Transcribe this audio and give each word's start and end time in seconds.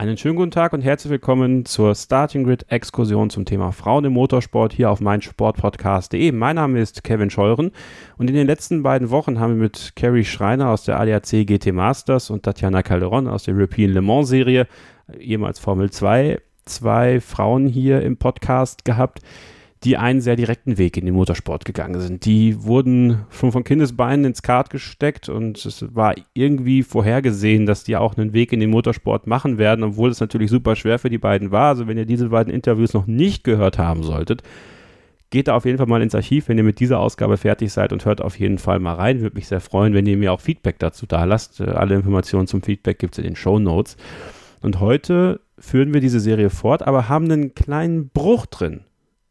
Einen 0.00 0.16
schönen 0.16 0.36
guten 0.36 0.50
Tag 0.50 0.72
und 0.72 0.80
herzlich 0.80 1.10
willkommen 1.10 1.66
zur 1.66 1.94
Starting 1.94 2.44
Grid 2.44 2.64
Exkursion 2.72 3.28
zum 3.28 3.44
Thema 3.44 3.70
Frauen 3.70 4.06
im 4.06 4.14
Motorsport 4.14 4.72
hier 4.72 4.90
auf 4.90 5.02
meinsportpodcast.de. 5.02 6.32
Mein 6.32 6.56
Name 6.56 6.80
ist 6.80 7.04
Kevin 7.04 7.28
Scheuren 7.28 7.70
und 8.16 8.30
in 8.30 8.34
den 8.34 8.46
letzten 8.46 8.82
beiden 8.82 9.10
Wochen 9.10 9.38
haben 9.38 9.56
wir 9.56 9.64
mit 9.64 9.92
Carrie 9.96 10.24
Schreiner 10.24 10.70
aus 10.70 10.84
der 10.84 10.98
ADAC 10.98 11.46
GT 11.46 11.74
Masters 11.74 12.30
und 12.30 12.44
Tatjana 12.44 12.82
Calderon 12.82 13.28
aus 13.28 13.42
der 13.42 13.54
European 13.54 13.90
Le 13.90 14.00
Mans 14.00 14.30
Serie, 14.30 14.68
ehemals 15.18 15.58
Formel 15.58 15.90
2, 15.90 16.40
zwei 16.64 17.20
Frauen 17.20 17.68
hier 17.68 18.00
im 18.00 18.16
Podcast 18.16 18.86
gehabt, 18.86 19.20
die 19.84 19.96
einen 19.96 20.20
sehr 20.20 20.36
direkten 20.36 20.76
Weg 20.76 20.98
in 20.98 21.06
den 21.06 21.14
Motorsport 21.14 21.64
gegangen 21.64 21.98
sind. 22.00 22.26
Die 22.26 22.62
wurden 22.62 23.24
schon 23.30 23.50
von 23.50 23.64
Kindesbeinen 23.64 24.26
ins 24.26 24.42
Kart 24.42 24.68
gesteckt 24.68 25.30
und 25.30 25.64
es 25.64 25.94
war 25.94 26.14
irgendwie 26.34 26.82
vorhergesehen, 26.82 27.64
dass 27.64 27.84
die 27.84 27.96
auch 27.96 28.16
einen 28.16 28.34
Weg 28.34 28.52
in 28.52 28.60
den 28.60 28.70
Motorsport 28.70 29.26
machen 29.26 29.56
werden, 29.56 29.82
obwohl 29.82 30.10
es 30.10 30.20
natürlich 30.20 30.50
super 30.50 30.76
schwer 30.76 30.98
für 30.98 31.08
die 31.08 31.16
beiden 31.16 31.50
war. 31.50 31.68
Also 31.68 31.86
wenn 31.86 31.96
ihr 31.96 32.04
diese 32.04 32.28
beiden 32.28 32.52
Interviews 32.52 32.92
noch 32.92 33.06
nicht 33.06 33.42
gehört 33.42 33.78
haben 33.78 34.02
solltet, 34.02 34.42
geht 35.30 35.48
da 35.48 35.54
auf 35.54 35.64
jeden 35.64 35.78
Fall 35.78 35.86
mal 35.86 36.02
ins 36.02 36.14
Archiv, 36.14 36.48
wenn 36.48 36.58
ihr 36.58 36.64
mit 36.64 36.78
dieser 36.78 36.98
Ausgabe 36.98 37.38
fertig 37.38 37.72
seid 37.72 37.94
und 37.94 38.04
hört 38.04 38.20
auf 38.20 38.38
jeden 38.38 38.58
Fall 38.58 38.80
mal 38.80 38.96
rein. 38.96 39.22
Würde 39.22 39.36
mich 39.36 39.48
sehr 39.48 39.60
freuen, 39.60 39.94
wenn 39.94 40.04
ihr 40.04 40.18
mir 40.18 40.32
auch 40.32 40.40
Feedback 40.40 40.78
dazu 40.78 41.06
da 41.06 41.24
lasst. 41.24 41.58
Alle 41.62 41.94
Informationen 41.94 42.46
zum 42.46 42.62
Feedback 42.62 42.98
gibt 42.98 43.14
es 43.14 43.18
in 43.18 43.24
den 43.24 43.36
Show 43.36 43.58
Notes. 43.58 43.96
Und 44.60 44.78
heute 44.80 45.40
führen 45.58 45.94
wir 45.94 46.02
diese 46.02 46.20
Serie 46.20 46.50
fort, 46.50 46.82
aber 46.82 47.08
haben 47.08 47.30
einen 47.30 47.54
kleinen 47.54 48.10
Bruch 48.10 48.44
drin. 48.44 48.80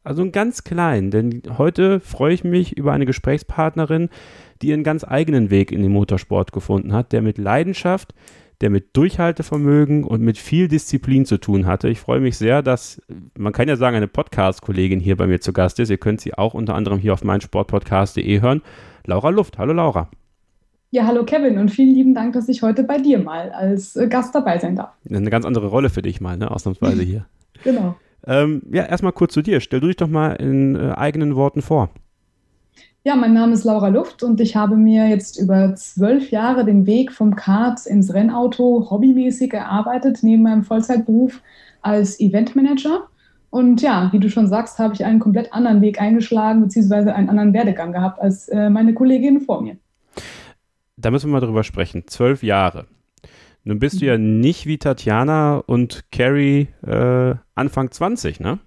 Also 0.10 0.24
einen 0.24 0.32
ganz 0.32 0.64
kleinen, 0.64 1.12
denn 1.12 1.44
heute 1.60 2.00
freue 2.00 2.34
ich 2.34 2.44
mich 2.44 2.76
über 2.76 2.94
eine 2.94 3.06
Gesprächspartnerin, 3.06 4.10
die 4.60 4.70
ihren 4.70 4.84
ganz 4.84 5.04
eigenen 5.04 5.52
Weg 5.52 5.72
in 5.72 5.84
den 5.84 5.92
Motorsport 5.92 6.52
gefunden 6.52 6.94
hat, 6.94 7.12
der 7.12 7.22
mit 7.22 7.38
Leidenschaft, 7.38 8.16
der 8.62 8.72
mit 8.72 8.98
Durchhaltevermögen 8.98 10.04
und 10.04 10.22
mit 10.22 10.40
viel 10.40 10.68
Disziplin 10.68 11.28
zu 11.28 11.38
tun 11.38 11.68
hatte. 11.68 11.90
Ich 11.90 12.00
freue 12.00 12.22
mich 12.22 12.40
sehr, 12.40 12.64
dass, 12.64 13.00
man 13.38 13.54
kann 13.54 13.68
ja 13.68 13.76
sagen, 13.76 13.98
eine 13.98 14.08
Podcast-Kollegin 14.08 15.00
hier 15.00 15.16
bei 15.16 15.28
mir 15.28 15.42
zu 15.42 15.54
Gast 15.54 15.80
ist. 15.80 15.92
Ihr 15.92 16.00
könnt 16.00 16.22
sie 16.22 16.34
auch 16.34 16.56
unter 16.56 16.74
anderem 16.74 16.98
hier 16.98 17.14
auf 17.14 17.24
meinsportpodcast.de 17.24 18.42
hören. 18.42 18.64
Laura 19.06 19.30
Luft. 19.30 19.60
Hallo 19.60 19.74
Laura. 19.74 20.10
Ja, 20.90 21.06
hallo 21.06 21.24
Kevin 21.24 21.60
und 21.60 21.70
vielen 21.70 21.94
lieben 21.94 22.16
Dank, 22.16 22.34
dass 22.34 22.50
ich 22.50 22.64
heute 22.64 22.82
bei 22.82 22.98
dir 22.98 23.20
mal 23.20 23.52
als 23.52 23.96
äh, 23.96 24.08
Gast 24.08 24.34
dabei 24.34 24.58
sein 24.58 24.76
darf. 24.76 24.90
Eine 25.08 25.30
ganz 25.30 25.46
andere 25.46 25.68
Rolle 25.68 25.92
für 25.92 26.02
dich 26.02 26.20
mal, 26.20 26.36
ne? 26.36 26.50
ausnahmsweise 26.50 27.04
hier. 27.04 27.28
genau. 27.64 27.96
Ähm, 28.26 28.62
ja, 28.72 28.84
erstmal 28.84 29.14
kurz 29.14 29.34
zu 29.34 29.42
dir. 29.42 29.60
Stell 29.60 29.80
du 29.80 29.88
dich 29.88 29.98
doch 29.98 30.08
mal 30.08 30.34
in 30.34 30.76
äh, 30.76 30.92
eigenen 30.92 31.36
Worten 31.36 31.62
vor. 31.62 31.90
Ja, 33.04 33.16
mein 33.16 33.34
Name 33.34 33.54
ist 33.54 33.64
Laura 33.64 33.88
Luft 33.88 34.24
und 34.24 34.42
ich 34.42 34.58
habe 34.58 34.76
mir 34.76 35.08
jetzt 35.08 35.40
über 35.40 35.74
zwölf 35.76 36.32
Jahre 36.32 36.66
den 36.66 36.86
Weg 36.86 37.14
vom 37.14 37.36
Kart 37.36 37.86
ins 37.86 38.14
Rennauto 38.14 38.88
hobbymäßig 38.90 39.54
erarbeitet, 39.54 40.20
neben 40.22 40.44
meinem 40.44 40.64
Vollzeitberuf 40.64 41.42
als 41.82 42.20
Eventmanager. 42.20 43.08
Und 43.52 43.82
ja, 43.82 44.10
wie 44.12 44.20
du 44.20 44.30
schon 44.30 44.48
sagst, 44.48 44.80
habe 44.80 44.94
ich 44.94 45.06
einen 45.06 45.20
komplett 45.20 45.54
anderen 45.54 45.82
Weg 45.82 46.02
eingeschlagen, 46.02 46.62
beziehungsweise 46.62 47.16
einen 47.16 47.30
anderen 47.30 47.54
Werdegang 47.54 47.94
gehabt 47.94 48.20
als 48.20 48.50
äh, 48.50 48.70
meine 48.70 48.94
Kollegin 48.94 49.42
vor 49.42 49.62
mir. 49.62 49.78
Da 50.98 51.10
müssen 51.10 51.30
wir 51.30 51.40
mal 51.40 51.46
drüber 51.46 51.64
sprechen. 51.64 52.04
Zwölf 52.06 52.44
Jahre. 52.44 52.86
Nun 53.70 53.78
bist 53.78 54.02
du 54.02 54.06
ja 54.08 54.18
nicht 54.18 54.66
wie 54.66 54.80
Tatjana 54.80 55.58
und 55.58 56.06
Carrie 56.12 56.70
äh, 56.82 57.36
Anfang 57.54 57.92
20, 57.92 58.40
ne? 58.40 58.58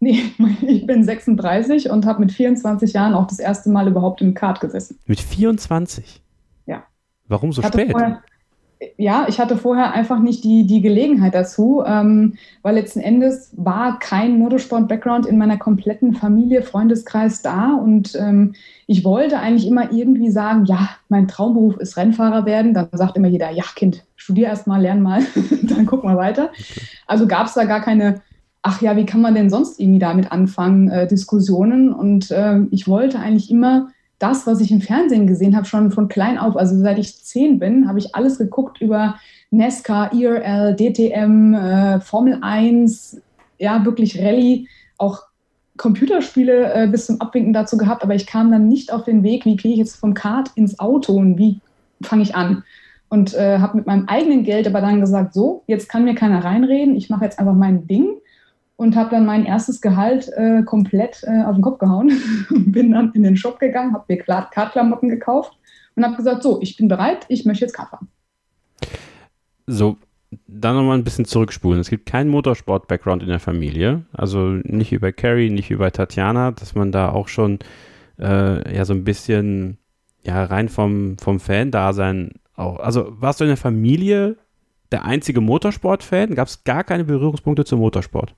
Nee, 0.00 0.20
ich 0.66 0.84
bin 0.84 1.04
36 1.04 1.90
und 1.90 2.06
habe 2.06 2.18
mit 2.18 2.32
24 2.32 2.92
Jahren 2.92 3.14
auch 3.14 3.28
das 3.28 3.38
erste 3.38 3.70
Mal 3.70 3.86
überhaupt 3.86 4.20
im 4.22 4.34
Kart 4.34 4.60
gesessen. 4.60 4.98
Mit 5.06 5.20
24? 5.20 6.24
Ja. 6.66 6.82
Warum 7.28 7.52
so 7.52 7.62
spät? 7.62 7.92
Vorher, 7.92 8.20
ja, 8.98 9.26
ich 9.28 9.40
hatte 9.40 9.56
vorher 9.56 9.92
einfach 9.92 10.20
nicht 10.20 10.44
die, 10.44 10.66
die 10.66 10.82
Gelegenheit 10.82 11.34
dazu, 11.34 11.82
ähm, 11.86 12.34
weil 12.62 12.74
letzten 12.74 13.00
Endes 13.00 13.52
war 13.56 13.98
kein 13.98 14.38
Motorsport-Background 14.38 15.26
in 15.26 15.38
meiner 15.38 15.56
kompletten 15.56 16.14
Familie, 16.14 16.62
Freundeskreis 16.62 17.42
da 17.42 17.74
und 17.74 18.14
ähm, 18.16 18.54
ich 18.86 19.04
wollte 19.04 19.38
eigentlich 19.38 19.66
immer 19.66 19.92
irgendwie 19.92 20.30
sagen, 20.30 20.64
ja, 20.66 20.90
mein 21.08 21.26
Traumberuf 21.26 21.76
ist 21.78 21.96
Rennfahrer 21.96 22.46
werden. 22.46 22.72
Dann 22.72 22.88
sagt 22.92 23.16
immer 23.16 23.28
jeder, 23.28 23.50
ja, 23.50 23.64
Kind, 23.74 24.04
studier 24.14 24.46
erst 24.46 24.66
mal, 24.66 24.80
lern 24.80 25.02
mal, 25.02 25.22
dann 25.62 25.86
guck 25.86 26.04
mal 26.04 26.16
weiter. 26.16 26.50
Also 27.06 27.26
gab 27.26 27.46
es 27.46 27.54
da 27.54 27.64
gar 27.64 27.80
keine, 27.80 28.20
ach 28.62 28.80
ja, 28.82 28.96
wie 28.96 29.06
kann 29.06 29.20
man 29.20 29.34
denn 29.34 29.50
sonst 29.50 29.80
irgendwie 29.80 29.98
damit 29.98 30.30
anfangen, 30.30 30.88
äh, 30.88 31.08
Diskussionen. 31.08 31.92
Und 31.92 32.30
äh, 32.30 32.60
ich 32.70 32.86
wollte 32.86 33.18
eigentlich 33.18 33.50
immer 33.50 33.88
das, 34.18 34.46
was 34.46 34.60
ich 34.60 34.70
im 34.70 34.80
Fernsehen 34.80 35.26
gesehen 35.26 35.56
habe, 35.56 35.66
schon 35.66 35.90
von 35.90 36.08
klein 36.08 36.38
auf, 36.38 36.56
also 36.56 36.76
seit 36.78 36.98
ich 36.98 37.22
zehn 37.22 37.58
bin, 37.58 37.88
habe 37.88 37.98
ich 37.98 38.14
alles 38.14 38.38
geguckt 38.38 38.80
über 38.80 39.16
NASCAR, 39.50 40.12
IRL, 40.12 40.74
DTM, 40.76 41.54
äh, 41.54 42.00
Formel 42.00 42.38
1, 42.40 43.20
ja, 43.58 43.84
wirklich 43.84 44.20
Rallye, 44.20 44.68
auch 44.98 45.22
Computerspiele 45.76 46.72
äh, 46.72 46.88
bis 46.88 47.06
zum 47.06 47.20
Abwinken 47.20 47.52
dazu 47.52 47.76
gehabt, 47.76 48.02
aber 48.02 48.14
ich 48.14 48.26
kam 48.26 48.50
dann 48.50 48.68
nicht 48.68 48.92
auf 48.92 49.04
den 49.04 49.22
Weg, 49.22 49.44
wie 49.44 49.56
kriege 49.56 49.74
ich 49.74 49.78
jetzt 49.78 49.96
vom 49.96 50.14
Kart 50.14 50.50
ins 50.54 50.78
Auto 50.78 51.12
und 51.14 51.36
wie 51.36 51.60
fange 52.02 52.22
ich 52.22 52.34
an? 52.34 52.64
Und 53.08 53.34
äh, 53.34 53.58
habe 53.58 53.76
mit 53.76 53.86
meinem 53.86 54.08
eigenen 54.08 54.42
Geld 54.42 54.66
aber 54.66 54.80
dann 54.80 55.00
gesagt, 55.00 55.34
so, 55.34 55.62
jetzt 55.66 55.88
kann 55.88 56.04
mir 56.04 56.14
keiner 56.14 56.42
reinreden, 56.42 56.96
ich 56.96 57.10
mache 57.10 57.24
jetzt 57.24 57.38
einfach 57.38 57.54
mein 57.54 57.86
Ding 57.86 58.16
und 58.76 58.94
habe 58.94 59.10
dann 59.10 59.26
mein 59.26 59.46
erstes 59.46 59.80
Gehalt 59.80 60.28
äh, 60.36 60.62
komplett 60.62 61.22
äh, 61.24 61.44
auf 61.44 61.54
den 61.54 61.62
Kopf 61.62 61.78
gehauen 61.78 62.12
bin 62.50 62.92
dann 62.92 63.12
in 63.12 63.22
den 63.22 63.36
Shop 63.36 63.58
gegangen, 63.58 63.94
habe 63.94 64.04
mir 64.08 64.18
Kartklamotten 64.18 65.08
gekauft 65.08 65.56
und 65.96 66.04
habe 66.04 66.16
gesagt, 66.16 66.42
so, 66.42 66.60
ich 66.60 66.76
bin 66.76 66.88
bereit, 66.88 67.24
ich 67.28 67.44
möchte 67.44 67.64
jetzt 67.64 67.74
Kart 67.74 67.90
fahren. 67.90 68.08
So, 69.66 69.96
dann 70.46 70.76
nochmal 70.76 70.98
ein 70.98 71.04
bisschen 71.04 71.24
zurückspulen. 71.24 71.80
Es 71.80 71.90
gibt 71.90 72.06
keinen 72.06 72.30
Motorsport-Background 72.30 73.22
in 73.22 73.28
der 73.28 73.40
Familie. 73.40 74.04
Also 74.12 74.40
nicht 74.64 74.98
bei 75.00 75.12
Carrie, 75.12 75.50
nicht 75.50 75.76
bei 75.76 75.90
Tatjana, 75.90 76.52
dass 76.52 76.74
man 76.74 76.92
da 76.92 77.10
auch 77.10 77.28
schon 77.28 77.58
äh, 78.18 78.76
ja 78.76 78.84
so 78.84 78.92
ein 78.92 79.04
bisschen 79.04 79.78
ja 80.22 80.44
rein 80.44 80.68
vom, 80.68 81.16
vom 81.18 81.40
Fan-Dasein 81.40 82.32
auch. 82.54 82.78
Also 82.78 83.06
warst 83.20 83.40
du 83.40 83.44
in 83.44 83.48
der 83.48 83.56
Familie 83.56 84.36
der 84.92 85.04
einzige 85.04 85.40
Motorsport-Fan? 85.40 86.34
Gab 86.34 86.48
es 86.48 86.64
gar 86.64 86.84
keine 86.84 87.04
Berührungspunkte 87.04 87.64
zum 87.64 87.80
Motorsport? 87.80 88.34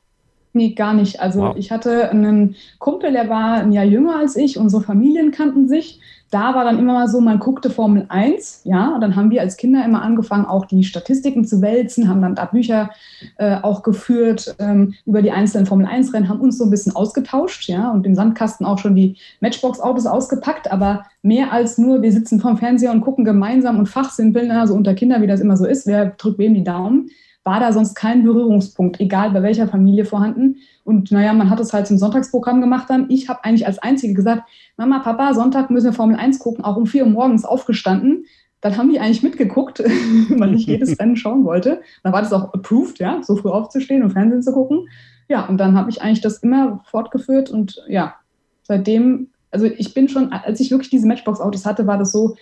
Nee, 0.58 0.70
gar 0.70 0.92
nicht. 0.92 1.20
Also 1.20 1.40
wow. 1.42 1.56
ich 1.56 1.70
hatte 1.70 2.10
einen 2.10 2.56
Kumpel, 2.80 3.12
der 3.12 3.28
war 3.28 3.58
ein 3.58 3.70
Jahr 3.70 3.84
jünger 3.84 4.18
als 4.18 4.34
ich, 4.34 4.58
unsere 4.58 4.82
Familien 4.82 5.30
kannten 5.30 5.68
sich. 5.68 6.00
Da 6.32 6.52
war 6.52 6.64
dann 6.64 6.80
immer 6.80 6.94
mal 6.94 7.06
so, 7.06 7.20
man 7.20 7.38
guckte 7.38 7.70
Formel 7.70 8.06
1, 8.08 8.62
ja, 8.64 8.92
und 8.92 9.00
dann 9.00 9.14
haben 9.14 9.30
wir 9.30 9.40
als 9.40 9.56
Kinder 9.56 9.84
immer 9.84 10.02
angefangen, 10.02 10.46
auch 10.46 10.66
die 10.66 10.82
Statistiken 10.82 11.44
zu 11.44 11.62
wälzen, 11.62 12.08
haben 12.08 12.20
dann 12.20 12.34
da 12.34 12.46
Bücher 12.46 12.90
äh, 13.36 13.54
auch 13.62 13.84
geführt 13.84 14.56
ähm, 14.58 14.94
über 15.06 15.22
die 15.22 15.30
einzelnen 15.30 15.64
Formel 15.64 15.86
1-Rennen, 15.86 16.28
haben 16.28 16.40
uns 16.40 16.58
so 16.58 16.64
ein 16.64 16.70
bisschen 16.70 16.94
ausgetauscht, 16.96 17.68
ja, 17.68 17.92
und 17.92 18.04
im 18.04 18.16
Sandkasten 18.16 18.66
auch 18.66 18.78
schon 18.78 18.96
die 18.96 19.16
Matchbox-Autos 19.40 20.06
ausgepackt, 20.06 20.72
aber 20.72 21.06
mehr 21.22 21.52
als 21.52 21.78
nur, 21.78 22.02
wir 22.02 22.10
sitzen 22.10 22.40
vorm 22.40 22.58
Fernseher 22.58 22.90
und 22.90 23.00
gucken 23.00 23.24
gemeinsam 23.24 23.78
und 23.78 23.86
fachsimpeln, 23.86 24.50
also 24.50 24.74
unter 24.74 24.94
Kindern, 24.94 25.22
wie 25.22 25.28
das 25.28 25.40
immer 25.40 25.56
so 25.56 25.66
ist, 25.66 25.86
wer 25.86 26.06
drückt 26.06 26.38
wem 26.38 26.52
die 26.52 26.64
Daumen 26.64 27.10
war 27.48 27.60
da 27.60 27.72
sonst 27.72 27.94
kein 27.94 28.24
Berührungspunkt, 28.24 29.00
egal 29.00 29.30
bei 29.30 29.42
welcher 29.42 29.68
Familie 29.68 30.04
vorhanden. 30.04 30.56
Und 30.84 31.10
naja, 31.10 31.32
man 31.32 31.48
hat 31.48 31.60
es 31.60 31.72
halt 31.72 31.86
zum 31.86 31.96
Sonntagsprogramm 31.96 32.60
gemacht 32.60 32.90
dann. 32.90 33.06
Ich 33.08 33.30
habe 33.30 33.42
eigentlich 33.42 33.66
als 33.66 33.78
Einzige 33.78 34.12
gesagt, 34.12 34.42
Mama, 34.76 34.98
Papa, 34.98 35.32
Sonntag 35.32 35.70
müssen 35.70 35.86
wir 35.86 35.92
Formel 35.94 36.16
1 36.16 36.40
gucken, 36.40 36.62
auch 36.62 36.76
um 36.76 36.84
4 36.84 37.06
Uhr 37.06 37.10
morgens 37.10 37.46
aufgestanden. 37.46 38.26
Dann 38.60 38.76
haben 38.76 38.90
die 38.90 39.00
eigentlich 39.00 39.22
mitgeguckt, 39.22 39.78
weil 40.36 40.54
ich 40.56 40.66
jedes 40.66 40.98
Rennen 41.00 41.16
schauen 41.16 41.46
wollte. 41.46 41.80
Dann 42.02 42.12
war 42.12 42.20
das 42.20 42.34
auch 42.34 42.52
approved, 42.52 42.98
ja, 42.98 43.22
so 43.22 43.34
früh 43.36 43.48
aufzustehen 43.48 44.02
und 44.02 44.10
Fernsehen 44.10 44.42
zu 44.42 44.52
gucken. 44.52 44.86
Ja, 45.30 45.46
und 45.46 45.56
dann 45.56 45.74
habe 45.74 45.88
ich 45.88 46.02
eigentlich 46.02 46.20
das 46.20 46.42
immer 46.42 46.82
fortgeführt 46.84 47.48
und 47.48 47.82
ja, 47.88 48.16
seitdem, 48.62 49.28
also 49.50 49.64
ich 49.64 49.94
bin 49.94 50.10
schon, 50.10 50.32
als 50.32 50.60
ich 50.60 50.70
wirklich 50.70 50.90
diese 50.90 51.06
Matchbox-Autos 51.06 51.64
hatte, 51.64 51.86
war 51.86 51.96
das 51.96 52.12
so, 52.12 52.36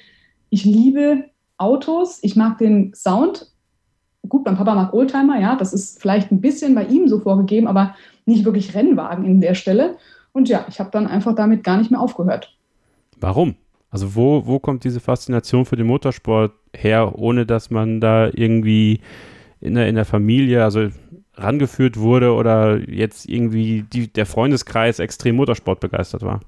ich 0.50 0.64
liebe 0.64 1.26
Autos, 1.58 2.18
ich 2.22 2.34
mag 2.34 2.58
den 2.58 2.92
Sound, 2.92 3.52
gut, 4.28 4.44
mein 4.44 4.56
Papa 4.56 4.74
mag 4.74 4.92
Oldtimer, 4.94 5.40
ja, 5.40 5.56
das 5.56 5.72
ist 5.72 6.00
vielleicht 6.00 6.30
ein 6.30 6.40
bisschen 6.40 6.74
bei 6.74 6.84
ihm 6.84 7.08
so 7.08 7.20
vorgegeben, 7.20 7.66
aber 7.66 7.94
nicht 8.24 8.44
wirklich 8.44 8.74
Rennwagen 8.74 9.24
in 9.24 9.40
der 9.40 9.54
Stelle. 9.54 9.96
Und 10.32 10.48
ja, 10.48 10.66
ich 10.68 10.80
habe 10.80 10.90
dann 10.90 11.06
einfach 11.06 11.34
damit 11.34 11.64
gar 11.64 11.78
nicht 11.78 11.90
mehr 11.90 12.00
aufgehört. 12.00 12.56
Warum? 13.18 13.54
Also 13.90 14.14
wo, 14.14 14.46
wo 14.46 14.58
kommt 14.58 14.84
diese 14.84 15.00
Faszination 15.00 15.64
für 15.64 15.76
den 15.76 15.86
Motorsport 15.86 16.52
her, 16.74 17.18
ohne 17.18 17.46
dass 17.46 17.70
man 17.70 18.00
da 18.00 18.28
irgendwie 18.32 19.00
in 19.60 19.74
der, 19.74 19.88
in 19.88 19.94
der 19.94 20.04
Familie, 20.04 20.64
also 20.64 20.88
rangeführt 21.34 21.98
wurde 21.98 22.34
oder 22.34 22.78
jetzt 22.90 23.28
irgendwie 23.28 23.84
die, 23.92 24.12
der 24.12 24.26
Freundeskreis 24.26 24.98
extrem 24.98 25.36
Motorsport 25.36 25.80
begeistert 25.80 26.22
war? 26.22 26.40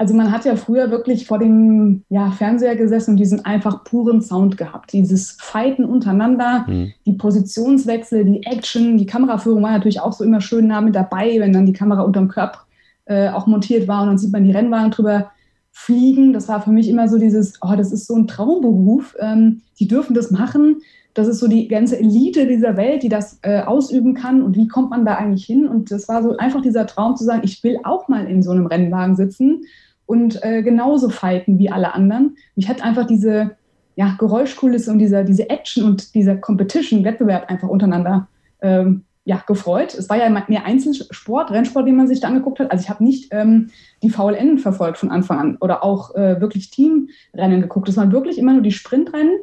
Also 0.00 0.14
man 0.14 0.30
hat 0.30 0.44
ja 0.44 0.54
früher 0.54 0.92
wirklich 0.92 1.26
vor 1.26 1.40
dem 1.40 2.04
ja, 2.08 2.30
Fernseher 2.30 2.76
gesessen 2.76 3.12
und 3.12 3.16
diesen 3.16 3.44
einfach 3.44 3.82
puren 3.82 4.22
Sound 4.22 4.56
gehabt. 4.56 4.92
Dieses 4.92 5.32
Fighten 5.32 5.84
untereinander, 5.84 6.64
mhm. 6.68 6.92
die 7.04 7.14
Positionswechsel, 7.14 8.24
die 8.24 8.44
Action, 8.44 8.96
die 8.96 9.06
Kameraführung 9.06 9.60
war 9.60 9.72
natürlich 9.72 10.00
auch 10.00 10.12
so 10.12 10.22
immer 10.22 10.40
schön 10.40 10.68
nah 10.68 10.80
mit 10.80 10.94
dabei, 10.94 11.40
wenn 11.40 11.52
dann 11.52 11.66
die 11.66 11.72
Kamera 11.72 12.02
unterm 12.02 12.28
Körper 12.28 12.60
äh, 13.06 13.28
auch 13.30 13.48
montiert 13.48 13.88
war 13.88 14.02
und 14.02 14.08
dann 14.08 14.18
sieht 14.18 14.32
man 14.32 14.44
die 14.44 14.52
Rennwagen 14.52 14.92
drüber 14.92 15.32
fliegen. 15.72 16.32
Das 16.32 16.46
war 16.46 16.62
für 16.62 16.70
mich 16.70 16.88
immer 16.88 17.08
so 17.08 17.18
dieses, 17.18 17.54
oh, 17.60 17.74
das 17.76 17.90
ist 17.90 18.06
so 18.06 18.14
ein 18.14 18.28
Traumberuf. 18.28 19.16
Ähm, 19.18 19.62
die 19.80 19.88
dürfen 19.88 20.14
das 20.14 20.30
machen. 20.30 20.80
Das 21.14 21.26
ist 21.26 21.40
so 21.40 21.48
die 21.48 21.66
ganze 21.66 21.98
Elite 21.98 22.46
dieser 22.46 22.76
Welt, 22.76 23.02
die 23.02 23.08
das 23.08 23.40
äh, 23.42 23.62
ausüben 23.62 24.14
kann. 24.14 24.42
Und 24.42 24.56
wie 24.56 24.68
kommt 24.68 24.90
man 24.90 25.04
da 25.04 25.16
eigentlich 25.16 25.44
hin? 25.44 25.66
Und 25.66 25.90
das 25.90 26.06
war 26.08 26.22
so 26.22 26.36
einfach 26.36 26.62
dieser 26.62 26.86
Traum 26.86 27.16
zu 27.16 27.24
sagen, 27.24 27.40
ich 27.42 27.64
will 27.64 27.78
auch 27.82 28.06
mal 28.06 28.26
in 28.26 28.44
so 28.44 28.52
einem 28.52 28.66
Rennwagen 28.66 29.16
sitzen 29.16 29.62
und 30.08 30.42
äh, 30.42 30.62
genauso 30.62 31.10
fighten 31.10 31.58
wie 31.58 31.70
alle 31.70 31.92
anderen. 31.94 32.38
Mich 32.56 32.66
hat 32.66 32.82
einfach 32.82 33.06
diese 33.06 33.56
ja, 33.94 34.16
Geräuschkulisse 34.18 34.90
und 34.90 34.98
dieser, 34.98 35.22
diese 35.22 35.50
Action 35.50 35.84
und 35.84 36.14
dieser 36.14 36.34
Competition-Wettbewerb 36.34 37.50
einfach 37.50 37.68
untereinander 37.68 38.26
ähm, 38.62 39.04
ja, 39.24 39.42
gefreut. 39.46 39.94
Es 39.94 40.08
war 40.08 40.16
ja 40.16 40.30
mehr 40.30 40.64
Einzelsport, 40.64 41.50
Rennsport, 41.50 41.86
den 41.86 41.96
man 41.96 42.08
sich 42.08 42.20
da 42.20 42.28
angeguckt 42.28 42.58
hat. 42.58 42.72
Also 42.72 42.84
ich 42.84 42.88
habe 42.88 43.04
nicht 43.04 43.28
ähm, 43.32 43.68
die 44.02 44.08
VLN 44.08 44.56
verfolgt 44.58 44.96
von 44.96 45.10
Anfang 45.10 45.38
an 45.38 45.56
oder 45.60 45.84
auch 45.84 46.14
äh, 46.14 46.40
wirklich 46.40 46.70
Teamrennen 46.70 47.60
geguckt. 47.60 47.90
Es 47.90 47.98
waren 47.98 48.10
wirklich 48.10 48.38
immer 48.38 48.54
nur 48.54 48.62
die 48.62 48.72
Sprintrennen, 48.72 49.40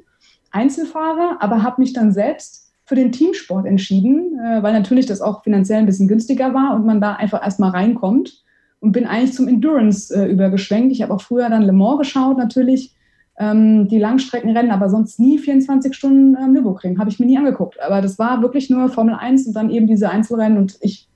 Einzelfahrer, 0.50 1.38
aber 1.42 1.62
habe 1.62 1.80
mich 1.80 1.94
dann 1.94 2.12
selbst 2.12 2.74
für 2.86 2.96
den 2.96 3.12
Teamsport 3.12 3.68
entschieden, 3.68 4.40
äh, 4.40 4.64
weil 4.64 4.74
natürlich 4.74 5.06
das 5.06 5.22
auch 5.22 5.44
finanziell 5.44 5.78
ein 5.78 5.86
bisschen 5.86 6.08
günstiger 6.08 6.56
war 6.56 6.74
und 6.74 6.88
man 6.88 7.00
da 7.00 7.14
einfach 7.14 7.44
erstmal 7.44 7.70
reinkommt 7.70 8.45
und 8.80 8.92
bin 8.92 9.06
eigentlich 9.06 9.34
zum 9.34 9.48
Endurance 9.48 10.14
äh, 10.14 10.30
übergeschwenkt. 10.30 10.92
Ich 10.92 11.02
habe 11.02 11.14
auch 11.14 11.22
früher 11.22 11.50
dann 11.50 11.64
Le 11.64 11.74
Mans 11.74 12.00
geschaut, 12.00 12.38
natürlich, 12.38 12.94
ähm, 13.38 13.88
die 13.88 14.00
Langstreckenrennen, 14.00 14.72
aber 14.72 14.90
sonst 14.90 15.20
nie 15.20 15.38
24 15.38 15.94
Stunden 15.94 16.38
ähm, 16.42 16.54
Nürburgring. 16.54 17.00
Habe 17.00 17.10
ich 17.10 17.20
mir 17.20 17.26
nie 17.26 17.38
angeguckt. 17.38 17.82
Aber 17.82 18.02
das 18.02 18.18
war 18.20 18.42
wirklich 18.42 18.70
nur 18.70 18.90
Formel 18.90 19.16
1 19.16 19.48
und 19.48 19.54
dann 19.54 19.70
eben 19.70 19.88
diese 19.88 20.10
Einzelrennen. 20.10 20.58
Und 20.58 20.78
ich 20.82 21.10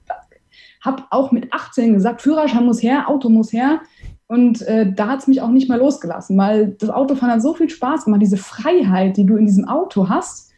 habe 0.81 1.03
auch 1.11 1.31
mit 1.31 1.53
18 1.53 1.93
gesagt, 1.93 2.21
Führerschein 2.21 2.65
muss 2.65 2.81
her, 2.81 3.09
Auto 3.09 3.29
muss 3.29 3.53
her. 3.53 3.81
Und 4.27 4.61
äh, 4.63 4.91
da 4.91 5.07
hat 5.07 5.19
es 5.19 5.27
mich 5.27 5.41
auch 5.41 5.49
nicht 5.49 5.69
mehr 5.69 5.77
losgelassen, 5.77 6.37
weil 6.37 6.75
das 6.79 6.89
Autofahren 6.89 7.33
hat 7.33 7.41
so 7.41 7.55
viel 7.55 7.69
Spaß 7.69 8.05
gemacht, 8.05 8.21
diese 8.21 8.37
Freiheit, 8.37 9.17
die 9.17 9.25
du 9.25 9.37
in 9.37 9.45
diesem 9.45 9.67
Auto 9.67 10.07
hast 10.07 10.48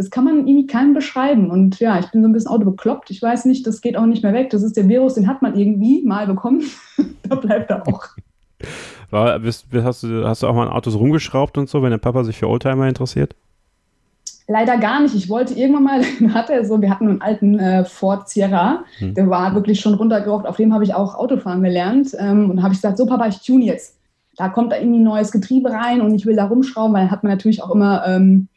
das 0.00 0.08
kann 0.08 0.24
man 0.24 0.48
irgendwie 0.48 0.66
keinem 0.66 0.94
beschreiben. 0.94 1.50
Und 1.50 1.78
ja, 1.78 1.98
ich 1.98 2.10
bin 2.10 2.22
so 2.22 2.28
ein 2.28 2.32
bisschen 2.32 2.50
autobekloppt. 2.50 3.10
Ich 3.10 3.20
weiß 3.20 3.44
nicht, 3.44 3.66
das 3.66 3.82
geht 3.82 3.98
auch 3.98 4.06
nicht 4.06 4.22
mehr 4.22 4.32
weg. 4.32 4.48
Das 4.48 4.62
ist 4.62 4.78
der 4.78 4.88
Virus, 4.88 5.12
den 5.12 5.26
hat 5.26 5.42
man 5.42 5.58
irgendwie 5.58 6.02
mal 6.06 6.26
bekommen. 6.26 6.62
da 7.28 7.34
bleibt 7.34 7.68
er 7.68 7.86
auch. 7.86 8.06
War, 9.10 9.38
bist, 9.38 9.66
hast, 9.74 10.02
du, 10.02 10.26
hast 10.26 10.42
du 10.42 10.46
auch 10.46 10.54
mal 10.54 10.68
an 10.68 10.72
Autos 10.72 10.94
rumgeschraubt 10.94 11.58
und 11.58 11.68
so, 11.68 11.82
wenn 11.82 11.90
der 11.90 11.98
Papa 11.98 12.24
sich 12.24 12.38
für 12.38 12.48
Oldtimer 12.48 12.88
interessiert? 12.88 13.36
Leider 14.48 14.78
gar 14.78 15.02
nicht. 15.02 15.14
Ich 15.14 15.28
wollte 15.28 15.52
irgendwann 15.52 15.84
mal, 15.84 16.02
hatte 16.34 16.54
er 16.54 16.64
so, 16.64 16.80
wir 16.80 16.88
hatten 16.88 17.08
einen 17.08 17.20
alten 17.20 17.58
äh, 17.58 17.84
Ford 17.84 18.30
Sierra, 18.30 18.84
hm. 19.00 19.12
der 19.12 19.28
war 19.28 19.54
wirklich 19.54 19.80
schon 19.80 19.92
runtergerockt. 19.92 20.46
Auf 20.46 20.56
dem 20.56 20.72
habe 20.72 20.84
ich 20.84 20.94
auch 20.94 21.14
Autofahren 21.14 21.62
gelernt. 21.62 22.16
Ähm, 22.18 22.48
und 22.48 22.62
habe 22.62 22.72
ich 22.72 22.80
gesagt, 22.80 22.96
so 22.96 23.04
Papa, 23.04 23.26
ich 23.26 23.42
tune 23.42 23.66
jetzt. 23.66 23.98
Da 24.38 24.48
kommt 24.48 24.72
da 24.72 24.78
irgendwie 24.78 25.00
ein 25.00 25.04
neues 25.04 25.30
Getriebe 25.30 25.70
rein 25.70 26.00
und 26.00 26.14
ich 26.14 26.24
will 26.24 26.36
da 26.36 26.46
rumschrauben, 26.46 26.94
weil 26.94 27.10
hat 27.10 27.22
man 27.22 27.32
natürlich 27.32 27.62
auch 27.62 27.74
immer 27.74 28.06
ähm, 28.06 28.48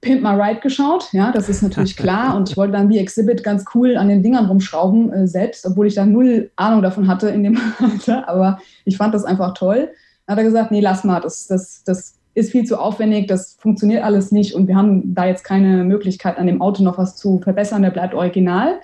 Pimp 0.00 0.22
My 0.22 0.30
Ride 0.30 0.60
geschaut, 0.60 1.12
ja, 1.12 1.32
das 1.32 1.48
ist 1.48 1.62
natürlich 1.62 1.96
klar. 1.96 2.36
Und 2.36 2.50
ich 2.50 2.56
wollte 2.56 2.74
dann 2.74 2.88
wie 2.88 2.98
Exhibit 2.98 3.42
ganz 3.42 3.64
cool 3.74 3.96
an 3.96 4.08
den 4.08 4.22
Dingern 4.22 4.46
rumschrauben 4.46 5.12
äh, 5.12 5.26
selbst, 5.26 5.66
obwohl 5.66 5.88
ich 5.88 5.94
da 5.94 6.06
null 6.06 6.50
Ahnung 6.54 6.82
davon 6.82 7.08
hatte 7.08 7.28
in 7.30 7.42
dem 7.42 7.58
Alter. 7.80 8.28
Aber 8.28 8.60
ich 8.84 8.96
fand 8.96 9.12
das 9.12 9.24
einfach 9.24 9.54
toll. 9.54 9.90
Dann 10.26 10.36
hat 10.36 10.38
er 10.38 10.44
gesagt, 10.44 10.70
nee, 10.70 10.80
lass 10.80 11.02
mal, 11.02 11.20
das, 11.20 11.48
das, 11.48 11.82
das 11.82 12.14
ist 12.34 12.52
viel 12.52 12.64
zu 12.64 12.78
aufwendig, 12.78 13.26
das 13.26 13.56
funktioniert 13.58 14.04
alles 14.04 14.30
nicht 14.30 14.54
und 14.54 14.68
wir 14.68 14.76
haben 14.76 15.14
da 15.14 15.26
jetzt 15.26 15.42
keine 15.42 15.82
Möglichkeit, 15.82 16.38
an 16.38 16.46
dem 16.46 16.62
Auto 16.62 16.84
noch 16.84 16.98
was 16.98 17.16
zu 17.16 17.40
verbessern, 17.40 17.82
der 17.82 17.90
bleibt 17.90 18.14
original. 18.14 18.80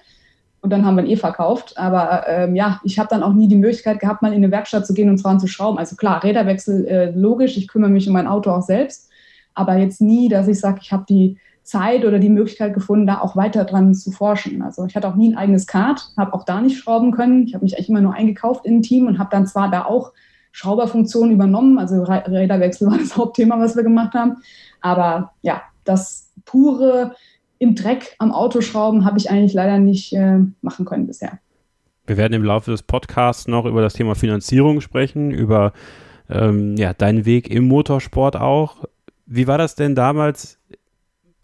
Und 0.62 0.70
dann 0.70 0.87
haben 0.87 0.96
wir 0.96 1.05
ihn 1.05 1.11
eh 1.11 1.16
verkauft. 1.16 1.76
Aber 1.76 2.26
ähm, 2.26 2.56
ja, 2.56 2.81
ich 2.84 2.99
habe 2.99 3.11
dann 3.11 3.22
auch 3.22 3.34
nie 3.34 3.49
die 3.49 3.56
Möglichkeit 3.56 4.00
gehabt, 4.00 4.22
mal 4.22 4.32
in 4.32 4.43
eine 4.43 4.50
Werkstatt 4.50 4.87
zu 4.87 4.94
gehen 4.94 5.11
und 5.11 5.22
dran 5.22 5.38
zu 5.38 5.46
schrauben. 5.46 5.76
Also 5.76 5.94
klar, 5.94 6.25
Räderwechsel 6.25 6.87
äh, 6.87 7.11
logisch, 7.11 7.58
ich 7.58 7.69
kümmere 7.69 7.90
mich 7.90 8.06
um 8.06 8.14
mein 8.14 8.26
Auto 8.26 8.50
auch 8.50 8.62
selbst 8.62 9.11
aber 9.54 9.76
jetzt 9.76 10.00
nie, 10.00 10.28
dass 10.28 10.48
ich 10.48 10.60
sage, 10.60 10.80
ich 10.82 10.92
habe 10.92 11.04
die 11.08 11.38
Zeit 11.62 12.04
oder 12.04 12.18
die 12.18 12.28
Möglichkeit 12.28 12.74
gefunden, 12.74 13.06
da 13.06 13.20
auch 13.20 13.36
weiter 13.36 13.64
dran 13.64 13.94
zu 13.94 14.10
forschen. 14.10 14.62
Also 14.62 14.84
ich 14.84 14.94
hatte 14.94 15.08
auch 15.08 15.14
nie 15.14 15.32
ein 15.32 15.38
eigenes 15.38 15.66
Kart, 15.66 16.10
habe 16.16 16.34
auch 16.34 16.44
da 16.44 16.60
nicht 16.60 16.78
schrauben 16.78 17.10
können. 17.10 17.44
Ich 17.46 17.54
habe 17.54 17.64
mich 17.64 17.76
eigentlich 17.76 17.88
immer 17.88 18.02
nur 18.02 18.14
eingekauft 18.14 18.66
in 18.66 18.76
ein 18.76 18.82
Team 18.82 19.06
und 19.06 19.18
habe 19.18 19.30
dann 19.30 19.46
zwar 19.46 19.70
da 19.70 19.86
auch 19.86 20.12
Schrauberfunktionen 20.52 21.32
übernommen, 21.32 21.78
also 21.78 22.02
Räderwechsel 22.04 22.88
war 22.88 22.98
das 22.98 23.16
Hauptthema, 23.16 23.58
was 23.58 23.76
wir 23.76 23.82
gemacht 23.82 24.14
haben. 24.14 24.36
Aber 24.80 25.32
ja, 25.42 25.62
das 25.84 26.30
pure 26.44 27.14
im 27.58 27.74
Dreck 27.74 28.14
am 28.18 28.30
Auto 28.30 28.60
schrauben 28.60 29.04
habe 29.04 29.18
ich 29.18 29.30
eigentlich 29.30 29.54
leider 29.54 29.78
nicht 29.78 30.12
äh, 30.12 30.38
machen 30.60 30.84
können 30.84 31.06
bisher. 31.06 31.38
Wir 32.06 32.18
werden 32.18 32.34
im 32.34 32.44
Laufe 32.44 32.70
des 32.70 32.82
Podcasts 32.82 33.48
noch 33.48 33.64
über 33.64 33.80
das 33.80 33.94
Thema 33.94 34.14
Finanzierung 34.14 34.82
sprechen, 34.82 35.30
über 35.30 35.72
ähm, 36.28 36.76
ja, 36.76 36.92
deinen 36.92 37.24
Weg 37.24 37.50
im 37.50 37.66
Motorsport 37.66 38.36
auch. 38.36 38.84
Wie 39.26 39.47
war 39.47 39.59
das 39.59 39.75
denn 39.75 39.94
damals, 39.94 40.59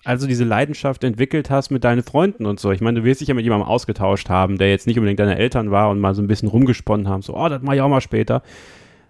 als 0.05 0.23
du 0.23 0.29
diese 0.29 0.44
Leidenschaft 0.44 1.05
entwickelt 1.05 1.50
hast 1.50 1.71
mit 1.71 1.85
deinen 1.85 2.03
Freunden 2.03 2.47
und 2.47 2.61
so? 2.61 2.73
Ich 2.73 2.81
meine, 2.81 3.00
du 3.00 3.05
wirst 3.05 3.21
dich 3.21 3.29
ja 3.29 3.35
mit 3.35 3.44
jemandem 3.44 3.69
ausgetauscht 3.69 4.29
haben, 4.29 4.59
der 4.59 4.71
jetzt 4.71 4.87
nicht 4.87 4.99
unbedingt 4.99 5.21
deine 5.21 5.38
Eltern 5.38 5.71
war 5.71 5.91
und 5.91 6.00
mal 6.00 6.15
so 6.15 6.23
ein 6.23 6.29
bisschen 6.29 6.49
rumgesponnen 6.49 7.09
haben, 7.09 7.23
so, 7.23 7.37
oh, 7.37 7.49
das 7.49 7.62
mache 7.62 7.77
ich 7.77 7.82
auch 7.82 7.88
mal 7.88 8.00
später. 8.00 8.43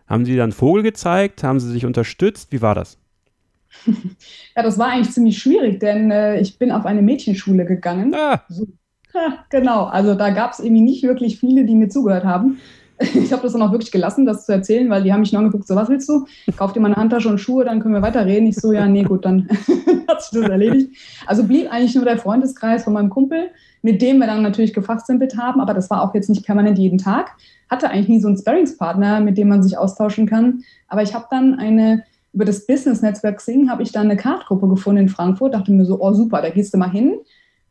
Haben 0.06 0.24
sie 0.24 0.36
dann 0.36 0.52
Vogel 0.52 0.82
gezeigt? 0.82 1.44
Haben 1.44 1.60
sie 1.60 1.70
sich 1.70 1.86
unterstützt? 1.86 2.52
Wie 2.52 2.62
war 2.62 2.74
das? 2.74 2.98
Ja, 4.56 4.64
das 4.64 4.78
war 4.78 4.88
eigentlich 4.88 5.12
ziemlich 5.12 5.38
schwierig, 5.38 5.78
denn 5.78 6.10
äh, 6.10 6.40
ich 6.40 6.58
bin 6.58 6.72
auf 6.72 6.84
eine 6.84 7.02
Mädchenschule 7.02 7.64
gegangen. 7.64 8.12
Ah. 8.14 8.42
So, 8.48 8.66
ja, 9.14 9.44
genau, 9.48 9.84
also 9.84 10.14
da 10.14 10.30
gab 10.30 10.52
es 10.52 10.58
irgendwie 10.58 10.82
nicht 10.82 11.02
wirklich 11.04 11.38
viele, 11.38 11.64
die 11.64 11.76
mir 11.76 11.88
zugehört 11.88 12.24
haben. 12.24 12.58
ich 13.14 13.32
habe 13.32 13.42
das 13.42 13.52
dann 13.52 13.62
auch 13.62 13.72
wirklich 13.72 13.90
gelassen, 13.90 14.26
das 14.26 14.44
zu 14.44 14.52
erzählen, 14.52 14.90
weil 14.90 15.02
die 15.02 15.12
haben 15.12 15.20
mich 15.20 15.32
nur 15.32 15.40
angeguckt, 15.40 15.66
so 15.66 15.74
was 15.74 15.88
willst 15.88 16.08
du? 16.08 16.26
Kauf 16.56 16.72
dir 16.72 16.80
mal 16.80 16.88
eine 16.88 16.96
Handtasche 16.96 17.28
und 17.28 17.38
Schuhe, 17.38 17.64
dann 17.64 17.80
können 17.80 17.94
wir 17.94 18.02
weiterreden. 18.02 18.46
Ich 18.46 18.56
so, 18.56 18.72
ja, 18.72 18.86
nee, 18.86 19.04
gut, 19.04 19.24
dann 19.24 19.48
hat 20.08 20.22
sich 20.22 20.38
das 20.38 20.50
erledigt. 20.50 20.90
Also 21.26 21.44
blieb 21.44 21.72
eigentlich 21.72 21.94
nur 21.94 22.04
der 22.04 22.18
Freundeskreis 22.18 22.84
von 22.84 22.92
meinem 22.92 23.08
Kumpel, 23.08 23.50
mit 23.80 24.02
dem 24.02 24.18
wir 24.18 24.26
dann 24.26 24.42
natürlich 24.42 24.74
gefachsimpelt 24.74 25.38
haben, 25.38 25.60
aber 25.60 25.72
das 25.72 25.88
war 25.88 26.02
auch 26.02 26.14
jetzt 26.14 26.28
nicht 26.28 26.44
permanent 26.44 26.78
jeden 26.78 26.98
Tag. 26.98 27.30
Hatte 27.70 27.88
eigentlich 27.88 28.08
nie 28.08 28.20
so 28.20 28.28
einen 28.28 28.36
Sparringspartner, 28.36 29.20
mit 29.20 29.38
dem 29.38 29.48
man 29.48 29.62
sich 29.62 29.78
austauschen 29.78 30.26
kann. 30.26 30.62
Aber 30.88 31.02
ich 31.02 31.14
habe 31.14 31.26
dann 31.30 31.54
eine, 31.54 32.04
über 32.34 32.44
das 32.44 32.66
Business-Netzwerk 32.66 33.40
Sing, 33.40 33.70
habe 33.70 33.82
ich 33.82 33.92
dann 33.92 34.10
eine 34.10 34.18
Kartgruppe 34.18 34.68
gefunden 34.68 35.02
in 35.02 35.08
Frankfurt, 35.08 35.54
dachte 35.54 35.72
mir 35.72 35.86
so, 35.86 35.98
oh 36.00 36.12
super, 36.12 36.42
da 36.42 36.50
gehst 36.50 36.74
du 36.74 36.78
mal 36.78 36.90
hin 36.90 37.14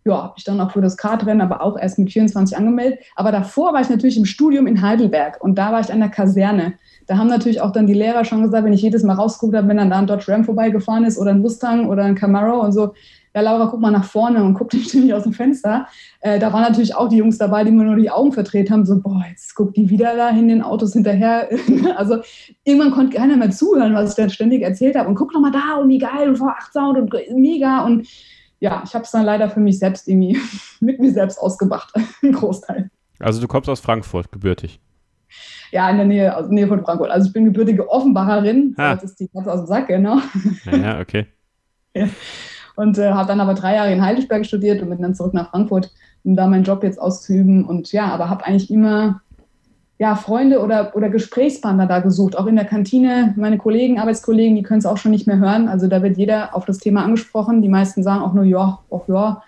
ja, 0.05 0.23
habe 0.23 0.33
ich 0.37 0.43
dann 0.43 0.59
auch 0.61 0.71
für 0.71 0.81
das 0.81 0.97
Kartrennen, 0.97 1.41
aber 1.41 1.61
auch 1.61 1.77
erst 1.77 1.99
mit 1.99 2.11
24 2.11 2.57
angemeldet. 2.57 2.99
Aber 3.15 3.31
davor 3.31 3.73
war 3.73 3.81
ich 3.81 3.89
natürlich 3.89 4.17
im 4.17 4.25
Studium 4.25 4.65
in 4.65 4.81
Heidelberg 4.81 5.43
und 5.43 5.55
da 5.55 5.71
war 5.71 5.81
ich 5.81 5.91
an 5.91 5.99
der 5.99 6.09
Kaserne. 6.09 6.73
Da 7.07 7.17
haben 7.17 7.27
natürlich 7.27 7.61
auch 7.61 7.71
dann 7.71 7.87
die 7.87 7.93
Lehrer 7.93 8.23
schon 8.23 8.43
gesagt, 8.43 8.65
wenn 8.65 8.73
ich 8.73 8.81
jedes 8.81 9.03
Mal 9.03 9.15
rausgucke, 9.15 9.67
wenn 9.67 9.77
dann 9.77 9.89
da 9.89 9.99
ein 9.99 10.07
Dodge 10.07 10.31
Ram 10.31 10.43
vorbeigefahren 10.45 11.03
ist 11.03 11.17
oder 11.17 11.31
ein 11.31 11.41
Mustang 11.41 11.87
oder 11.89 12.03
ein 12.03 12.15
Camaro 12.15 12.61
und 12.61 12.71
so, 12.71 12.93
ja, 13.35 13.41
Laura, 13.41 13.67
guck 13.67 13.79
mal 13.79 13.91
nach 13.91 14.05
vorne 14.05 14.43
und 14.43 14.53
guck 14.53 14.69
dich 14.71 14.87
ständig 14.87 15.13
aus 15.13 15.23
dem 15.23 15.33
Fenster. 15.33 15.87
Äh, 16.21 16.39
da 16.39 16.51
waren 16.51 16.63
natürlich 16.63 16.95
auch 16.95 17.09
die 17.09 17.17
Jungs 17.17 17.37
dabei, 17.37 17.63
die 17.63 17.71
mir 17.71 17.83
nur 17.83 17.95
die 17.95 18.09
Augen 18.09 18.31
verdreht 18.31 18.71
haben, 18.71 18.85
so, 18.85 18.99
boah, 18.99 19.23
jetzt 19.29 19.55
guckt 19.55 19.75
die 19.77 19.89
wieder 19.89 20.15
da 20.15 20.29
in 20.29 20.47
den 20.47 20.61
Autos 20.61 20.93
hinterher. 20.93 21.49
also 21.97 22.19
irgendwann 22.63 22.91
konnte 22.91 23.17
keiner 23.17 23.37
mehr 23.37 23.51
zuhören, 23.51 23.93
was 23.93 24.11
ich 24.11 24.15
dann 24.15 24.29
ständig 24.29 24.61
erzählt 24.61 24.95
habe. 24.95 25.09
Und 25.09 25.15
guck 25.15 25.33
doch 25.33 25.41
mal 25.41 25.51
da 25.51 25.75
und 25.81 25.89
wie 25.89 25.99
geil 25.99 26.29
und 26.29 26.37
V8 26.37 26.71
Sound 26.71 26.97
und 26.97 27.13
mega 27.35 27.85
und 27.85 28.07
ja, 28.59 28.83
ich 28.85 28.93
habe 28.93 29.05
es 29.05 29.11
dann 29.11 29.25
leider 29.25 29.49
für 29.49 29.59
mich 29.59 29.79
selbst 29.79 30.07
irgendwie 30.07 30.37
mit 30.79 30.99
mir 30.99 31.11
selbst 31.11 31.37
ausgemacht, 31.39 31.93
ein 32.23 32.31
Großteil. 32.31 32.89
Also 33.19 33.41
du 33.41 33.47
kommst 33.47 33.69
aus 33.69 33.79
Frankfurt, 33.79 34.31
gebürtig. 34.31 34.79
Ja, 35.71 35.89
in 35.89 35.97
der 35.97 36.05
Nähe, 36.05 36.35
also 36.35 36.51
Nähe 36.51 36.67
von 36.67 36.83
Frankfurt. 36.83 37.11
Also 37.11 37.27
ich 37.27 37.33
bin 37.33 37.45
gebürtige 37.45 37.87
Offenbacherin. 37.89 38.75
Ha. 38.77 38.95
Das 38.95 39.03
ist 39.03 39.19
die 39.19 39.27
Katze 39.27 39.51
aus 39.51 39.59
dem 39.59 39.67
Sack, 39.67 39.87
genau. 39.87 40.17
Ja, 40.65 40.99
okay. 40.99 41.27
ja. 41.93 42.07
Und 42.75 42.97
äh, 42.97 43.11
habe 43.11 43.27
dann 43.27 43.41
aber 43.41 43.53
drei 43.53 43.75
Jahre 43.75 43.91
in 43.91 44.01
Heidelberg 44.01 44.45
studiert 44.45 44.81
und 44.81 44.89
bin 44.89 45.01
dann 45.01 45.13
zurück 45.13 45.33
nach 45.33 45.51
Frankfurt, 45.51 45.91
um 46.23 46.35
da 46.35 46.47
meinen 46.47 46.63
Job 46.63 46.81
jetzt 46.81 46.99
auszuüben. 46.99 47.65
Und 47.65 47.91
ja, 47.91 48.05
aber 48.05 48.29
habe 48.29 48.45
eigentlich 48.45 48.71
immer 48.71 49.21
ja, 49.99 50.15
Freunde 50.15 50.61
oder, 50.61 50.95
oder 50.95 51.09
Gesprächspartner 51.09 51.85
da 51.85 51.99
gesucht, 51.99 52.37
auch 52.37 52.47
in 52.47 52.55
der 52.55 52.63
Kantine. 52.63 53.33
Meine 53.35 53.57
Kollegen, 53.57 53.99
Arbeitskollegen, 53.99 54.55
die 54.55 54.63
können 54.63 54.79
es 54.79 54.85
auch 54.85 54.95
schon 54.95 55.11
nicht 55.11 55.27
mehr 55.27 55.39
hören. 55.39 55.67
Also 55.67 55.87
da 55.87 56.01
wird 56.01 56.15
jeder 56.15 56.55
auf 56.55 56.63
das 56.63 56.77
Thema 56.77 57.03
angesprochen. 57.03 57.61
Die 57.61 57.67
meisten 57.67 58.01
sagen 58.01 58.21
auch 58.21 58.33
nur, 58.33 58.45
ja, 58.45 58.79
auch 58.89 59.09
ja, 59.09 59.43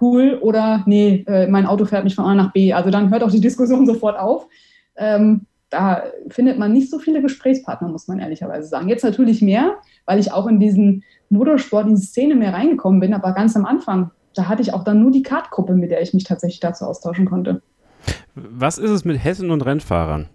cool 0.00 0.40
oder 0.42 0.82
nee, 0.86 1.24
äh, 1.28 1.46
mein 1.46 1.66
Auto 1.66 1.84
fährt 1.84 2.02
mich 2.02 2.16
von 2.16 2.24
A 2.24 2.34
nach 2.34 2.52
B. 2.52 2.72
Also 2.72 2.90
dann 2.90 3.10
hört 3.10 3.22
auch 3.22 3.30
die 3.30 3.40
Diskussion 3.40 3.86
sofort 3.86 4.18
auf. 4.18 4.48
Ähm, 4.96 5.46
da 5.70 6.02
findet 6.28 6.58
man 6.58 6.72
nicht 6.72 6.90
so 6.90 6.98
viele 6.98 7.22
Gesprächspartner, 7.22 7.88
muss 7.88 8.08
man 8.08 8.18
ehrlicherweise 8.18 8.66
sagen. 8.66 8.88
Jetzt 8.88 9.04
natürlich 9.04 9.40
mehr, 9.40 9.76
weil 10.04 10.18
ich 10.18 10.32
auch 10.32 10.48
in 10.48 10.58
diesen 10.58 11.04
Motorsport, 11.30 11.86
in 11.86 11.94
die 11.94 12.02
Szene 12.02 12.34
mehr 12.34 12.52
reingekommen 12.52 12.98
bin, 12.98 13.14
aber 13.14 13.32
ganz 13.32 13.54
am 13.54 13.64
Anfang, 13.64 14.10
da 14.34 14.48
hatte 14.48 14.62
ich 14.62 14.74
auch 14.74 14.82
dann 14.82 15.00
nur 15.00 15.12
die 15.12 15.22
Kartgruppe, 15.22 15.74
mit 15.74 15.92
der 15.92 16.02
ich 16.02 16.12
mich 16.12 16.24
tatsächlich 16.24 16.60
dazu 16.60 16.86
austauschen 16.86 17.24
konnte. 17.24 17.62
Was 18.34 18.78
ist 18.78 18.90
es 18.90 19.04
mit 19.04 19.22
Hessen 19.22 19.50
und 19.50 19.62
Rennfahrern? 19.62 20.28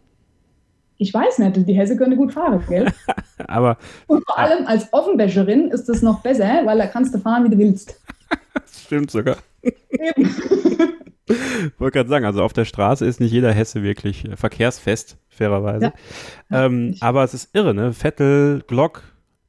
Ich 0.99 1.13
weiß 1.13 1.39
nicht, 1.39 1.67
die 1.67 1.73
Hesse 1.73 1.95
können 1.95 2.17
gut 2.17 2.33
fahren, 2.33 2.63
gell? 2.67 2.91
aber. 3.47 3.77
Und 4.07 4.25
vor 4.25 4.37
allem 4.37 4.65
als 4.65 4.91
Offenwäscherin 4.91 5.69
ist 5.69 5.87
das 5.87 6.01
noch 6.01 6.21
besser, 6.21 6.61
weil 6.65 6.77
da 6.77 6.87
kannst 6.87 7.13
du 7.13 7.19
fahren, 7.19 7.45
wie 7.45 7.49
du 7.49 7.57
willst. 7.57 7.99
das 8.53 8.81
stimmt 8.85 9.11
sogar. 9.11 9.37
Eben. 9.61 10.35
Wollte 11.77 11.97
gerade 11.97 12.09
sagen, 12.09 12.25
also 12.25 12.41
auf 12.41 12.53
der 12.53 12.65
Straße 12.65 13.05
ist 13.05 13.19
nicht 13.19 13.31
jeder 13.31 13.51
Hesse 13.51 13.83
wirklich 13.83 14.25
äh, 14.25 14.37
verkehrsfest, 14.37 15.17
fairerweise. 15.27 15.93
Ja. 16.49 16.65
Ähm, 16.65 16.95
aber 17.01 17.23
es 17.23 17.33
ist 17.33 17.53
irre, 17.53 17.73
ne? 17.73 17.93
Vettel, 17.93 18.63
Glock, 18.65 19.03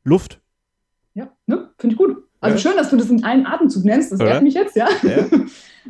Luft. 0.04 0.40
Ja, 1.14 1.28
ne? 1.46 1.70
Finde 1.78 1.94
ich 1.94 1.98
gut. 1.98 2.16
Also 2.40 2.56
ja. 2.56 2.60
schön, 2.60 2.76
dass 2.76 2.90
du 2.90 2.96
das 2.96 3.10
in 3.10 3.24
einen 3.24 3.46
Atemzug 3.46 3.84
nennst, 3.84 4.12
das 4.12 4.20
ehrt 4.20 4.42
mich 4.42 4.54
jetzt, 4.54 4.76
ja. 4.76 4.88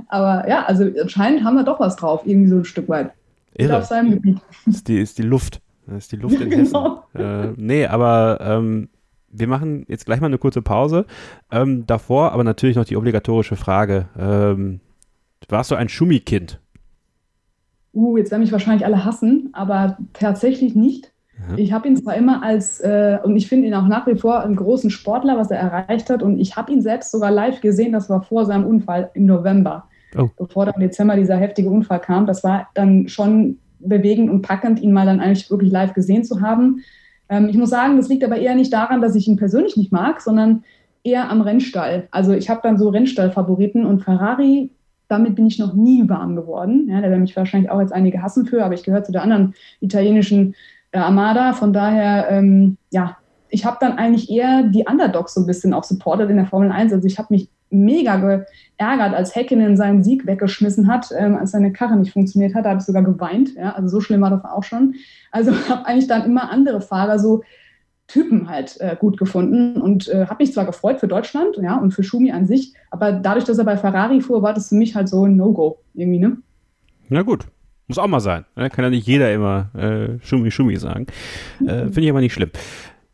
Aber 0.09 0.49
ja, 0.49 0.65
also 0.65 0.85
anscheinend 1.01 1.45
haben 1.45 1.57
wir 1.57 1.65
doch 1.65 1.81
was 1.81 1.97
drauf, 1.97 2.23
irgendwie 2.25 2.49
so 2.49 2.57
ein 2.57 2.65
Stück 2.65 2.89
weit. 2.89 3.13
Irre. 3.55 3.79
Auf 3.79 3.85
seinem 3.85 4.11
Gebiet. 4.11 4.39
Ist 4.67 4.89
die, 4.89 4.99
ist 5.01 5.19
die 5.19 5.23
Luft. 5.23 5.61
Das 5.87 6.05
ist 6.05 6.13
die 6.13 6.17
Luft 6.17 6.41
in 6.41 6.51
genau. 6.51 7.05
Hessen. 7.13 7.25
Äh, 7.25 7.53
nee, 7.57 7.87
aber 7.87 8.39
ähm, 8.41 8.89
wir 9.31 9.49
machen 9.49 9.85
jetzt 9.89 10.07
gleich 10.07 10.21
mal 10.21 10.27
eine 10.27 10.39
kurze 10.39 10.63
Pause. 10.63 11.07
Ähm, 11.51 11.87
davor 11.87 12.33
aber 12.33 12.45
natürlich 12.45 12.77
noch 12.77 12.85
die 12.85 12.97
obligatorische 12.97 13.57
Frage. 13.57 14.09
Ähm, 14.19 14.81
warst 15.49 15.71
du 15.71 15.75
ein 15.75 15.89
Schummi-Kind? 15.89 16.61
Uh, 17.95 18.17
jetzt 18.17 18.31
werden 18.31 18.43
mich 18.43 18.53
wahrscheinlich 18.53 18.85
alle 18.85 19.05
hassen, 19.05 19.51
aber 19.53 19.99
tatsächlich 20.13 20.75
nicht. 20.75 21.13
Ich 21.57 21.73
habe 21.73 21.89
ihn 21.89 21.97
zwar 21.97 22.17
immer 22.17 22.43
als, 22.43 22.81
äh, 22.81 23.19
und 23.23 23.37
ich 23.37 23.49
finde 23.49 23.69
ihn 23.69 23.75
auch 23.75 23.87
nach 23.87 24.07
wie 24.07 24.17
vor 24.17 24.41
einen 24.41 24.57
großen 24.57 24.91
Sportler, 24.91 25.37
was 25.39 25.51
er 25.51 25.59
erreicht 25.59 26.11
hat. 26.11 26.23
Und 26.23 26.39
ich 26.39 26.57
habe 26.57 26.73
ihn 26.73 26.83
selbst 26.83 27.11
sogar 27.11 27.31
live 27.31 27.61
gesehen, 27.61 27.93
das 27.93 28.11
war 28.11 28.23
vor 28.23 28.45
seinem 28.45 28.67
Unfall 28.67 29.11
im 29.15 29.27
November. 29.27 29.85
Oh. 30.17 30.29
Bevor 30.37 30.67
dann 30.67 30.75
im 30.75 30.81
Dezember 30.81 31.17
dieser 31.17 31.37
heftige 31.37 31.71
Unfall 31.71 32.01
kam. 32.01 32.27
Das 32.27 32.43
war 32.43 32.69
dann 32.75 33.09
schon 33.09 33.59
bewegend 33.79 34.31
und 34.31 34.43
packend, 34.43 34.81
ihn 34.81 34.93
mal 34.93 35.07
dann 35.07 35.21
eigentlich 35.21 35.51
wirklich 35.51 35.71
live 35.71 35.95
gesehen 35.95 36.25
zu 36.25 36.41
haben. 36.41 36.83
Ähm, 37.29 37.49
ich 37.49 37.57
muss 37.57 37.71
sagen, 37.71 37.97
das 37.97 38.09
liegt 38.09 38.25
aber 38.25 38.37
eher 38.37 38.55
nicht 38.55 38.73
daran, 38.73 39.01
dass 39.01 39.15
ich 39.15 39.29
ihn 39.29 39.37
persönlich 39.37 39.77
nicht 39.77 39.93
mag, 39.93 40.21
sondern 40.21 40.65
eher 41.05 41.31
am 41.31 41.41
Rennstall. 41.41 42.09
Also 42.11 42.33
ich 42.33 42.51
habe 42.51 42.61
dann 42.63 42.79
so 42.79 42.89
Rennstall-Favoriten 42.89 43.87
und 43.87 44.03
Ferrari, 44.03 44.71
damit 45.09 45.37
bin 45.37 45.47
ich 45.47 45.59
noch 45.59 45.75
nie 45.75 46.09
warm 46.09 46.37
geworden. 46.37 46.89
Ja, 46.89 47.01
da 47.01 47.09
werden 47.09 47.23
mich 47.23 47.37
wahrscheinlich 47.37 47.71
auch 47.71 47.81
jetzt 47.81 47.93
einige 47.93 48.23
hassen 48.23 48.47
für, 48.47 48.65
aber 48.65 48.75
ich 48.75 48.83
gehöre 48.83 49.05
zu 49.05 49.13
der 49.13 49.23
anderen 49.23 49.55
italienischen 49.81 50.55
Armada. 50.93 51.53
Von 51.53 51.73
daher, 51.73 52.29
ähm, 52.31 52.77
ja, 52.91 53.17
ich 53.51 53.65
habe 53.65 53.79
dann 53.81 53.99
eigentlich 53.99 54.31
eher 54.31 54.65
die 54.65 54.85
Underdogs 54.89 55.35
so 55.35 55.41
ein 55.41 55.47
bisschen 55.47 55.75
auch 55.75 55.85
supportet 55.85 56.31
in 56.31 56.37
der 56.37 56.47
Formel 56.47 56.71
1. 56.71 56.93
Also 56.93 57.07
ich 57.07 57.19
habe 57.19 57.33
mich 57.33 57.49
mega 57.71 58.17
geärgert, 58.17 59.15
als 59.15 59.35
Häkkinen 59.35 59.77
seinen 59.77 60.03
Sieg 60.03 60.27
weggeschmissen 60.27 60.87
hat, 60.89 61.11
ähm, 61.17 61.37
als 61.37 61.51
seine 61.51 61.73
Karre 61.73 61.97
nicht 61.97 62.13
funktioniert 62.13 62.55
hat. 62.55 62.65
Da 62.65 62.71
habe 62.71 62.81
ich 62.81 62.87
sogar 62.87 63.03
geweint. 63.03 63.55
Ja? 63.57 63.73
Also 63.73 63.89
so 63.89 64.01
schlimm 64.01 64.21
war 64.21 64.31
das 64.31 64.45
auch 64.45 64.65
schon. 64.65 64.95
Also 65.31 65.53
habe 65.69 65.87
eigentlich 65.87 66.09
dann 66.09 66.25
immer 66.25 66.51
andere 66.51 66.81
Fahrer 66.81 67.19
so 67.19 67.43
Typen 68.09 68.49
halt 68.49 68.81
äh, 68.81 68.97
gut 68.99 69.19
gefunden 69.19 69.81
und 69.81 70.09
äh, 70.09 70.27
habe 70.27 70.43
mich 70.43 70.55
zwar 70.55 70.65
gefreut 70.65 70.99
für 70.99 71.09
Deutschland 71.09 71.59
ja, 71.59 71.77
und 71.77 71.93
für 71.93 72.03
Schumi 72.03 72.33
an 72.33 72.47
sich, 72.47 72.73
aber 72.91 73.13
dadurch, 73.13 73.45
dass 73.45 73.59
er 73.59 73.65
bei 73.65 73.77
Ferrari 73.77 74.23
fuhr, 74.23 74.43
war 74.43 74.55
das 74.55 74.71
für 74.71 74.77
mich 74.77 74.97
halt 74.97 75.11
so 75.11 75.27
ein 75.27 75.37
No-Go 75.37 75.79
irgendwie, 75.93 76.19
ne? 76.19 76.39
Na 77.11 77.21
gut, 77.21 77.47
muss 77.89 77.99
auch 77.99 78.07
mal 78.07 78.21
sein. 78.21 78.45
Ne? 78.55 78.71
Kann 78.71 78.85
ja 78.85 78.91
nicht 78.91 79.07
jeder 79.07 79.33
immer 79.33 79.71
äh, 79.75 80.25
Schumi 80.25 80.51
Schumi 80.51 80.77
sagen. 80.77 81.07
Äh, 81.61 81.85
Finde 81.85 82.03
ich 82.03 82.11
aber 82.11 82.21
nicht 82.21 82.35
schlimm. 82.35 82.51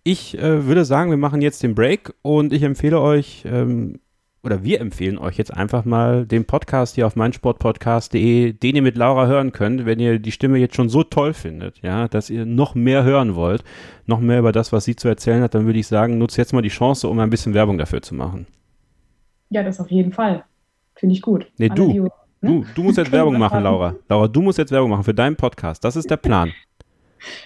Ich 0.03 0.37
äh, 0.39 0.67
würde 0.67 0.85
sagen, 0.85 1.11
wir 1.11 1.17
machen 1.17 1.41
jetzt 1.41 1.63
den 1.63 1.75
Break 1.75 2.13
und 2.23 2.53
ich 2.53 2.63
empfehle 2.63 3.01
euch, 3.01 3.45
ähm, 3.47 4.01
oder 4.43 4.63
wir 4.63 4.81
empfehlen 4.81 5.17
euch 5.17 5.39
jetzt 5.39 5.55
einfach 5.55 5.87
mal 5.87 6.27
den 6.27 6.45
Podcast 6.45 6.97
hier 6.97 7.07
auf 7.07 7.17
meinsportpodcast.de, 7.17 8.53
den 8.53 8.77
ihr 8.77 8.83
mit 8.83 8.97
Laura 8.97 9.27
hören 9.27 9.53
könnt, 9.53 9.87
wenn 9.87 9.99
ihr 9.99 10.19
die 10.19 10.33
Stimme 10.33 10.59
jetzt 10.59 10.77
schon 10.77 10.91
so 10.91 11.03
toll 11.03 11.33
findet, 11.33 11.81
ja, 11.81 12.09
dass 12.09 12.29
ihr 12.29 12.45
noch 12.45 12.75
mehr 12.75 13.05
hören 13.05 13.35
wollt, 13.35 13.65
noch 14.05 14.21
mehr 14.21 14.41
über 14.41 14.53
das, 14.53 14.73
was 14.73 14.85
sie 14.85 14.97
zu 14.97 15.09
erzählen 15.09 15.43
hat, 15.43 15.55
dann 15.55 15.65
würde 15.65 15.79
ich 15.79 15.87
sagen, 15.87 16.19
nutzt 16.19 16.37
jetzt 16.37 16.53
mal 16.53 16.61
die 16.61 16.69
Chance, 16.69 17.09
um 17.09 17.19
ein 17.21 17.31
bisschen 17.31 17.55
Werbung 17.55 17.79
dafür 17.79 18.03
zu 18.03 18.15
machen. 18.15 18.47
Ja, 19.49 19.63
das 19.63 19.81
auf 19.81 19.91
jeden 19.91 20.13
Fall. 20.13 20.45
Finde 20.97 21.15
ich 21.15 21.23
gut. 21.23 21.47
Nee, 21.57 21.71
du. 21.71 22.11
Ne? 22.45 22.51
Du, 22.51 22.65
du 22.75 22.83
musst 22.85 22.99
jetzt 22.99 23.13
Werbung 23.13 23.39
machen, 23.39 23.63
Laura. 23.63 23.95
Laura, 24.09 24.29
du 24.29 24.43
musst 24.43 24.59
jetzt 24.59 24.71
Werbung 24.71 24.91
machen 24.91 25.05
für 25.05 25.15
deinen 25.15 25.37
Podcast. 25.37 25.85
Das 25.85 25.97
ist 25.97 26.11
der 26.11 26.17
Plan. 26.17 26.53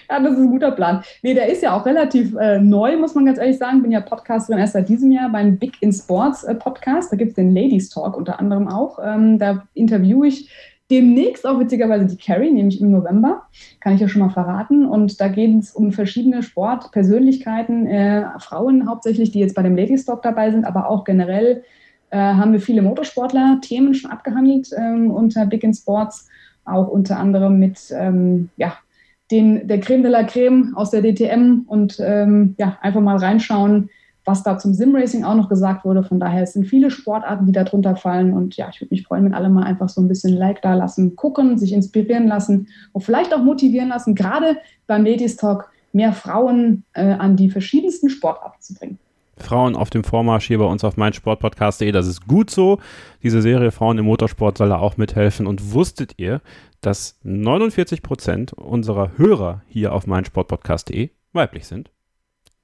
Ja, 0.09 0.19
das 0.19 0.33
ist 0.33 0.39
ein 0.39 0.49
guter 0.49 0.71
Plan. 0.71 1.03
Nee, 1.23 1.33
der 1.33 1.47
ist 1.47 1.63
ja 1.63 1.75
auch 1.75 1.85
relativ 1.85 2.35
äh, 2.35 2.59
neu, 2.59 2.97
muss 2.97 3.15
man 3.15 3.25
ganz 3.25 3.39
ehrlich 3.39 3.57
sagen. 3.57 3.81
Bin 3.81 3.91
ja 3.91 4.01
Podcasterin 4.01 4.59
erst 4.59 4.73
seit 4.73 4.89
diesem 4.89 5.11
Jahr 5.11 5.29
beim 5.29 5.57
Big 5.57 5.81
in 5.81 5.93
Sports 5.93 6.43
äh, 6.43 6.55
Podcast. 6.55 7.11
Da 7.11 7.17
gibt 7.17 7.29
es 7.29 7.35
den 7.35 7.55
Ladies 7.55 7.89
Talk 7.89 8.17
unter 8.17 8.39
anderem 8.39 8.67
auch. 8.67 8.99
Ähm, 9.03 9.39
da 9.39 9.63
interviewe 9.73 10.27
ich 10.27 10.49
demnächst 10.91 11.45
auch 11.45 11.59
witzigerweise 11.59 12.05
die 12.07 12.17
Carrie, 12.17 12.51
nämlich 12.51 12.81
im 12.81 12.91
November. 12.91 13.43
Kann 13.79 13.93
ich 13.93 14.01
ja 14.01 14.07
schon 14.07 14.21
mal 14.21 14.31
verraten. 14.31 14.85
Und 14.85 15.21
da 15.21 15.27
geht 15.27 15.55
es 15.59 15.71
um 15.71 15.91
verschiedene 15.91 16.41
Sportpersönlichkeiten, 16.43 17.85
äh, 17.85 18.25
Frauen 18.39 18.89
hauptsächlich, 18.89 19.31
die 19.31 19.39
jetzt 19.39 19.55
bei 19.55 19.63
dem 19.63 19.77
Ladies 19.77 20.05
Talk 20.05 20.23
dabei 20.23 20.51
sind, 20.51 20.65
aber 20.65 20.89
auch 20.89 21.03
generell 21.03 21.63
haben 22.17 22.53
wir 22.53 22.59
viele 22.59 22.81
Motorsportler-Themen 22.81 23.93
schon 23.93 24.11
abgehandelt 24.11 24.69
ähm, 24.77 25.11
unter 25.11 25.45
Big 25.45 25.63
in 25.63 25.73
Sports 25.73 26.27
auch 26.65 26.87
unter 26.87 27.17
anderem 27.17 27.59
mit 27.59 27.79
ähm, 27.91 28.49
ja, 28.57 28.73
den, 29.31 29.67
der 29.67 29.79
Creme 29.79 30.03
de 30.03 30.11
la 30.11 30.23
Creme 30.23 30.73
aus 30.75 30.91
der 30.91 31.01
DTM 31.01 31.65
und 31.67 31.97
ähm, 31.99 32.55
ja, 32.57 32.77
einfach 32.81 33.01
mal 33.01 33.17
reinschauen, 33.17 33.89
was 34.25 34.43
da 34.43 34.57
zum 34.57 34.73
Simracing 34.73 35.23
auch 35.23 35.35
noch 35.35 35.49
gesagt 35.49 35.85
wurde. 35.85 36.03
Von 36.03 36.19
daher 36.19 36.45
sind 36.45 36.65
viele 36.65 36.91
Sportarten, 36.91 37.45
die 37.45 37.51
da 37.51 37.63
drunter 37.63 37.95
fallen. 37.95 38.33
Und 38.33 38.57
ja, 38.57 38.69
ich 38.69 38.81
würde 38.81 38.93
mich 38.93 39.03
freuen, 39.03 39.25
wenn 39.25 39.33
alle 39.33 39.49
mal 39.49 39.63
einfach 39.63 39.89
so 39.89 40.01
ein 40.01 40.07
bisschen 40.07 40.35
Like 40.35 40.61
da 40.61 40.73
lassen, 40.73 41.15
gucken, 41.15 41.57
sich 41.57 41.73
inspirieren 41.73 42.27
lassen 42.27 42.67
und 42.91 43.01
vielleicht 43.01 43.33
auch 43.33 43.43
motivieren 43.43 43.89
lassen, 43.89 44.15
gerade 44.15 44.57
beim 44.87 45.05
Ladies 45.05 45.37
Talk 45.37 45.71
mehr 45.93 46.13
Frauen 46.13 46.83
äh, 46.93 47.13
an 47.13 47.35
die 47.35 47.49
verschiedensten 47.49 48.09
Sportarten 48.09 48.61
zu 48.61 48.75
bringen. 48.75 48.99
Frauen 49.43 49.75
auf 49.75 49.89
dem 49.89 50.03
Vormarsch 50.03 50.47
hier 50.47 50.59
bei 50.59 50.65
uns 50.65 50.83
auf 50.83 50.97
meinsportpodcast.de. 50.97 51.91
Das 51.91 52.07
ist 52.07 52.27
gut 52.27 52.49
so. 52.49 52.79
Diese 53.23 53.41
Serie 53.41 53.71
Frauen 53.71 53.97
im 53.97 54.05
Motorsport 54.05 54.57
soll 54.57 54.69
da 54.69 54.77
auch 54.77 54.97
mithelfen. 54.97 55.47
Und 55.47 55.73
wusstet 55.73 56.13
ihr, 56.17 56.41
dass 56.81 57.19
49 57.23 58.01
Prozent 58.01 58.53
unserer 58.53 59.17
Hörer 59.17 59.63
hier 59.67 59.93
auf 59.93 60.07
meinsportpodcast.de 60.07 61.09
weiblich 61.33 61.67
sind? 61.67 61.91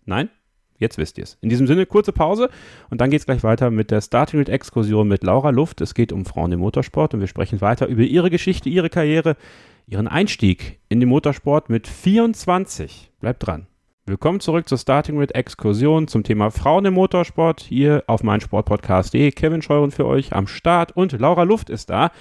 Nein? 0.06 0.30
Jetzt 0.78 0.98
wisst 0.98 1.18
ihr 1.18 1.24
es. 1.24 1.38
In 1.42 1.50
diesem 1.50 1.68
Sinne, 1.68 1.86
kurze 1.86 2.12
Pause 2.12 2.50
und 2.90 3.00
dann 3.00 3.10
geht 3.10 3.22
es 3.22 3.26
gleich 3.26 3.44
weiter 3.44 3.72
mit 3.72 3.92
der 3.92 4.02
Starting 4.02 4.40
Grid 4.40 4.50
Exkursion 4.50 5.08
mit 5.08 5.24
Laura 5.24 5.50
Luft. 5.50 5.80
Es 5.82 5.94
geht 5.94 6.12
um 6.12 6.26
Frauen 6.26 6.52
im 6.52 6.60
Motorsport 6.60 7.14
und 7.14 7.22
wir 7.22 7.28
sprechen 7.28 7.62
weiter 7.62 7.88
über 7.88 8.02
ihre 8.02 8.30
Geschichte, 8.30 8.68
ihre 8.68 8.90
Karriere, 8.90 9.38
ihren 9.88 10.08
Einstieg 10.08 10.80
in 10.90 11.00
den 11.00 11.08
Motorsport 11.08 11.70
mit 11.70 11.88
24. 11.88 13.12
Bleibt 13.22 13.46
dran. 13.46 13.68
Willkommen 14.08 14.40
zurück 14.40 14.70
zur 14.70 14.78
Starting 14.78 15.18
Grid 15.18 15.34
Exkursion 15.34 16.08
zum 16.08 16.22
Thema 16.22 16.52
Frauen 16.52 16.86
im 16.86 16.94
Motorsport 16.94 17.62
hier 17.62 18.04
auf 18.06 18.22
meinsportpodcast.de. 18.22 19.32
Kevin 19.32 19.64
Scheuren 19.64 19.90
für 19.90 20.06
euch 20.06 20.32
am 20.32 20.46
Start 20.46 20.96
und 20.96 21.14
Laura 21.14 21.42
Luft 21.42 21.72
ist 21.72 21.90
da. 21.90 22.12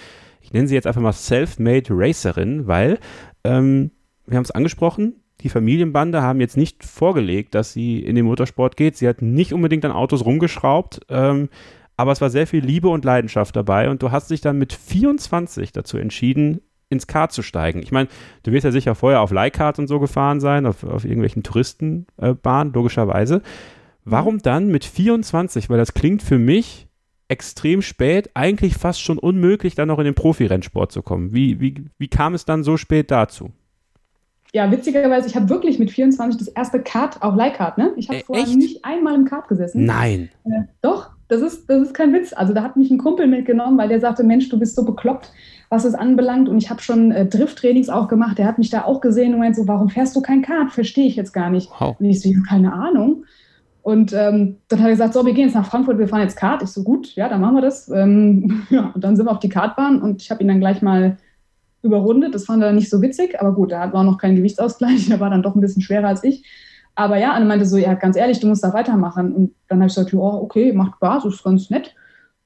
Ich 0.41 0.51
nenne 0.55 0.67
sie 0.67 0.75
jetzt 0.75 0.87
einfach 0.87 1.03
mal 1.03 1.13
Self-Made 1.13 1.89
Racerin, 1.91 2.67
weil 2.67 2.99
ähm, 3.45 3.91
wir 4.25 4.39
haben 4.39 4.45
es 4.45 4.51
angesprochen, 4.51 5.17
die 5.43 5.51
Familienbande 5.51 6.23
haben 6.23 6.41
jetzt 6.41 6.57
nicht 6.57 6.85
vorgelegt, 6.85 7.55
dass 7.55 7.75
sie 7.75 7.99
in 7.99 8.17
den 8.17 8.25
Motorsport 8.25 8.79
geht. 8.79 8.97
Sie 8.97 9.07
hat 9.07 9.21
nicht 9.21 9.53
unbedingt 9.53 9.85
an 9.85 9.93
Autos 9.93 10.25
rumgeschraubt, 10.25 11.03
ähm, 11.11 11.51
aber 11.99 12.13
es 12.13 12.23
war 12.23 12.31
sehr 12.31 12.47
viel 12.47 12.65
Liebe 12.65 12.89
und 12.89 13.05
Leidenschaft 13.05 13.55
dabei 13.55 13.91
und 13.91 14.03
du 14.03 14.11
hast 14.11 14.31
dich 14.31 14.41
dann 14.41 14.57
mit 14.57 14.73
24 14.73 15.73
dazu 15.73 15.99
entschieden, 15.99 16.63
ins 16.89 17.07
Kart 17.07 17.33
zu 17.33 17.43
steigen. 17.43 17.83
Ich 17.83 17.93
meine, 17.93 18.09
du 18.43 18.53
wirst 18.53 18.65
ja 18.65 18.73
sicher 18.73 18.95
vorher 18.95 19.21
auf 19.21 19.31
Leihkart 19.31 19.79
und 19.79 19.87
so 19.87 20.01
gefahren 20.01 20.41
sein, 20.41 20.67
auf, 20.67 20.85
auf 20.85 21.05
irgendwelchen 21.05 21.43
Touristenbahnen, 21.43 22.73
äh, 22.73 22.77
logischerweise. 22.77 23.43
Warum 24.05 24.39
dann 24.39 24.69
mit 24.69 24.85
24? 24.85 25.71
Weil 25.71 25.79
das 25.79 25.95
klingt 25.95 26.23
für 26.23 26.39
mich 26.39 26.89
extrem 27.29 27.83
spät, 27.83 28.31
eigentlich 28.35 28.75
fast 28.75 29.01
schon 29.01 29.19
unmöglich, 29.19 29.75
dann 29.75 29.89
noch 29.89 29.99
in 29.99 30.05
den 30.05 30.15
Profirennsport 30.15 30.93
zu 30.93 31.03
kommen. 31.03 31.33
Wie, 31.33 31.61
wie, 31.61 31.87
wie 31.99 32.09
kam 32.09 32.35
es 32.35 32.45
dann 32.45 32.63
so 32.63 32.77
spät 32.77 33.11
dazu? 33.11 33.51
Ja, 34.53 34.71
witzigerweise, 34.71 35.27
ich 35.27 35.35
habe 35.35 35.49
wirklich 35.49 35.81
mit 35.81 35.91
24 35.91 36.39
das 36.39 36.49
erste 36.49 36.81
Kart, 36.81 37.23
auch 37.23 37.35
Leihkart, 37.35 37.77
ne? 37.77 37.93
Ich 37.97 38.09
habe 38.09 38.19
äh, 38.19 38.25
vorher 38.25 38.47
nicht 38.47 38.85
einmal 38.85 39.15
im 39.15 39.25
Kart 39.25 39.49
gesessen. 39.49 39.85
Nein. 39.85 40.31
Äh, 40.45 40.63
doch, 40.81 41.11
das 41.29 41.41
ist, 41.41 41.69
das 41.69 41.83
ist 41.83 41.95
kein 41.95 42.13
Witz. 42.13 42.33
Also 42.33 42.53
da 42.53 42.63
hat 42.63 42.77
mich 42.77 42.91
ein 42.91 42.99
Kumpel 42.99 43.27
mitgenommen, 43.27 43.79
weil 43.79 43.89
der 43.89 44.01
sagte, 44.01 44.25
Mensch, 44.25 44.49
du 44.49 44.59
bist 44.59 44.77
so 44.77 44.85
bekloppt, 44.85 45.33
was 45.69 45.85
es 45.85 45.95
anbelangt. 45.95 46.49
Und 46.49 46.59
ich 46.59 46.71
habe 46.71 46.83
schon 46.83 47.11
äh, 47.11 47.27
Drifttrainings 47.27 47.89
auch 47.89 48.09
gemacht. 48.09 48.39
Der 48.39 48.47
hat 48.47 48.59
mich 48.59 48.71
da 48.71 48.85
auch 48.85 49.01
gesehen 49.01 49.33
und 49.35 49.41
meint 49.41 49.57
so, 49.57 49.67
warum 49.67 49.89
fährst 49.89 50.15
du 50.17 50.23
kein 50.23 50.43
Kart? 50.43 50.73
Verstehe 50.73 51.07
ich 51.07 51.17
jetzt 51.17 51.33
gar 51.33 51.51
nicht. 51.51 51.71
Wow. 51.79 51.97
Und 51.99 52.07
ich 52.07 52.21
so, 52.21 52.31
keine 52.49 52.73
Ahnung. 52.73 53.25
Und 53.85 54.15
ähm, 54.15 54.57
dann 54.69 54.79
hat 54.79 54.87
er 54.87 54.93
gesagt, 54.93 55.13
so, 55.13 55.27
wir 55.27 55.35
gehen 55.35 55.45
jetzt 55.45 55.55
nach 55.55 55.67
Frankfurt, 55.67 55.99
wir 55.99 56.09
fahren 56.09 56.23
jetzt 56.23 56.39
Kart. 56.39 56.63
Ich 56.63 56.71
so, 56.71 56.83
gut, 56.83 57.15
ja, 57.17 57.29
dann 57.29 57.43
machen 57.43 57.57
wir 57.57 57.63
das. 57.63 57.91
Ähm, 57.91 58.63
ja, 58.71 58.91
und 58.95 59.05
dann 59.05 59.15
sind 59.15 59.27
wir 59.27 59.33
auf 59.33 59.41
die 59.41 59.51
Kartbahn 59.51 60.01
und 60.01 60.23
ich 60.23 60.31
habe 60.31 60.43
ihn 60.43 60.49
dann 60.49 60.61
gleich 60.61 60.81
mal 60.81 61.19
überrundet. 61.83 62.35
Das 62.35 62.47
fand 62.47 62.63
er 62.63 62.73
nicht 62.73 62.89
so 62.89 63.03
witzig, 63.03 63.39
aber 63.41 63.53
gut, 63.53 63.73
da 63.73 63.93
war 63.93 64.03
noch 64.03 64.17
kein 64.17 64.37
Gewichtsausgleich, 64.37 65.07
der 65.11 65.21
war 65.21 65.29
dann 65.29 65.43
doch 65.43 65.55
ein 65.55 65.61
bisschen 65.61 65.83
schwerer 65.83 66.09
als 66.09 66.25
ich. 66.25 66.45
Aber 66.95 67.17
ja, 67.19 67.33
Anne 67.33 67.45
meinte 67.47 67.67
so, 67.67 67.77
ja, 67.77 67.95
ganz 67.95 68.17
ehrlich, 68.17 68.41
du 68.41 68.47
musst 68.47 68.63
da 68.63 68.73
weitermachen. 68.73 69.33
Und 69.33 69.55
dann 69.69 69.79
habe 69.79 69.89
ich 69.89 69.95
gesagt, 69.95 70.13
ja, 70.13 70.19
okay, 70.19 70.73
macht 70.73 70.97
Spaß, 70.97 71.25
ist 71.25 71.45
ganz 71.45 71.71
nett. 71.71 71.95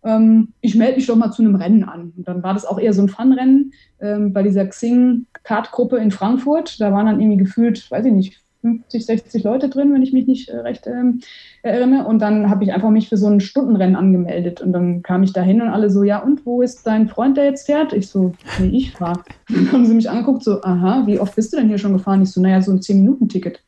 ähm, 0.04 0.52
ich 0.60 0.74
melde 0.74 0.96
mich 0.96 1.06
doch 1.06 1.16
mal 1.16 1.30
zu 1.32 1.42
einem 1.42 1.56
Rennen 1.56 1.84
an. 1.84 2.12
Und 2.16 2.26
dann 2.28 2.42
war 2.42 2.54
das 2.54 2.64
auch 2.64 2.78
eher 2.78 2.92
so 2.92 3.02
ein 3.02 3.08
Fun-Rennen 3.08 3.72
ähm, 4.00 4.32
bei 4.32 4.42
dieser 4.42 4.66
Xing-Kart-Gruppe 4.66 5.98
in 5.98 6.10
Frankfurt. 6.10 6.80
Da 6.80 6.92
waren 6.92 7.06
dann 7.06 7.20
irgendwie 7.20 7.36
gefühlt, 7.38 7.90
weiß 7.90 8.06
ich 8.06 8.12
nicht, 8.12 8.40
50, 8.62 9.06
60 9.06 9.44
Leute 9.44 9.68
drin, 9.68 9.92
wenn 9.92 10.02
ich 10.02 10.12
mich 10.12 10.26
nicht 10.26 10.48
äh, 10.48 10.56
recht 10.58 10.86
ähm, 10.86 11.20
erinnere. 11.62 12.08
Und 12.08 12.20
dann 12.20 12.50
habe 12.50 12.64
ich 12.64 12.72
einfach 12.72 12.90
mich 12.90 13.08
für 13.08 13.16
so 13.16 13.26
ein 13.26 13.40
Stundenrennen 13.40 13.96
angemeldet. 13.96 14.60
Und 14.60 14.72
dann 14.72 15.02
kam 15.02 15.22
ich 15.22 15.32
da 15.32 15.42
hin 15.42 15.62
und 15.62 15.68
alle 15.68 15.90
so, 15.90 16.02
ja, 16.02 16.18
und 16.18 16.44
wo 16.46 16.62
ist 16.62 16.86
dein 16.86 17.08
Freund, 17.08 17.36
der 17.36 17.44
jetzt 17.44 17.66
fährt? 17.66 17.92
Ich 17.92 18.08
so, 18.08 18.32
nee, 18.58 18.68
ich 18.78 18.92
fahre. 18.92 19.22
Dann 19.48 19.72
haben 19.72 19.86
sie 19.86 19.94
mich 19.94 20.10
angeguckt, 20.10 20.42
so, 20.42 20.62
aha, 20.62 21.04
wie 21.06 21.18
oft 21.18 21.34
bist 21.36 21.52
du 21.52 21.56
denn 21.56 21.68
hier 21.68 21.78
schon 21.78 21.92
gefahren? 21.92 22.22
Ich 22.22 22.30
so, 22.30 22.40
naja, 22.40 22.60
so 22.60 22.72
ein 22.72 22.80
10-Minuten-Ticket. 22.80 23.62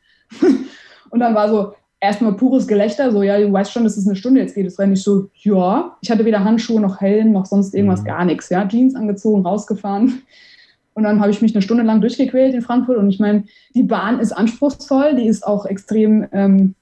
Und 1.09 1.19
dann 1.19 1.35
war 1.35 1.49
so, 1.49 1.73
erstmal 2.01 2.33
pures 2.33 2.67
Gelächter, 2.67 3.11
so, 3.11 3.21
ja, 3.23 3.39
du 3.39 3.53
weißt 3.53 3.71
schon, 3.71 3.83
das 3.83 3.95
ist 3.95 4.07
eine 4.07 4.15
Stunde, 4.15 4.41
jetzt 4.41 4.55
geht 4.55 4.65
es 4.65 4.79
rein. 4.79 4.91
Ich 4.91 5.03
so, 5.03 5.29
ja, 5.35 5.95
ich 6.01 6.09
hatte 6.09 6.25
weder 6.25 6.43
Handschuhe 6.43 6.81
noch 6.81 6.99
Helm 6.99 7.31
noch 7.31 7.45
sonst 7.45 7.75
irgendwas, 7.75 8.01
mhm. 8.01 8.05
gar 8.05 8.25
nichts, 8.25 8.49
ja, 8.49 8.67
Jeans 8.67 8.95
angezogen, 8.95 9.45
rausgefahren. 9.45 10.23
Und 10.93 11.03
dann 11.03 11.21
habe 11.21 11.31
ich 11.31 11.41
mich 11.41 11.55
eine 11.55 11.61
Stunde 11.61 11.83
lang 11.83 12.01
durchgequält 12.01 12.53
in 12.53 12.61
Frankfurt. 12.61 12.97
Und 12.97 13.09
ich 13.09 13.19
meine, 13.19 13.45
die 13.73 13.83
Bahn 13.83 14.19
ist 14.19 14.33
anspruchsvoll, 14.33 15.15
die 15.15 15.27
ist 15.27 15.47
auch 15.47 15.65
extrem 15.65 16.27
ähm, 16.33 16.75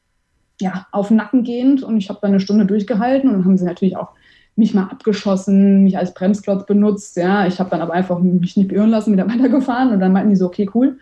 ja, 0.59 0.87
auf 0.91 1.09
den 1.09 1.17
Nacken 1.17 1.43
gehend. 1.43 1.83
Und 1.83 1.97
ich 1.97 2.09
habe 2.09 2.19
dann 2.21 2.31
eine 2.31 2.39
Stunde 2.39 2.65
durchgehalten 2.65 3.29
und 3.29 3.35
dann 3.35 3.45
haben 3.45 3.57
sie 3.57 3.65
natürlich 3.65 3.97
auch 3.97 4.09
mich 4.55 4.73
mal 4.73 4.89
abgeschossen, 4.89 5.83
mich 5.83 5.97
als 5.97 6.13
Bremsklotz 6.13 6.65
benutzt. 6.65 7.17
Ja, 7.17 7.45
ich 7.45 7.59
habe 7.59 7.69
dann 7.69 7.81
aber 7.81 7.93
einfach 7.93 8.19
mich 8.19 8.57
nicht 8.57 8.69
beirren 8.69 8.89
lassen, 8.89 9.13
wieder 9.13 9.27
weitergefahren. 9.29 9.91
Und 9.91 9.99
dann 9.99 10.13
meinten 10.13 10.31
die 10.31 10.35
so, 10.35 10.47
okay, 10.47 10.67
cool, 10.73 10.97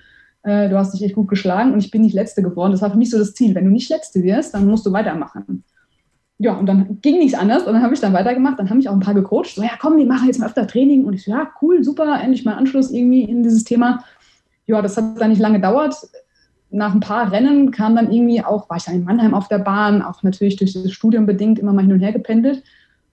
äh, 0.47 0.69
du 0.69 0.77
hast 0.77 0.93
dich 0.93 1.03
echt 1.03 1.15
gut 1.15 1.27
geschlagen 1.27 1.73
und 1.73 1.79
ich 1.79 1.91
bin 1.91 2.01
nicht 2.01 2.13
Letzte 2.13 2.41
geworden. 2.41 2.71
Das 2.71 2.81
war 2.81 2.91
für 2.91 2.97
mich 2.97 3.09
so 3.09 3.17
das 3.17 3.33
Ziel. 3.33 3.53
Wenn 3.55 3.65
du 3.65 3.71
nicht 3.71 3.89
Letzte 3.89 4.23
wirst, 4.23 4.53
dann 4.53 4.67
musst 4.67 4.85
du 4.85 4.91
weitermachen 4.91 5.63
ja, 6.39 6.53
und 6.53 6.67
dann 6.67 6.99
ging 7.01 7.17
nichts 7.17 7.37
anders 7.37 7.65
und 7.65 7.73
dann 7.73 7.81
habe 7.81 7.93
ich 7.93 7.99
dann 7.99 8.13
weitergemacht. 8.13 8.59
Dann 8.59 8.69
haben 8.69 8.77
mich 8.77 8.89
auch 8.89 8.93
ein 8.93 8.99
paar 8.99 9.15
gecoacht. 9.15 9.55
So, 9.55 9.63
ja, 9.63 9.71
komm, 9.79 9.97
wir 9.97 10.05
machen 10.05 10.27
jetzt 10.27 10.39
mal 10.39 10.45
öfter 10.45 10.67
Training. 10.67 11.05
Und 11.05 11.13
ich 11.13 11.23
so, 11.23 11.31
ja, 11.31 11.49
cool, 11.61 11.83
super, 11.83 12.19
endlich 12.21 12.45
mal 12.45 12.53
Anschluss 12.53 12.91
irgendwie 12.91 13.23
in 13.23 13.41
dieses 13.41 13.63
Thema. 13.63 14.03
Ja, 14.67 14.81
das 14.81 14.97
hat 14.97 15.19
dann 15.19 15.31
nicht 15.31 15.39
lange 15.41 15.55
gedauert. 15.55 15.95
Nach 16.69 16.93
ein 16.93 16.99
paar 16.99 17.31
Rennen 17.31 17.71
kam 17.71 17.95
dann 17.95 18.11
irgendwie 18.11 18.43
auch, 18.43 18.69
war 18.69 18.77
ich 18.77 18.83
dann 18.83 18.95
in 18.95 19.03
Mannheim 19.03 19.33
auf 19.33 19.47
der 19.47 19.59
Bahn, 19.59 20.01
auch 20.01 20.21
natürlich 20.21 20.57
durch 20.57 20.73
das 20.73 20.91
Studium 20.91 21.25
bedingt 21.25 21.57
immer 21.57 21.73
mal 21.73 21.81
hin 21.81 21.93
und 21.93 22.01
her 22.01 22.11
gependelt. 22.11 22.57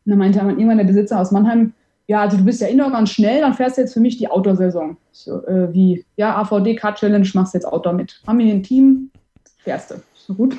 Und 0.04 0.10
dann 0.10 0.18
meinte 0.18 0.40
dann 0.40 0.50
irgendwann 0.50 0.78
der 0.78 0.84
Besitzer 0.84 1.18
aus 1.18 1.30
Mannheim, 1.30 1.72
ja, 2.06 2.20
also 2.20 2.36
du 2.36 2.44
bist 2.44 2.60
ja 2.60 2.68
Indoor 2.68 2.90
ganz 2.90 3.10
schnell, 3.10 3.40
dann 3.40 3.54
fährst 3.54 3.78
du 3.78 3.82
jetzt 3.82 3.94
für 3.94 4.00
mich 4.00 4.18
die 4.18 4.30
Outdoor-Saison. 4.30 4.96
So, 5.12 5.46
äh, 5.46 5.72
wie, 5.72 6.04
ja, 6.16 6.36
AVD 6.36 6.74
Card 6.74 6.98
Challenge, 6.98 7.28
machst 7.34 7.54
jetzt 7.54 7.66
Outdoor 7.66 7.94
mit. 7.94 8.20
Haben 8.26 8.38
wir 8.38 8.46
hier 8.46 8.54
ein 8.54 8.62
Team, 8.62 9.10
fährst 9.58 9.90
du. 9.90 9.94
So 10.14 10.34
gut. 10.34 10.56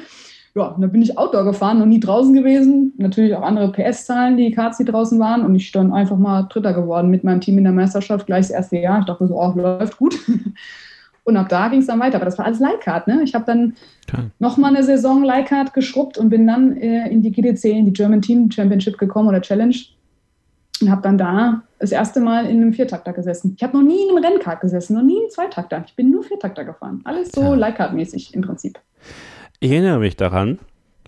ja, 0.54 0.66
und 0.66 0.80
dann 0.80 0.90
bin 0.90 1.02
ich 1.02 1.16
Outdoor 1.16 1.44
gefahren, 1.44 1.78
noch 1.78 1.86
nie 1.86 2.00
draußen 2.00 2.34
gewesen. 2.34 2.94
Natürlich 2.96 3.34
auch 3.34 3.42
andere 3.42 3.70
PS-Zahlen, 3.70 4.36
die 4.36 4.50
Karts, 4.50 4.78
die 4.78 4.84
draußen 4.84 5.20
waren. 5.20 5.44
Und 5.44 5.54
ich 5.54 5.70
dann 5.70 5.92
einfach 5.92 6.16
mal 6.16 6.42
Dritter 6.44 6.72
geworden 6.72 7.10
mit 7.10 7.22
meinem 7.22 7.40
Team 7.40 7.58
in 7.58 7.64
der 7.64 7.72
Meisterschaft, 7.72 8.26
gleich 8.26 8.46
das 8.46 8.50
erste 8.50 8.78
Jahr. 8.78 9.00
Ich 9.00 9.06
dachte 9.06 9.28
so, 9.28 9.40
oh, 9.40 9.52
läuft 9.54 9.98
gut. 9.98 10.16
Und 11.28 11.36
ab 11.36 11.50
da 11.50 11.68
ging 11.68 11.80
es 11.80 11.88
dann 11.88 12.00
weiter. 12.00 12.16
Aber 12.16 12.24
das 12.24 12.38
war 12.38 12.46
alles 12.46 12.58
Leihcard. 12.58 13.06
Ne? 13.06 13.20
Ich 13.22 13.34
habe 13.34 13.44
dann 13.44 13.74
okay. 14.10 14.22
nochmal 14.38 14.74
eine 14.74 14.82
Saison 14.82 15.22
Leihcard 15.22 15.74
geschrubbt 15.74 16.16
und 16.16 16.30
bin 16.30 16.46
dann 16.46 16.74
äh, 16.78 17.06
in 17.10 17.20
die 17.20 17.30
GDC, 17.30 17.64
in 17.66 17.84
die 17.84 17.92
German 17.92 18.22
Team 18.22 18.50
Championship 18.50 18.96
gekommen 18.96 19.28
oder 19.28 19.42
Challenge. 19.42 19.76
Und 20.80 20.90
habe 20.90 21.02
dann 21.02 21.18
da 21.18 21.62
das 21.78 21.92
erste 21.92 22.20
Mal 22.20 22.46
in 22.46 22.62
einem 22.62 22.72
Viertakter 22.72 23.12
gesessen. 23.12 23.54
Ich 23.56 23.62
habe 23.62 23.76
noch 23.76 23.84
nie 23.84 24.02
in 24.02 24.16
einem 24.16 24.24
Rennkart 24.24 24.60
gesessen, 24.60 24.94
noch 24.94 25.02
nie 25.02 25.14
in 25.14 25.22
einem 25.22 25.30
Zweitakter. 25.30 25.82
Ich 25.86 25.94
bin 25.96 26.10
nur 26.10 26.22
Viertakter 26.22 26.64
gefahren. 26.64 27.00
Alles 27.04 27.32
so 27.32 27.42
ja. 27.42 27.54
Leihcard-mäßig 27.54 28.34
im 28.34 28.42
Prinzip. 28.42 28.78
Ich 29.60 29.70
erinnere 29.70 29.98
mich 29.98 30.16
daran, 30.16 30.58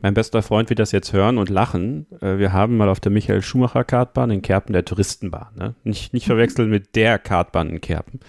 mein 0.02 0.14
bester 0.14 0.42
Freund 0.42 0.70
wird 0.70 0.78
das 0.78 0.92
jetzt 0.92 1.12
hören 1.12 1.38
und 1.38 1.50
lachen. 1.50 2.06
Äh, 2.20 2.38
wir 2.38 2.52
haben 2.52 2.76
mal 2.76 2.88
auf 2.88 3.00
der 3.00 3.12
Michael 3.12 3.42
Schumacher 3.42 3.84
Kartbahn 3.84 4.30
in 4.30 4.42
Kerpen 4.42 4.72
der 4.72 4.84
Touristenbahn, 4.84 5.54
ne? 5.56 5.74
nicht, 5.84 6.12
nicht 6.12 6.26
verwechseln 6.26 6.70
mit 6.70 6.96
der 6.96 7.18
Kartbahn 7.18 7.68
in 7.70 7.80
Kerpen, 7.80 8.20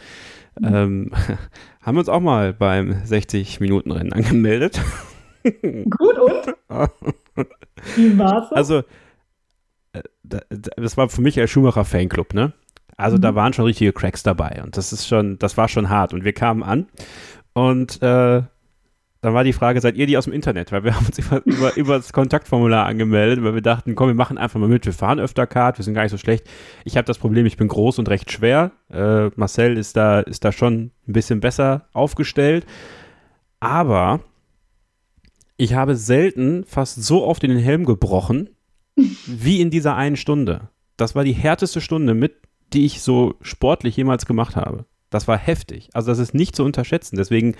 mhm. 0.59 0.75
ähm, 0.75 1.11
haben 1.81 1.97
uns 1.97 2.09
auch 2.09 2.19
mal 2.19 2.53
beim 2.53 2.91
60-Minuten-Rennen 2.91 4.13
angemeldet. 4.13 4.81
Gut 5.43 6.19
und? 6.19 6.55
Wie 7.95 8.17
war's? 8.17 8.51
Also, 8.51 8.83
das 10.23 10.97
war 10.97 11.09
für 11.09 11.21
mich 11.21 11.39
ein 11.39 11.47
Schumacher 11.47 11.85
Fanclub, 11.85 12.33
ne? 12.33 12.53
Also 12.97 13.17
mhm. 13.17 13.21
da 13.21 13.35
waren 13.35 13.53
schon 13.53 13.65
richtige 13.65 13.93
Cracks 13.93 14.23
dabei 14.23 14.61
und 14.63 14.77
das 14.77 14.93
ist 14.93 15.07
schon, 15.07 15.39
das 15.39 15.57
war 15.57 15.67
schon 15.67 15.89
hart. 15.89 16.13
Und 16.13 16.23
wir 16.23 16.33
kamen 16.33 16.63
an 16.63 16.87
und 17.53 18.01
äh, 18.01 18.43
dann 19.23 19.35
war 19.35 19.43
die 19.43 19.53
Frage, 19.53 19.79
seid 19.81 19.97
ihr 19.97 20.07
die 20.07 20.17
aus 20.17 20.25
dem 20.25 20.33
Internet? 20.33 20.71
Weil 20.71 20.83
wir 20.83 20.95
haben 20.95 21.05
uns 21.05 21.19
über, 21.19 21.45
über, 21.45 21.77
über 21.77 21.97
das 21.97 22.11
Kontaktformular 22.11 22.85
angemeldet, 22.85 23.43
weil 23.43 23.53
wir 23.53 23.61
dachten, 23.61 23.95
komm, 23.95 24.07
wir 24.07 24.15
machen 24.15 24.37
einfach 24.37 24.59
mal 24.59 24.67
mit, 24.67 24.85
wir 24.85 24.93
fahren 24.93 25.19
öfter 25.19 25.47
Kart, 25.47 25.77
wir 25.77 25.85
sind 25.85 25.93
gar 25.93 26.03
nicht 26.03 26.11
so 26.11 26.17
schlecht. 26.17 26.47
Ich 26.85 26.97
habe 26.97 27.05
das 27.05 27.19
Problem, 27.19 27.45
ich 27.45 27.57
bin 27.57 27.67
groß 27.67 27.99
und 27.99 28.09
recht 28.09 28.31
schwer. 28.31 28.71
Äh, 28.91 29.29
Marcel 29.35 29.77
ist 29.77 29.95
da, 29.95 30.21
ist 30.21 30.43
da 30.43 30.51
schon 30.51 30.91
ein 31.07 31.13
bisschen 31.13 31.39
besser 31.39 31.87
aufgestellt. 31.93 32.65
Aber 33.59 34.21
ich 35.55 35.75
habe 35.75 35.95
selten 35.95 36.65
fast 36.65 37.03
so 37.03 37.23
oft 37.23 37.43
in 37.43 37.51
den 37.51 37.59
Helm 37.59 37.85
gebrochen, 37.85 38.49
wie 38.95 39.61
in 39.61 39.69
dieser 39.69 39.95
einen 39.95 40.15
Stunde. 40.15 40.69
Das 40.97 41.15
war 41.15 41.23
die 41.23 41.33
härteste 41.33 41.81
Stunde 41.81 42.13
mit, 42.13 42.35
die 42.73 42.85
ich 42.85 43.01
so 43.01 43.35
sportlich 43.41 43.97
jemals 43.97 44.25
gemacht 44.25 44.55
habe. 44.55 44.85
Das 45.09 45.27
war 45.27 45.37
heftig. 45.37 45.89
Also 45.93 46.11
das 46.11 46.19
ist 46.19 46.33
nicht 46.33 46.55
zu 46.55 46.63
unterschätzen. 46.63 47.17
Deswegen 47.17 47.55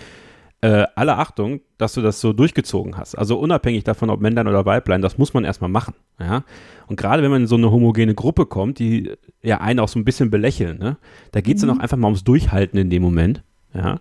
äh, 0.61 0.85
alle 0.95 1.17
Achtung, 1.17 1.61
dass 1.77 1.93
du 1.93 2.01
das 2.01 2.21
so 2.21 2.33
durchgezogen 2.33 2.97
hast. 2.97 3.15
Also 3.15 3.37
unabhängig 3.39 3.83
davon, 3.83 4.09
ob 4.09 4.21
Männlein 4.21 4.47
oder 4.47 4.65
Weiblein, 4.65 5.01
das 5.01 5.17
muss 5.17 5.33
man 5.33 5.43
erstmal 5.43 5.69
machen. 5.69 5.95
Ja? 6.19 6.43
Und 6.87 6.97
gerade 6.97 7.23
wenn 7.23 7.31
man 7.31 7.41
in 7.41 7.47
so 7.47 7.55
eine 7.55 7.71
homogene 7.71 8.13
Gruppe 8.13 8.45
kommt, 8.45 8.79
die 8.79 9.11
ja 9.41 9.59
einen 9.59 9.79
auch 9.79 9.87
so 9.87 9.99
ein 9.99 10.05
bisschen 10.05 10.29
belächeln, 10.29 10.77
ne? 10.77 10.97
da 11.31 11.41
geht 11.41 11.57
es 11.57 11.63
mhm. 11.63 11.67
dann 11.67 11.77
auch 11.77 11.81
einfach 11.81 11.97
mal 11.97 12.07
ums 12.07 12.23
Durchhalten 12.23 12.79
in 12.79 12.89
dem 12.89 13.01
Moment. 13.01 13.43
Ja. 13.73 13.99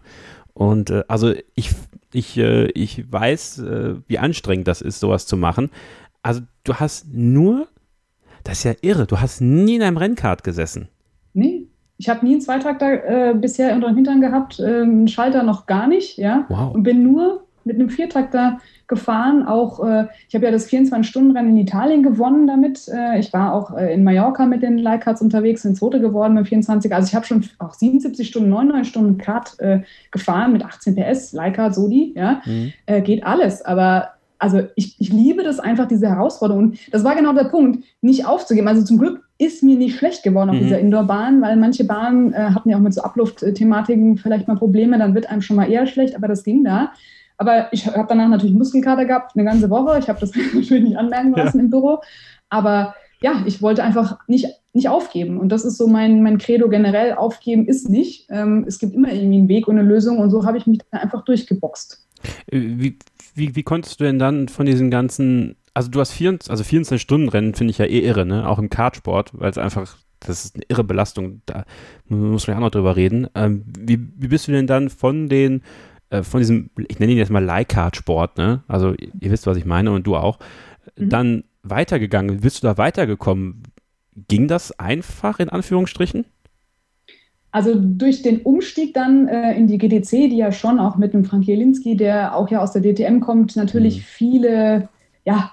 Und 0.52 0.90
äh, 0.90 1.04
also 1.08 1.32
ich, 1.54 1.70
ich, 2.12 2.36
äh, 2.36 2.66
ich 2.72 3.10
weiß, 3.10 3.58
äh, 3.60 3.94
wie 4.06 4.18
anstrengend 4.18 4.68
das 4.68 4.82
ist, 4.82 5.00
sowas 5.00 5.26
zu 5.26 5.38
machen. 5.38 5.70
Also 6.22 6.42
du 6.64 6.74
hast 6.74 7.06
nur, 7.12 7.68
das 8.44 8.58
ist 8.58 8.64
ja 8.64 8.74
irre, 8.82 9.06
du 9.06 9.20
hast 9.20 9.40
nie 9.40 9.76
in 9.76 9.82
einem 9.82 9.96
Rennkart 9.96 10.44
gesessen. 10.44 10.88
Nee. 11.32 11.66
Ich 11.98 12.08
habe 12.08 12.24
nie 12.24 12.32
einen 12.32 12.40
Zweitakter 12.40 13.30
äh, 13.30 13.34
bisher 13.34 13.74
unter 13.74 13.88
den 13.88 13.96
Hintern 13.96 14.22
gehabt, 14.22 14.58
äh, 14.58 14.82
einen 14.82 15.06
Schalter 15.06 15.42
noch 15.42 15.66
gar 15.66 15.86
nicht, 15.86 16.16
ja. 16.16 16.46
Wow. 16.48 16.74
Und 16.74 16.82
bin 16.82 17.02
nur 17.02 17.44
mit 17.64 17.76
einem 17.76 17.90
Viertakter 17.90 18.58
gefahren. 18.86 19.46
Auch 19.46 19.86
äh, 19.86 20.06
ich 20.28 20.34
habe 20.34 20.46
ja 20.46 20.50
das 20.50 20.68
24-Stunden-Rennen 20.68 21.50
in 21.50 21.56
Italien 21.58 22.02
gewonnen 22.02 22.46
damit. 22.46 22.88
Äh, 22.88 23.18
ich 23.18 23.32
war 23.32 23.52
auch 23.52 23.76
äh, 23.76 23.92
in 23.92 24.02
Mallorca 24.02 24.46
mit 24.46 24.62
den 24.62 24.78
Leihkarts 24.78 25.20
unterwegs, 25.20 25.62
bin 25.62 25.74
Zweite 25.74 26.00
geworden 26.00 26.34
mit 26.34 26.48
24. 26.48 26.92
Also 26.94 27.08
ich 27.08 27.14
habe 27.14 27.26
schon 27.26 27.44
auch 27.58 27.74
77 27.74 28.28
Stunden, 28.28 28.48
99 28.48 28.88
Stunden 28.88 29.18
Kart 29.18 29.58
äh, 29.60 29.80
gefahren 30.10 30.52
mit 30.52 30.64
18 30.64 30.96
PS, 30.96 31.32
Leihkart, 31.32 31.74
Sodi, 31.74 32.14
ja. 32.16 32.40
Mhm. 32.46 32.72
geht 33.04 33.24
alles. 33.24 33.62
Aber 33.62 34.10
also 34.40 34.62
ich, 34.74 34.96
ich 34.98 35.12
liebe 35.12 35.44
das 35.44 35.60
einfach, 35.60 35.86
diese 35.86 36.08
Herausforderung. 36.08 36.64
Und 36.64 36.78
das 36.92 37.04
war 37.04 37.14
genau 37.14 37.32
der 37.32 37.44
Punkt, 37.44 37.84
nicht 38.00 38.26
aufzugeben. 38.26 38.68
Also 38.68 38.82
zum 38.82 38.98
Glück 38.98 39.22
ist 39.38 39.62
mir 39.62 39.76
nicht 39.76 39.96
schlecht 39.96 40.22
geworden 40.22 40.50
auf 40.50 40.56
mhm. 40.56 40.60
dieser 40.60 40.78
Indoor-Bahn, 40.80 41.40
weil 41.42 41.56
manche 41.56 41.84
Bahnen 41.84 42.32
äh, 42.32 42.50
hatten 42.54 42.70
ja 42.70 42.76
auch 42.76 42.82
mit 42.82 42.94
so 42.94 43.02
Abluftthematiken 43.02 44.16
vielleicht 44.16 44.48
mal 44.48 44.56
Probleme, 44.56 44.98
dann 44.98 45.14
wird 45.14 45.30
einem 45.30 45.42
schon 45.42 45.56
mal 45.56 45.70
eher 45.70 45.86
schlecht, 45.86 46.16
aber 46.16 46.26
das 46.26 46.42
ging 46.42 46.64
da. 46.64 46.92
Aber 47.36 47.72
ich 47.72 47.86
habe 47.86 48.06
danach 48.08 48.28
natürlich 48.28 48.54
Muskelkater 48.54 49.04
gehabt, 49.04 49.32
eine 49.34 49.44
ganze 49.44 49.70
Woche. 49.70 49.98
Ich 49.98 50.08
habe 50.08 50.20
das 50.20 50.32
natürlich 50.54 50.84
nicht 50.84 50.96
anmerken 50.96 51.32
lassen 51.32 51.58
ja. 51.58 51.64
im 51.64 51.70
Büro. 51.70 52.00
Aber 52.48 52.94
ja, 53.22 53.42
ich 53.46 53.62
wollte 53.62 53.82
einfach 53.82 54.18
nicht, 54.26 54.46
nicht 54.72 54.88
aufgeben. 54.88 55.38
Und 55.38 55.50
das 55.50 55.64
ist 55.64 55.76
so 55.76 55.86
mein, 55.86 56.22
mein 56.22 56.38
Credo 56.38 56.68
generell. 56.68 57.14
Aufgeben 57.14 57.66
ist 57.66 57.88
nicht. 57.88 58.26
Ähm, 58.30 58.64
es 58.66 58.78
gibt 58.78 58.94
immer 58.94 59.12
irgendwie 59.12 59.38
einen 59.38 59.48
Weg 59.48 59.68
und 59.68 59.78
eine 59.78 59.88
Lösung. 59.88 60.18
Und 60.18 60.30
so 60.30 60.44
habe 60.44 60.58
ich 60.58 60.66
mich 60.66 60.80
dann 60.90 61.00
einfach 61.00 61.24
durchgeboxt. 61.24 62.06
Äh, 62.50 62.60
wie, 62.76 62.98
wie, 63.34 63.56
wie 63.56 63.62
konntest 63.62 64.00
du 64.00 64.04
denn 64.04 64.18
dann 64.18 64.48
von 64.48 64.66
diesen 64.66 64.90
ganzen 64.90 65.56
also 65.74 65.90
du 65.90 66.00
hast 66.00 66.12
24, 66.12 66.50
also 66.50 66.64
24 66.64 67.00
Stunden 67.00 67.28
Rennen 67.28 67.54
finde 67.54 67.70
ich 67.70 67.78
ja 67.78 67.86
eh 67.86 68.00
irre, 68.00 68.26
ne? 68.26 68.48
Auch 68.48 68.58
im 68.58 68.70
Kartsport, 68.70 69.30
weil 69.32 69.50
es 69.50 69.58
einfach, 69.58 69.96
das 70.20 70.44
ist 70.44 70.56
eine 70.56 70.64
irre 70.68 70.84
Belastung. 70.84 71.42
Da 71.46 71.64
muss 72.08 72.46
man 72.46 72.54
ja 72.54 72.58
auch 72.58 72.64
noch 72.64 72.70
drüber 72.70 72.96
reden. 72.96 73.28
Ähm, 73.34 73.64
wie, 73.78 73.98
wie 74.16 74.28
bist 74.28 74.48
du 74.48 74.52
denn 74.52 74.66
dann 74.66 74.90
von 74.90 75.28
den, 75.28 75.62
äh, 76.10 76.22
von 76.22 76.40
diesem, 76.40 76.70
ich 76.88 76.98
nenne 76.98 77.12
ihn 77.12 77.18
jetzt 77.18 77.30
mal 77.30 77.44
Leihkartsport, 77.44 78.36
ne? 78.36 78.64
Also 78.68 78.94
ihr 78.94 79.30
wisst, 79.30 79.46
was 79.46 79.56
ich 79.56 79.64
meine 79.64 79.92
und 79.92 80.06
du 80.06 80.16
auch, 80.16 80.38
mhm. 80.96 81.08
dann 81.08 81.44
weitergegangen? 81.62 82.40
Bist 82.40 82.62
du 82.62 82.66
da 82.66 82.76
weitergekommen? 82.76 83.62
Ging 84.28 84.48
das 84.48 84.78
einfach 84.78 85.38
in 85.38 85.48
Anführungsstrichen? 85.48 86.26
Also 87.52 87.74
durch 87.74 88.22
den 88.22 88.42
Umstieg 88.42 88.94
dann 88.94 89.26
äh, 89.26 89.54
in 89.54 89.66
die 89.66 89.78
GDC, 89.78 90.30
die 90.30 90.36
ja 90.36 90.52
schon 90.52 90.78
auch 90.78 90.96
mit 90.96 91.12
dem 91.14 91.24
Frank 91.24 91.44
Jelinski, 91.44 91.96
der 91.96 92.36
auch 92.36 92.48
ja 92.48 92.60
aus 92.60 92.72
der 92.72 92.82
DTM 92.82 93.20
kommt, 93.20 93.56
natürlich 93.56 93.98
mhm. 93.98 94.02
viele, 94.02 94.88
ja, 95.24 95.50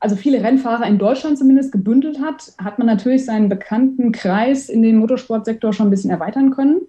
also 0.00 0.16
viele 0.16 0.42
Rennfahrer 0.42 0.86
in 0.86 0.98
Deutschland 0.98 1.38
zumindest 1.38 1.72
gebündelt 1.72 2.20
hat, 2.20 2.52
hat 2.58 2.78
man 2.78 2.86
natürlich 2.86 3.24
seinen 3.24 3.48
bekannten 3.48 4.12
Kreis 4.12 4.68
in 4.68 4.82
den 4.82 4.96
Motorsportsektor 4.96 5.72
schon 5.72 5.88
ein 5.88 5.90
bisschen 5.90 6.10
erweitern 6.10 6.50
können. 6.50 6.82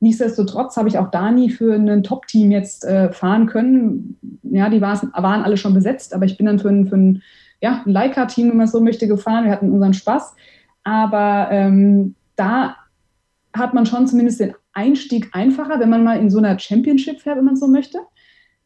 Nichtsdestotrotz 0.00 0.76
habe 0.76 0.88
ich 0.88 0.98
auch 0.98 1.10
da 1.10 1.30
nie 1.30 1.50
für 1.50 1.74
ein 1.74 2.02
Top-Team 2.02 2.50
jetzt 2.50 2.84
äh, 2.84 3.12
fahren 3.12 3.46
können. 3.46 4.16
Ja, 4.42 4.70
die 4.70 4.80
waren 4.80 5.12
alle 5.14 5.56
schon 5.56 5.74
besetzt, 5.74 6.14
aber 6.14 6.24
ich 6.24 6.36
bin 6.36 6.46
dann 6.46 6.58
für 6.58 6.68
ein, 6.68 6.86
für 6.86 6.96
ein 6.96 7.22
ja, 7.60 7.82
ein 7.84 7.92
Leica-Team, 7.92 8.50
wenn 8.50 8.56
man 8.56 8.68
so 8.68 8.80
möchte, 8.80 9.08
gefahren. 9.08 9.44
Wir 9.44 9.52
hatten 9.52 9.72
unseren 9.72 9.94
Spaß. 9.94 10.34
Aber 10.84 11.48
ähm, 11.50 12.14
da 12.36 12.76
hat 13.52 13.74
man 13.74 13.86
schon 13.86 14.06
zumindest 14.06 14.40
den 14.40 14.54
Einstieg 14.72 15.30
einfacher, 15.32 15.80
wenn 15.80 15.90
man 15.90 16.04
mal 16.04 16.18
in 16.18 16.30
so 16.30 16.38
einer 16.38 16.58
Championship 16.58 17.20
fährt, 17.20 17.38
wenn 17.38 17.44
man 17.44 17.56
so 17.56 17.66
möchte. 17.66 17.98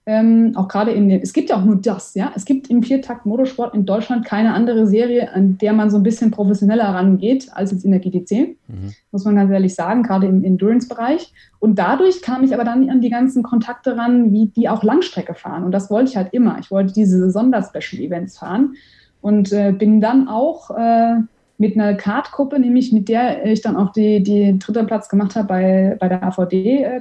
Ähm, 0.05 0.55
auch 0.57 0.67
gerade 0.67 0.91
in 0.91 1.09
den, 1.09 1.21
es 1.23 1.33
gibt 1.33 1.51
ja 1.51 1.57
auch 1.57 1.65
nur 1.65 1.77
das, 1.77 2.15
ja. 2.15 2.33
Es 2.35 2.45
gibt 2.45 2.69
im 2.69 2.83
Viertakt 2.83 3.25
Motorsport 3.25 3.73
in 3.73 3.87
Deutschland 3.87 4.27
keine 4.27 4.53
andere 4.53 4.89
Serie, 4.89 5.33
an 5.33 5.59
der 5.59 5.73
man 5.73 5.91
so 5.91 5.97
ein 5.97 6.03
bisschen 6.03 6.33
professioneller 6.33 6.87
rangeht 6.87 7.49
als 7.53 7.71
jetzt 7.71 7.85
in 7.85 7.93
der 7.93 8.03
GT10. 8.03 8.57
Mhm. 8.67 8.93
Muss 9.13 9.25
man 9.25 9.37
ganz 9.37 9.53
ehrlich 9.53 9.77
sagen, 9.77 10.03
gerade 10.03 10.27
im 10.27 10.43
Endurance-Bereich. 10.43 11.33
Und 11.61 11.79
dadurch 11.79 12.21
kam 12.21 12.43
ich 12.43 12.53
aber 12.53 12.65
dann 12.65 12.91
an 12.91 13.01
die 13.01 13.11
ganzen 13.11 13.45
Kontakte 13.45 13.97
ran, 13.97 14.33
wie 14.33 14.47
die 14.47 14.69
auch 14.69 14.83
Langstrecke 14.83 15.35
fahren. 15.35 15.63
Und 15.63 15.71
das 15.71 15.89
wollte 15.89 16.11
ich 16.11 16.17
halt 16.17 16.35
immer. 16.35 16.59
Ich 16.59 16.73
wollte 16.73 16.93
diese 16.93 17.31
Sonderspecial-Events 17.31 18.39
fahren 18.39 18.75
und 19.21 19.53
äh, 19.53 19.71
bin 19.71 20.01
dann 20.01 20.27
auch 20.27 20.71
äh, 20.77 21.21
mit 21.63 21.79
einer 21.79 21.95
Kartgruppe, 21.95 22.59
nämlich 22.59 22.91
mit 22.91 23.09
der 23.09 23.47
ich 23.47 23.61
dann 23.61 23.77
auch 23.77 23.93
die, 23.93 24.21
die 24.21 24.59
dritte 24.59 24.83
Platz 24.83 25.09
gemacht 25.09 25.37
habe 25.37 25.47
bei, 25.47 25.97
bei 26.01 26.09
der 26.09 26.21
AVD 26.25 26.83
äh, 26.83 27.01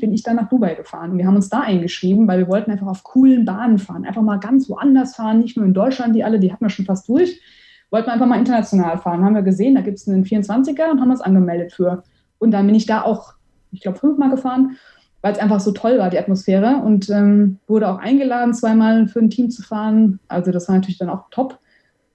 bin 0.00 0.14
ich 0.14 0.22
dann 0.22 0.36
nach 0.36 0.48
Dubai 0.48 0.72
gefahren. 0.72 1.18
Wir 1.18 1.26
haben 1.26 1.36
uns 1.36 1.50
da 1.50 1.60
eingeschrieben, 1.60 2.26
weil 2.26 2.38
wir 2.38 2.48
wollten 2.48 2.70
einfach 2.70 2.86
auf 2.86 3.02
coolen 3.04 3.44
Bahnen 3.44 3.78
fahren, 3.78 4.06
einfach 4.06 4.22
mal 4.22 4.38
ganz 4.38 4.70
woanders 4.70 5.16
fahren, 5.16 5.40
nicht 5.40 5.58
nur 5.58 5.66
in 5.66 5.74
Deutschland, 5.74 6.16
die 6.16 6.24
alle, 6.24 6.40
die 6.40 6.50
hatten 6.50 6.64
wir 6.64 6.70
schon 6.70 6.86
fast 6.86 7.10
durch. 7.10 7.42
Wollten 7.90 8.08
wir 8.08 8.14
einfach 8.14 8.26
mal 8.26 8.38
international 8.38 8.96
fahren. 8.96 9.22
Haben 9.22 9.34
wir 9.34 9.42
gesehen, 9.42 9.74
da 9.74 9.82
gibt 9.82 9.98
es 9.98 10.08
einen 10.08 10.24
24er 10.24 10.90
und 10.90 11.02
haben 11.02 11.10
uns 11.10 11.20
angemeldet 11.20 11.74
für. 11.74 12.02
Und 12.38 12.52
dann 12.52 12.64
bin 12.64 12.74
ich 12.74 12.86
da 12.86 13.02
auch, 13.02 13.34
ich 13.70 13.82
glaube, 13.82 13.98
fünfmal 13.98 14.30
gefahren, 14.30 14.78
weil 15.20 15.34
es 15.34 15.38
einfach 15.38 15.60
so 15.60 15.72
toll 15.72 15.98
war, 15.98 16.08
die 16.08 16.18
Atmosphäre. 16.18 16.76
Und 16.82 17.10
ähm, 17.10 17.58
wurde 17.66 17.90
auch 17.90 17.98
eingeladen, 17.98 18.54
zweimal 18.54 19.08
für 19.08 19.18
ein 19.18 19.28
Team 19.28 19.50
zu 19.50 19.60
fahren. 19.62 20.20
Also 20.26 20.52
das 20.52 20.68
war 20.68 20.76
natürlich 20.76 20.96
dann 20.96 21.10
auch 21.10 21.28
top. 21.30 21.58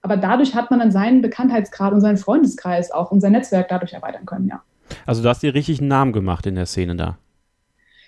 Aber 0.05 0.17
dadurch 0.17 0.53
hat 0.53 0.69
man 0.69 0.79
dann 0.79 0.91
seinen 0.91 1.23
Bekanntheitsgrad 1.23 1.91
und 1.91 1.99
seinen 1.99 2.17
Freundeskreis 2.17 2.91
auch 2.91 3.09
und 3.09 3.21
sein 3.21 3.31
Netzwerk 3.31 3.69
dadurch 3.69 3.93
erweitern 3.93 4.27
können, 4.27 4.47
ja. 4.47 4.61
Also 5.07 5.23
du 5.23 5.29
hast 5.29 5.41
dir 5.41 5.55
richtig 5.55 5.79
einen 5.79 5.87
Namen 5.87 6.13
gemacht 6.13 6.45
in 6.45 6.53
der 6.53 6.67
Szene 6.67 6.95
da. 6.95 7.17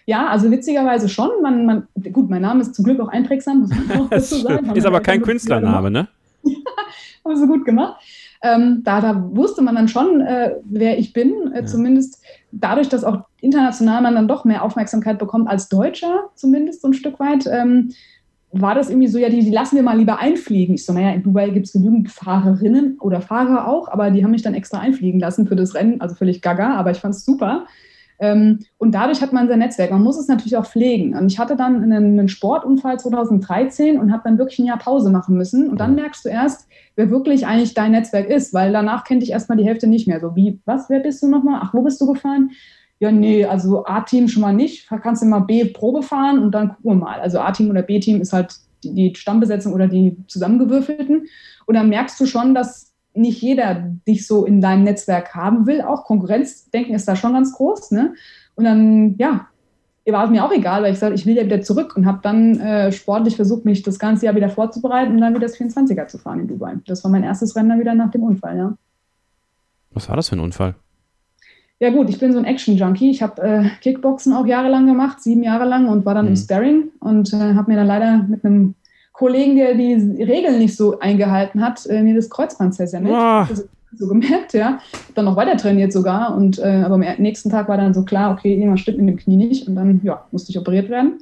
Ja, 0.06 0.28
also 0.28 0.52
witzigerweise 0.52 1.10
schon. 1.10 1.32
Man, 1.42 1.66
man, 1.66 1.88
gut, 2.14 2.30
mein 2.30 2.44
Name 2.44 2.62
ist 2.62 2.76
zum 2.76 2.86
Glück 2.86 3.00
auch 3.00 3.08
einprägsam, 3.08 3.62
muss 3.62 3.72
man 3.72 4.00
auch 4.00 4.10
dazu 4.12 4.36
sagen. 4.36 4.76
ist 4.76 4.86
aber 4.86 5.02
kein 5.02 5.24
Künstlername, 5.24 5.90
ne? 5.90 6.08
Haben 7.26 7.36
sie 7.36 7.48
gut 7.48 7.66
gemacht. 7.66 8.00
Ähm, 8.44 8.84
da, 8.84 9.02
da, 9.02 9.36
wusste 9.36 9.64
man 9.64 9.74
dann 9.74 9.88
schon, 9.88 10.22
äh, 10.22 10.54
wer 10.66 11.00
ich 11.00 11.14
bin. 11.14 11.52
Äh, 11.52 11.62
ja. 11.62 11.66
Zumindest 11.66 12.24
dadurch, 12.52 12.90
dass 12.90 13.04
auch 13.06 13.22
international 13.42 14.04
man 14.04 14.14
dann 14.14 14.28
doch 14.28 14.46
mehr 14.46 14.62
Aufmerksamkeit 14.62 15.18
bekommt 15.18 15.50
als 15.50 15.68
Deutscher, 15.68 16.30
zumindest 16.36 16.84
so 16.84 16.90
ein 16.90 16.94
Stück 16.94 17.20
weit. 17.20 17.48
Ähm, 17.48 17.92
war 18.52 18.76
das 18.76 18.90
irgendwie 18.90 19.08
so, 19.08 19.18
ja, 19.18 19.30
die, 19.30 19.40
die 19.40 19.52
lassen 19.52 19.76
wir 19.76 19.84
mal 19.84 19.98
lieber 19.98 20.20
einfliegen. 20.20 20.76
Ich 20.76 20.86
so, 20.86 20.94
naja, 20.94 21.12
in 21.12 21.24
Dubai 21.24 21.50
gibt 21.50 21.68
es 21.68 21.74
genügend 21.74 22.10
Fahrerinnen 22.10 22.98
oder 23.00 23.22
Fahrer 23.22 23.68
auch, 23.68 23.90
aber 23.90 24.10
die 24.10 24.24
haben 24.24 24.32
mich 24.32 24.42
dann 24.42 24.54
extra 24.54 24.80
einfliegen 24.80 25.20
lassen 25.20 25.48
für 25.48 25.56
das 25.56 25.76
Rennen, 25.76 26.00
also 26.00 26.16
völlig 26.16 26.42
gaga, 26.42 26.76
aber 26.76 26.92
ich 26.92 27.00
fand 27.00 27.16
es 27.16 27.26
super. 27.26 27.66
Ähm, 28.20 28.60
und 28.78 28.96
dadurch 28.96 29.22
hat 29.22 29.34
man 29.34 29.48
sein 29.48 29.60
Netzwerk. 29.60 29.92
Man 29.92 30.02
muss 30.02 30.18
es 30.18 30.28
natürlich 30.28 30.58
auch 30.58 30.66
pflegen. 30.66 31.16
Und 31.16 31.32
ich 31.32 31.38
hatte 31.38 31.56
dann 31.56 31.84
einen, 31.84 32.20
einen 32.20 32.30
Sportunfall 32.30 33.00
2013 33.00 34.00
und 34.00 34.12
habe 34.12 34.24
dann 34.26 34.38
wirklich 34.38 34.60
ein 34.60 34.66
Jahr 34.66 34.80
Pause 34.80 35.12
machen 35.12 35.38
müssen. 35.38 35.70
Und 35.70 35.80
dann 35.80 35.94
merkst 35.96 36.26
du 36.26 36.30
erst, 36.30 36.68
wer 36.96 37.12
wirklich 37.12 37.46
eigentlich 37.46 37.74
dein 37.74 37.92
Netzwerk 37.92 38.28
ist, 38.28 38.54
weil 38.54 38.72
danach 38.72 39.04
kennt 39.04 39.22
dich 39.22 39.32
erstmal 39.32 39.58
die 39.58 39.66
Hälfte 39.66 39.88
nicht 39.88 40.08
mehr. 40.08 40.20
So 40.20 40.36
wie, 40.36 40.60
was, 40.66 40.90
wer 40.90 41.00
bist 41.00 41.22
du 41.22 41.28
nochmal? 41.28 41.60
Ach, 41.64 41.74
wo 41.74 41.82
bist 41.82 42.02
du 42.02 42.12
gefahren? 42.12 42.52
Ja, 43.00 43.12
nee, 43.12 43.46
also 43.46 43.86
A-Team 43.86 44.28
schon 44.28 44.42
mal 44.42 44.54
nicht, 44.54 44.88
kannst 45.02 45.22
du 45.22 45.28
mal 45.28 45.40
B 45.40 45.66
Probe 45.66 46.02
fahren 46.02 46.40
und 46.40 46.52
dann 46.52 46.70
gucken 46.70 46.92
wir 46.92 46.96
mal. 46.96 47.20
Also 47.20 47.40
A-Team 47.40 47.70
oder 47.70 47.84
B-Team 47.84 48.22
ist 48.22 48.34
halt 48.34 48.56
die, 48.84 48.94
die 48.94 49.16
Stammbesetzung 49.16 49.74
oder 49.74 49.88
die 49.88 50.18
zusammengewürfelten. 50.28 51.28
Und 51.66 51.76
dann 51.76 51.90
merkst 51.90 52.20
du 52.20 52.26
schon, 52.26 52.56
dass 52.56 52.94
nicht 53.14 53.42
jeder 53.42 53.76
dich 54.08 54.26
so 54.26 54.46
in 54.46 54.62
deinem 54.62 54.84
Netzwerk 54.84 55.36
haben 55.36 55.68
will. 55.68 55.82
Auch 55.82 56.06
Konkurrenzdenken 56.06 56.96
ist 56.96 57.08
da 57.08 57.16
schon 57.16 57.34
ganz 57.34 57.54
groß. 57.54 57.92
Ne? 57.92 58.14
Und 58.56 58.64
dann, 58.64 59.16
ja, 59.18 59.48
war 60.12 60.26
es 60.26 60.32
mir 60.32 60.44
auch 60.44 60.52
egal, 60.52 60.84
weil 60.84 60.94
ich 60.94 61.00
sagte, 61.00 61.16
ich 61.16 61.26
will 61.26 61.36
ja 61.36 61.46
wieder 61.46 61.62
zurück 61.62 61.96
und 61.98 62.06
habe 62.06 62.20
dann 62.24 62.60
äh, 62.60 62.92
sportlich 62.92 63.36
versucht, 63.36 63.66
mich 63.66 63.84
das 63.84 64.00
ganze 64.00 64.26
Jahr 64.26 64.36
wieder 64.36 64.50
vorzubereiten 64.50 65.14
und 65.14 65.22
dann 65.22 65.34
wieder 65.34 65.48
das 65.48 65.60
24er 65.60 66.08
zu 66.08 66.18
fahren 66.18 66.40
in 66.40 66.48
Dubai. 66.48 66.76
Das 66.86 67.04
war 67.04 67.12
mein 67.12 67.24
erstes 67.24 67.56
Rennen 67.56 67.70
dann 67.70 67.80
wieder 67.80 67.94
nach 67.94 68.12
dem 68.12 68.24
Unfall, 68.24 68.58
ja. 68.58 68.78
Was 69.92 70.08
war 70.08 70.16
das 70.16 70.30
für 70.30 70.36
ein 70.36 70.42
Unfall? 70.42 70.76
Ja 71.80 71.92
gut, 71.92 72.10
ich 72.10 72.18
bin 72.18 72.34
so 72.34 72.40
ein 72.40 72.46
Action-Junkie. 72.46 73.12
Ich 73.12 73.22
habe 73.22 73.42
äh, 73.42 73.64
Kickboxen 73.82 74.34
auch 74.34 74.48
jahrelang 74.48 74.88
gemacht, 74.88 75.22
sieben 75.22 75.44
Jahre 75.44 75.66
lang 75.66 75.88
und 75.88 76.06
war 76.06 76.16
dann 76.16 76.26
mhm. 76.26 76.32
im 76.32 76.36
Sparring 76.36 76.84
und 77.00 77.34
äh, 77.34 77.54
habe 77.54 77.72
mir 77.72 77.78
dann 77.78 77.88
leider 77.88 78.26
mit 78.28 78.44
einem 78.44 78.74
Kollegen, 79.14 79.56
der 79.56 79.76
die 79.76 80.24
Regeln 80.24 80.60
nicht 80.60 80.76
so 80.76 81.00
eingehalten 81.00 81.64
hat, 81.64 81.86
äh, 81.88 82.02
mir 82.02 82.16
das 82.16 82.30
Kreuzband 82.30 82.74
zersendet. 82.74 83.14
Oh. 83.16 83.46
So 83.98 84.08
gemerkt, 84.08 84.54
ja. 84.54 84.80
Hab 84.92 85.16
dann 85.16 85.26
noch 85.26 85.36
weiter 85.36 85.56
trainiert 85.56 85.94
sogar 85.94 86.36
und 86.36 86.60
äh, 86.60 86.84
aber 86.86 86.96
am 86.96 87.02
nächsten 87.20 87.50
Tag 87.50 87.70
war 87.70 87.78
dann 87.78 87.94
so 87.94 88.04
klar, 88.04 88.32
okay, 88.32 88.54
irgendwas 88.54 88.82
stimmt 88.82 89.00
mit 89.00 89.08
dem 89.08 89.18
Knie 89.18 89.38
nicht 89.38 89.68
und 89.68 89.76
dann 89.76 90.02
ja, 90.04 90.26
musste 90.32 90.52
ich 90.52 90.60
operiert 90.60 90.90
werden. 90.90 91.20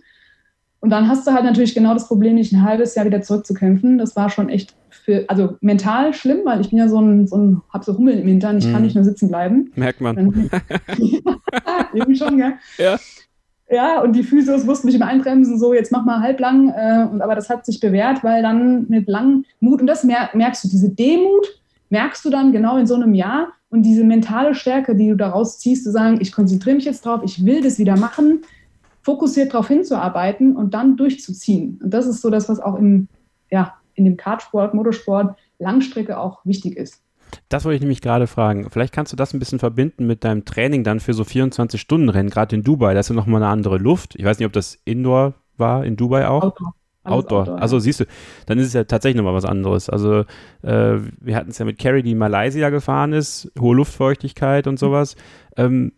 Und 0.85 0.91
dann 0.91 1.07
hast 1.07 1.25
du 1.25 1.31
halt 1.31 1.45
natürlich 1.45 1.73
genau 1.73 1.95
das 1.95 2.07
Problem, 2.07 2.35
nicht 2.35 2.53
ein 2.53 2.61
halbes 2.61 2.93
Jahr 2.93 3.07
wieder 3.07 3.19
zurückzukämpfen. 3.23 3.97
Das 3.97 4.15
war 4.15 4.29
schon 4.29 4.49
echt 4.49 4.75
für, 4.91 5.25
also 5.27 5.57
mental 5.59 6.13
schlimm, 6.13 6.41
weil 6.43 6.61
ich 6.61 6.69
bin 6.69 6.77
ja 6.77 6.87
so 6.87 7.01
ein, 7.01 7.25
so 7.25 7.37
ein 7.37 7.61
hab 7.73 7.83
so 7.83 7.97
Hummeln 7.97 8.19
im 8.19 8.27
Hintern, 8.27 8.59
ich 8.59 8.67
mm. 8.67 8.71
kann 8.71 8.81
mhm. 8.81 8.85
nicht 8.85 8.93
nur 8.93 9.03
sitzen 9.03 9.27
bleiben. 9.27 9.71
Merkt 9.73 9.99
man. 9.99 10.15
Dann, 10.15 10.51
irgendwie 11.95 12.15
schon, 12.15 12.37
gell? 12.37 12.53
Ja. 12.77 12.99
Ja, 13.67 13.99
und 14.03 14.13
die 14.13 14.21
Physios 14.21 14.63
mussten 14.63 14.85
mich 14.85 14.95
immer 14.95 15.07
einbremsen, 15.07 15.57
so 15.57 15.73
jetzt 15.73 15.91
mach 15.91 16.05
mal 16.05 16.19
halblang. 16.19 16.69
Äh, 16.69 17.07
und, 17.11 17.23
aber 17.23 17.33
das 17.33 17.49
hat 17.49 17.65
sich 17.65 17.79
bewährt, 17.79 18.23
weil 18.23 18.43
dann 18.43 18.85
mit 18.87 19.09
langem 19.09 19.43
Mut, 19.59 19.81
und 19.81 19.87
das 19.87 20.03
mer 20.03 20.29
merkst 20.35 20.65
du, 20.65 20.67
diese 20.67 20.89
Demut 20.89 21.47
merkst 21.89 22.23
du 22.23 22.29
dann 22.29 22.51
genau 22.51 22.77
in 22.77 22.85
so 22.85 22.93
einem 22.93 23.15
Jahr 23.15 23.47
und 23.69 23.81
diese 23.81 24.03
mentale 24.03 24.53
Stärke, 24.53 24.95
die 24.95 25.09
du 25.09 25.15
daraus 25.15 25.57
ziehst, 25.57 25.83
zu 25.83 25.91
sagen, 25.91 26.19
ich 26.21 26.31
konzentriere 26.31 26.75
mich 26.75 26.85
jetzt 26.85 27.07
drauf, 27.07 27.21
ich 27.25 27.43
will 27.43 27.63
das 27.63 27.79
wieder 27.79 27.97
machen, 27.97 28.41
fokussiert 29.05 29.53
darauf 29.53 29.67
hinzuarbeiten 29.67 30.55
und 30.55 30.73
dann 30.73 30.97
durchzuziehen. 30.97 31.79
Und 31.83 31.93
das 31.93 32.07
ist 32.07 32.21
so 32.21 32.31
das, 32.31 32.49
was 32.49 32.59
auch 32.59 32.73
im, 32.73 33.07
ja, 33.51 33.75
in 33.93 34.03
dem 34.03 34.17
Kartsport, 34.17 34.73
Motorsport, 34.73 35.37
Langstrecke 35.59 36.17
auch 36.17 36.43
wichtig 36.43 36.75
ist. 36.75 37.03
Das 37.47 37.65
wollte 37.65 37.75
ich 37.75 37.81
nämlich 37.81 38.01
gerade 38.01 38.25
fragen. 38.25 38.67
Vielleicht 38.71 38.93
kannst 38.93 39.13
du 39.13 39.15
das 39.15 39.31
ein 39.33 39.39
bisschen 39.39 39.59
verbinden 39.59 40.07
mit 40.07 40.23
deinem 40.23 40.43
Training 40.43 40.83
dann 40.83 40.99
für 40.99 41.13
so 41.13 41.21
24-Stunden-Rennen, 41.21 42.31
gerade 42.31 42.55
in 42.55 42.63
Dubai. 42.63 42.95
Da 42.95 42.99
ist 42.99 43.09
ja 43.09 43.15
nochmal 43.15 43.43
eine 43.43 43.51
andere 43.51 43.77
Luft. 43.77 44.15
Ich 44.15 44.25
weiß 44.25 44.39
nicht, 44.39 44.47
ob 44.47 44.53
das 44.53 44.79
Indoor 44.85 45.35
war, 45.55 45.85
in 45.85 45.97
Dubai 45.97 46.27
auch. 46.27 46.43
Outdoor. 46.43 46.73
Outdoor. 47.03 47.41
Outdoor. 47.41 47.61
Also 47.61 47.77
siehst 47.77 47.99
du, 47.99 48.05
dann 48.47 48.57
ist 48.57 48.65
es 48.65 48.73
ja 48.73 48.85
tatsächlich 48.85 49.17
nochmal 49.17 49.35
was 49.35 49.45
anderes. 49.45 49.87
Also 49.87 50.21
äh, 50.63 50.97
wir 51.21 51.35
hatten 51.35 51.51
es 51.51 51.59
ja 51.59 51.65
mit 51.65 51.77
Carrie, 51.77 52.01
die 52.01 52.13
in 52.13 52.17
Malaysia 52.17 52.71
gefahren 52.71 53.13
ist, 53.13 53.51
hohe 53.59 53.75
Luftfeuchtigkeit 53.75 54.65
und 54.65 54.79
sowas. 54.79 55.15
Ähm, 55.57 55.91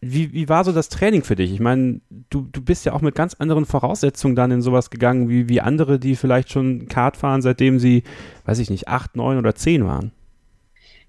wie, 0.00 0.32
wie 0.32 0.48
war 0.48 0.64
so 0.64 0.72
das 0.72 0.88
Training 0.88 1.22
für 1.22 1.36
dich? 1.36 1.52
Ich 1.52 1.60
meine, 1.60 2.00
du, 2.30 2.48
du 2.52 2.62
bist 2.62 2.84
ja 2.84 2.92
auch 2.92 3.00
mit 3.00 3.14
ganz 3.14 3.34
anderen 3.34 3.64
Voraussetzungen 3.64 4.36
dann 4.36 4.50
in 4.50 4.62
sowas 4.62 4.90
gegangen, 4.90 5.28
wie, 5.28 5.48
wie 5.48 5.60
andere, 5.60 5.98
die 5.98 6.16
vielleicht 6.16 6.50
schon 6.50 6.86
Kart 6.88 7.16
fahren, 7.16 7.42
seitdem 7.42 7.78
sie, 7.78 8.02
weiß 8.44 8.58
ich 8.58 8.70
nicht, 8.70 8.88
acht, 8.88 9.16
neun 9.16 9.38
oder 9.38 9.54
zehn 9.54 9.86
waren. 9.86 10.12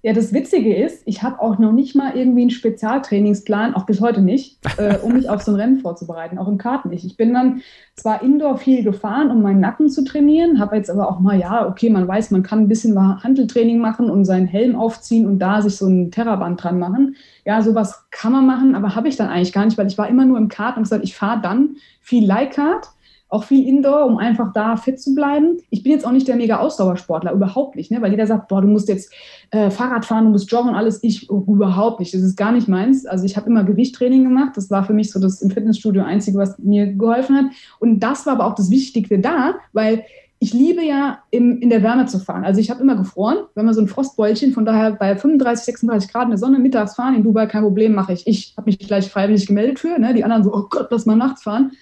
Ja, 0.00 0.12
das 0.12 0.32
Witzige 0.32 0.76
ist, 0.76 1.02
ich 1.06 1.24
habe 1.24 1.40
auch 1.40 1.58
noch 1.58 1.72
nicht 1.72 1.96
mal 1.96 2.16
irgendwie 2.16 2.42
einen 2.42 2.50
Spezialtrainingsplan, 2.50 3.74
auch 3.74 3.84
bis 3.84 4.00
heute 4.00 4.22
nicht, 4.22 4.58
äh, 4.78 4.96
um 4.98 5.14
mich 5.14 5.28
auf 5.28 5.42
so 5.42 5.50
ein 5.50 5.56
Rennen 5.56 5.80
vorzubereiten, 5.80 6.38
auch 6.38 6.46
im 6.46 6.56
Kart 6.56 6.84
nicht. 6.84 7.04
Ich 7.04 7.16
bin 7.16 7.34
dann 7.34 7.62
zwar 7.96 8.22
indoor 8.22 8.58
viel 8.58 8.84
gefahren, 8.84 9.32
um 9.32 9.42
meinen 9.42 9.58
Nacken 9.58 9.88
zu 9.88 10.04
trainieren, 10.04 10.60
habe 10.60 10.76
jetzt 10.76 10.88
aber 10.88 11.10
auch 11.10 11.18
mal, 11.18 11.36
ja, 11.36 11.66
okay, 11.66 11.90
man 11.90 12.06
weiß, 12.06 12.30
man 12.30 12.44
kann 12.44 12.60
ein 12.60 12.68
bisschen 12.68 12.96
Handeltraining 13.24 13.78
machen 13.78 14.08
und 14.08 14.24
seinen 14.24 14.46
Helm 14.46 14.76
aufziehen 14.76 15.26
und 15.26 15.40
da 15.40 15.62
sich 15.62 15.76
so 15.76 15.88
ein 15.88 16.12
Terraband 16.12 16.62
dran 16.62 16.78
machen. 16.78 17.16
Ja, 17.44 17.60
sowas 17.62 18.04
kann 18.12 18.30
man 18.30 18.46
machen, 18.46 18.76
aber 18.76 18.94
habe 18.94 19.08
ich 19.08 19.16
dann 19.16 19.28
eigentlich 19.28 19.52
gar 19.52 19.64
nicht, 19.64 19.78
weil 19.78 19.88
ich 19.88 19.98
war 19.98 20.08
immer 20.08 20.24
nur 20.24 20.38
im 20.38 20.48
Kart 20.48 20.76
und 20.76 20.84
gesagt, 20.84 21.02
ich 21.02 21.16
fahre 21.16 21.40
dann 21.40 21.76
viel 22.00 22.24
Leihkart 22.24 22.90
auch 23.28 23.44
viel 23.44 23.66
Indoor, 23.66 24.06
um 24.06 24.16
einfach 24.16 24.52
da 24.52 24.76
fit 24.76 25.00
zu 25.00 25.14
bleiben. 25.14 25.58
Ich 25.70 25.82
bin 25.82 25.92
jetzt 25.92 26.06
auch 26.06 26.12
nicht 26.12 26.26
der 26.28 26.36
mega 26.36 26.58
Ausdauersportler, 26.58 27.32
überhaupt 27.32 27.76
nicht, 27.76 27.90
ne? 27.90 28.00
weil 28.00 28.10
jeder 28.10 28.26
sagt, 28.26 28.48
boah, 28.48 28.62
du 28.62 28.68
musst 28.68 28.88
jetzt 28.88 29.12
äh, 29.50 29.70
Fahrrad 29.70 30.04
fahren, 30.04 30.24
du 30.24 30.30
musst 30.30 30.50
joggen 30.50 30.70
und 30.70 30.76
alles. 30.76 31.02
Ich 31.02 31.28
überhaupt 31.28 32.00
nicht. 32.00 32.14
Das 32.14 32.22
ist 32.22 32.36
gar 32.36 32.52
nicht 32.52 32.68
meins. 32.68 33.04
Also 33.06 33.24
ich 33.24 33.36
habe 33.36 33.48
immer 33.48 33.64
Gewichttraining 33.64 34.24
gemacht. 34.24 34.52
Das 34.56 34.70
war 34.70 34.84
für 34.84 34.94
mich 34.94 35.10
so 35.10 35.20
das 35.20 35.42
im 35.42 35.50
Fitnessstudio 35.50 36.02
Einzige, 36.02 36.38
was 36.38 36.58
mir 36.58 36.86
geholfen 36.86 37.36
hat. 37.36 37.46
Und 37.80 38.00
das 38.00 38.24
war 38.26 38.34
aber 38.34 38.46
auch 38.46 38.54
das 38.54 38.70
Wichtigste 38.70 39.18
da, 39.18 39.56
weil 39.72 40.04
ich 40.40 40.52
liebe 40.52 40.82
ja 40.82 41.18
im, 41.30 41.60
in 41.60 41.68
der 41.68 41.82
Wärme 41.82 42.06
zu 42.06 42.18
fahren. 42.18 42.44
Also 42.44 42.60
ich 42.60 42.70
habe 42.70 42.80
immer 42.80 42.96
gefroren, 42.96 43.38
wenn 43.54 43.64
man 43.64 43.74
so 43.74 43.80
ein 43.80 43.88
Frostbeulchen, 43.88 44.52
von 44.52 44.64
daher 44.64 44.92
bei 44.92 45.16
35, 45.16 45.64
36 45.64 46.12
Grad 46.12 46.24
in 46.24 46.30
der 46.30 46.38
Sonne 46.38 46.58
mittags 46.58 46.94
fahren, 46.94 47.16
in 47.16 47.24
Dubai 47.24 47.46
kein 47.46 47.62
Problem, 47.62 47.94
mache 47.94 48.12
ich. 48.12 48.26
Ich 48.26 48.54
habe 48.56 48.66
mich 48.66 48.78
gleich 48.78 49.10
freiwillig 49.10 49.46
gemeldet 49.46 49.80
für, 49.80 49.98
ne? 49.98 50.14
die 50.14 50.22
anderen 50.22 50.44
so, 50.44 50.54
oh 50.54 50.66
Gott, 50.70 50.88
lass 50.90 51.06
mal 51.06 51.16
nachts 51.16 51.42
fahren. 51.42 51.72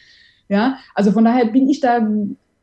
Ja, 0.49 0.79
also 0.95 1.13
von 1.13 1.25
daher 1.25 1.47
bin 1.47 1.69
ich 1.69 1.81
da 1.81 2.07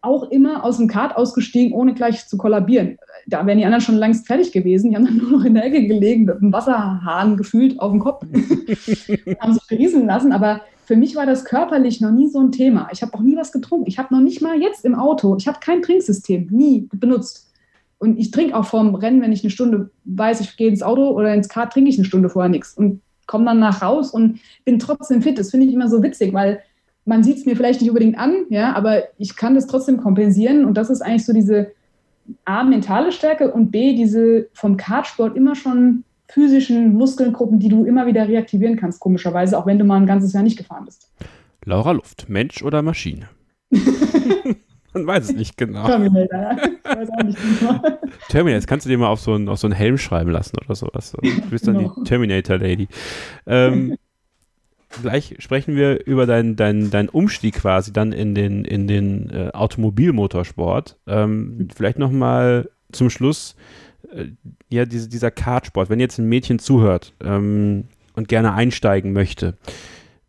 auch 0.02 0.30
immer 0.32 0.66
aus 0.66 0.78
dem 0.78 0.88
Kart 0.88 1.16
ausgestiegen, 1.16 1.74
ohne 1.74 1.94
gleich 1.94 2.28
zu 2.28 2.38
kollabieren. 2.38 2.98
Da 3.26 3.46
wären 3.46 3.58
die 3.58 3.66
anderen 3.66 3.82
schon 3.82 3.96
längst 3.96 4.28
fertig 4.28 4.52
gewesen. 4.52 4.90
Die 4.90 4.96
haben 4.96 5.06
dann 5.06 5.18
nur 5.30 5.32
noch 5.32 5.46
in 5.46 5.54
der 5.54 5.66
Ecke 5.66 5.88
gelegen, 5.88 6.26
mit 6.26 6.38
einem 6.38 6.54
Wasserhahn 6.54 7.38
gefühlt 7.38 7.80
auf 7.80 7.92
dem 7.92 8.02
Kopf. 8.02 8.26
haben 9.40 9.54
sich 9.54 9.68
berieseln 9.68 10.08
lassen. 10.08 10.34
Aber 10.34 10.62
für 10.86 10.98
mich 10.98 11.16
war 11.16 11.26
das 11.26 11.46
körperlich 11.46 12.02
noch 12.02 12.12
nie 12.12 12.28
so 12.28 12.40
ein 12.40 12.52
Thema. 12.52 12.90
Ich 12.92 13.02
habe 13.02 13.14
auch 13.14 13.22
nie 13.22 13.38
was 13.38 13.54
getrunken. 13.54 13.88
Ich 13.88 13.98
habe 13.98 14.14
noch 14.14 14.22
nicht 14.22 14.42
mal 14.42 14.62
jetzt 14.62 14.84
im 14.84 14.96
Auto, 14.96 15.38
ich 15.38 15.48
habe 15.48 15.60
kein 15.62 15.82
Trinksystem, 15.82 16.48
nie 16.52 16.90
benutzt. 16.92 17.50
Und 17.98 18.20
ich 18.20 18.32
trinke 18.32 18.58
auch 18.58 18.66
vorm 18.66 18.96
Rennen, 18.96 19.22
wenn 19.22 19.32
ich 19.32 19.44
eine 19.44 19.52
Stunde 19.52 19.90
weiß, 20.04 20.42
ich 20.42 20.58
gehe 20.58 20.68
ins 20.68 20.84
Auto 20.84 21.12
oder 21.12 21.34
ins 21.34 21.48
Kart, 21.48 21.72
trinke 21.72 21.90
ich 21.90 21.98
eine 21.98 22.04
Stunde 22.04 22.28
vorher 22.28 22.50
nichts 22.50 22.74
und 22.74 23.02
komme 23.28 23.46
dann 23.46 23.60
nach 23.60 23.82
raus 23.82 24.12
und 24.12 24.40
bin 24.66 24.78
trotzdem 24.78 25.22
fit. 25.22 25.40
Das 25.40 25.52
finde 25.52 25.68
ich 25.68 25.74
immer 25.74 25.88
so 25.88 26.04
witzig, 26.04 26.34
weil 26.34 26.62
man 27.06 27.24
sieht 27.24 27.38
es 27.38 27.46
mir 27.46 27.56
vielleicht 27.56 27.82
nicht 27.82 27.90
unbedingt 27.90 28.18
an, 28.18 28.46
ja, 28.50 28.74
aber 28.74 29.04
ich 29.18 29.36
kann 29.36 29.56
das 29.56 29.68
trotzdem 29.68 29.98
kompensieren. 29.98 30.66
Und 30.66 30.76
das 30.76 30.90
ist 30.90 31.02
eigentlich 31.02 31.26
so 31.26 31.34
diese 31.34 31.72
A, 32.46 32.64
mentale 32.64 33.12
Stärke 33.12 33.52
und 33.52 33.72
B, 33.72 33.96
diese 33.96 34.48
vom 34.54 34.78
Kartsport 34.78 35.36
immer 35.36 35.56
schon 35.56 36.04
physischen 36.30 36.94
Muskelgruppen, 36.94 37.60
die 37.60 37.70
du 37.70 37.86
immer 37.86 38.06
wieder 38.06 38.28
reaktivieren 38.28 38.78
kannst, 38.78 39.00
komischerweise, 39.00 39.58
auch 39.58 39.66
wenn 39.66 39.78
du 39.78 39.86
mal 39.86 39.98
ein 39.98 40.08
ganzes 40.08 40.34
Jahr 40.34 40.44
nicht 40.44 40.58
gefahren 40.58 40.86
bist. 40.86 41.12
Laura 41.66 41.92
Luft, 41.92 42.30
Mensch 42.30 42.64
oder 42.64 42.82
Maschine? 42.82 43.30
Man 44.94 45.08
weiß 45.08 45.26
es 45.26 45.34
nicht 45.34 45.58
genau. 45.58 45.88
Terminator, 45.88 46.40
ja. 46.40 46.56
Ich 46.56 46.98
weiß 46.98 47.10
auch 47.10 47.24
nicht 47.24 47.38
genau. 47.60 47.80
Terminator, 48.30 48.60
das 48.60 48.68
kannst 48.68 48.86
du 48.86 48.90
dir 48.90 48.98
mal 48.98 49.08
auf 49.08 49.20
so 49.20 49.34
einen, 49.34 49.50
auf 49.50 49.58
so 49.58 49.68
einen 49.68 49.76
Helm 49.76 49.98
schreiben 49.98 50.30
lassen 50.32 50.58
oder 50.64 50.76
sowas. 50.76 51.16
Du 51.22 51.50
bist 51.50 51.68
dann 51.68 51.76
no. 51.76 51.94
die 51.98 52.04
Terminator-Lady. 52.04 52.88
Ähm, 53.48 53.98
gleich 55.02 55.36
sprechen 55.40 55.76
wir 55.76 56.06
über 56.06 56.26
deinen 56.26 56.56
dein, 56.56 56.92
dein 56.92 57.10
Umstieg 57.10 57.56
quasi 57.56 57.92
dann 57.94 58.12
in 58.12 58.36
den, 58.36 58.66
in 58.66 58.88
den 58.88 59.30
äh, 59.30 59.50
Automobilmotorsport. 59.54 60.98
Ähm, 61.08 61.68
vielleicht 61.76 62.00
nochmal 62.00 62.70
zum 62.92 63.10
Schluss, 63.10 63.56
äh, 64.14 64.28
ja, 64.70 64.86
diese, 64.86 65.10
dieser 65.10 65.32
Kartsport, 65.32 65.90
wenn 65.90 66.00
jetzt 66.00 66.20
ein 66.20 66.30
Mädchen 66.30 66.60
zuhört 66.60 67.14
ähm, 67.24 67.86
und 68.14 68.28
gerne 68.28 68.54
einsteigen 68.54 69.14
möchte, 69.14 69.58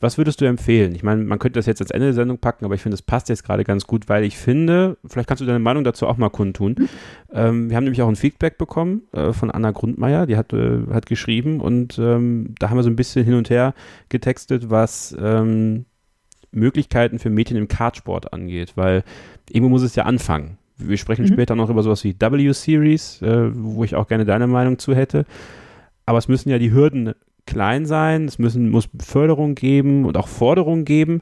was 0.04 0.18
würdest 0.18 0.40
du 0.40 0.44
empfehlen? 0.44 0.94
Ich 0.94 1.02
meine, 1.02 1.24
man 1.24 1.38
könnte 1.38 1.58
das 1.58 1.64
jetzt 1.64 1.80
als 1.80 1.90
Ende 1.90 2.08
der 2.08 2.14
Sendung 2.14 2.38
packen, 2.38 2.66
aber 2.66 2.74
ich 2.74 2.82
finde, 2.82 2.94
es 2.94 3.02
passt 3.02 3.30
jetzt 3.30 3.42
gerade 3.42 3.64
ganz 3.64 3.86
gut, 3.86 4.08
weil 4.08 4.22
ich 4.24 4.36
finde, 4.36 4.98
vielleicht 5.06 5.26
kannst 5.26 5.40
du 5.40 5.46
deine 5.46 5.58
Meinung 5.58 5.82
dazu 5.82 6.06
auch 6.06 6.18
mal 6.18 6.28
kundtun. 6.28 6.76
Mhm. 6.78 6.88
Ähm, 7.32 7.70
wir 7.70 7.76
haben 7.76 7.84
nämlich 7.84 8.02
auch 8.02 8.08
ein 8.08 8.16
Feedback 8.16 8.58
bekommen 8.58 9.02
äh, 9.12 9.32
von 9.32 9.50
Anna 9.50 9.70
Grundmeier, 9.70 10.26
die 10.26 10.36
hat, 10.36 10.52
äh, 10.52 10.80
hat 10.92 11.06
geschrieben 11.06 11.60
und 11.60 11.98
ähm, 11.98 12.54
da 12.58 12.68
haben 12.68 12.76
wir 12.76 12.82
so 12.82 12.90
ein 12.90 12.96
bisschen 12.96 13.24
hin 13.24 13.34
und 13.34 13.48
her 13.48 13.72
getextet, 14.10 14.68
was 14.68 15.16
ähm, 15.18 15.86
Möglichkeiten 16.52 17.18
für 17.18 17.30
Mädchen 17.30 17.56
im 17.56 17.66
Kartsport 17.66 18.32
angeht, 18.32 18.74
weil 18.76 19.04
irgendwo 19.48 19.70
muss 19.70 19.82
es 19.82 19.96
ja 19.96 20.04
anfangen. 20.04 20.58
Wir 20.76 20.98
sprechen 20.98 21.22
mhm. 21.22 21.28
später 21.28 21.56
noch 21.56 21.70
über 21.70 21.82
sowas 21.82 22.04
wie 22.04 22.14
W-Series, 22.18 23.22
äh, 23.22 23.50
wo 23.54 23.84
ich 23.84 23.94
auch 23.94 24.06
gerne 24.06 24.26
deine 24.26 24.48
Meinung 24.48 24.78
zu 24.78 24.94
hätte. 24.94 25.24
Aber 26.04 26.18
es 26.18 26.28
müssen 26.28 26.50
ja 26.50 26.58
die 26.58 26.72
Hürden 26.72 27.14
klein 27.46 27.86
sein, 27.86 28.26
es 28.26 28.38
müssen, 28.38 28.70
muss 28.70 28.88
Förderung 29.00 29.54
geben 29.54 30.04
und 30.04 30.16
auch 30.16 30.28
Forderungen 30.28 30.84
geben. 30.84 31.20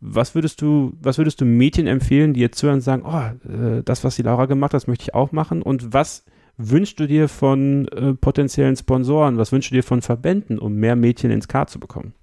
Was 0.00 0.34
würdest 0.34 0.60
du, 0.60 0.92
was 1.00 1.18
würdest 1.18 1.40
du 1.40 1.44
Mädchen 1.44 1.86
empfehlen, 1.86 2.34
die 2.34 2.40
jetzt 2.40 2.58
zuhören 2.58 2.76
und 2.76 2.80
sagen, 2.80 3.04
oh, 3.06 3.48
äh, 3.48 3.82
das, 3.84 4.02
was 4.02 4.16
die 4.16 4.22
Laura 4.22 4.46
gemacht 4.46 4.72
hat, 4.72 4.82
das 4.82 4.86
möchte 4.88 5.04
ich 5.04 5.14
auch 5.14 5.32
machen? 5.32 5.62
Und 5.62 5.92
was 5.92 6.24
wünschst 6.56 6.98
du 6.98 7.06
dir 7.06 7.28
von 7.28 7.88
äh, 7.88 8.14
potenziellen 8.14 8.76
Sponsoren? 8.76 9.38
Was 9.38 9.52
wünschst 9.52 9.70
du 9.70 9.76
dir 9.76 9.84
von 9.84 10.02
Verbänden, 10.02 10.58
um 10.58 10.74
mehr 10.74 10.96
Mädchen 10.96 11.30
ins 11.30 11.48
Kart 11.48 11.70
zu 11.70 11.78
bekommen? 11.78 12.14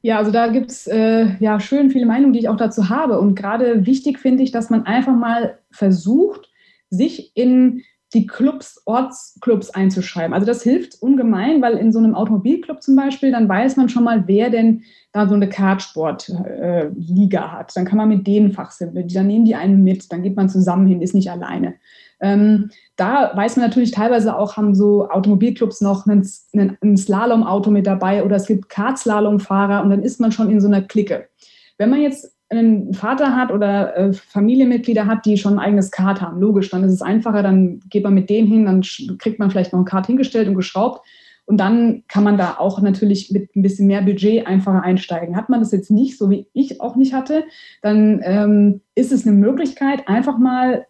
Ja, 0.00 0.18
also 0.18 0.30
da 0.30 0.48
gibt 0.48 0.70
es 0.70 0.86
äh, 0.86 1.36
ja 1.40 1.58
schön 1.58 1.90
viele 1.90 2.06
Meinungen, 2.06 2.32
die 2.32 2.38
ich 2.40 2.48
auch 2.48 2.56
dazu 2.56 2.88
habe. 2.88 3.18
Und 3.18 3.34
gerade 3.34 3.84
wichtig 3.86 4.18
finde 4.18 4.42
ich, 4.42 4.52
dass 4.52 4.70
man 4.70 4.86
einfach 4.86 5.14
mal 5.14 5.58
versucht, 5.70 6.50
sich 6.90 7.36
in 7.36 7.82
die 8.14 8.26
Clubs, 8.26 8.80
Ortsclubs 8.86 9.70
einzuschreiben. 9.70 10.32
Also 10.32 10.46
das 10.46 10.62
hilft 10.62 11.02
ungemein, 11.02 11.60
weil 11.60 11.76
in 11.76 11.92
so 11.92 11.98
einem 11.98 12.14
Automobilclub 12.14 12.82
zum 12.82 12.96
Beispiel, 12.96 13.30
dann 13.30 13.48
weiß 13.48 13.76
man 13.76 13.90
schon 13.90 14.04
mal, 14.04 14.24
wer 14.26 14.48
denn 14.48 14.82
da 15.12 15.28
so 15.28 15.34
eine 15.34 15.48
Kartsportliga 15.48 17.52
hat. 17.52 17.76
Dann 17.76 17.84
kann 17.84 17.98
man 17.98 18.08
mit 18.08 18.26
denen 18.26 18.52
fachsimpeln. 18.52 19.08
Dann 19.08 19.26
nehmen 19.26 19.44
die 19.44 19.54
einen 19.54 19.84
mit, 19.84 20.10
dann 20.10 20.22
geht 20.22 20.36
man 20.36 20.48
zusammen 20.48 20.86
hin, 20.86 21.02
ist 21.02 21.14
nicht 21.14 21.30
alleine. 21.30 21.74
Ähm, 22.20 22.70
da 22.96 23.36
weiß 23.36 23.56
man 23.56 23.66
natürlich 23.66 23.90
teilweise 23.90 24.36
auch, 24.36 24.56
haben 24.56 24.74
so 24.74 25.08
Automobilclubs 25.08 25.82
noch 25.82 26.06
einen, 26.06 26.26
einen, 26.54 26.78
ein 26.82 26.96
Slalom-Auto 26.96 27.70
mit 27.70 27.86
dabei 27.86 28.24
oder 28.24 28.36
es 28.36 28.46
gibt 28.46 28.70
Kartslalom-Fahrer 28.70 29.82
und 29.82 29.90
dann 29.90 30.02
ist 30.02 30.18
man 30.18 30.32
schon 30.32 30.50
in 30.50 30.60
so 30.60 30.66
einer 30.66 30.82
Clique. 30.82 31.28
Wenn 31.76 31.90
man 31.90 32.00
jetzt 32.00 32.37
einen 32.50 32.94
Vater 32.94 33.36
hat 33.36 33.52
oder 33.52 33.96
äh, 33.96 34.12
Familienmitglieder 34.12 35.06
hat, 35.06 35.26
die 35.26 35.36
schon 35.36 35.54
ein 35.54 35.58
eigenes 35.58 35.90
Kart 35.90 36.20
haben, 36.20 36.40
logisch, 36.40 36.70
dann 36.70 36.84
ist 36.84 36.92
es 36.92 37.02
einfacher, 37.02 37.42
dann 37.42 37.80
geht 37.90 38.04
man 38.04 38.14
mit 38.14 38.30
denen 38.30 38.48
hin, 38.48 38.64
dann 38.64 38.82
kriegt 39.18 39.38
man 39.38 39.50
vielleicht 39.50 39.72
noch 39.72 39.80
ein 39.80 39.84
Kart 39.84 40.06
hingestellt 40.06 40.48
und 40.48 40.54
geschraubt 40.54 41.06
und 41.48 41.56
dann 41.56 42.04
kann 42.08 42.24
man 42.24 42.36
da 42.36 42.56
auch 42.58 42.82
natürlich 42.82 43.30
mit 43.30 43.56
ein 43.56 43.62
bisschen 43.62 43.86
mehr 43.86 44.02
Budget 44.02 44.46
einfacher 44.46 44.82
einsteigen. 44.82 45.34
Hat 45.34 45.48
man 45.48 45.60
das 45.60 45.72
jetzt 45.72 45.90
nicht, 45.90 46.18
so 46.18 46.28
wie 46.28 46.46
ich 46.52 46.82
auch 46.82 46.94
nicht 46.94 47.14
hatte, 47.14 47.44
dann 47.80 48.20
ähm, 48.22 48.82
ist 48.94 49.12
es 49.12 49.26
eine 49.26 49.34
Möglichkeit, 49.34 50.08
einfach 50.08 50.36
mal 50.36 50.84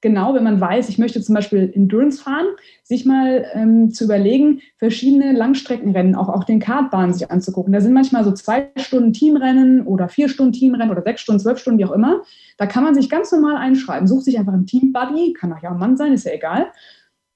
genau, 0.00 0.34
wenn 0.34 0.44
man 0.44 0.60
weiß, 0.60 0.88
ich 0.88 0.98
möchte 0.98 1.20
zum 1.22 1.34
Beispiel 1.34 1.70
Endurance 1.74 2.22
fahren, 2.22 2.46
sich 2.82 3.04
mal 3.04 3.46
ähm, 3.54 3.90
zu 3.90 4.04
überlegen, 4.04 4.60
verschiedene 4.76 5.32
Langstreckenrennen, 5.32 6.14
auch, 6.14 6.28
auch 6.28 6.44
den 6.44 6.60
Kartbahnen 6.60 7.12
sich 7.12 7.30
anzugucken. 7.30 7.72
Da 7.72 7.80
sind 7.80 7.92
manchmal 7.92 8.24
so 8.24 8.32
zwei 8.32 8.70
Stunden 8.76 9.12
Teamrennen 9.12 9.86
oder 9.86 10.08
vier 10.08 10.28
Stunden 10.28 10.52
Teamrennen 10.52 10.90
oder 10.90 11.02
sechs 11.02 11.20
Stunden, 11.20 11.40
zwölf 11.40 11.58
Stunden, 11.58 11.78
wie 11.78 11.84
auch 11.84 11.92
immer. 11.92 12.22
Da 12.56 12.66
kann 12.66 12.84
man 12.84 12.94
sich 12.94 13.08
ganz 13.08 13.32
normal 13.32 13.56
einschreiben, 13.56 14.08
sucht 14.08 14.24
sich 14.24 14.38
einfach 14.38 14.52
einen 14.52 14.66
Teambuddy, 14.66 15.32
kann 15.32 15.52
auch 15.52 15.62
ja 15.62 15.70
ein 15.70 15.78
Mann 15.78 15.96
sein, 15.96 16.12
ist 16.12 16.24
ja 16.24 16.32
egal, 16.32 16.66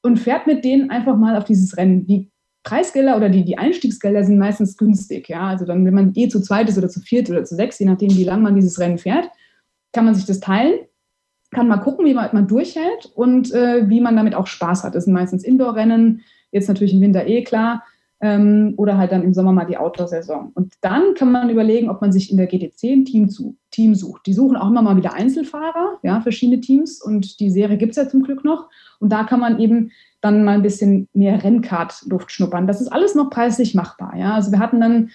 und 0.02 0.18
fährt 0.18 0.46
mit 0.46 0.64
denen 0.64 0.90
einfach 0.90 1.16
mal 1.16 1.36
auf 1.36 1.44
dieses 1.44 1.76
Rennen. 1.76 2.06
Die 2.06 2.30
Preisgelder 2.64 3.16
oder 3.16 3.28
die, 3.28 3.44
die 3.44 3.58
Einstiegsgelder 3.58 4.24
sind 4.24 4.38
meistens 4.38 4.76
günstig. 4.76 5.28
Ja? 5.28 5.48
Also 5.48 5.64
dann, 5.64 5.84
wenn 5.84 5.94
man 5.94 6.12
eh 6.14 6.28
zu 6.28 6.40
zweit 6.40 6.68
ist 6.68 6.78
oder 6.78 6.88
zu 6.88 7.00
viert 7.00 7.28
oder 7.28 7.44
zu 7.44 7.56
sechs, 7.56 7.78
je 7.78 7.86
nachdem, 7.86 8.10
wie 8.10 8.24
lange 8.24 8.42
man 8.42 8.54
dieses 8.54 8.78
Rennen 8.78 8.98
fährt, 8.98 9.28
kann 9.92 10.04
man 10.04 10.14
sich 10.14 10.24
das 10.24 10.40
teilen 10.40 10.78
kann 11.52 11.68
mal 11.68 11.76
gucken, 11.76 12.06
wie 12.06 12.14
man, 12.14 12.30
man 12.32 12.48
durchhält 12.48 13.12
und 13.14 13.52
äh, 13.52 13.88
wie 13.88 14.00
man 14.00 14.16
damit 14.16 14.34
auch 14.34 14.46
Spaß 14.46 14.84
hat. 14.84 14.94
Das 14.94 15.04
sind 15.04 15.12
meistens 15.12 15.44
Indoor-Rennen, 15.44 16.22
jetzt 16.50 16.68
natürlich 16.68 16.94
im 16.94 17.00
Winter 17.00 17.26
eh 17.26 17.44
klar, 17.44 17.84
ähm, 18.20 18.74
oder 18.76 18.96
halt 18.96 19.12
dann 19.12 19.22
im 19.22 19.34
Sommer 19.34 19.52
mal 19.52 19.64
die 19.64 19.76
Outdoor-Saison. 19.76 20.52
Und 20.54 20.74
dann 20.80 21.14
kann 21.14 21.30
man 21.30 21.50
überlegen, 21.50 21.90
ob 21.90 22.00
man 22.00 22.12
sich 22.12 22.30
in 22.30 22.36
der 22.36 22.46
GTC 22.46 22.84
ein 22.84 23.04
Team, 23.04 23.28
zu, 23.28 23.56
Team 23.70 23.94
sucht. 23.94 24.26
Die 24.26 24.32
suchen 24.32 24.56
auch 24.56 24.68
immer 24.68 24.80
mal 24.80 24.96
wieder 24.96 25.12
Einzelfahrer, 25.12 25.98
ja, 26.02 26.20
verschiedene 26.20 26.60
Teams 26.60 27.02
und 27.02 27.40
die 27.40 27.50
Serie 27.50 27.76
gibt 27.76 27.90
es 27.90 27.96
ja 27.96 28.08
zum 28.08 28.22
Glück 28.22 28.44
noch. 28.44 28.68
Und 29.00 29.10
da 29.10 29.24
kann 29.24 29.40
man 29.40 29.58
eben 29.60 29.90
dann 30.20 30.44
mal 30.44 30.54
ein 30.54 30.62
bisschen 30.62 31.08
mehr 31.12 31.42
Rennkart-Luft 31.42 32.30
schnuppern. 32.30 32.66
Das 32.66 32.80
ist 32.80 32.88
alles 32.88 33.14
noch 33.14 33.28
preislich 33.28 33.74
machbar. 33.74 34.16
Ja? 34.16 34.34
Also 34.34 34.52
wir 34.52 34.60
hatten 34.60 34.80
dann 34.80 35.10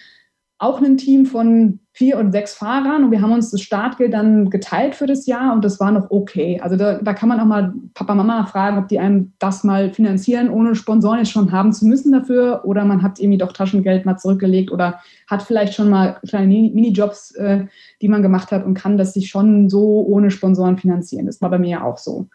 auch 0.59 0.81
ein 0.81 0.97
Team 0.97 1.25
von 1.25 1.79
vier 1.97 2.19
und 2.19 2.31
sechs 2.31 2.53
Fahrern 2.53 3.03
und 3.03 3.09
wir 3.09 3.23
haben 3.23 3.31
uns 3.31 3.49
das 3.49 3.59
Startgeld 3.59 4.13
dann 4.13 4.51
geteilt 4.51 4.93
für 4.93 5.07
das 5.07 5.25
Jahr 5.25 5.51
und 5.51 5.65
das 5.65 5.79
war 5.79 5.91
noch 5.91 6.11
okay. 6.11 6.59
Also 6.61 6.75
da, 6.75 6.99
da 6.99 7.13
kann 7.15 7.27
man 7.27 7.39
auch 7.39 7.45
mal 7.45 7.73
Papa, 7.95 8.13
Mama 8.13 8.45
fragen, 8.45 8.77
ob 8.77 8.87
die 8.87 8.99
einem 8.99 9.33
das 9.39 9.63
mal 9.63 9.91
finanzieren, 9.91 10.51
ohne 10.51 10.75
Sponsoren 10.75 11.17
jetzt 11.17 11.31
schon 11.31 11.51
haben 11.51 11.73
zu 11.73 11.87
müssen 11.87 12.11
dafür 12.11 12.61
oder 12.65 12.85
man 12.85 13.01
hat 13.01 13.19
irgendwie 13.19 13.39
doch 13.39 13.51
Taschengeld 13.51 14.05
mal 14.05 14.15
zurückgelegt 14.15 14.71
oder 14.71 14.99
hat 15.25 15.41
vielleicht 15.41 15.73
schon 15.73 15.89
mal 15.89 16.19
kleine 16.27 16.69
Minijobs, 16.69 17.31
äh, 17.31 17.65
die 17.99 18.09
man 18.09 18.21
gemacht 18.21 18.51
hat 18.51 18.63
und 18.63 18.75
kann 18.75 18.99
das 18.99 19.13
sich 19.13 19.29
schon 19.29 19.67
so 19.67 20.05
ohne 20.05 20.29
Sponsoren 20.29 20.77
finanzieren. 20.77 21.25
Das 21.25 21.41
war 21.41 21.49
bei 21.49 21.57
mir 21.57 21.69
ja 21.69 21.83
auch 21.83 21.97
so. 21.97 22.27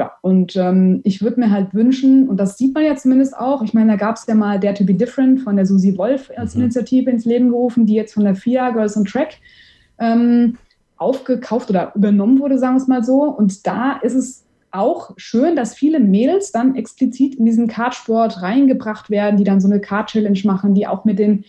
Ja, 0.00 0.12
und 0.22 0.56
ähm, 0.56 1.02
ich 1.04 1.20
würde 1.20 1.40
mir 1.40 1.50
halt 1.50 1.74
wünschen, 1.74 2.26
und 2.26 2.38
das 2.38 2.56
sieht 2.56 2.72
man 2.72 2.84
ja 2.84 2.96
zumindest 2.96 3.36
auch, 3.36 3.60
ich 3.60 3.74
meine, 3.74 3.92
da 3.92 3.96
gab 3.98 4.16
es 4.16 4.26
ja 4.26 4.34
mal 4.34 4.58
Dare 4.58 4.72
to 4.72 4.82
be 4.82 4.94
Different 4.94 5.42
von 5.42 5.56
der 5.56 5.66
Susi 5.66 5.98
Wolf 5.98 6.32
als 6.38 6.54
mhm. 6.54 6.62
Initiative 6.62 7.10
ins 7.10 7.26
Leben 7.26 7.50
gerufen, 7.50 7.84
die 7.84 7.96
jetzt 7.96 8.14
von 8.14 8.24
der 8.24 8.34
FIA 8.34 8.70
Girls 8.70 8.96
on 8.96 9.04
Track 9.04 9.36
ähm, 9.98 10.56
aufgekauft 10.96 11.68
oder 11.68 11.92
übernommen 11.94 12.40
wurde, 12.40 12.56
sagen 12.56 12.76
wir 12.76 12.80
es 12.80 12.88
mal 12.88 13.04
so. 13.04 13.24
Und 13.24 13.66
da 13.66 13.98
ist 14.00 14.14
es 14.14 14.46
auch 14.70 15.10
schön, 15.18 15.54
dass 15.54 15.74
viele 15.74 16.00
Mädels 16.00 16.50
dann 16.50 16.76
explizit 16.76 17.34
in 17.34 17.44
diesen 17.44 17.68
Kartsport 17.68 18.40
reingebracht 18.40 19.10
werden, 19.10 19.36
die 19.36 19.44
dann 19.44 19.60
so 19.60 19.68
eine 19.68 19.82
Kart-Challenge 19.82 20.40
machen, 20.44 20.72
die 20.72 20.86
auch 20.86 21.04
mit 21.04 21.18
den 21.18 21.44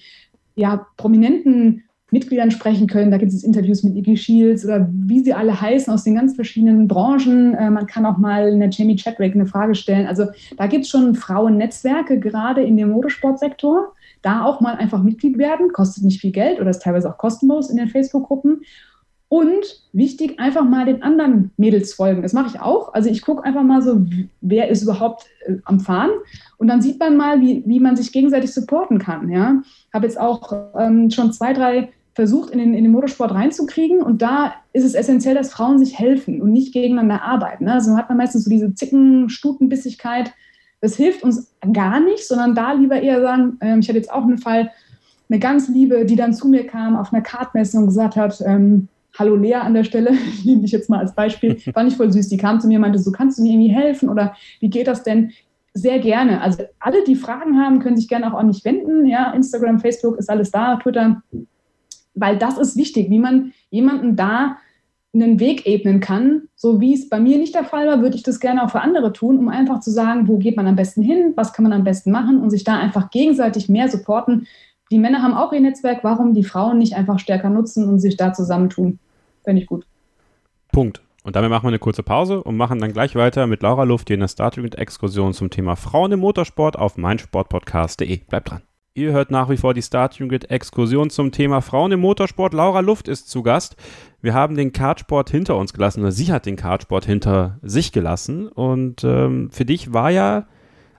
ja, 0.55 0.87
prominenten 0.97 1.85
Mitgliedern 2.11 2.51
sprechen 2.51 2.87
können. 2.87 3.09
Da 3.09 3.17
gibt 3.17 3.31
es 3.31 3.43
Interviews 3.43 3.83
mit 3.83 3.95
Iggy 3.95 4.17
Shields 4.17 4.65
oder 4.65 4.87
wie 4.91 5.21
sie 5.21 5.33
alle 5.33 5.59
heißen 5.59 5.91
aus 5.91 6.03
den 6.03 6.15
ganz 6.15 6.35
verschiedenen 6.35 6.87
Branchen. 6.87 7.55
Äh, 7.55 7.71
man 7.71 7.87
kann 7.87 8.05
auch 8.05 8.17
mal 8.17 8.51
einer 8.51 8.69
Jamie 8.69 8.97
Chadwick 8.97 9.33
eine 9.33 9.45
Frage 9.45 9.75
stellen. 9.75 10.07
Also 10.07 10.25
da 10.57 10.67
gibt 10.67 10.83
es 10.83 10.89
schon 10.89 11.15
Frauennetzwerke, 11.15 12.19
gerade 12.19 12.61
in 12.61 12.77
dem 12.77 12.89
Motorsportsektor. 12.89 13.93
Da 14.21 14.45
auch 14.45 14.59
mal 14.59 14.75
einfach 14.75 15.01
Mitglied 15.01 15.37
werden, 15.37 15.71
kostet 15.71 16.03
nicht 16.03 16.21
viel 16.21 16.31
Geld 16.31 16.59
oder 16.59 16.69
ist 16.69 16.83
teilweise 16.83 17.09
auch 17.09 17.17
kostenlos 17.17 17.69
in 17.69 17.77
den 17.77 17.87
Facebook-Gruppen. 17.87 18.61
Und 19.29 19.81
wichtig, 19.93 20.41
einfach 20.41 20.65
mal 20.65 20.83
den 20.83 21.03
anderen 21.03 21.51
Mädels 21.55 21.93
folgen. 21.93 22.21
Das 22.21 22.33
mache 22.33 22.49
ich 22.49 22.61
auch. 22.61 22.93
Also 22.93 23.09
ich 23.09 23.21
gucke 23.21 23.45
einfach 23.45 23.63
mal 23.63 23.81
so, 23.81 24.05
wer 24.41 24.67
ist 24.67 24.83
überhaupt 24.83 25.25
äh, 25.45 25.55
am 25.63 25.79
Fahren. 25.79 26.11
Und 26.57 26.67
dann 26.67 26.81
sieht 26.81 26.99
man 26.99 27.15
mal, 27.15 27.39
wie, 27.39 27.63
wie 27.65 27.79
man 27.79 27.95
sich 27.95 28.11
gegenseitig 28.11 28.53
supporten 28.53 28.99
kann. 28.99 29.29
Ja? 29.29 29.61
Habe 29.93 30.05
jetzt 30.05 30.19
auch 30.19 30.51
ähm, 30.77 31.09
schon 31.09 31.31
zwei, 31.31 31.53
drei 31.53 31.89
versucht, 32.13 32.51
in 32.51 32.59
den, 32.59 32.73
in 32.73 32.83
den 32.83 32.91
Motorsport 32.91 33.33
reinzukriegen. 33.33 34.01
Und 34.01 34.21
da 34.21 34.53
ist 34.73 34.83
es 34.83 34.93
essentiell, 34.93 35.35
dass 35.35 35.51
Frauen 35.51 35.79
sich 35.79 35.97
helfen 35.97 36.41
und 36.41 36.51
nicht 36.51 36.73
gegeneinander 36.73 37.21
arbeiten. 37.23 37.65
Ne? 37.65 37.73
Also 37.73 37.95
hat 37.95 38.09
man 38.09 38.17
meistens 38.17 38.43
so 38.43 38.49
diese 38.49 38.73
Zicken, 38.73 39.29
Stutenbissigkeit. 39.29 40.33
Das 40.81 40.95
hilft 40.95 41.23
uns 41.23 41.53
gar 41.73 41.99
nicht, 41.99 42.27
sondern 42.27 42.55
da 42.55 42.73
lieber 42.73 43.01
eher 43.01 43.21
sagen, 43.21 43.57
äh, 43.61 43.77
ich 43.79 43.87
hatte 43.87 43.97
jetzt 43.97 44.11
auch 44.11 44.23
einen 44.23 44.39
Fall, 44.39 44.71
eine 45.29 45.39
ganz 45.39 45.69
liebe, 45.69 46.05
die 46.05 46.17
dann 46.17 46.33
zu 46.33 46.47
mir 46.49 46.67
kam 46.67 46.97
auf 46.97 47.13
einer 47.13 47.21
Kartmesse 47.21 47.77
und 47.77 47.85
gesagt 47.85 48.17
hat, 48.17 48.41
ähm, 48.45 48.89
Hallo 49.17 49.35
Lea 49.35 49.55
an 49.55 49.73
der 49.73 49.83
Stelle, 49.83 50.11
ich 50.33 50.45
nehme 50.45 50.61
dich 50.61 50.71
jetzt 50.71 50.89
mal 50.89 50.99
als 50.99 51.15
Beispiel, 51.15 51.57
fand 51.73 51.91
ich 51.91 51.97
voll 51.97 52.11
süß. 52.11 52.27
Die 52.27 52.37
kam 52.37 52.59
zu 52.59 52.67
mir 52.67 52.75
und 52.75 52.81
meinte, 52.81 52.99
so 52.99 53.11
kannst 53.11 53.37
du 53.37 53.43
mir 53.43 53.53
irgendwie 53.53 53.73
helfen 53.73 54.09
oder 54.09 54.35
wie 54.59 54.69
geht 54.69 54.87
das 54.87 55.03
denn? 55.03 55.31
Sehr 55.73 55.99
gerne. 55.99 56.41
Also 56.41 56.63
alle, 56.79 57.03
die 57.05 57.15
Fragen 57.15 57.57
haben, 57.57 57.79
können 57.79 57.95
sich 57.95 58.09
gerne 58.09 58.27
auch 58.27 58.37
an 58.37 58.47
mich 58.47 58.65
wenden. 58.65 59.05
Ja, 59.05 59.31
Instagram, 59.31 59.79
Facebook 59.79 60.17
ist 60.17 60.29
alles 60.29 60.51
da, 60.51 60.75
Twitter, 60.75 61.21
weil 62.21 62.37
das 62.37 62.57
ist 62.57 62.77
wichtig, 62.77 63.09
wie 63.09 63.19
man 63.19 63.51
jemanden 63.69 64.15
da 64.15 64.57
einen 65.13 65.39
Weg 65.39 65.67
ebnen 65.67 65.99
kann. 65.99 66.43
So 66.55 66.79
wie 66.79 66.93
es 66.93 67.09
bei 67.09 67.19
mir 67.19 67.37
nicht 67.37 67.53
der 67.53 67.65
Fall 67.65 67.87
war, 67.87 68.01
würde 68.01 68.15
ich 68.15 68.23
das 68.23 68.39
gerne 68.39 68.63
auch 68.63 68.69
für 68.69 68.81
andere 68.81 69.11
tun, 69.11 69.37
um 69.37 69.49
einfach 69.49 69.81
zu 69.81 69.91
sagen, 69.91 70.27
wo 70.27 70.37
geht 70.37 70.55
man 70.55 70.67
am 70.67 70.75
besten 70.75 71.01
hin, 71.01 71.33
was 71.35 71.53
kann 71.53 71.63
man 71.63 71.73
am 71.73 71.83
besten 71.83 72.11
machen 72.11 72.39
und 72.39 72.49
sich 72.49 72.63
da 72.63 72.77
einfach 72.77 73.09
gegenseitig 73.09 73.67
mehr 73.67 73.89
supporten. 73.89 74.47
Die 74.89 74.99
Männer 74.99 75.21
haben 75.21 75.33
auch 75.33 75.51
ihr 75.51 75.61
Netzwerk, 75.61 76.03
warum 76.03 76.33
die 76.33 76.43
Frauen 76.43 76.77
nicht 76.77 76.95
einfach 76.95 77.19
stärker 77.19 77.49
nutzen 77.49 77.87
und 77.87 77.99
sich 77.99 78.17
da 78.17 78.33
zusammentun? 78.33 78.99
Fände 79.43 79.61
ich 79.61 79.67
gut. 79.67 79.85
Punkt. 80.71 81.01
Und 81.23 81.35
damit 81.35 81.51
machen 81.51 81.65
wir 81.65 81.69
eine 81.69 81.79
kurze 81.79 82.03
Pause 82.03 82.41
und 82.41 82.57
machen 82.57 82.79
dann 82.79 82.93
gleich 82.93 83.15
weiter 83.15 83.45
mit 83.45 83.61
Laura 83.61 83.83
Luft 83.83 84.07
hier 84.07 84.15
in 84.15 84.21
der 84.21 84.27
Starting 84.27 84.65
Exkursion 84.65 85.33
zum 85.33 85.51
Thema 85.51 85.75
Frauen 85.75 86.11
im 86.13 86.19
Motorsport 86.19 86.79
auf 86.79 86.97
meinsportpodcast.de. 86.97 88.21
Bleibt 88.27 88.49
dran. 88.49 88.61
Ihr 88.93 89.13
hört 89.13 89.31
nach 89.31 89.49
wie 89.49 89.55
vor 89.55 89.73
die 89.73 89.81
Start 89.81 90.19
Unit 90.19 90.51
Exkursion 90.51 91.09
zum 91.09 91.31
Thema 91.31 91.61
Frauen 91.61 91.93
im 91.93 92.01
Motorsport. 92.01 92.53
Laura 92.53 92.81
Luft 92.81 93.07
ist 93.07 93.29
zu 93.29 93.41
Gast. 93.41 93.77
Wir 94.21 94.33
haben 94.33 94.55
den 94.55 94.73
Kartsport 94.73 95.29
hinter 95.29 95.55
uns 95.55 95.71
gelassen, 95.71 96.01
oder 96.01 96.11
sie 96.11 96.33
hat 96.33 96.45
den 96.45 96.57
Kartsport 96.57 97.05
hinter 97.05 97.57
sich 97.61 97.93
gelassen. 97.93 98.49
Und 98.49 99.05
ähm, 99.05 99.49
für 99.49 99.63
dich 99.63 99.93
war 99.93 100.09
ja, 100.09 100.45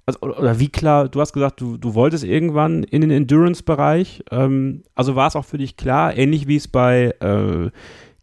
also, 0.07 0.21
oder 0.23 0.59
wie 0.59 0.71
klar, 0.71 1.11
du 1.11 1.21
hast 1.21 1.35
gesagt, 1.35 1.61
du, 1.61 1.77
du 1.77 1.93
wolltest 1.93 2.25
irgendwann 2.25 2.83
in 2.83 3.03
den 3.03 3.11
Endurance-Bereich. 3.11 4.25
Ähm, 4.31 4.85
also 4.95 5.15
war 5.15 5.29
es 5.29 5.37
auch 5.37 5.45
für 5.45 5.59
dich 5.59 5.77
klar, 5.77 6.17
ähnlich 6.17 6.47
wie 6.47 6.57
es 6.57 6.69
bei 6.69 7.15
äh, 7.21 7.71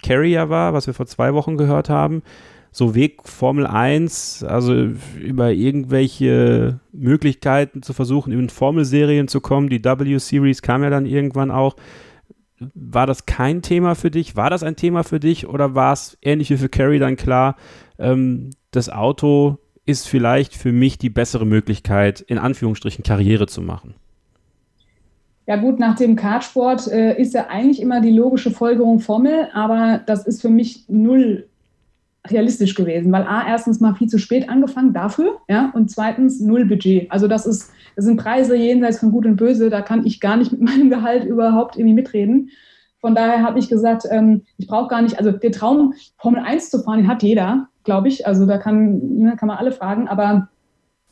Carrier 0.01 0.49
war, 0.49 0.73
was 0.73 0.87
wir 0.87 0.95
vor 0.95 1.05
zwei 1.05 1.35
Wochen 1.35 1.57
gehört 1.57 1.89
haben, 1.89 2.23
so 2.71 2.95
Weg 2.95 3.27
Formel 3.27 3.65
1, 3.65 4.43
also 4.43 4.73
über 5.19 5.51
irgendwelche 5.51 6.79
Möglichkeiten 6.91 7.81
zu 7.81 7.93
versuchen, 7.93 8.31
in 8.31 8.49
Formelserien 8.49 9.27
zu 9.27 9.41
kommen. 9.41 9.69
Die 9.69 9.83
W-Series 9.83 10.61
kam 10.61 10.83
ja 10.83 10.89
dann 10.89 11.05
irgendwann 11.05 11.51
auch. 11.51 11.75
War 12.73 13.07
das 13.07 13.25
kein 13.25 13.61
Thema 13.61 13.95
für 13.95 14.11
dich? 14.11 14.35
War 14.35 14.49
das 14.49 14.63
ein 14.63 14.75
Thema 14.75 15.03
für 15.03 15.19
dich 15.19 15.47
oder 15.47 15.75
war 15.75 15.93
es 15.93 16.17
ähnlich 16.21 16.49
wie 16.49 16.57
für 16.57 16.69
Carrie 16.69 16.99
dann 16.99 17.15
klar, 17.15 17.55
ähm, 17.97 18.51
das 18.71 18.89
Auto 18.89 19.57
ist 19.85 20.07
vielleicht 20.07 20.55
für 20.55 20.71
mich 20.71 20.97
die 20.97 21.09
bessere 21.09 21.45
Möglichkeit, 21.45 22.21
in 22.21 22.37
Anführungsstrichen 22.37 23.03
Karriere 23.03 23.47
zu 23.47 23.61
machen? 23.61 23.95
Ja 25.47 25.55
gut, 25.55 25.79
nach 25.79 25.95
dem 25.95 26.15
Kartsport 26.15 26.87
äh, 26.87 27.19
ist 27.19 27.33
ja 27.33 27.47
eigentlich 27.47 27.81
immer 27.81 28.01
die 28.01 28.11
logische 28.11 28.51
Folgerung 28.51 28.99
Formel, 28.99 29.47
aber 29.51 29.99
das 30.05 30.27
ist 30.27 30.41
für 30.41 30.49
mich 30.49 30.85
null 30.87 31.48
realistisch 32.27 32.75
gewesen, 32.75 33.11
weil 33.11 33.23
A, 33.23 33.47
erstens 33.47 33.79
mal 33.79 33.95
viel 33.95 34.07
zu 34.07 34.17
spät 34.19 34.49
angefangen 34.49 34.93
dafür, 34.93 35.37
ja, 35.47 35.71
und 35.73 35.89
zweitens 35.89 36.41
null 36.41 36.65
Budget. 36.65 37.09
Also 37.11 37.27
das 37.27 37.45
ist, 37.45 37.71
das 37.95 38.05
sind 38.05 38.17
Preise 38.17 38.55
jenseits 38.55 38.99
von 38.99 39.11
Gut 39.11 39.25
und 39.25 39.37
Böse, 39.37 39.69
da 39.69 39.81
kann 39.81 40.05
ich 40.05 40.19
gar 40.19 40.37
nicht 40.37 40.51
mit 40.53 40.61
meinem 40.61 40.89
Gehalt 40.89 41.23
überhaupt 41.25 41.77
irgendwie 41.77 41.95
mitreden. 41.95 42.49
Von 42.99 43.15
daher 43.15 43.43
habe 43.43 43.59
ich 43.59 43.69
gesagt, 43.69 44.03
ähm, 44.09 44.43
ich 44.57 44.67
brauche 44.67 44.89
gar 44.89 45.01
nicht, 45.01 45.17
also 45.17 45.31
der 45.31 45.51
Traum, 45.51 45.93
Formel 46.17 46.41
1 46.41 46.69
zu 46.69 46.79
fahren, 46.79 46.99
den 46.99 47.07
hat 47.07 47.23
jeder, 47.23 47.69
glaube 47.85 48.09
ich. 48.09 48.27
Also 48.27 48.45
da 48.45 48.57
kann, 48.57 48.99
ne, 49.17 49.35
kann 49.37 49.47
man 49.47 49.57
alle 49.57 49.71
fragen, 49.71 50.09
aber 50.09 50.49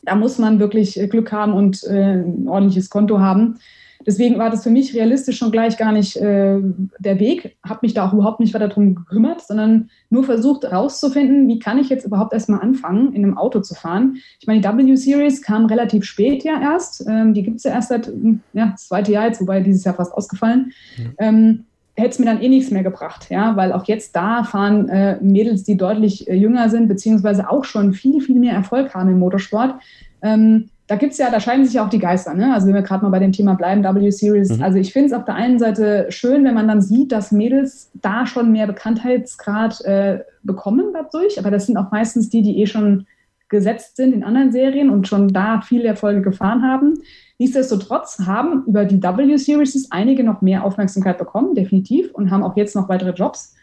da 0.03 0.15
muss 0.15 0.37
man 0.37 0.59
wirklich 0.59 0.99
Glück 1.09 1.31
haben 1.31 1.53
und 1.53 1.83
äh, 1.85 2.15
ein 2.15 2.47
ordentliches 2.47 2.89
Konto 2.89 3.19
haben. 3.19 3.59
Deswegen 4.07 4.39
war 4.39 4.49
das 4.49 4.63
für 4.63 4.69
mich 4.69 4.95
realistisch 4.95 5.37
schon 5.37 5.51
gleich 5.51 5.77
gar 5.77 5.91
nicht 5.91 6.15
äh, 6.15 6.59
der 6.97 7.19
Weg. 7.19 7.57
Habe 7.67 7.81
mich 7.81 7.93
da 7.93 8.07
auch 8.07 8.13
überhaupt 8.13 8.39
nicht 8.39 8.53
weiter 8.53 8.69
darum 8.69 8.95
gekümmert, 8.95 9.41
sondern 9.41 9.89
nur 10.09 10.23
versucht 10.23 10.63
herauszufinden, 10.63 11.45
wie 11.49 11.59
kann 11.59 11.77
ich 11.77 11.89
jetzt 11.89 12.05
überhaupt 12.05 12.31
erstmal 12.31 12.61
anfangen, 12.61 13.11
in 13.13 13.25
einem 13.25 13.37
Auto 13.37 13.59
zu 13.59 13.75
fahren. 13.75 14.15
Ich 14.39 14.47
meine, 14.47 14.61
die 14.61 14.67
W-Series 14.67 15.41
kam 15.41 15.65
relativ 15.65 16.05
spät 16.05 16.45
ja 16.45 16.61
erst. 16.61 17.05
Ähm, 17.05 17.33
die 17.33 17.43
gibt 17.43 17.57
es 17.57 17.63
ja 17.65 17.71
erst 17.71 17.89
seit, 17.89 18.09
ja, 18.53 18.67
das 18.67 18.87
zweite 18.87 19.11
Jahr 19.11 19.25
jetzt, 19.25 19.41
wobei 19.41 19.59
dieses 19.59 19.83
Jahr 19.83 19.95
fast 19.95 20.13
ausgefallen. 20.13 20.71
Mhm. 20.97 21.13
Ähm, 21.19 21.65
hätte 21.97 22.09
es 22.09 22.19
mir 22.19 22.25
dann 22.25 22.41
eh 22.41 22.47
nichts 22.47 22.71
mehr 22.71 22.83
gebracht, 22.83 23.27
ja, 23.29 23.57
weil 23.57 23.73
auch 23.73 23.83
jetzt 23.85 24.15
da 24.15 24.43
fahren 24.45 24.87
äh, 24.87 25.17
Mädels, 25.19 25.63
die 25.63 25.75
deutlich 25.75 26.29
äh, 26.29 26.35
jünger 26.35 26.69
sind, 26.69 26.87
beziehungsweise 26.87 27.49
auch 27.49 27.65
schon 27.65 27.93
viel, 27.93 28.21
viel 28.21 28.39
mehr 28.39 28.53
Erfolg 28.53 28.93
haben 28.93 29.09
im 29.09 29.19
Motorsport. 29.19 29.81
Ähm, 30.21 30.69
da 30.87 30.95
gibt 30.95 31.11
es 31.11 31.17
ja, 31.17 31.29
da 31.29 31.39
scheiden 31.41 31.65
sich 31.65 31.73
ja 31.73 31.85
auch 31.85 31.89
die 31.89 31.99
Geister. 31.99 32.33
Ne? 32.33 32.53
Also 32.53 32.67
wenn 32.67 32.73
wir 32.73 32.81
gerade 32.81 33.03
mal 33.03 33.11
bei 33.11 33.19
dem 33.19 33.33
Thema 33.33 33.55
bleiben, 33.55 33.83
W-Series. 33.83 34.57
Mhm. 34.57 34.63
Also 34.63 34.77
ich 34.79 34.93
finde 34.93 35.07
es 35.07 35.13
auf 35.13 35.25
der 35.25 35.35
einen 35.35 35.59
Seite 35.59 36.07
schön, 36.09 36.45
wenn 36.45 36.53
man 36.53 36.67
dann 36.67 36.81
sieht, 36.81 37.11
dass 37.11 37.33
Mädels 37.33 37.91
da 37.95 38.25
schon 38.25 38.53
mehr 38.53 38.67
Bekanntheitsgrad 38.67 39.81
äh, 39.81 40.19
bekommen 40.43 40.93
dadurch. 40.93 41.39
Aber 41.39 41.51
das 41.51 41.65
sind 41.65 41.75
auch 41.75 41.91
meistens 41.91 42.29
die, 42.29 42.41
die 42.41 42.61
eh 42.61 42.67
schon 42.67 43.05
gesetzt 43.49 43.97
sind 43.97 44.13
in 44.13 44.23
anderen 44.23 44.51
Serien 44.51 44.89
und 44.89 45.07
schon 45.07 45.27
da 45.29 45.61
viele 45.61 45.87
Erfolge 45.87 46.21
gefahren 46.21 46.63
haben. 46.63 46.95
Nichtsdestotrotz 47.37 48.19
haben 48.25 48.63
über 48.65 48.85
die 48.85 49.01
W-Series 49.01 49.91
einige 49.91 50.23
noch 50.23 50.41
mehr 50.41 50.63
Aufmerksamkeit 50.63 51.17
bekommen, 51.17 51.53
definitiv, 51.53 52.11
und 52.13 52.31
haben 52.31 52.43
auch 52.43 52.55
jetzt 52.55 52.75
noch 52.75 52.89
weitere 52.89 53.11
Jobs. 53.11 53.55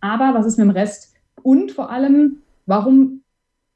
Aber 0.00 0.32
was 0.34 0.46
ist 0.46 0.58
mit 0.58 0.66
dem 0.66 0.70
Rest? 0.70 1.14
Und 1.42 1.72
vor 1.72 1.90
allem, 1.90 2.38
warum 2.66 3.22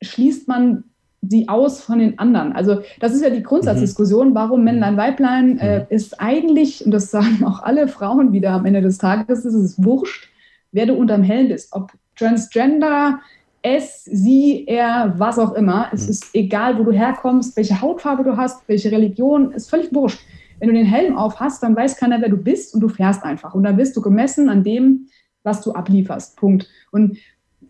schließt 0.03 0.49
man 0.49 0.85
sie 1.23 1.49
aus 1.49 1.81
von 1.81 2.01
den 2.01 2.19
anderen. 2.19 2.53
Also 2.53 2.83
das 3.01 3.15
ist 3.15 3.23
ja 3.23 3.31
die 3.31 3.43
Grundsatzdiskussion, 3.43 4.31
mhm. 4.31 4.35
warum 4.35 4.65
Männlein, 4.65 4.97
Weiblein 4.97 5.59
äh, 5.59 5.81
mhm. 5.81 5.87
ist 5.89 6.21
eigentlich, 6.21 6.85
und 6.85 6.91
das 6.91 7.11
sagen 7.11 7.45
auch 7.45 7.63
alle 7.63 7.89
Frauen 7.89 8.33
wieder 8.33 8.51
am 8.51 8.67
Ende 8.67 8.83
des 8.83 8.99
Tages, 8.99 9.45
ist 9.45 9.55
es 9.55 9.83
wurscht, 9.83 10.29
wer 10.73 10.87
du 10.87 10.95
unterm 10.95 11.23
Helm 11.23 11.49
bist. 11.49 11.73
Ob 11.73 11.93
Transgender, 12.17 13.21
es, 13.63 14.05
sie, 14.05 14.65
er, 14.67 15.15
was 15.17 15.39
auch 15.39 15.55
immer. 15.55 15.89
Es 15.93 16.05
mhm. 16.05 16.11
ist 16.11 16.35
egal, 16.35 16.79
wo 16.79 16.83
du 16.83 16.93
herkommst, 16.93 17.57
welche 17.57 17.81
Hautfarbe 17.81 18.25
du 18.25 18.37
hast, 18.37 18.69
welche 18.69 18.91
Religion, 18.91 19.53
ist 19.53 19.71
völlig 19.71 19.95
wurscht. 19.95 20.21
Wenn 20.59 20.69
du 20.69 20.75
den 20.75 20.87
Helm 20.87 21.17
auf 21.17 21.41
hast, 21.41 21.63
dann 21.63 21.75
weiß 21.75 21.97
keiner, 21.97 22.21
wer 22.21 22.29
du 22.29 22.37
bist 22.37 22.75
und 22.75 22.81
du 22.81 22.89
fährst 22.89 23.23
einfach. 23.23 23.55
Und 23.55 23.63
dann 23.63 23.79
wirst 23.79 23.97
du 23.97 24.01
gemessen 24.01 24.49
an 24.49 24.63
dem, 24.63 25.07
was 25.45 25.61
du 25.61 25.73
ablieferst. 25.73 26.37
Punkt. 26.37 26.69
Und 26.91 27.19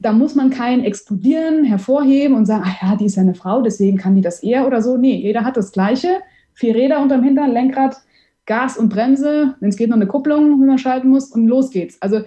da 0.02 0.12
muss 0.12 0.34
man 0.34 0.50
kein 0.50 0.84
Explodieren 0.84 1.64
hervorheben 1.64 2.36
und 2.36 2.46
sagen, 2.46 2.64
ach 2.66 2.82
ja, 2.82 2.96
die 2.96 3.04
ist 3.06 3.16
ja 3.16 3.22
eine 3.22 3.34
Frau, 3.34 3.62
deswegen 3.62 3.96
kann 3.96 4.16
die 4.16 4.20
das 4.20 4.42
eher 4.42 4.66
oder 4.66 4.82
so. 4.82 4.96
Nee, 4.96 5.16
jeder 5.16 5.44
hat 5.44 5.56
das 5.56 5.70
Gleiche. 5.70 6.08
Vier 6.54 6.74
Räder 6.74 7.00
unterm 7.00 7.22
Hintern, 7.22 7.52
Lenkrad, 7.52 7.96
Gas 8.44 8.76
und 8.76 8.88
Bremse, 8.88 9.54
wenn 9.60 9.68
es 9.68 9.76
geht 9.76 9.88
noch 9.88 9.96
eine 9.96 10.08
Kupplung, 10.08 10.60
wenn 10.60 10.66
man 10.66 10.78
schalten 10.78 11.08
muss 11.08 11.30
und 11.30 11.46
los 11.46 11.70
geht's. 11.70 12.02
Also 12.02 12.22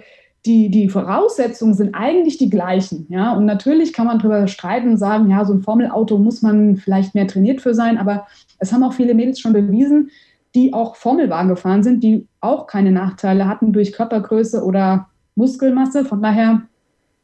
die, 0.45 0.69
die 0.69 0.87
Voraussetzungen 0.87 1.73
sind 1.73 1.93
eigentlich 1.93 2.37
die 2.37 2.49
gleichen. 2.49 3.07
Ja? 3.09 3.33
Und 3.33 3.45
natürlich 3.45 3.91
kann 3.91 4.07
man 4.07 4.19
darüber 4.19 4.47
streiten 4.47 4.91
und 4.91 4.97
sagen, 4.97 5.29
ja, 5.29 5.43
so 5.43 5.53
ein 5.53 5.61
Formelauto 5.61 6.17
muss 6.17 6.41
man 6.41 6.77
vielleicht 6.77 7.13
mehr 7.13 7.27
trainiert 7.27 7.61
für 7.61 7.73
sein, 7.73 7.97
aber 7.97 8.25
es 8.59 8.71
haben 8.71 8.83
auch 8.83 8.93
viele 8.93 9.15
Mädels 9.15 9.39
schon 9.39 9.53
bewiesen, 9.53 10.11
die 10.53 10.73
auch 10.73 10.95
Formelwagen 10.95 11.49
gefahren 11.49 11.83
sind, 11.83 12.03
die 12.03 12.27
auch 12.39 12.67
keine 12.67 12.91
Nachteile 12.91 13.47
hatten 13.47 13.73
durch 13.73 13.91
Körpergröße 13.91 14.63
oder 14.63 15.09
Muskelmasse. 15.35 16.05
Von 16.05 16.21
daher 16.21 16.61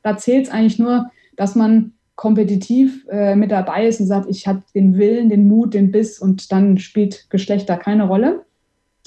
da 0.04 0.18
zählt 0.18 0.48
es 0.48 0.52
eigentlich 0.52 0.80
nur, 0.80 1.10
dass 1.36 1.56
man 1.56 1.94
kompetitiv 2.16 3.08
äh, 3.10 3.36
mit 3.36 3.52
dabei 3.52 3.88
ist 3.88 4.00
und 4.00 4.08
sagt, 4.08 4.30
ich 4.30 4.48
habe 4.48 4.62
den 4.76 4.98
Willen, 4.98 5.30
den 5.30 5.48
Mut, 5.48 5.74
den 5.74 5.92
Biss 5.92 6.20
und 6.20 6.52
dann 6.52 6.78
spielt 6.78 7.30
Geschlecht 7.30 7.68
da 7.68 7.78
keine 7.78 8.04
Rolle. 8.04 8.46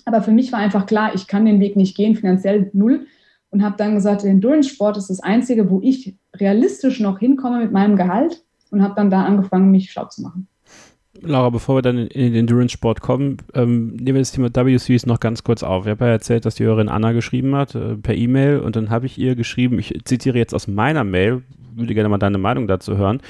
Aber 0.05 0.21
für 0.21 0.33
mich 0.33 0.53
war 0.53 0.59
einfach 0.59 0.87
klar, 0.87 1.15
ich 1.15 1.27
kann 1.27 1.47
den 1.47 1.61
Weg 1.61 1.77
nicht 1.77 1.97
gehen, 1.97 2.17
finanziell 2.17 2.71
null. 2.73 3.07
Und 3.51 3.63
habe 3.63 3.77
dann 3.79 3.95
gesagt, 3.95 4.25
der 4.25 4.33
Endurance-Sport 4.33 4.97
ist 4.97 5.11
das 5.11 5.21
Einzige, 5.21 5.71
wo 5.71 5.81
ich 5.81 6.17
realistisch 6.35 6.99
noch 6.99 7.21
hinkomme 7.21 7.61
mit 7.61 7.71
meinem 7.71 7.95
Gehalt 7.95 8.43
und 8.73 8.83
habe 8.83 8.95
dann 8.97 9.11
da 9.11 9.25
angefangen, 9.25 9.71
mich 9.71 9.93
schlau 9.93 10.07
zu 10.07 10.23
machen. 10.23 10.49
Laura, 11.27 11.51
bevor 11.51 11.77
wir 11.77 11.83
dann 11.83 11.99
in, 11.99 12.33
den 12.33 12.35
Endurance-Sport 12.35 13.01
kommen, 13.01 13.39
ähm, 13.55 13.97
nehmen 13.97 14.17
wir 14.17 14.21
das 14.21 14.33
Thema 14.33 14.55
W-Series 14.55 15.07
noch 15.07 15.21
ganz 15.21 15.43
kurz 15.43 15.63
auf. 15.63 15.87
Ich 15.87 15.91
habe 15.91 16.05
ja 16.05 16.11
erzählt, 16.11 16.45
dass 16.45 16.57
die 16.57 16.65
Hörerin 16.65 16.89
Anna 16.89 17.13
geschrieben 17.13 17.55
hat, 17.55 17.75
äh, 17.75 17.97
per 17.97 18.15
E-Mail, 18.15 18.61
und 18.61 18.77
dann 18.77 18.91
habe 18.91 19.07
ich 19.07 19.19
ihr 19.19 19.35
geschrieben, 19.35 19.79
ich 19.79 19.99
zitiere 20.05 20.39
jetzt 20.39 20.55
aus 20.55 20.67
meiner 20.67 21.05
Mail, 21.05 21.43
würde 21.75 21.95
gerne 21.95 22.09
mal 22.09 22.19
deine 22.19 22.39
Meinung 22.39 22.67
dazu 22.67 22.97
hören. 22.97 23.21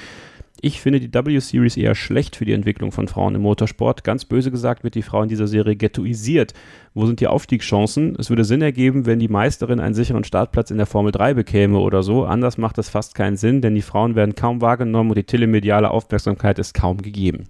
Ich 0.61 0.81
finde 0.81 0.99
die 0.99 1.13
W-Series 1.13 1.77
eher 1.77 1.95
schlecht 1.95 2.35
für 2.35 2.45
die 2.45 2.53
Entwicklung 2.53 2.91
von 2.91 3.07
Frauen 3.07 3.35
im 3.35 3.41
Motorsport. 3.41 4.03
Ganz 4.03 4.25
böse 4.25 4.51
gesagt 4.51 4.83
wird 4.83 4.95
die 4.95 5.01
Frau 5.01 5.21
in 5.21 5.29
dieser 5.29 5.47
Serie 5.47 5.75
ghettoisiert. 5.75 6.53
Wo 6.93 7.05
sind 7.05 7.19
die 7.19 7.27
Aufstiegschancen? 7.27 8.15
Es 8.17 8.29
würde 8.29 8.45
Sinn 8.45 8.61
ergeben, 8.61 9.05
wenn 9.05 9.19
die 9.19 9.27
Meisterin 9.27 9.79
einen 9.79 9.93
sicheren 9.93 10.23
Startplatz 10.23 10.71
in 10.71 10.77
der 10.77 10.85
Formel 10.85 11.11
3 11.11 11.33
bekäme 11.33 11.77
oder 11.79 12.03
so. 12.03 12.25
Anders 12.25 12.57
macht 12.57 12.77
das 12.77 12.89
fast 12.89 13.15
keinen 13.15 13.37
Sinn, 13.37 13.61
denn 13.61 13.75
die 13.75 13.81
Frauen 13.81 14.15
werden 14.15 14.33
kaum 14.33 14.61
wahrgenommen 14.61 15.11
und 15.11 15.17
die 15.17 15.23
telemediale 15.23 15.91
Aufmerksamkeit 15.91 16.57
ist 16.57 16.73
kaum 16.73 17.01
gegeben. 17.01 17.43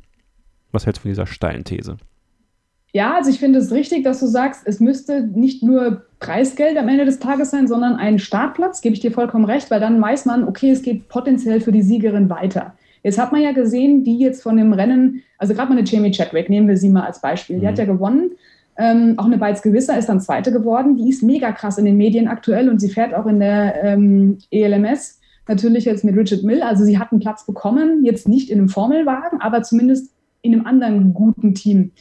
Was 0.76 0.86
hältst 0.86 1.00
du 1.00 1.04
von 1.04 1.12
dieser 1.12 1.26
steilen 1.26 1.64
These? 1.64 1.98
Ja, 2.96 3.16
also 3.16 3.30
ich 3.30 3.40
finde 3.40 3.60
es 3.60 3.72
richtig, 3.72 4.06
dass 4.06 4.22
du 4.22 4.28
sagst, 4.28 4.62
es 4.66 4.80
müsste 4.80 5.22
nicht 5.22 5.64
nur 5.64 6.06
Preisgeld 6.20 6.78
am 6.78 6.88
Ende 6.88 7.04
des 7.04 7.20
Tages 7.20 7.52
sein, 7.52 7.68
sondern 7.68 7.96
ein 7.96 8.20
Startplatz, 8.20 8.80
gebe 8.80 8.94
ich 8.94 9.02
dir 9.02 9.12
vollkommen 9.12 9.44
recht, 9.44 9.70
weil 9.70 9.82
dann 9.82 10.02
weiß 10.02 10.26
man, 10.26 10.48
okay, 10.48 10.72
es 10.72 10.82
geht 10.82 11.10
potenziell 11.10 11.60
für 11.60 11.74
die 11.74 11.82
Siegerin 11.82 12.30
weiter. 12.30 12.74
Jetzt 13.04 13.20
hat 13.20 13.34
man 13.34 13.42
ja 13.42 13.52
gesehen, 13.52 14.06
die 14.06 14.18
jetzt 14.18 14.42
von 14.42 14.56
dem 14.56 14.72
Rennen, 14.72 15.24
also 15.38 15.54
gerade 15.54 15.70
mal 15.70 15.78
eine 15.78 15.86
Jamie 15.86 16.12
Chadwick, 16.12 16.50
nehmen 16.50 16.70
wir 16.70 16.78
sie 16.78 16.90
mal 16.90 17.04
als 17.04 17.20
Beispiel, 17.20 17.58
die 17.58 17.66
mhm. 17.66 17.68
hat 17.68 17.78
ja 17.78 17.86
gewonnen 17.86 18.32
Ähm, 18.78 19.16
auch 19.18 19.26
eine 19.26 19.38
Beiz 19.38 19.62
Gewisser 19.62 19.98
ist 19.98 20.08
dann 20.08 20.22
Zweite 20.22 20.52
geworden. 20.52 20.96
Die 20.98 21.10
ist 21.10 21.22
mega 21.22 21.52
krass 21.52 21.78
in 21.78 21.86
den 21.86 21.98
Medien 21.98 22.28
aktuell 22.28 22.70
und 22.70 22.80
sie 22.80 22.90
fährt 22.90 23.14
auch 23.14 23.26
in 23.26 23.40
der 23.40 23.84
ähm, 23.84 24.38
ELMS. 24.52 25.20
Natürlich 25.48 25.86
jetzt 25.86 26.04
mit 26.04 26.16
Richard 26.16 26.44
Mill. 26.44 26.62
Also 26.64 26.84
sie 26.84 26.98
hat 26.98 27.12
einen 27.12 27.22
Platz 27.22 27.46
bekommen, 27.46 28.04
jetzt 28.06 28.28
nicht 28.28 28.50
in 28.50 28.60
einem 28.60 28.70
Formelwagen, 28.70 29.42
aber 29.42 29.64
zumindest 29.64 30.15
in 30.46 30.54
einem 30.54 30.66
anderen 30.66 31.14
guten 31.14 31.54
Team. 31.54 31.92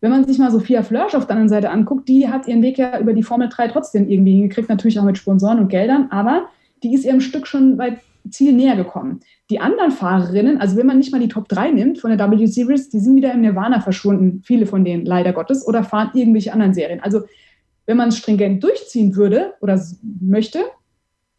Wenn 0.00 0.10
man 0.10 0.24
sich 0.26 0.38
mal 0.38 0.50
Sophia 0.50 0.82
Flörsch 0.82 1.14
auf 1.14 1.26
der 1.26 1.36
anderen 1.36 1.48
Seite 1.48 1.70
anguckt, 1.70 2.08
die 2.08 2.28
hat 2.28 2.46
ihren 2.46 2.62
Weg 2.62 2.76
ja 2.76 2.98
über 2.98 3.14
die 3.14 3.22
Formel 3.22 3.48
3 3.48 3.68
trotzdem 3.68 4.08
irgendwie 4.08 4.32
hingekriegt, 4.32 4.68
natürlich 4.68 4.98
auch 4.98 5.04
mit 5.04 5.16
Sponsoren 5.16 5.58
und 5.58 5.68
Geldern, 5.68 6.08
aber 6.10 6.48
die 6.82 6.92
ist 6.92 7.06
ihrem 7.06 7.20
Stück 7.20 7.46
schon 7.46 7.78
weit 7.78 8.00
Ziel 8.30 8.52
näher 8.52 8.76
gekommen. 8.76 9.20
Die 9.50 9.60
anderen 9.60 9.90
Fahrerinnen, 9.90 10.60
also 10.60 10.76
wenn 10.76 10.86
man 10.86 10.98
nicht 10.98 11.12
mal 11.12 11.20
die 11.20 11.28
Top 11.28 11.48
3 11.48 11.70
nimmt 11.70 11.98
von 11.98 12.16
der 12.16 12.30
W 12.30 12.46
Series, 12.46 12.88
die 12.88 12.98
sind 12.98 13.16
wieder 13.16 13.32
im 13.32 13.42
Nirvana 13.42 13.80
verschwunden, 13.80 14.42
viele 14.44 14.66
von 14.66 14.84
denen 14.84 15.04
leider 15.04 15.32
Gottes, 15.32 15.66
oder 15.66 15.84
fahren 15.84 16.10
irgendwelche 16.14 16.52
anderen 16.52 16.74
Serien. 16.74 17.00
Also 17.00 17.22
wenn 17.86 17.96
man 17.96 18.08
es 18.08 18.18
stringent 18.18 18.62
durchziehen 18.62 19.14
würde 19.16 19.54
oder 19.60 19.80
möchte, 20.20 20.60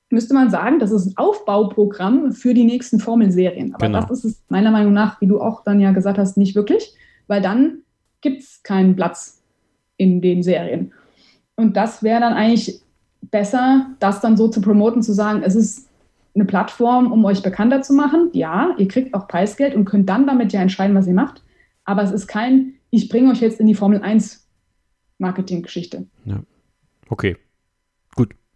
müsste 0.10 0.34
man 0.34 0.50
sagen, 0.50 0.80
das 0.80 0.92
ist 0.92 1.08
ein 1.08 1.18
Aufbauprogramm 1.18 2.32
für 2.32 2.54
die 2.54 2.64
nächsten 2.64 3.00
Formelserien. 3.00 3.74
Aber 3.74 3.88
genau. 3.88 4.02
das 4.02 4.12
ist 4.12 4.26
es 4.26 4.44
meiner 4.50 4.72
Meinung 4.72 4.94
nach, 4.94 5.20
wie 5.22 5.28
du 5.28 5.42
auch 5.42 5.64
dann 5.64 5.80
ja 5.80 5.92
gesagt 5.92 6.18
hast, 6.18 6.38
nicht 6.38 6.56
wirklich, 6.56 6.94
weil 7.28 7.42
dann 7.42 7.80
gibt 8.22 8.42
es 8.42 8.62
keinen 8.64 8.96
Platz 8.96 9.42
in 9.98 10.22
den 10.22 10.44
Serien. 10.44 10.92
Und 11.56 11.78
das 11.78 12.04
wäre 12.04 12.20
dann 12.20 12.34
eigentlich 12.34 12.82
besser, 13.22 13.88
das 14.00 14.22
dann 14.22 14.38
so 14.38 14.48
zu 14.48 14.62
promoten, 14.62 15.02
zu 15.02 15.14
sagen, 15.14 15.42
es 15.44 15.56
ist 15.56 15.90
eine 16.36 16.46
Plattform, 16.46 17.12
um 17.12 17.24
euch 17.26 17.42
bekannter 17.42 17.82
zu 17.82 17.94
machen. 17.94 18.30
Ja, 18.34 18.76
ihr 18.78 18.88
kriegt 18.88 19.14
auch 19.14 19.28
Preisgeld 19.28 19.74
und 19.74 19.86
könnt 19.86 20.10
dann 20.10 20.28
damit 20.28 20.54
ja 20.54 20.62
entscheiden, 20.62 20.96
was 20.96 21.08
ihr 21.08 21.14
macht. 21.14 21.44
Aber 21.86 22.04
es 22.04 22.12
ist 22.12 22.28
kein, 22.28 22.74
ich 22.90 23.10
bringe 23.10 23.32
euch 23.32 23.42
jetzt 23.42 23.60
in 23.60 23.68
die 23.68 23.76
Formel 23.76 24.02
1 24.02 24.48
Marketinggeschichte. 25.18 26.08
Ja. 26.26 26.42
Okay. 27.10 27.38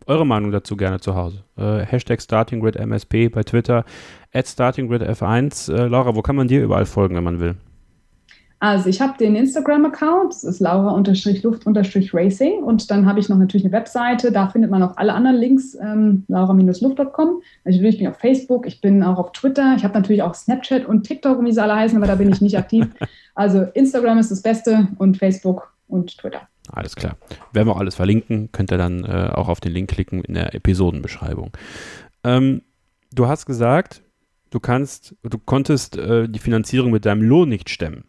Eure 0.09 0.25
Meinung 0.25 0.51
dazu 0.51 0.75
gerne 0.75 0.99
zu 0.99 1.13
Hause. 1.13 1.43
Äh, 1.55 1.85
Hashtag 1.85 2.19
StartingGridMSP 2.19 3.29
bei 3.29 3.43
Twitter, 3.43 3.85
at 4.33 4.47
StartingGridF1. 4.47 5.71
Äh, 5.71 5.85
Laura, 5.85 6.15
wo 6.15 6.23
kann 6.23 6.35
man 6.35 6.47
dir 6.47 6.63
überall 6.63 6.87
folgen, 6.87 7.15
wenn 7.15 7.23
man 7.23 7.39
will? 7.39 7.57
Also 8.59 8.89
ich 8.89 9.01
habe 9.01 9.19
den 9.19 9.35
Instagram-Account, 9.35 10.33
das 10.33 10.43
ist 10.43 10.61
laura-luft-racing 10.61 12.63
und 12.63 12.89
dann 12.89 13.05
habe 13.05 13.19
ich 13.19 13.29
noch 13.29 13.37
natürlich 13.37 13.65
eine 13.65 13.71
Webseite, 13.71 14.31
da 14.31 14.49
findet 14.49 14.71
man 14.71 14.81
auch 14.81 14.97
alle 14.97 15.13
anderen 15.13 15.37
Links, 15.37 15.77
ähm, 15.79 16.23
laura-luft.com. 16.27 17.43
Also 17.63 17.79
ich 17.79 17.97
bin 17.99 18.07
auf 18.07 18.17
Facebook, 18.17 18.65
ich 18.65 18.81
bin 18.81 19.03
auch 19.03 19.19
auf 19.19 19.31
Twitter, 19.33 19.75
ich 19.77 19.83
habe 19.83 19.93
natürlich 19.93 20.23
auch 20.23 20.33
Snapchat 20.33 20.87
und 20.87 21.03
TikTok, 21.03 21.45
wie 21.45 21.51
sie 21.51 21.61
alle 21.61 21.75
heißen, 21.75 21.97
aber 21.97 22.07
da 22.07 22.15
bin 22.15 22.31
ich 22.31 22.41
nicht 22.41 22.57
aktiv. 22.57 22.87
Also 23.35 23.61
Instagram 23.73 24.17
ist 24.17 24.31
das 24.31 24.41
Beste 24.41 24.89
und 24.97 25.15
Facebook 25.15 25.71
und 25.87 26.17
Twitter. 26.17 26.48
Alles 26.71 26.95
klar. 26.95 27.17
Werden 27.51 27.67
wir 27.67 27.75
auch 27.75 27.79
alles 27.79 27.95
verlinken, 27.95 28.51
könnt 28.51 28.71
ihr 28.71 28.77
dann 28.77 29.03
äh, 29.03 29.31
auch 29.33 29.47
auf 29.47 29.59
den 29.59 29.71
Link 29.71 29.89
klicken 29.89 30.23
in 30.23 30.35
der 30.35 30.53
Episodenbeschreibung. 30.53 31.51
Ähm, 32.23 32.61
du 33.11 33.27
hast 33.27 33.45
gesagt, 33.45 34.03
du 34.49 34.59
kannst, 34.59 35.15
du 35.23 35.37
konntest 35.37 35.97
äh, 35.97 36.27
die 36.27 36.39
Finanzierung 36.39 36.91
mit 36.91 37.05
deinem 37.05 37.21
Lohn 37.21 37.49
nicht 37.49 37.69
stemmen. 37.69 38.05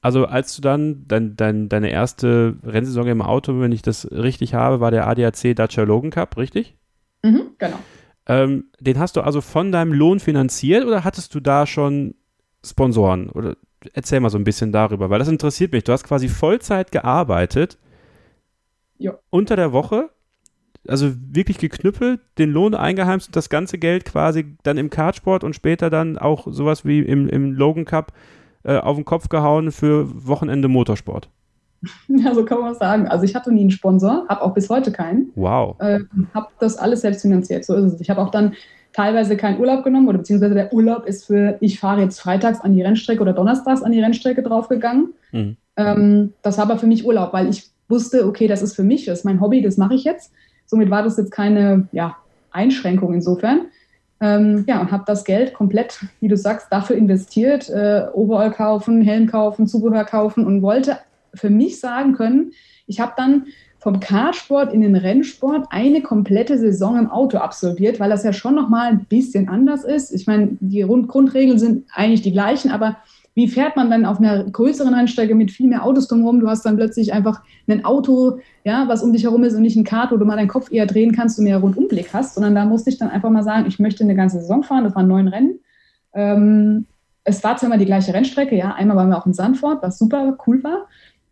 Also 0.00 0.26
als 0.26 0.54
du 0.54 0.62
dann 0.62 1.04
dein, 1.08 1.36
dein, 1.36 1.68
deine 1.68 1.90
erste 1.90 2.56
Rennsaison 2.62 3.08
im 3.08 3.22
Auto, 3.22 3.60
wenn 3.60 3.72
ich 3.72 3.82
das 3.82 4.08
richtig 4.10 4.54
habe, 4.54 4.78
war 4.78 4.90
der 4.90 5.06
ADAC 5.08 5.56
Dacia 5.56 5.82
Logan 5.82 6.10
Cup, 6.10 6.36
richtig? 6.36 6.76
Mhm, 7.24 7.50
genau. 7.58 7.78
Ähm, 8.28 8.70
den 8.78 8.98
hast 8.98 9.16
du 9.16 9.22
also 9.22 9.40
von 9.40 9.72
deinem 9.72 9.92
Lohn 9.92 10.20
finanziert 10.20 10.84
oder 10.84 11.02
hattest 11.04 11.34
du 11.34 11.40
da 11.40 11.66
schon 11.66 12.14
Sponsoren? 12.64 13.30
Oder 13.30 13.56
erzähl 13.94 14.20
mal 14.20 14.30
so 14.30 14.38
ein 14.38 14.44
bisschen 14.44 14.72
darüber, 14.72 15.10
weil 15.10 15.18
das 15.18 15.28
interessiert 15.28 15.72
mich. 15.72 15.84
Du 15.84 15.92
hast 15.92 16.04
quasi 16.04 16.28
Vollzeit 16.28 16.92
gearbeitet. 16.92 17.78
Ja. 18.98 19.18
Unter 19.30 19.56
der 19.56 19.72
Woche, 19.72 20.10
also 20.88 21.12
wirklich 21.14 21.58
geknüppelt, 21.58 22.20
den 22.38 22.50
Lohn 22.50 22.74
eingeheimst 22.74 23.28
und 23.28 23.36
das 23.36 23.50
ganze 23.50 23.78
Geld 23.78 24.04
quasi 24.04 24.56
dann 24.62 24.78
im 24.78 24.90
Kartsport 24.90 25.44
und 25.44 25.54
später 25.54 25.90
dann 25.90 26.18
auch 26.18 26.46
sowas 26.50 26.84
wie 26.84 27.00
im, 27.00 27.28
im 27.28 27.52
Logan 27.52 27.84
Cup 27.84 28.12
äh, 28.62 28.78
auf 28.78 28.96
den 28.96 29.04
Kopf 29.04 29.28
gehauen 29.28 29.70
für 29.72 30.26
Wochenende 30.26 30.68
Motorsport. 30.68 31.28
Ja, 32.08 32.34
so 32.34 32.44
kann 32.44 32.60
man 32.60 32.74
sagen. 32.74 33.06
Also 33.06 33.24
ich 33.24 33.34
hatte 33.34 33.52
nie 33.52 33.60
einen 33.60 33.70
Sponsor, 33.70 34.24
habe 34.28 34.42
auch 34.42 34.54
bis 34.54 34.68
heute 34.70 34.90
keinen. 34.90 35.30
Wow. 35.34 35.76
Äh, 35.78 36.00
habe 36.34 36.48
das 36.58 36.76
alles 36.78 37.02
selbst 37.02 37.22
finanziert. 37.22 37.64
So 37.64 37.74
ist 37.74 37.92
es. 37.92 38.00
Ich 38.00 38.10
habe 38.10 38.22
auch 38.22 38.30
dann 38.30 38.54
teilweise 38.96 39.36
keinen 39.36 39.60
Urlaub 39.60 39.84
genommen 39.84 40.08
oder 40.08 40.16
beziehungsweise 40.16 40.54
der 40.54 40.72
Urlaub 40.72 41.04
ist 41.06 41.26
für, 41.26 41.58
ich 41.60 41.78
fahre 41.78 42.00
jetzt 42.00 42.18
freitags 42.18 42.62
an 42.62 42.72
die 42.72 42.80
Rennstrecke 42.80 43.20
oder 43.20 43.34
donnerstags 43.34 43.82
an 43.82 43.92
die 43.92 44.00
Rennstrecke 44.00 44.42
draufgegangen. 44.42 45.12
Mhm. 45.32 45.56
Ähm, 45.76 46.32
das 46.40 46.56
war 46.56 46.64
aber 46.64 46.78
für 46.78 46.86
mich 46.86 47.04
Urlaub, 47.04 47.34
weil 47.34 47.50
ich 47.50 47.68
wusste, 47.88 48.26
okay, 48.26 48.48
das 48.48 48.62
ist 48.62 48.74
für 48.74 48.82
mich, 48.82 49.04
das 49.04 49.18
ist 49.18 49.24
mein 49.24 49.42
Hobby, 49.42 49.60
das 49.60 49.76
mache 49.76 49.94
ich 49.94 50.04
jetzt. 50.04 50.32
Somit 50.64 50.88
war 50.88 51.02
das 51.02 51.18
jetzt 51.18 51.30
keine 51.30 51.88
ja, 51.92 52.16
Einschränkung 52.50 53.12
insofern. 53.12 53.66
Ähm, 54.18 54.64
ja, 54.66 54.80
und 54.80 54.90
habe 54.90 55.04
das 55.06 55.24
Geld 55.24 55.52
komplett, 55.52 56.00
wie 56.20 56.28
du 56.28 56.38
sagst, 56.38 56.68
dafür 56.70 56.96
investiert, 56.96 57.68
äh, 57.68 58.06
Overall 58.14 58.50
kaufen, 58.50 59.02
Helm 59.02 59.26
kaufen, 59.26 59.66
Zubehör 59.66 60.06
kaufen 60.06 60.46
und 60.46 60.62
wollte 60.62 60.96
für 61.34 61.50
mich 61.50 61.80
sagen 61.80 62.14
können, 62.14 62.52
ich 62.86 62.98
habe 62.98 63.12
dann 63.14 63.48
vom 63.78 64.00
Kartsport 64.00 64.72
in 64.72 64.80
den 64.80 64.96
Rennsport 64.96 65.66
eine 65.70 66.02
komplette 66.02 66.58
Saison 66.58 66.98
im 66.98 67.10
Auto 67.10 67.38
absolviert, 67.38 68.00
weil 68.00 68.10
das 68.10 68.24
ja 68.24 68.32
schon 68.32 68.54
nochmal 68.54 68.88
ein 68.88 69.04
bisschen 69.04 69.48
anders 69.48 69.84
ist. 69.84 70.12
Ich 70.12 70.26
meine, 70.26 70.56
die 70.60 70.80
Grundregeln 70.80 71.58
sind 71.58 71.84
eigentlich 71.92 72.22
die 72.22 72.32
gleichen, 72.32 72.70
aber 72.70 72.96
wie 73.34 73.48
fährt 73.48 73.76
man 73.76 73.90
dann 73.90 74.06
auf 74.06 74.18
einer 74.18 74.44
größeren 74.44 74.94
Rennstrecke 74.94 75.34
mit 75.34 75.50
viel 75.50 75.68
mehr 75.68 75.84
Autos 75.84 76.08
drumherum? 76.08 76.40
Du 76.40 76.48
hast 76.48 76.64
dann 76.64 76.76
plötzlich 76.76 77.12
einfach 77.12 77.42
ein 77.68 77.84
Auto, 77.84 78.38
ja, 78.64 78.88
was 78.88 79.02
um 79.02 79.12
dich 79.12 79.24
herum 79.24 79.44
ist 79.44 79.54
und 79.54 79.60
nicht 79.60 79.76
ein 79.76 79.84
Kart, 79.84 80.10
wo 80.10 80.16
du 80.16 80.24
mal 80.24 80.36
deinen 80.36 80.48
Kopf 80.48 80.72
eher 80.72 80.86
drehen 80.86 81.12
kannst 81.12 81.38
und 81.38 81.44
mehr 81.44 81.58
Rundumblick 81.58 82.14
hast, 82.14 82.34
sondern 82.34 82.54
da 82.54 82.64
musste 82.64 82.88
ich 82.88 82.96
dann 82.96 83.10
einfach 83.10 83.28
mal 83.28 83.42
sagen, 83.42 83.66
ich 83.68 83.78
möchte 83.78 84.04
eine 84.04 84.14
ganze 84.14 84.40
Saison 84.40 84.62
fahren. 84.62 84.84
Das 84.84 84.94
waren 84.94 85.06
neun 85.06 85.28
Rennen. 85.28 85.60
Ähm, 86.14 86.86
es 87.24 87.44
war 87.44 87.56
zwar 87.56 87.68
immer 87.68 87.78
die 87.78 87.84
gleiche 87.84 88.14
Rennstrecke, 88.14 88.56
ja, 88.56 88.72
einmal 88.72 88.96
waren 88.96 89.10
wir 89.10 89.18
auch 89.18 89.26
in 89.26 89.34
Sandford, 89.34 89.82
was 89.82 89.98
super 89.98 90.38
cool 90.46 90.62
war. 90.64 90.86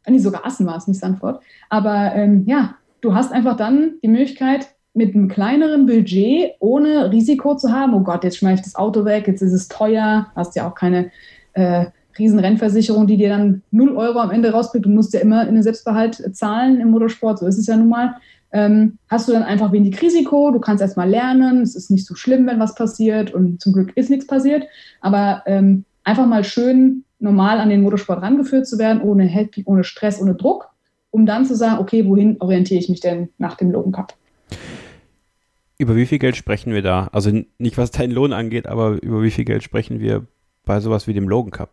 Nee, 0.07 0.19
sogar 0.19 0.45
Assen 0.45 0.67
war 0.67 0.77
es, 0.77 0.87
nicht 0.87 1.01
Sandford. 1.01 1.41
Aber 1.71 2.15
ähm, 2.15 2.45
ja, 2.47 2.75
du 3.01 3.15
hast 3.15 3.33
einfach 3.33 3.57
dann 3.57 3.95
die 4.03 4.09
Möglichkeit, 4.09 4.69
mit 4.95 5.15
einem 5.15 5.29
kleineren 5.29 5.87
Budget, 5.87 6.53
ohne 6.61 7.11
Risiko 7.11 7.57
zu 7.57 7.73
haben, 7.73 7.95
oh 7.95 8.01
Gott, 8.01 8.23
jetzt 8.23 8.39
schmeiße 8.39 8.61
ich 8.61 8.65
das 8.65 8.77
Auto 8.77 9.05
weg, 9.05 9.27
jetzt 9.27 9.43
ist 9.43 9.53
es 9.53 9.67
teuer, 9.67 10.29
hast 10.37 10.55
ja 10.55 10.69
auch 10.69 10.77
keine 10.77 11.11
äh, 11.55 11.87
Riesenrennversicherung, 12.17 13.09
die 13.09 13.17
dir 13.17 13.29
dann 13.29 13.63
0 13.73 13.97
Euro 13.97 14.21
am 14.21 14.31
Ende 14.31 14.53
rausbringt. 14.53 14.87
Du 14.87 14.91
musst 14.91 15.13
ja 15.13 15.21
immer 15.21 15.49
in 15.49 15.55
den 15.55 15.65
Selbstbehalt 15.65 16.37
zahlen 16.37 16.81
im 16.81 16.91
Motorsport, 16.91 17.41
so 17.41 17.47
ist 17.47 17.59
es 17.59 17.67
ja 17.67 17.77
nun 17.77 17.89
mal. 17.89 18.15
Ähm, 18.53 18.99
hast 19.09 19.27
du 19.29 19.33
dann 19.33 19.43
einfach 19.43 19.73
wenig 19.73 20.01
Risiko, 20.01 20.53
du 20.53 20.61
kannst 20.61 20.81
erstmal 20.81 21.11
lernen, 21.11 21.63
es 21.63 21.75
ist 21.75 21.91
nicht 21.91 22.07
so 22.07 22.15
schlimm, 22.15 22.47
wenn 22.47 22.61
was 22.61 22.77
passiert. 22.77 23.35
Und 23.35 23.61
zum 23.61 23.73
Glück 23.73 23.97
ist 23.97 24.11
nichts 24.11 24.29
passiert, 24.29 24.65
aber 25.01 25.43
ähm, 25.47 25.85
einfach 26.05 26.27
mal 26.27 26.45
schön 26.45 27.03
normal 27.25 27.59
an 27.59 27.71
den 27.71 27.83
Motorsport 27.83 28.23
rangeführt 28.23 28.69
zu 28.69 28.79
werden, 28.79 29.03
ohne 29.03 29.49
ohne 29.65 29.83
Stress, 29.83 30.21
ohne 30.21 30.35
Druck, 30.35 30.69
um 31.11 31.27
dann 31.27 31.45
zu 31.45 31.57
sagen, 31.57 31.81
okay, 31.81 32.07
wohin 32.07 32.37
orientiere 32.39 32.79
ich 32.79 32.89
mich 32.89 33.01
denn 33.01 33.31
nach 33.39 33.57
dem 33.57 33.73
Logan 33.73 33.93
Cup? 33.93 34.15
Über 35.79 35.97
wie 35.97 36.07
viel 36.07 36.21
Geld 36.21 36.37
sprechen 36.37 36.73
wir 36.73 36.83
da? 36.83 37.09
Also 37.13 37.33
nicht 37.59 37.79
was 37.79 37.91
deinen 37.91 38.13
Lohn 38.13 38.33
angeht, 38.33 38.69
aber 38.69 39.03
über 39.03 39.23
wie 39.23 39.33
viel 39.33 39.45
Geld 39.45 39.65
sprechen 39.65 39.99
wir 39.99 40.27
bei 40.65 40.79
sowas 40.79 41.09
wie 41.09 41.15
dem 41.15 41.29
Logan 41.29 41.51
Cup? 41.51 41.71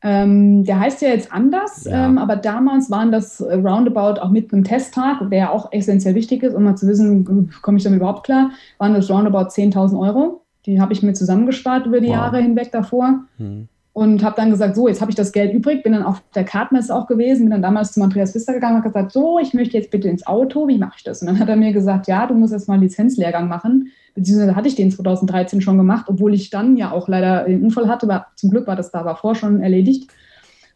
Ähm, 0.00 0.64
der 0.64 0.78
heißt 0.78 1.02
ja 1.02 1.08
jetzt 1.08 1.32
anders, 1.32 1.84
ja. 1.84 2.06
Ähm, 2.06 2.18
aber 2.18 2.36
damals 2.36 2.88
waren 2.88 3.10
das 3.10 3.40
äh, 3.40 3.54
Roundabout 3.54 4.20
auch 4.20 4.30
mit 4.30 4.52
einem 4.52 4.62
Testtag, 4.62 5.28
der 5.30 5.52
auch 5.52 5.72
essentiell 5.72 6.14
wichtig 6.14 6.44
ist, 6.44 6.54
um 6.54 6.62
mal 6.62 6.76
zu 6.76 6.86
wissen, 6.86 7.50
komme 7.62 7.78
ich 7.78 7.84
damit 7.84 7.98
überhaupt 7.98 8.24
klar, 8.24 8.50
waren 8.78 8.94
das 8.94 9.10
Roundabout 9.10 9.48
10.000 9.48 9.98
Euro. 9.98 10.42
Die 10.66 10.80
habe 10.80 10.92
ich 10.92 11.02
mir 11.02 11.14
zusammengespart 11.14 11.86
über 11.86 12.00
die 12.00 12.08
wow. 12.08 12.14
Jahre 12.14 12.40
hinweg 12.40 12.70
davor. 12.70 13.24
Hm 13.38 13.68
und 13.98 14.22
habe 14.22 14.36
dann 14.36 14.50
gesagt, 14.50 14.76
so, 14.76 14.86
jetzt 14.86 15.00
habe 15.00 15.10
ich 15.10 15.16
das 15.16 15.32
Geld 15.32 15.52
übrig, 15.52 15.82
bin 15.82 15.92
dann 15.92 16.04
auf 16.04 16.22
der 16.32 16.44
Kartmesse 16.44 16.94
auch 16.94 17.08
gewesen, 17.08 17.46
bin 17.46 17.50
dann 17.50 17.62
damals 17.62 17.90
zu 17.90 18.00
Andreas 18.00 18.30
Pfister 18.30 18.52
gegangen 18.52 18.76
und 18.76 18.84
gesagt, 18.84 19.10
so, 19.10 19.40
ich 19.40 19.54
möchte 19.54 19.76
jetzt 19.76 19.90
bitte 19.90 20.08
ins 20.08 20.24
Auto, 20.24 20.68
wie 20.68 20.78
mache 20.78 20.94
ich 20.98 21.02
das? 21.02 21.20
Und 21.20 21.26
dann 21.26 21.40
hat 21.40 21.48
er 21.48 21.56
mir 21.56 21.72
gesagt, 21.72 22.06
ja, 22.06 22.24
du 22.28 22.34
musst 22.34 22.52
jetzt 22.52 22.68
mal 22.68 22.74
einen 22.74 22.84
Lizenzlehrgang 22.84 23.48
machen, 23.48 23.88
beziehungsweise 24.14 24.54
hatte 24.54 24.68
ich 24.68 24.76
den 24.76 24.92
2013 24.92 25.60
schon 25.62 25.78
gemacht, 25.78 26.06
obwohl 26.06 26.32
ich 26.32 26.48
dann 26.48 26.76
ja 26.76 26.92
auch 26.92 27.08
leider 27.08 27.46
einen 27.46 27.64
Unfall 27.64 27.88
hatte, 27.88 28.06
aber 28.06 28.26
zum 28.36 28.52
Glück 28.52 28.68
war 28.68 28.76
das 28.76 28.92
da 28.92 29.02
davor 29.02 29.34
schon 29.34 29.62
erledigt. 29.62 30.08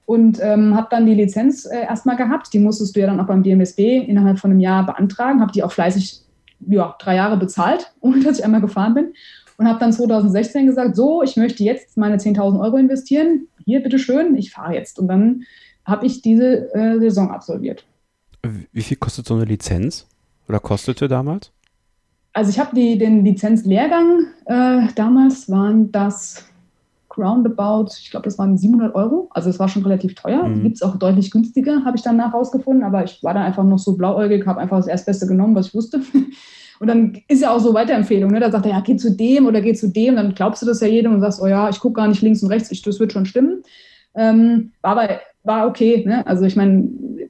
Und 0.04 0.40
ähm, 0.42 0.74
habe 0.74 0.88
dann 0.90 1.06
die 1.06 1.14
Lizenz 1.14 1.64
äh, 1.64 1.82
erstmal 1.82 2.16
gehabt, 2.16 2.52
die 2.52 2.58
musstest 2.58 2.96
du 2.96 3.00
ja 3.02 3.06
dann 3.06 3.20
auch 3.20 3.28
beim 3.28 3.44
DMSB 3.44 3.98
innerhalb 3.98 4.40
von 4.40 4.50
einem 4.50 4.58
Jahr 4.58 4.84
beantragen, 4.84 5.40
habe 5.40 5.52
die 5.52 5.62
auch 5.62 5.70
fleißig, 5.70 6.22
ja, 6.66 6.96
drei 6.98 7.14
Jahre 7.14 7.36
bezahlt, 7.36 7.92
ohne 8.00 8.18
dass 8.24 8.40
ich 8.40 8.44
einmal 8.44 8.60
gefahren 8.60 8.94
bin 8.94 9.12
und 9.58 9.68
habe 9.68 9.78
dann 9.78 9.92
2016 9.92 10.66
gesagt, 10.66 10.96
so, 10.96 11.22
ich 11.22 11.36
möchte 11.36 11.62
jetzt 11.62 11.96
meine 11.96 12.16
10.000 12.16 12.60
Euro 12.60 12.76
investieren. 12.76 13.48
Hier, 13.64 13.82
bitteschön, 13.82 14.36
ich 14.36 14.52
fahre 14.52 14.74
jetzt. 14.74 14.98
Und 14.98 15.08
dann 15.08 15.42
habe 15.84 16.06
ich 16.06 16.22
diese 16.22 16.72
äh, 16.74 16.98
Saison 16.98 17.30
absolviert. 17.30 17.84
Wie 18.72 18.82
viel 18.82 18.96
kostet 18.96 19.26
so 19.26 19.34
eine 19.34 19.44
Lizenz? 19.44 20.06
Oder 20.48 20.58
kostete 20.58 21.08
damals? 21.08 21.52
Also 22.32 22.50
ich 22.50 22.58
habe 22.58 22.74
den 22.74 23.24
Lizenzlehrgang, 23.24 24.26
äh, 24.46 24.88
damals 24.94 25.50
waren 25.50 25.92
das, 25.92 26.46
roundabout, 27.16 27.88
ich 27.98 28.10
glaube, 28.10 28.24
das 28.24 28.38
waren 28.38 28.56
700 28.56 28.94
Euro. 28.94 29.28
Also 29.30 29.50
es 29.50 29.58
war 29.58 29.68
schon 29.68 29.82
relativ 29.82 30.14
teuer. 30.14 30.48
Mhm. 30.48 30.62
Gibt 30.62 30.76
es 30.76 30.82
auch 30.82 30.96
deutlich 30.96 31.30
günstiger, 31.30 31.84
habe 31.84 31.96
ich 31.96 32.02
danach 32.02 32.32
rausgefunden. 32.32 32.84
Aber 32.84 33.04
ich 33.04 33.22
war 33.22 33.34
da 33.34 33.42
einfach 33.42 33.64
noch 33.64 33.78
so 33.78 33.96
blauäugig, 33.96 34.46
habe 34.46 34.60
einfach 34.60 34.78
das 34.78 34.86
Erstbeste 34.86 35.26
genommen, 35.26 35.54
was 35.54 35.68
ich 35.68 35.74
wusste. 35.74 36.00
Und 36.82 36.88
dann 36.88 37.22
ist 37.28 37.42
ja 37.42 37.52
auch 37.52 37.60
so 37.60 37.74
Weiterempfehlung. 37.74 38.32
Ne? 38.32 38.40
Da 38.40 38.50
sagt 38.50 38.66
er, 38.66 38.72
ja, 38.72 38.80
geh 38.80 38.96
zu 38.96 39.16
dem 39.16 39.46
oder 39.46 39.60
geh 39.60 39.72
zu 39.72 39.86
dem. 39.86 40.16
Dann 40.16 40.34
glaubst 40.34 40.62
du 40.62 40.66
das 40.66 40.80
ja 40.80 40.88
jedem 40.88 41.14
und 41.14 41.20
sagst, 41.20 41.40
oh 41.40 41.46
ja, 41.46 41.68
ich 41.68 41.78
gucke 41.78 41.94
gar 41.94 42.08
nicht 42.08 42.22
links 42.22 42.42
und 42.42 42.48
rechts, 42.48 42.72
ich, 42.72 42.82
das 42.82 42.98
wird 42.98 43.12
schon 43.12 43.24
stimmen. 43.24 43.62
Ähm, 44.16 44.72
war 44.82 44.96
aber 44.98 45.20
war 45.44 45.68
okay. 45.68 46.02
Ne? 46.04 46.26
Also 46.26 46.44
ich 46.44 46.56
meine, 46.56 46.88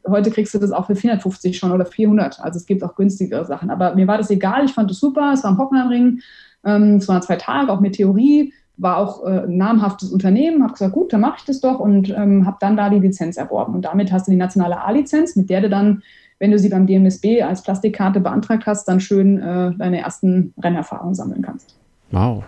heute 0.09 0.31
kriegst 0.31 0.55
du 0.55 0.59
das 0.59 0.73
auch 0.73 0.87
für 0.87 0.97
450 0.97 1.59
schon 1.59 1.71
oder 1.71 1.85
400. 1.85 2.41
Also 2.41 2.57
es 2.57 2.65
gibt 2.65 2.83
auch 2.83 2.95
günstigere 2.95 3.45
Sachen. 3.45 3.69
Aber 3.69 3.95
mir 3.95 4.07
war 4.07 4.17
das 4.17 4.31
egal. 4.31 4.65
Ich 4.65 4.73
fand 4.73 4.91
es 4.91 4.99
super. 4.99 5.33
Es 5.35 5.45
war 5.45 5.51
ein 5.51 5.59
Hockenheimring. 5.59 6.21
Ähm, 6.65 6.97
es 6.97 7.07
waren 7.09 7.21
zwei 7.21 7.37
Tage, 7.37 7.71
auch 7.71 7.81
mit 7.81 7.97
Theorie. 7.97 8.55
War 8.79 8.97
auch 8.97 9.23
äh, 9.27 9.41
ein 9.41 9.59
namhaftes 9.59 10.11
Unternehmen. 10.13 10.63
Habe 10.63 10.73
gesagt, 10.73 10.95
gut, 10.95 11.13
dann 11.13 11.21
mache 11.21 11.37
ich 11.41 11.45
das 11.45 11.61
doch 11.61 11.79
und 11.79 12.09
ähm, 12.09 12.47
habe 12.47 12.57
dann 12.59 12.75
da 12.75 12.89
die 12.89 13.01
Lizenz 13.01 13.37
erworben. 13.37 13.75
Und 13.75 13.85
damit 13.85 14.11
hast 14.13 14.29
du 14.29 14.31
die 14.31 14.39
nationale 14.39 14.81
A-Lizenz, 14.81 15.37
mit 15.37 15.51
der 15.51 15.61
du 15.61 15.69
dann, 15.69 16.03
wenn 16.43 16.51
du 16.51 16.59
sie 16.59 16.71
beim 16.71 16.89
DMSB 16.89 17.41
als 17.43 17.63
Plastikkarte 17.63 18.19
beantragt 18.19 18.67
hast, 18.67 18.89
dann 18.89 18.99
schön 18.99 19.39
äh, 19.39 19.71
deine 19.79 20.01
ersten 20.01 20.53
Rennerfahrungen 20.61 21.15
sammeln 21.15 21.41
kannst. 21.41 21.77
Wow. 22.11 22.43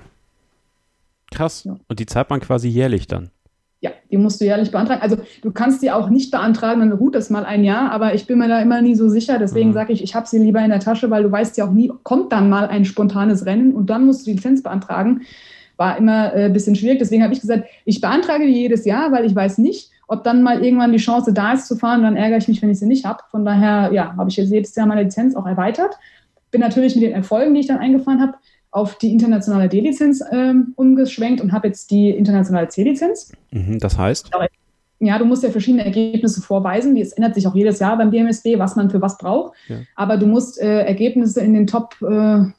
Krass. 1.30 1.62
Ja. 1.62 1.76
Und 1.86 2.01
die 2.01 2.07
zahlt 2.07 2.28
man 2.28 2.40
quasi 2.40 2.66
jährlich 2.66 3.07
dann? 3.07 3.30
Ja, 3.78 3.92
die 4.11 4.16
musst 4.16 4.40
du 4.40 4.47
jährlich 4.47 4.72
beantragen. 4.72 5.01
Also 5.01 5.18
du 5.42 5.53
kannst 5.53 5.80
die 5.80 5.92
auch 5.92 6.11
nicht 6.11 6.32
beantragen, 6.32 6.80
dann 6.80 6.90
ruht 6.90 7.14
das 7.14 7.30
mal 7.30 7.45
ein 7.45 7.62
Jahr, 7.62 7.92
aber 7.92 8.14
ich 8.14 8.26
bin 8.26 8.38
mir 8.38 8.49
da 8.49 8.61
immer 8.61 8.82
nie 8.82 8.97
so 8.97 9.09
sicher. 9.09 9.38
Deswegen 9.38 9.68
mhm. 9.68 9.74
sage 9.74 9.92
ich, 9.92 10.03
ich 10.03 10.16
habe 10.16 10.26
sie 10.26 10.40
lieber 10.40 10.61
in 10.61 10.70
der 10.70 10.80
Tasche, 10.80 11.09
weil 11.11 11.22
du 11.22 11.30
weißt 11.30 11.57
ja 11.57 11.64
auch 11.64 11.72
nie, 11.72 11.92
kommt 12.03 12.32
dann 12.32 12.51
mal 12.51 12.66
ein 12.66 12.84
spontanes 12.84 13.47
Rennen 13.47 13.76
und 13.76 13.90
dann 13.90 14.07
musst 14.07 14.22
du 14.22 14.32
die 14.32 14.36
Lizenz 14.38 14.61
beantragen. 14.64 15.20
War 15.76 15.97
immer 15.97 16.34
äh, 16.34 16.47
ein 16.47 16.53
bisschen 16.53 16.74
schwierig. 16.74 16.99
Deswegen 16.99 17.22
habe 17.22 17.32
ich 17.32 17.40
gesagt, 17.40 17.68
ich 17.84 18.01
beantrage 18.01 18.45
die 18.45 18.55
jedes 18.55 18.84
Jahr, 18.86 19.12
weil 19.12 19.24
ich 19.24 19.36
weiß 19.36 19.59
nicht, 19.59 19.92
ob 20.07 20.24
dann 20.24 20.42
mal 20.42 20.64
irgendwann 20.64 20.92
die 20.92 20.98
Chance 20.98 21.32
da 21.32 21.52
ist 21.52 21.66
zu 21.66 21.76
fahren. 21.76 22.02
Dann 22.02 22.16
ärgere 22.16 22.38
ich 22.38 22.48
mich, 22.48 22.62
wenn 22.62 22.70
ich 22.70 22.78
sie 22.78 22.86
nicht 22.86 23.05
habe. 23.05 23.22
Von 23.30 23.44
daher, 23.44 23.92
ja, 23.92 24.16
habe 24.16 24.30
ich 24.30 24.36
jetzt 24.36 24.50
jedes 24.50 24.74
Jahr 24.74 24.86
meine 24.86 25.02
Lizenz 25.02 25.34
auch 25.34 25.46
erweitert. 25.46 25.94
Bin 26.50 26.61
natürlich 26.61 26.94
mit 26.94 27.05
den 27.05 27.12
Erfolgen, 27.12 27.55
die 27.55 27.61
ich 27.61 27.66
dann 27.66 27.78
eingefahren 27.78 28.20
habe, 28.20 28.34
auf 28.70 28.98
die 28.98 29.12
internationale 29.12 29.68
D-Lizenz 29.68 30.22
ähm, 30.32 30.72
umgeschwenkt 30.76 31.40
und 31.40 31.52
habe 31.52 31.68
jetzt 31.68 31.90
die 31.90 32.11
internationale 32.11 32.68
C-Lizenz. 32.68 33.32
Mhm, 33.52 33.78
das 33.78 33.96
heißt? 33.96 34.30
Ja, 34.98 35.18
du 35.18 35.24
musst 35.24 35.42
ja 35.42 35.50
verschiedene 35.50 35.84
Ergebnisse 35.84 36.40
vorweisen. 36.40 36.96
Es 36.96 37.12
ändert 37.12 37.34
sich 37.34 37.46
auch 37.46 37.55
jedes 37.55 37.78
Jahr 37.78 37.96
beim 37.96 38.11
DMSB, 38.11 38.59
was 38.59 38.74
man 38.74 38.90
für 38.90 39.00
was 39.00 39.18
braucht. 39.18 39.55
Ja. 39.68 39.76
Aber 39.96 40.16
du 40.16 40.26
musst 40.26 40.61
äh, 40.61 40.84
Ergebnisse 40.84 41.40
in 41.40 41.55
den 41.55 41.66
Top, 41.66 41.96
äh, 42.00 42.07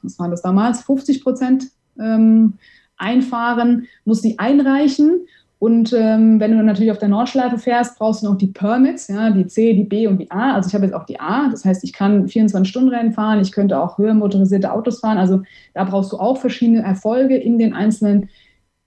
was 0.02 0.18
waren 0.18 0.30
das 0.30 0.42
damals, 0.42 0.82
50 0.82 1.22
Prozent 1.22 1.64
ähm, 1.98 2.54
einfahren, 2.96 3.86
musst 4.04 4.24
die 4.24 4.38
einreichen 4.38 5.26
und 5.58 5.94
ähm, 5.94 6.38
wenn 6.38 6.56
du 6.56 6.62
natürlich 6.62 6.90
auf 6.90 6.98
der 6.98 7.08
Nordschleife 7.08 7.58
fährst, 7.58 7.98
brauchst 7.98 8.22
du 8.22 8.26
noch 8.26 8.36
die 8.36 8.48
Permits, 8.48 9.08
ja, 9.08 9.30
die 9.30 9.46
C, 9.46 9.72
die 9.72 9.84
B 9.84 10.06
und 10.06 10.18
die 10.18 10.30
A. 10.30 10.54
Also 10.54 10.68
ich 10.68 10.74
habe 10.74 10.84
jetzt 10.84 10.94
auch 10.94 11.06
die 11.06 11.18
A, 11.18 11.48
das 11.48 11.64
heißt, 11.64 11.82
ich 11.82 11.94
kann 11.94 12.26
24-Stunden-Rennen 12.26 13.12
fahren, 13.12 13.40
ich 13.40 13.52
könnte 13.52 13.80
auch 13.80 13.96
höher 13.96 14.12
motorisierte 14.12 14.70
Autos 14.70 15.00
fahren. 15.00 15.16
Also 15.16 15.42
da 15.72 15.84
brauchst 15.84 16.12
du 16.12 16.18
auch 16.18 16.36
verschiedene 16.36 16.82
Erfolge 16.82 17.36
in 17.36 17.58
den 17.58 17.72
einzelnen 17.72 18.28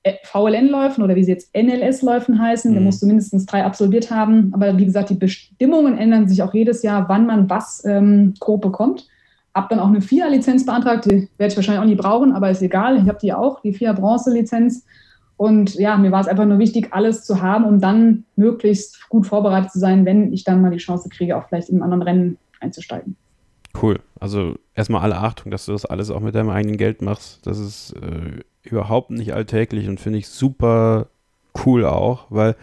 äh, 0.04 0.14
VLN-Läufen 0.24 1.04
oder 1.04 1.16
wie 1.16 1.24
sie 1.24 1.32
jetzt 1.32 1.56
NLS-Läufen 1.56 2.40
heißen. 2.40 2.70
Mhm. 2.70 2.76
Da 2.76 2.82
musst 2.82 3.02
du 3.02 3.08
mindestens 3.08 3.48
drei 3.48 3.66
absolviert 3.66 4.12
haben. 4.12 4.52
Aber 4.54 4.78
wie 4.78 4.86
gesagt, 4.86 5.10
die 5.10 5.16
Bestimmungen 5.16 5.98
ändern 5.98 6.30
sich 6.30 6.44
auch 6.44 6.54
jedes 6.54 6.84
Jahr, 6.84 7.10
wann 7.10 7.26
man 7.26 7.50
was 7.50 7.84
ähm, 7.84 8.36
grob 8.40 8.62
bekommt. 8.62 9.08
Hab 9.56 9.70
dann 9.70 9.80
auch 9.80 9.88
eine 9.88 10.02
FIA-Lizenz 10.02 10.68
beantragt, 10.68 11.06
die 11.06 11.28
werde 11.38 11.52
ich 11.52 11.56
wahrscheinlich 11.56 11.82
auch 11.82 11.88
nie 11.88 11.96
brauchen, 11.96 12.34
aber 12.34 12.52
ist 12.52 12.62
egal. 12.62 12.98
Ich 12.98 13.10
habe 13.10 13.18
die 13.20 13.34
auch, 13.34 13.60
die 13.62 13.74
FIA-Bronze-Lizenz. 13.74 14.86
Und 15.40 15.76
ja, 15.76 15.96
mir 15.96 16.12
war 16.12 16.20
es 16.20 16.28
einfach 16.28 16.46
nur 16.46 16.60
wichtig, 16.60 16.90
alles 16.92 17.24
zu 17.24 17.42
haben, 17.42 17.64
um 17.64 17.80
dann 17.80 18.26
möglichst 18.36 19.08
gut 19.08 19.26
vorbereitet 19.26 19.72
zu 19.72 19.80
sein, 19.80 20.04
wenn 20.04 20.34
ich 20.34 20.44
dann 20.44 20.62
mal 20.62 20.70
die 20.70 20.80
Chance 20.80 21.08
kriege, 21.08 21.38
auch 21.38 21.48
vielleicht 21.48 21.70
in 21.70 21.76
einem 21.76 21.84
anderen 21.84 22.02
Rennen 22.04 22.38
einzusteigen. 22.60 23.16
Cool. 23.82 24.02
Also 24.20 24.56
erstmal 24.76 25.02
alle 25.02 25.16
Achtung, 25.16 25.50
dass 25.50 25.66
du 25.66 25.72
das 25.72 25.86
alles 25.86 26.12
auch 26.12 26.20
mit 26.20 26.36
deinem 26.36 26.50
eigenen 26.50 26.76
Geld 26.76 27.02
machst. 27.02 27.48
Das 27.48 27.58
ist 27.58 27.94
äh, 27.94 28.42
überhaupt 28.64 29.12
nicht 29.12 29.34
alltäglich 29.34 29.88
und 29.88 30.02
finde 30.02 30.20
ich 30.20 30.28
super 30.28 31.08
cool 31.66 31.86
auch, 31.86 32.26
weil 32.30 32.58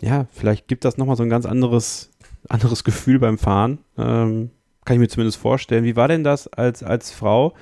ja, 0.00 0.26
vielleicht 0.32 0.66
gibt 0.66 0.84
das 0.84 0.98
nochmal 0.98 1.14
so 1.14 1.22
ein 1.22 1.30
ganz 1.30 1.46
anderes, 1.46 2.10
anderes 2.48 2.82
Gefühl 2.82 3.20
beim 3.20 3.38
Fahren. 3.38 3.78
Ähm, 3.96 4.50
kann 4.84 4.96
ich 4.96 5.00
mir 5.00 5.08
zumindest 5.08 5.38
vorstellen. 5.38 5.84
Wie 5.84 5.94
war 5.94 6.08
denn 6.08 6.24
das 6.24 6.48
als, 6.48 6.82
als 6.82 7.12
Frau? 7.12 7.54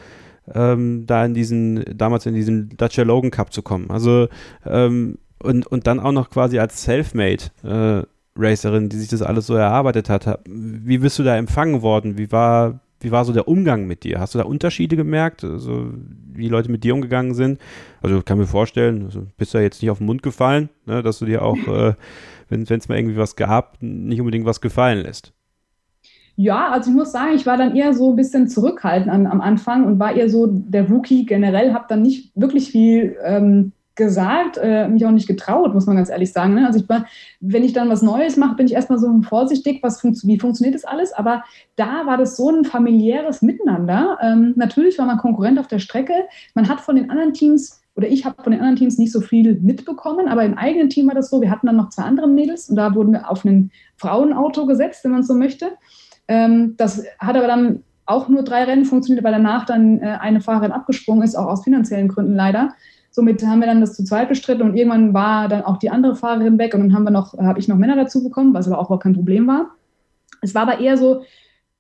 Ähm, 0.53 1.07
da 1.07 1.25
in 1.25 1.35
diesen, 1.35 1.85
damals 1.97 2.27
in 2.27 2.35
diesen 2.35 2.77
Dacia 2.77 3.05
Logan 3.05 3.31
Cup 3.31 3.53
zu 3.53 3.63
kommen. 3.63 3.91
Also 3.91 4.29
ähm, 4.67 5.19
und, 5.43 5.67
und 5.67 5.87
dann 5.87 6.01
auch 6.01 6.13
noch 6.13 6.31
quasi 6.31 6.59
als 6.59 6.83
Selfmade 6.83 7.45
äh, 7.63 8.03
Racerin, 8.37 8.89
die 8.89 8.97
sich 8.97 9.09
das 9.09 9.23
alles 9.23 9.47
so 9.47 9.55
erarbeitet 9.55 10.09
hat. 10.11 10.41
Wie 10.47 10.99
bist 10.99 11.19
du 11.19 11.23
da 11.23 11.37
empfangen 11.37 11.83
worden? 11.83 12.19
Wie 12.19 12.33
war, 12.33 12.81
wie 13.01 13.13
war 13.13 13.25
so 13.25 13.33
der 13.33 13.47
Umgang 13.47 13.87
mit 13.87 14.03
dir? 14.03 14.21
Hast 14.21 14.35
du 14.35 14.39
da 14.39 14.45
Unterschiede 14.45 14.97
gemerkt, 14.97 15.45
also 15.45 15.91
wie 16.33 16.49
Leute 16.49 16.71
mit 16.71 16.83
dir 16.83 16.95
umgegangen 16.95 17.35
sind? 17.35 17.61
Also 18.03 18.23
kann 18.23 18.39
mir 18.39 18.47
vorstellen, 18.47 19.05
also 19.05 19.27
bist 19.37 19.55
du 19.55 19.59
ja 19.59 19.65
jetzt 19.65 19.83
nicht 19.83 19.91
auf 19.91 19.99
den 19.99 20.07
Mund 20.07 20.23
gefallen, 20.23 20.69
ne, 20.87 21.03
dass 21.03 21.21
du 21.21 21.27
dir 21.27 21.43
auch, 21.43 21.59
äh, 21.69 21.95
wenn 22.49 22.63
es 22.63 22.89
mal 22.89 22.99
irgendwie 22.99 23.17
was 23.17 23.37
gab, 23.37 23.77
nicht 23.81 24.21
unbedingt 24.21 24.47
was 24.47 24.61
gefallen 24.61 25.03
lässt. 25.03 25.33
Ja, 26.37 26.71
also 26.71 26.91
ich 26.91 26.97
muss 26.97 27.13
sagen, 27.13 27.35
ich 27.35 27.47
war 27.47 27.57
dann 27.57 27.77
eher 27.77 27.95
so 27.95 28.11
ein 28.11 28.17
bisschen 28.17 28.49
zurückhaltend 28.49 29.11
an, 29.11 29.27
am 29.27 29.41
Anfang 29.41 29.85
und 29.85 29.99
war 30.01 30.15
eher 30.15 30.29
so 30.29 30.47
der 30.49 30.89
Rookie 30.89 31.27
generell, 31.27 31.73
habe 31.73 31.87
dann 31.89 32.03
nicht 32.03 32.33
wirklich 32.35 32.71
viel 32.71 33.17
ähm, 33.25 33.73
gesagt, 33.95 34.59
äh, 34.61 34.89
mich 34.89 35.07
auch 35.07 35.13
nicht 35.13 35.29
getraut, 35.29 35.73
muss 35.73 35.87
man 35.87 35.97
ganz 35.97 36.11
ehrlich 36.11 36.33
sagen. 36.33 36.55
Ne? 36.55 36.67
Also 36.67 36.81
ich 36.81 36.89
war, 36.89 37.07
wenn 37.41 37.63
ich 37.63 37.73
dann 37.73 37.89
was 37.89 38.03
Neues 38.03 38.37
mache, 38.37 38.57
bin 38.57 38.67
ich 38.67 38.73
erstmal 38.73 38.99
so 38.99 39.23
vorsichtig, 39.23 39.83
was 39.83 40.01
fun 40.01 40.19
wie 40.25 40.39
funktioniert 40.39 40.75
das 40.75 40.85
alles. 40.85 41.13
Aber 41.13 41.45
da 41.77 42.05
war 42.07 42.17
das 42.17 42.37
so 42.37 42.51
ein 42.51 42.65
familiäres 42.65 43.43
Miteinander. 43.43 44.19
Ähm, 44.21 44.55
natürlich 44.57 44.99
war 44.99 45.07
man 45.07 45.19
Konkurrent 45.19 45.61
auf 45.61 45.69
der 45.69 45.79
Strecke. 45.79 46.15
Man 46.55 46.69
hat 46.69 46.81
von 46.81 46.97
den 46.97 47.11
anderen 47.11 47.33
Teams 47.33 47.81
oder 47.97 48.09
ich 48.09 48.25
habe 48.25 48.43
von 48.43 48.51
den 48.51 48.61
anderen 48.61 48.77
Teams 48.77 48.99
nicht 48.99 49.13
so 49.13 49.21
viel 49.21 49.61
mitbekommen, 49.61 50.27
aber 50.27 50.45
im 50.45 50.59
eigenen 50.59 50.89
Team 50.91 51.07
war 51.07 51.15
das 51.15 51.31
so. 51.31 51.41
Wir 51.41 51.51
hatten 51.51 51.69
dann 51.69 51.77
noch 51.77 51.91
zwei 51.91 52.03
andere 52.03 52.27
Mädels 52.27 52.69
und 52.69 52.75
da 52.75 52.93
wurden 52.97 53.13
wir 53.13 53.31
auf 53.31 53.45
ein 53.45 53.71
Frauenauto 53.97 54.67
gesetzt, 54.67 55.05
wenn 55.05 55.13
man 55.13 55.23
so 55.23 55.35
möchte. 55.35 55.71
Ähm, 56.29 56.75
das 56.77 57.05
hat 57.19 57.37
aber 57.37 57.47
dann 57.47 57.83
auch 58.07 58.29
nur 58.29 58.43
drei 58.43 58.65
Rennen 58.65 58.85
funktioniert, 58.85 59.25
weil 59.25 59.33
danach 59.33 59.65
dann 59.65 60.01
äh, 60.01 60.19
eine 60.21 60.41
Fahrerin 60.41 60.73
abgesprungen 60.73 61.23
ist, 61.23 61.35
auch 61.35 61.47
aus 61.47 61.65
finanziellen 61.65 62.09
Gründen 62.09 62.35
leider. 62.35 62.75
Somit 63.11 63.45
haben 63.47 63.61
wir 63.61 63.67
dann 63.67 63.81
das 63.81 63.95
zu 63.95 64.05
zweit 64.05 64.29
bestritten 64.29 64.63
und 64.63 64.77
irgendwann 64.77 65.15
war 65.15 65.49
dann 65.49 65.63
auch 65.63 65.79
die 65.79 65.91
andere 65.91 66.17
Fahrerin 66.17 66.59
weg 66.59 66.75
und 66.75 66.81
dann 66.81 66.95
haben 66.95 67.05
wir 67.05 67.11
noch, 67.11 67.39
habe 67.39 67.61
ich 67.61 67.69
noch 67.69 67.77
Männer 67.77 67.97
dazu 67.97 68.23
bekommen, 68.25 68.53
was 68.55 68.67
aber 68.67 68.79
auch 68.79 68.99
kein 68.99 69.15
Problem 69.15 69.47
war. 69.47 69.71
Es 70.41 70.55
war 70.55 70.63
aber 70.63 70.81
eher 70.81 70.97
so, 70.97 71.23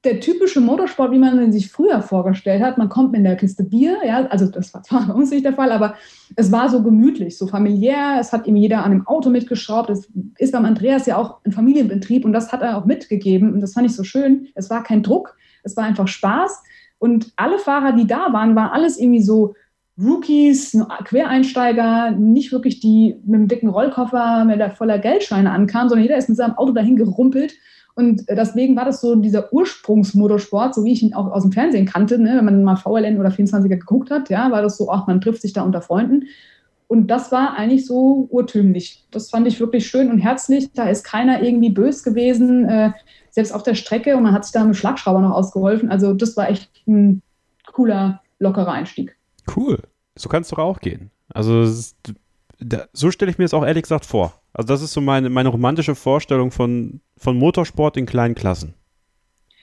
der 0.05 0.20
typische 0.20 0.61
Motorsport, 0.61 1.12
wie 1.12 1.18
man 1.18 1.40
ihn 1.40 1.52
sich 1.52 1.70
früher 1.70 2.02
vorgestellt 2.02 2.62
hat. 2.62 2.78
Man 2.78 2.88
kommt 2.88 3.12
mit 3.12 3.24
der 3.24 3.36
Kiste 3.36 3.64
Bier, 3.64 3.98
ja, 4.07 4.26
also 4.26 4.46
das 4.46 4.72
war 4.74 4.82
zwar 4.82 5.07
bei 5.09 5.14
uns 5.14 5.30
nicht 5.30 5.44
der 5.44 5.55
Fall, 5.55 5.72
aber 5.72 5.94
es 6.36 6.52
war 6.52 6.68
so 6.68 6.82
gemütlich, 6.82 7.38
so 7.38 7.46
familiär. 7.46 8.18
Es 8.20 8.32
hat 8.32 8.46
ihm 8.46 8.57
jeder 8.57 8.84
an 8.84 8.90
dem 8.90 9.07
Auto 9.07 9.30
mitgeschraubt. 9.30 9.90
Es 9.90 10.09
ist 10.38 10.52
beim 10.52 10.64
Andreas 10.64 11.07
ja 11.07 11.16
auch 11.16 11.38
ein 11.44 11.52
Familienbetrieb 11.52 12.24
und 12.24 12.32
das 12.32 12.52
hat 12.52 12.62
er 12.62 12.76
auch 12.76 12.84
mitgegeben 12.84 13.52
und 13.52 13.61
das 13.61 13.72
fand 13.72 13.86
ich 13.86 13.94
so 13.94 14.05
schön. 14.05 14.48
Es 14.55 14.70
war 14.70 14.82
kein 14.82 15.02
Druck, 15.02 15.36
es 15.62 15.76
war 15.76 15.84
einfach 15.84 16.09
Spaß 16.09 16.62
und 16.98 17.32
alle 17.36 17.59
Fahrer, 17.59 17.92
die 17.92 18.07
da 18.07 18.32
waren, 18.32 18.55
waren 18.55 18.70
alles 18.70 18.98
irgendwie 18.98 19.22
so 19.22 19.55
Rookies, 20.02 20.76
Quereinsteiger, 21.05 22.11
nicht 22.11 22.50
wirklich 22.50 22.80
die 22.80 23.16
mit 23.24 23.36
einem 23.36 23.48
dicken 23.48 23.68
Rollkoffer 23.68 24.44
mit 24.44 24.59
der 24.59 24.72
voller 24.72 24.98
Geldscheine 24.98 25.50
ankamen, 25.52 25.88
sondern 25.88 26.02
jeder 26.02 26.16
ist 26.16 26.28
mit 26.28 26.36
seinem 26.36 26.59
Auto 26.59 26.72
dahin 26.72 26.96
gerumpelt 26.96 27.55
und 27.97 28.28
deswegen 28.28 28.76
war 28.76 28.84
das 28.84 29.01
so 29.01 29.14
dieser 29.14 29.53
Ursprungsmotorsport, 29.53 30.74
so 30.74 30.84
wie 30.84 30.92
ich 30.92 31.03
ihn 31.03 31.14
auch 31.14 31.30
aus 31.30 31.42
dem 31.42 31.53
Fernsehen 31.53 31.86
kannte, 31.86 32.18
ne? 32.18 32.36
wenn 32.36 32.45
man 32.45 32.64
mal 32.64 32.76
VLN 32.76 33.20
oder 33.20 33.28
24er 33.28 33.68
geguckt 33.68 34.11
hat, 34.11 34.30
ja, 34.30 34.51
war 34.51 34.62
das 34.62 34.76
so, 34.76 34.90
ach, 34.90 35.07
man 35.07 35.20
trifft 35.20 35.42
sich 35.42 35.53
da 35.53 35.62
unter 35.62 35.80
Freunden. 35.80 36.24
Und 36.88 37.07
das 37.07 37.32
war 37.32 37.55
eigentlich 37.57 37.86
so 37.86 38.26
urtümlich. 38.30 39.05
Das 39.11 39.30
fand 39.30 39.47
ich 39.47 39.59
wirklich 39.59 39.86
schön 39.86 40.11
und 40.11 40.18
herzlich. 40.18 40.72
Da 40.72 40.88
ist 40.88 41.05
keiner 41.05 41.42
irgendwie 41.42 41.70
bös 41.70 42.03
gewesen, 42.03 42.68
äh, 42.68 42.92
selbst 43.30 43.53
auf 43.53 43.62
der 43.62 43.74
Strecke. 43.74 44.16
Und 44.16 44.24
man 44.24 44.32
hat 44.32 44.45
sich 44.45 44.53
da 44.53 44.64
mit 44.64 44.76
Schlagschrauber 44.76 45.20
noch 45.20 45.32
ausgeholfen. 45.32 45.90
Also 45.90 46.12
das 46.12 46.36
war 46.36 46.51
echt 46.51 46.70
ein 46.86 47.22
cooler, 47.72 48.20
lockerer 48.38 48.72
Einstieg. 48.72 49.16
Cool. 49.57 49.78
So 50.16 50.28
kannst 50.28 50.53
du 50.53 50.57
auch 50.57 50.80
gehen. 50.80 51.11
Also 51.32 51.64
so 52.92 53.11
stelle 53.11 53.30
ich 53.30 53.38
mir 53.38 53.45
es 53.45 53.55
auch 53.55 53.64
ehrlich 53.64 53.82
gesagt 53.82 54.05
vor. 54.05 54.34
Also 54.55 54.68
das 54.68 54.82
ist 54.82 54.92
so 54.92 55.00
meine, 55.00 55.28
meine 55.28 55.48
romantische 55.48 55.96
Vorstellung 55.96 56.52
von, 56.52 57.00
von 57.18 57.36
Motorsport 57.36 57.96
in 57.96 58.07
kleinen 58.07 58.34
Klassen. 58.34 58.74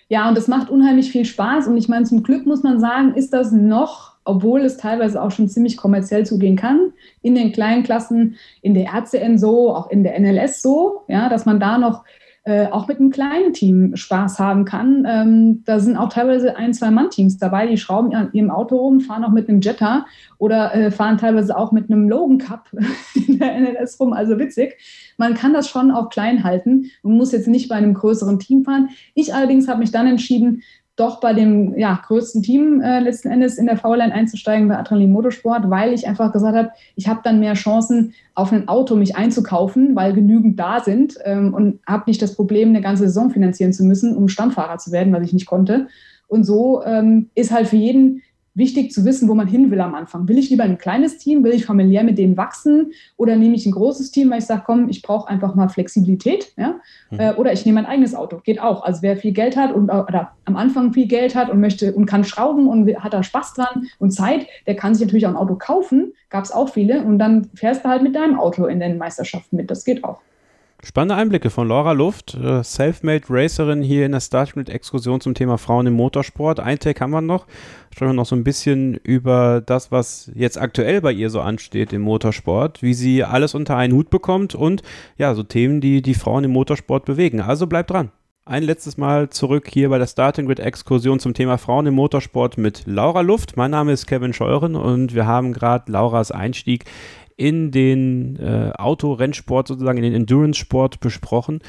Ja, 0.09 0.27
und 0.27 0.35
das 0.35 0.49
macht 0.49 0.69
unheimlich 0.69 1.09
viel 1.09 1.23
Spaß. 1.23 1.67
Und 1.67 1.77
ich 1.77 1.87
meine, 1.87 2.03
zum 2.03 2.21
Glück 2.21 2.45
muss 2.45 2.63
man 2.63 2.81
sagen, 2.81 3.13
ist 3.13 3.31
das 3.31 3.53
noch, 3.53 4.17
obwohl 4.25 4.59
es 4.59 4.75
teilweise 4.75 5.21
auch 5.21 5.31
schon 5.31 5.47
ziemlich 5.47 5.77
kommerziell 5.77 6.25
zugehen 6.25 6.57
kann, 6.57 6.91
in 7.21 7.33
den 7.33 7.53
kleinen 7.53 7.83
Klassen, 7.83 8.35
in 8.61 8.73
der 8.73 8.91
RCN 8.93 9.37
so, 9.37 9.73
auch 9.73 9.89
in 9.89 10.03
der 10.03 10.19
NLS 10.19 10.61
so, 10.61 11.03
ja, 11.07 11.29
dass 11.29 11.45
man 11.45 11.61
da 11.61 11.77
noch 11.77 12.03
äh, 12.43 12.67
auch 12.67 12.87
mit 12.87 12.99
einem 12.99 13.11
kleinen 13.11 13.53
Team 13.53 13.95
Spaß 13.95 14.39
haben 14.39 14.65
kann. 14.65 15.05
Ähm, 15.07 15.63
da 15.65 15.79
sind 15.79 15.95
auch 15.95 16.09
teilweise 16.09 16.55
ein, 16.55 16.73
zwei 16.73 16.89
Mann-Teams 16.89 17.37
dabei, 17.37 17.67
die 17.67 17.77
schrauben 17.77 18.15
an 18.15 18.29
ihrem 18.33 18.49
Auto 18.49 18.77
rum, 18.77 18.99
fahren 18.99 19.23
auch 19.23 19.31
mit 19.31 19.47
einem 19.47 19.61
Jetta 19.61 20.07
oder 20.39 20.73
äh, 20.73 20.89
fahren 20.89 21.19
teilweise 21.19 21.55
auch 21.55 21.71
mit 21.71 21.91
einem 21.91 22.09
Logan 22.09 22.39
Cup 22.39 22.71
in 23.27 23.37
der 23.37 23.59
NLS 23.59 23.99
rum. 23.99 24.13
Also 24.13 24.39
witzig. 24.39 24.77
Man 25.17 25.35
kann 25.35 25.53
das 25.53 25.69
schon 25.69 25.91
auch 25.91 26.09
klein 26.09 26.43
halten 26.43 26.89
und 27.03 27.15
muss 27.15 27.31
jetzt 27.31 27.47
nicht 27.47 27.69
bei 27.69 27.75
einem 27.75 27.93
größeren 27.93 28.39
Team 28.39 28.63
fahren. 28.63 28.89
Ich 29.13 29.35
allerdings 29.35 29.67
habe 29.67 29.79
mich 29.79 29.91
dann 29.91 30.07
entschieden, 30.07 30.63
doch 31.01 31.19
bei 31.19 31.33
dem 31.33 31.77
ja, 31.77 31.99
größten 32.05 32.43
Team 32.43 32.79
äh, 32.79 32.99
letzten 32.99 33.29
Endes 33.29 33.57
in 33.57 33.65
der 33.65 33.77
V-Line 33.77 34.13
einzusteigen 34.13 34.67
bei 34.67 34.77
Adrenalin 34.77 35.11
Motorsport, 35.11 35.69
weil 35.69 35.93
ich 35.93 36.07
einfach 36.07 36.31
gesagt 36.31 36.55
habe, 36.55 36.71
ich 36.95 37.07
habe 37.07 37.21
dann 37.23 37.39
mehr 37.39 37.55
Chancen, 37.55 38.13
auf 38.35 38.53
ein 38.53 38.67
Auto 38.69 38.95
mich 38.95 39.15
einzukaufen, 39.17 39.95
weil 39.95 40.13
genügend 40.13 40.59
da 40.59 40.79
sind 40.79 41.17
ähm, 41.25 41.53
und 41.53 41.79
habe 41.85 42.03
nicht 42.07 42.21
das 42.21 42.35
Problem, 42.35 42.69
eine 42.69 42.81
ganze 42.81 43.03
Saison 43.03 43.29
finanzieren 43.29 43.73
zu 43.73 43.83
müssen, 43.83 44.15
um 44.15 44.29
Stammfahrer 44.29 44.77
zu 44.77 44.91
werden, 44.91 45.11
was 45.11 45.23
ich 45.23 45.33
nicht 45.33 45.47
konnte. 45.47 45.87
Und 46.27 46.45
so 46.45 46.81
ähm, 46.85 47.29
ist 47.35 47.51
halt 47.51 47.67
für 47.67 47.75
jeden 47.75 48.21
wichtig 48.53 48.91
zu 48.91 49.05
wissen, 49.05 49.29
wo 49.29 49.33
man 49.33 49.47
hin 49.47 49.71
will 49.71 49.79
am 49.79 49.95
Anfang. 49.95 50.27
Will 50.27 50.37
ich 50.37 50.49
lieber 50.49 50.63
ein 50.63 50.77
kleines 50.77 51.17
Team? 51.17 51.43
Will 51.43 51.53
ich 51.53 51.65
familiär 51.65 52.03
mit 52.03 52.17
denen 52.17 52.35
wachsen? 52.35 52.91
Oder 53.17 53.35
nehme 53.35 53.55
ich 53.55 53.65
ein 53.65 53.71
großes 53.71 54.11
Team, 54.11 54.29
weil 54.29 54.39
ich 54.39 54.45
sage, 54.45 54.63
komm, 54.65 54.89
ich 54.89 55.01
brauche 55.01 55.29
einfach 55.29 55.55
mal 55.55 55.69
Flexibilität. 55.69 56.53
Ja? 56.57 56.79
Mhm. 57.09 57.19
Äh, 57.19 57.33
oder 57.33 57.53
ich 57.53 57.65
nehme 57.65 57.79
ein 57.79 57.85
eigenes 57.85 58.13
Auto. 58.13 58.41
Geht 58.43 58.61
auch. 58.61 58.83
Also 58.83 59.01
wer 59.01 59.17
viel 59.17 59.31
Geld 59.31 59.55
hat 59.55 59.73
und 59.73 59.89
oder 59.89 60.31
am 60.45 60.55
Anfang 60.55 60.93
viel 60.93 61.07
Geld 61.07 61.35
hat 61.35 61.49
und 61.49 61.59
möchte 61.59 61.93
und 61.93 62.05
kann 62.05 62.23
schrauben 62.23 62.67
und 62.67 62.87
hat 63.03 63.13
da 63.13 63.23
Spaß 63.23 63.53
dran 63.53 63.87
und 63.99 64.11
Zeit, 64.11 64.47
der 64.67 64.75
kann 64.75 64.93
sich 64.93 65.05
natürlich 65.05 65.25
auch 65.25 65.31
ein 65.31 65.37
Auto 65.37 65.55
kaufen. 65.55 66.13
Gab 66.29 66.43
es 66.43 66.51
auch 66.51 66.69
viele. 66.69 67.03
Und 67.03 67.19
dann 67.19 67.49
fährst 67.55 67.85
du 67.85 67.89
halt 67.89 68.03
mit 68.03 68.15
deinem 68.15 68.39
Auto 68.39 68.65
in 68.65 68.79
den 68.79 68.97
Meisterschaften 68.97 69.55
mit. 69.55 69.71
Das 69.71 69.85
geht 69.85 70.03
auch. 70.03 70.19
Spannende 70.83 71.13
Einblicke 71.13 71.51
von 71.51 71.67
Laura 71.67 71.91
Luft, 71.91 72.33
äh, 72.33 72.63
Selfmade 72.63 73.25
Racerin 73.29 73.83
hier 73.83 74.03
in 74.03 74.13
der 74.13 74.19
Startgrid-Exkursion 74.19 75.21
zum 75.21 75.35
Thema 75.35 75.59
Frauen 75.59 75.85
im 75.85 75.93
Motorsport. 75.93 76.59
Ein 76.59 76.79
Tag 76.79 76.99
haben 77.01 77.11
wir 77.11 77.21
noch. 77.21 77.45
Sprechen 77.93 78.09
wir 78.09 78.15
noch 78.15 78.25
so 78.25 78.35
ein 78.35 78.43
bisschen 78.43 78.95
über 78.95 79.61
das, 79.63 79.91
was 79.91 80.31
jetzt 80.33 80.59
aktuell 80.59 80.99
bei 81.01 81.11
ihr 81.11 81.29
so 81.29 81.39
ansteht 81.39 81.93
im 81.93 82.01
Motorsport, 82.01 82.81
wie 82.81 82.95
sie 82.95 83.23
alles 83.23 83.53
unter 83.53 83.77
einen 83.77 83.93
Hut 83.93 84.09
bekommt 84.09 84.55
und 84.55 84.81
ja, 85.17 85.35
so 85.35 85.43
Themen, 85.43 85.81
die 85.81 86.01
die 86.01 86.15
Frauen 86.15 86.45
im 86.45 86.51
Motorsport 86.51 87.05
bewegen. 87.05 87.41
Also 87.41 87.67
bleibt 87.67 87.91
dran. 87.91 88.11
Ein 88.43 88.63
letztes 88.63 88.97
Mal 88.97 89.29
zurück 89.29 89.69
hier 89.71 89.89
bei 89.89 89.99
der 89.99 90.07
Starting 90.07 90.47
Grid 90.47 90.59
Exkursion 90.59 91.19
zum 91.19 91.35
Thema 91.35 91.59
Frauen 91.59 91.85
im 91.85 91.93
Motorsport 91.93 92.57
mit 92.57 92.87
Laura 92.87 93.21
Luft. 93.21 93.55
Mein 93.55 93.69
Name 93.69 93.91
ist 93.91 94.07
Kevin 94.07 94.33
Scheuren 94.33 94.75
und 94.75 95.13
wir 95.13 95.27
haben 95.27 95.53
gerade 95.53 95.91
Lauras 95.91 96.31
Einstieg 96.31 96.85
in 97.41 97.71
den 97.71 98.35
äh, 98.35 98.71
Autorennsport 98.77 99.67
sozusagen, 99.67 99.97
in 99.97 100.03
den 100.03 100.13
Endurance-Sport 100.13 100.99
besprochen, 100.99 101.59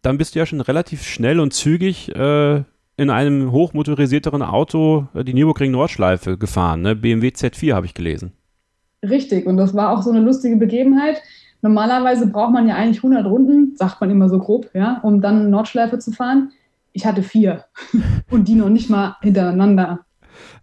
dann 0.00 0.16
bist 0.16 0.34
du 0.34 0.38
ja 0.38 0.46
schon 0.46 0.62
relativ 0.62 1.02
schnell 1.02 1.40
und 1.40 1.52
zügig 1.52 2.14
äh, 2.16 2.62
in 2.96 3.10
einem 3.10 3.52
hochmotorisierteren 3.52 4.40
Auto 4.40 5.06
äh, 5.12 5.22
die 5.22 5.34
Nürburgring-Nordschleife 5.34 6.38
gefahren, 6.38 6.80
ne? 6.80 6.96
BMW 6.96 7.28
Z4 7.28 7.74
habe 7.74 7.84
ich 7.84 7.92
gelesen. 7.92 8.32
Richtig, 9.02 9.44
und 9.44 9.58
das 9.58 9.74
war 9.74 9.90
auch 9.90 10.02
so 10.02 10.10
eine 10.10 10.20
lustige 10.20 10.56
Begebenheit. 10.56 11.20
Normalerweise 11.60 12.26
braucht 12.26 12.54
man 12.54 12.66
ja 12.66 12.76
eigentlich 12.76 13.04
100 13.04 13.26
Runden, 13.26 13.76
sagt 13.76 14.00
man 14.00 14.10
immer 14.10 14.30
so 14.30 14.38
grob, 14.38 14.70
ja, 14.72 15.00
um 15.02 15.20
dann 15.20 15.50
Nordschleife 15.50 15.98
zu 15.98 16.12
fahren. 16.12 16.52
Ich 16.94 17.04
hatte 17.04 17.22
vier 17.22 17.64
und 18.30 18.48
die 18.48 18.54
noch 18.54 18.70
nicht 18.70 18.88
mal 18.88 19.16
hintereinander. 19.20 20.00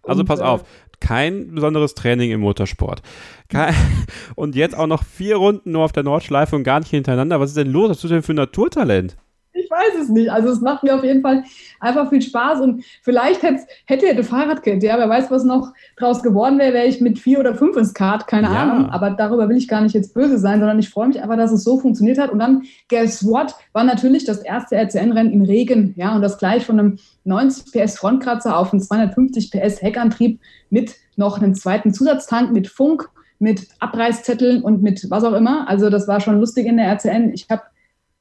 Also 0.02 0.22
und, 0.22 0.26
pass 0.26 0.40
auf, 0.40 0.64
kein 1.02 1.52
besonderes 1.52 1.94
Training 1.94 2.30
im 2.30 2.40
Motorsport. 2.40 3.02
Kein, 3.48 3.74
und 4.36 4.54
jetzt 4.54 4.78
auch 4.78 4.86
noch 4.86 5.02
vier 5.02 5.36
Runden 5.36 5.72
nur 5.72 5.84
auf 5.84 5.92
der 5.92 6.04
Nordschleife 6.04 6.54
und 6.54 6.62
gar 6.62 6.78
nicht 6.78 6.90
hintereinander. 6.90 7.40
Was 7.40 7.50
ist 7.50 7.56
denn 7.56 7.72
los? 7.72 7.90
Was 7.90 8.04
ist 8.04 8.10
denn 8.10 8.22
für 8.22 8.32
ein 8.32 8.36
Naturtalent? 8.36 9.16
Ich 9.54 9.70
weiß 9.70 10.00
es 10.00 10.08
nicht. 10.08 10.30
Also 10.30 10.48
es 10.48 10.60
macht 10.60 10.82
mir 10.82 10.94
auf 10.94 11.04
jeden 11.04 11.20
Fall 11.20 11.44
einfach 11.80 12.08
viel 12.08 12.22
Spaß 12.22 12.60
und 12.60 12.84
vielleicht 13.02 13.42
hätte, 13.42 13.64
hätte 13.84 14.06
er 14.06 14.24
Fahrradkette, 14.24 14.86
ja, 14.86 14.96
wer 14.96 15.08
weiß, 15.08 15.30
was 15.30 15.44
noch 15.44 15.72
draus 15.98 16.22
geworden 16.22 16.58
wäre, 16.58 16.72
wäre 16.72 16.86
ich 16.86 17.00
mit 17.00 17.18
vier 17.18 17.40
oder 17.40 17.54
fünf 17.54 17.76
ins 17.76 17.92
Kart, 17.92 18.26
keine 18.26 18.46
ja. 18.46 18.62
Ahnung. 18.62 18.90
Aber 18.90 19.10
darüber 19.10 19.48
will 19.48 19.56
ich 19.56 19.68
gar 19.68 19.82
nicht 19.82 19.94
jetzt 19.94 20.14
böse 20.14 20.38
sein, 20.38 20.60
sondern 20.60 20.78
ich 20.78 20.88
freue 20.88 21.08
mich 21.08 21.20
einfach, 21.20 21.36
dass 21.36 21.52
es 21.52 21.64
so 21.64 21.78
funktioniert 21.78 22.18
hat. 22.18 22.30
Und 22.30 22.38
dann, 22.38 22.62
guess 22.88 23.26
what, 23.26 23.54
war 23.72 23.84
natürlich 23.84 24.24
das 24.24 24.38
erste 24.38 24.76
RCN-Rennen 24.76 25.32
im 25.32 25.42
Regen, 25.42 25.94
ja, 25.96 26.14
und 26.14 26.22
das 26.22 26.38
gleich 26.38 26.64
von 26.64 26.78
einem 26.78 26.98
90 27.24 27.72
PS 27.72 27.98
Frontkratzer 27.98 28.56
auf 28.56 28.72
einen 28.72 28.82
250 28.82 29.50
PS 29.50 29.82
Heckantrieb 29.82 30.40
mit 30.70 30.96
noch 31.16 31.38
einem 31.38 31.54
zweiten 31.54 31.92
Zusatztank 31.92 32.52
mit 32.52 32.68
Funk, 32.68 33.08
mit 33.38 33.68
Abreißzetteln 33.80 34.62
und 34.62 34.82
mit 34.82 35.10
was 35.10 35.24
auch 35.24 35.34
immer. 35.34 35.68
Also 35.68 35.90
das 35.90 36.08
war 36.08 36.20
schon 36.20 36.40
lustig 36.40 36.66
in 36.66 36.76
der 36.76 36.86
RCN. 36.86 37.32
Ich 37.34 37.46
habe 37.50 37.62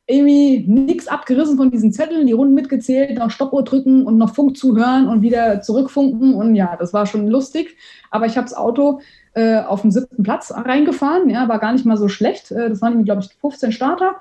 irgendwie 0.07 0.65
nichts 0.67 1.07
abgerissen 1.07 1.57
von 1.57 1.71
diesen 1.71 1.93
Zetteln, 1.93 2.27
die 2.27 2.33
Runden 2.33 2.53
mitgezählt, 2.53 3.17
noch 3.17 3.31
Stoppuhr 3.31 3.63
drücken 3.63 4.05
und 4.05 4.17
noch 4.17 4.35
Funk 4.35 4.57
zuhören 4.57 5.07
und 5.07 5.21
wieder 5.21 5.61
zurückfunken. 5.61 6.33
Und 6.33 6.55
ja, 6.55 6.75
das 6.77 6.93
war 6.93 7.05
schon 7.05 7.27
lustig. 7.27 7.77
Aber 8.09 8.25
ich 8.25 8.35
habe 8.35 8.45
das 8.49 8.57
Auto 8.57 8.99
äh, 9.33 9.61
auf 9.61 9.83
den 9.83 9.91
siebten 9.91 10.23
Platz 10.23 10.51
reingefahren. 10.53 11.29
Ja, 11.29 11.47
war 11.47 11.59
gar 11.59 11.71
nicht 11.71 11.85
mal 11.85 11.97
so 11.97 12.09
schlecht. 12.09 12.51
Äh, 12.51 12.69
das 12.69 12.81
waren 12.81 13.05
glaube 13.05 13.21
ich, 13.21 13.29
15 13.39 13.71
Starter, 13.71 14.15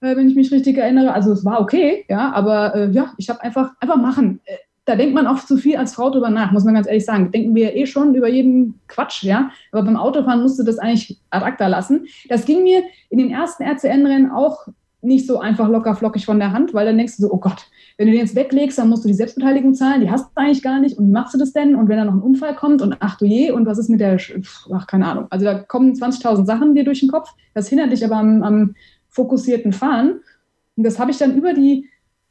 äh, 0.00 0.16
wenn 0.16 0.28
ich 0.28 0.36
mich 0.36 0.52
richtig 0.52 0.78
erinnere. 0.78 1.12
Also 1.12 1.32
es 1.32 1.44
war 1.44 1.60
okay, 1.60 2.04
ja, 2.08 2.32
aber 2.32 2.74
äh, 2.74 2.90
ja, 2.90 3.12
ich 3.16 3.28
habe 3.28 3.42
einfach, 3.42 3.72
einfach 3.80 3.96
machen. 3.96 4.40
Äh, 4.44 4.56
da 4.84 4.94
denkt 4.94 5.14
man 5.14 5.26
oft 5.26 5.48
zu 5.48 5.56
viel 5.56 5.76
als 5.76 5.94
Frau 5.94 6.10
drüber 6.10 6.30
nach, 6.30 6.52
muss 6.52 6.64
man 6.64 6.74
ganz 6.74 6.86
ehrlich 6.86 7.04
sagen. 7.04 7.32
Denken 7.32 7.56
wir 7.56 7.74
eh 7.74 7.86
schon 7.86 8.14
über 8.14 8.28
jeden 8.28 8.80
Quatsch, 8.86 9.24
ja. 9.24 9.50
Aber 9.72 9.82
beim 9.82 9.96
Autofahren 9.96 10.42
musst 10.42 10.60
du 10.60 10.62
das 10.62 10.78
eigentlich 10.78 11.18
ad 11.30 11.44
acta 11.44 11.66
lassen. 11.66 12.06
Das 12.28 12.44
ging 12.44 12.62
mir 12.62 12.84
in 13.10 13.18
den 13.18 13.30
ersten 13.30 13.64
RCN-Rennen 13.64 14.30
auch 14.30 14.68
nicht 15.02 15.26
so 15.26 15.38
einfach 15.38 15.68
locker 15.68 15.94
flockig 15.94 16.24
von 16.24 16.38
der 16.38 16.52
Hand, 16.52 16.72
weil 16.72 16.86
dann 16.86 16.96
denkst 16.96 17.16
du 17.16 17.22
so, 17.22 17.32
oh 17.32 17.38
Gott, 17.38 17.66
wenn 17.96 18.06
du 18.06 18.12
den 18.12 18.20
jetzt 18.20 18.34
weglegst, 18.34 18.78
dann 18.78 18.88
musst 18.88 19.04
du 19.04 19.08
die 19.08 19.14
Selbstbeteiligung 19.14 19.74
zahlen, 19.74 20.00
die 20.00 20.10
hast 20.10 20.26
du 20.26 20.30
eigentlich 20.34 20.62
gar 20.62 20.80
nicht 20.80 20.98
und 20.98 21.08
wie 21.08 21.12
machst 21.12 21.34
du 21.34 21.38
das 21.38 21.52
denn? 21.52 21.74
Und 21.76 21.88
wenn 21.88 21.96
da 21.96 22.04
noch 22.04 22.14
ein 22.14 22.22
Unfall 22.22 22.54
kommt 22.54 22.82
und 22.82 22.96
ach 23.00 23.16
du 23.16 23.24
je, 23.24 23.52
und 23.52 23.66
was 23.66 23.78
ist 23.78 23.88
mit 23.88 24.00
der, 24.00 24.18
ach 24.72 24.86
keine 24.86 25.06
Ahnung. 25.06 25.26
Also 25.30 25.44
da 25.44 25.54
kommen 25.54 25.94
20.000 25.94 26.44
Sachen 26.44 26.74
dir 26.74 26.84
durch 26.84 27.00
den 27.00 27.10
Kopf, 27.10 27.32
das 27.54 27.68
hindert 27.68 27.92
dich 27.92 28.04
aber 28.04 28.16
am, 28.16 28.42
am 28.42 28.74
fokussierten 29.16 29.72
Fahren. 29.72 30.20
Und 30.76 30.84
das 30.84 30.98
habe 30.98 31.10
ich 31.10 31.18
dann 31.18 31.36
über 31.36 31.54
die, 31.54 31.88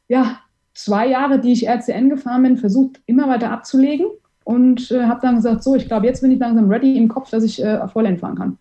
ja, 0.08 0.38
zwei 0.72 1.08
Jahre, 1.08 1.40
die 1.40 1.52
ich 1.52 1.68
RCN 1.68 2.08
gefahren 2.08 2.44
bin, 2.44 2.56
versucht 2.56 3.00
immer 3.06 3.28
weiter 3.28 3.50
abzulegen 3.50 4.06
und 4.44 4.90
äh, 4.92 5.04
habe 5.04 5.20
dann 5.20 5.36
gesagt, 5.36 5.64
so, 5.64 5.74
ich 5.74 5.86
glaube, 5.88 6.06
jetzt 6.06 6.20
bin 6.20 6.30
ich 6.30 6.38
langsam 6.38 6.70
ready 6.70 6.96
im 6.96 7.08
Kopf, 7.08 7.30
dass 7.30 7.42
ich 7.42 7.62
äh, 7.62 7.86
Vollend 7.88 8.20
fahren 8.20 8.36
kann. 8.36 8.58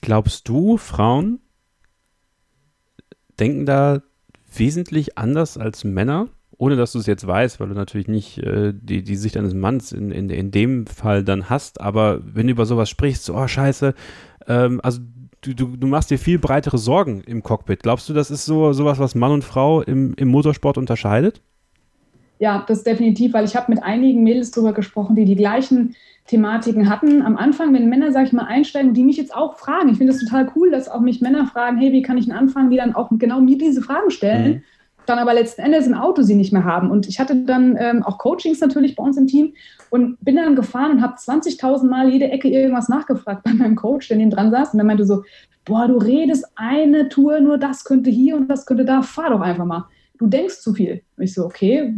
Glaubst 0.00 0.48
du, 0.48 0.76
Frauen 0.76 1.40
denken 3.40 3.66
da 3.66 4.02
wesentlich 4.54 5.18
anders 5.18 5.58
als 5.58 5.82
Männer, 5.82 6.28
ohne 6.56 6.76
dass 6.76 6.92
du 6.92 7.00
es 7.00 7.06
jetzt 7.06 7.26
weißt, 7.26 7.58
weil 7.58 7.68
du 7.68 7.74
natürlich 7.74 8.06
nicht 8.06 8.38
äh, 8.38 8.72
die, 8.74 9.02
die 9.02 9.16
Sicht 9.16 9.36
eines 9.36 9.52
Manns 9.52 9.92
in, 9.92 10.12
in, 10.12 10.30
in 10.30 10.50
dem 10.52 10.86
Fall 10.86 11.24
dann 11.24 11.50
hast, 11.50 11.80
aber 11.80 12.20
wenn 12.22 12.46
du 12.46 12.52
über 12.52 12.64
sowas 12.64 12.88
sprichst, 12.88 13.24
so, 13.24 13.34
oh 13.34 13.48
scheiße, 13.48 13.94
ähm, 14.46 14.80
also 14.82 15.00
du, 15.46 15.54
du, 15.54 15.76
du 15.76 15.86
machst 15.86 16.10
dir 16.10 16.18
viel 16.18 16.38
breitere 16.38 16.78
Sorgen 16.78 17.22
im 17.22 17.42
Cockpit. 17.42 17.82
Glaubst 17.82 18.08
du, 18.08 18.12
das 18.12 18.30
ist 18.30 18.44
so 18.44 18.72
sowas, 18.72 18.98
was 18.98 19.14
Mann 19.14 19.32
und 19.32 19.44
Frau 19.44 19.82
im, 19.82 20.14
im 20.16 20.28
Motorsport 20.28 20.78
unterscheidet? 20.78 21.40
Ja, 22.38 22.64
das 22.68 22.82
definitiv, 22.82 23.32
weil 23.32 23.46
ich 23.46 23.56
habe 23.56 23.72
mit 23.72 23.82
einigen 23.82 24.22
Mädels 24.22 24.50
darüber 24.50 24.74
gesprochen, 24.74 25.16
die 25.16 25.24
die 25.24 25.36
gleichen 25.36 25.96
Thematiken 26.26 26.90
hatten. 26.90 27.22
Am 27.22 27.36
Anfang, 27.36 27.72
wenn 27.72 27.88
Männer, 27.88 28.12
sage 28.12 28.26
ich 28.26 28.32
mal, 28.32 28.44
einsteigen, 28.44 28.92
die 28.92 29.04
mich 29.04 29.16
jetzt 29.16 29.34
auch 29.34 29.56
fragen. 29.56 29.88
Ich 29.88 29.98
finde 29.98 30.12
das 30.12 30.22
total 30.22 30.50
cool, 30.54 30.70
dass 30.70 30.88
auch 30.88 31.00
mich 31.00 31.20
Männer 31.20 31.46
fragen, 31.46 31.78
hey, 31.78 31.92
wie 31.92 32.02
kann 32.02 32.18
ich 32.18 32.26
denn 32.26 32.34
anfangen, 32.34 32.70
die 32.70 32.76
dann 32.76 32.94
auch 32.94 33.08
genau 33.12 33.40
mir 33.40 33.56
diese 33.56 33.80
Fragen 33.80 34.10
stellen. 34.10 34.48
Mhm. 34.48 34.62
Dann 35.06 35.18
aber 35.18 35.34
letzten 35.34 35.62
Endes 35.62 35.86
im 35.86 35.94
Auto 35.94 36.22
sie 36.22 36.34
nicht 36.34 36.52
mehr 36.52 36.64
haben. 36.64 36.90
Und 36.90 37.08
ich 37.08 37.18
hatte 37.20 37.36
dann 37.36 37.76
ähm, 37.78 38.02
auch 38.02 38.18
Coachings 38.18 38.60
natürlich 38.60 38.96
bei 38.96 39.02
uns 39.02 39.16
im 39.16 39.26
Team 39.26 39.54
und 39.90 40.18
bin 40.24 40.36
dann 40.36 40.56
gefahren 40.56 40.92
und 40.92 41.02
habe 41.02 41.14
20.000 41.14 41.86
Mal 41.88 42.10
jede 42.10 42.30
Ecke 42.30 42.48
irgendwas 42.48 42.88
nachgefragt 42.88 43.44
bei 43.44 43.52
meinem 43.52 43.76
Coach, 43.76 44.08
der 44.08 44.16
neben 44.16 44.30
dran 44.30 44.50
saß. 44.50 44.72
Und 44.72 44.78
der 44.78 44.84
meinte 44.86 45.06
so, 45.06 45.22
boah, 45.64 45.86
du 45.88 45.96
redest 45.96 46.46
eine 46.56 47.08
Tour, 47.08 47.40
nur 47.40 47.58
das 47.58 47.84
könnte 47.84 48.10
hier 48.10 48.36
und 48.36 48.48
das 48.48 48.66
könnte 48.66 48.84
da, 48.84 49.02
fahr 49.02 49.30
doch 49.30 49.40
einfach 49.40 49.64
mal 49.64 49.84
du 50.18 50.26
denkst 50.26 50.60
zu 50.60 50.74
viel. 50.74 51.02
Und 51.16 51.24
ich 51.24 51.34
so, 51.34 51.44
okay, 51.44 51.94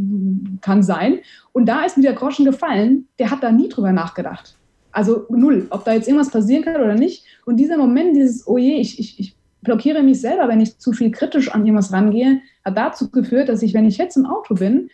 kann 0.60 0.82
sein. 0.82 1.20
Und 1.52 1.66
da 1.66 1.84
ist 1.84 1.96
mir 1.96 2.02
der 2.02 2.14
Groschen 2.14 2.44
gefallen, 2.44 3.06
der 3.18 3.30
hat 3.30 3.42
da 3.42 3.52
nie 3.52 3.68
drüber 3.68 3.92
nachgedacht. 3.92 4.56
Also 4.90 5.26
null, 5.28 5.66
ob 5.70 5.84
da 5.84 5.92
jetzt 5.92 6.08
irgendwas 6.08 6.30
passieren 6.30 6.64
kann 6.64 6.76
oder 6.76 6.94
nicht. 6.94 7.24
Und 7.44 7.56
dieser 7.56 7.76
Moment, 7.76 8.16
dieses, 8.16 8.46
oh 8.46 8.58
je, 8.58 8.76
ich, 8.76 8.98
ich, 8.98 9.20
ich 9.20 9.36
blockiere 9.62 10.02
mich 10.02 10.20
selber, 10.20 10.48
wenn 10.48 10.60
ich 10.60 10.78
zu 10.78 10.92
viel 10.92 11.10
kritisch 11.10 11.52
an 11.52 11.64
irgendwas 11.64 11.92
rangehe, 11.92 12.40
hat 12.64 12.76
dazu 12.76 13.10
geführt, 13.10 13.48
dass 13.48 13.62
ich, 13.62 13.74
wenn 13.74 13.86
ich 13.86 13.98
jetzt 13.98 14.16
im 14.16 14.26
Auto 14.26 14.54
bin, 14.54 14.90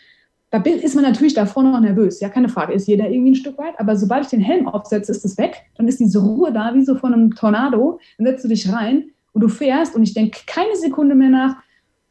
da 0.51 0.63
ist 0.63 0.95
man 0.95 1.05
natürlich 1.05 1.35
davor 1.35 1.65
noch 1.65 1.81
nervös, 1.81 2.21
ja, 2.21 2.29
keine 2.29 2.49
Frage, 2.49 2.75
ist 2.75 2.87
jeder 2.87 3.11
irgendwie 3.11 3.33
ein 3.33 3.37
Stück 3.37 3.59
weit, 3.59 3.79
aber 3.79 3.97
sobald 3.97 4.25
ich 4.25 4.31
den 4.31 4.41
Helm 4.41 4.69
aufsetze, 4.69 5.11
ist 5.11 5.25
es 5.25 5.37
weg, 5.37 5.63
dann 5.77 5.89
ist 5.89 5.99
diese 5.99 6.21
Ruhe 6.21 6.53
da, 6.53 6.75
wie 6.75 6.85
so 6.85 6.95
von 6.95 7.13
einem 7.13 7.35
Tornado, 7.35 7.99
dann 8.19 8.27
setzt 8.27 8.45
du 8.45 8.49
dich 8.49 8.73
rein 8.73 9.11
und 9.33 9.41
du 9.41 9.49
fährst 9.49 9.97
und 9.97 10.05
ich 10.05 10.15
denke 10.15 10.39
keine 10.47 10.77
Sekunde 10.77 11.17
mehr 11.17 11.31
nach, 11.31 11.57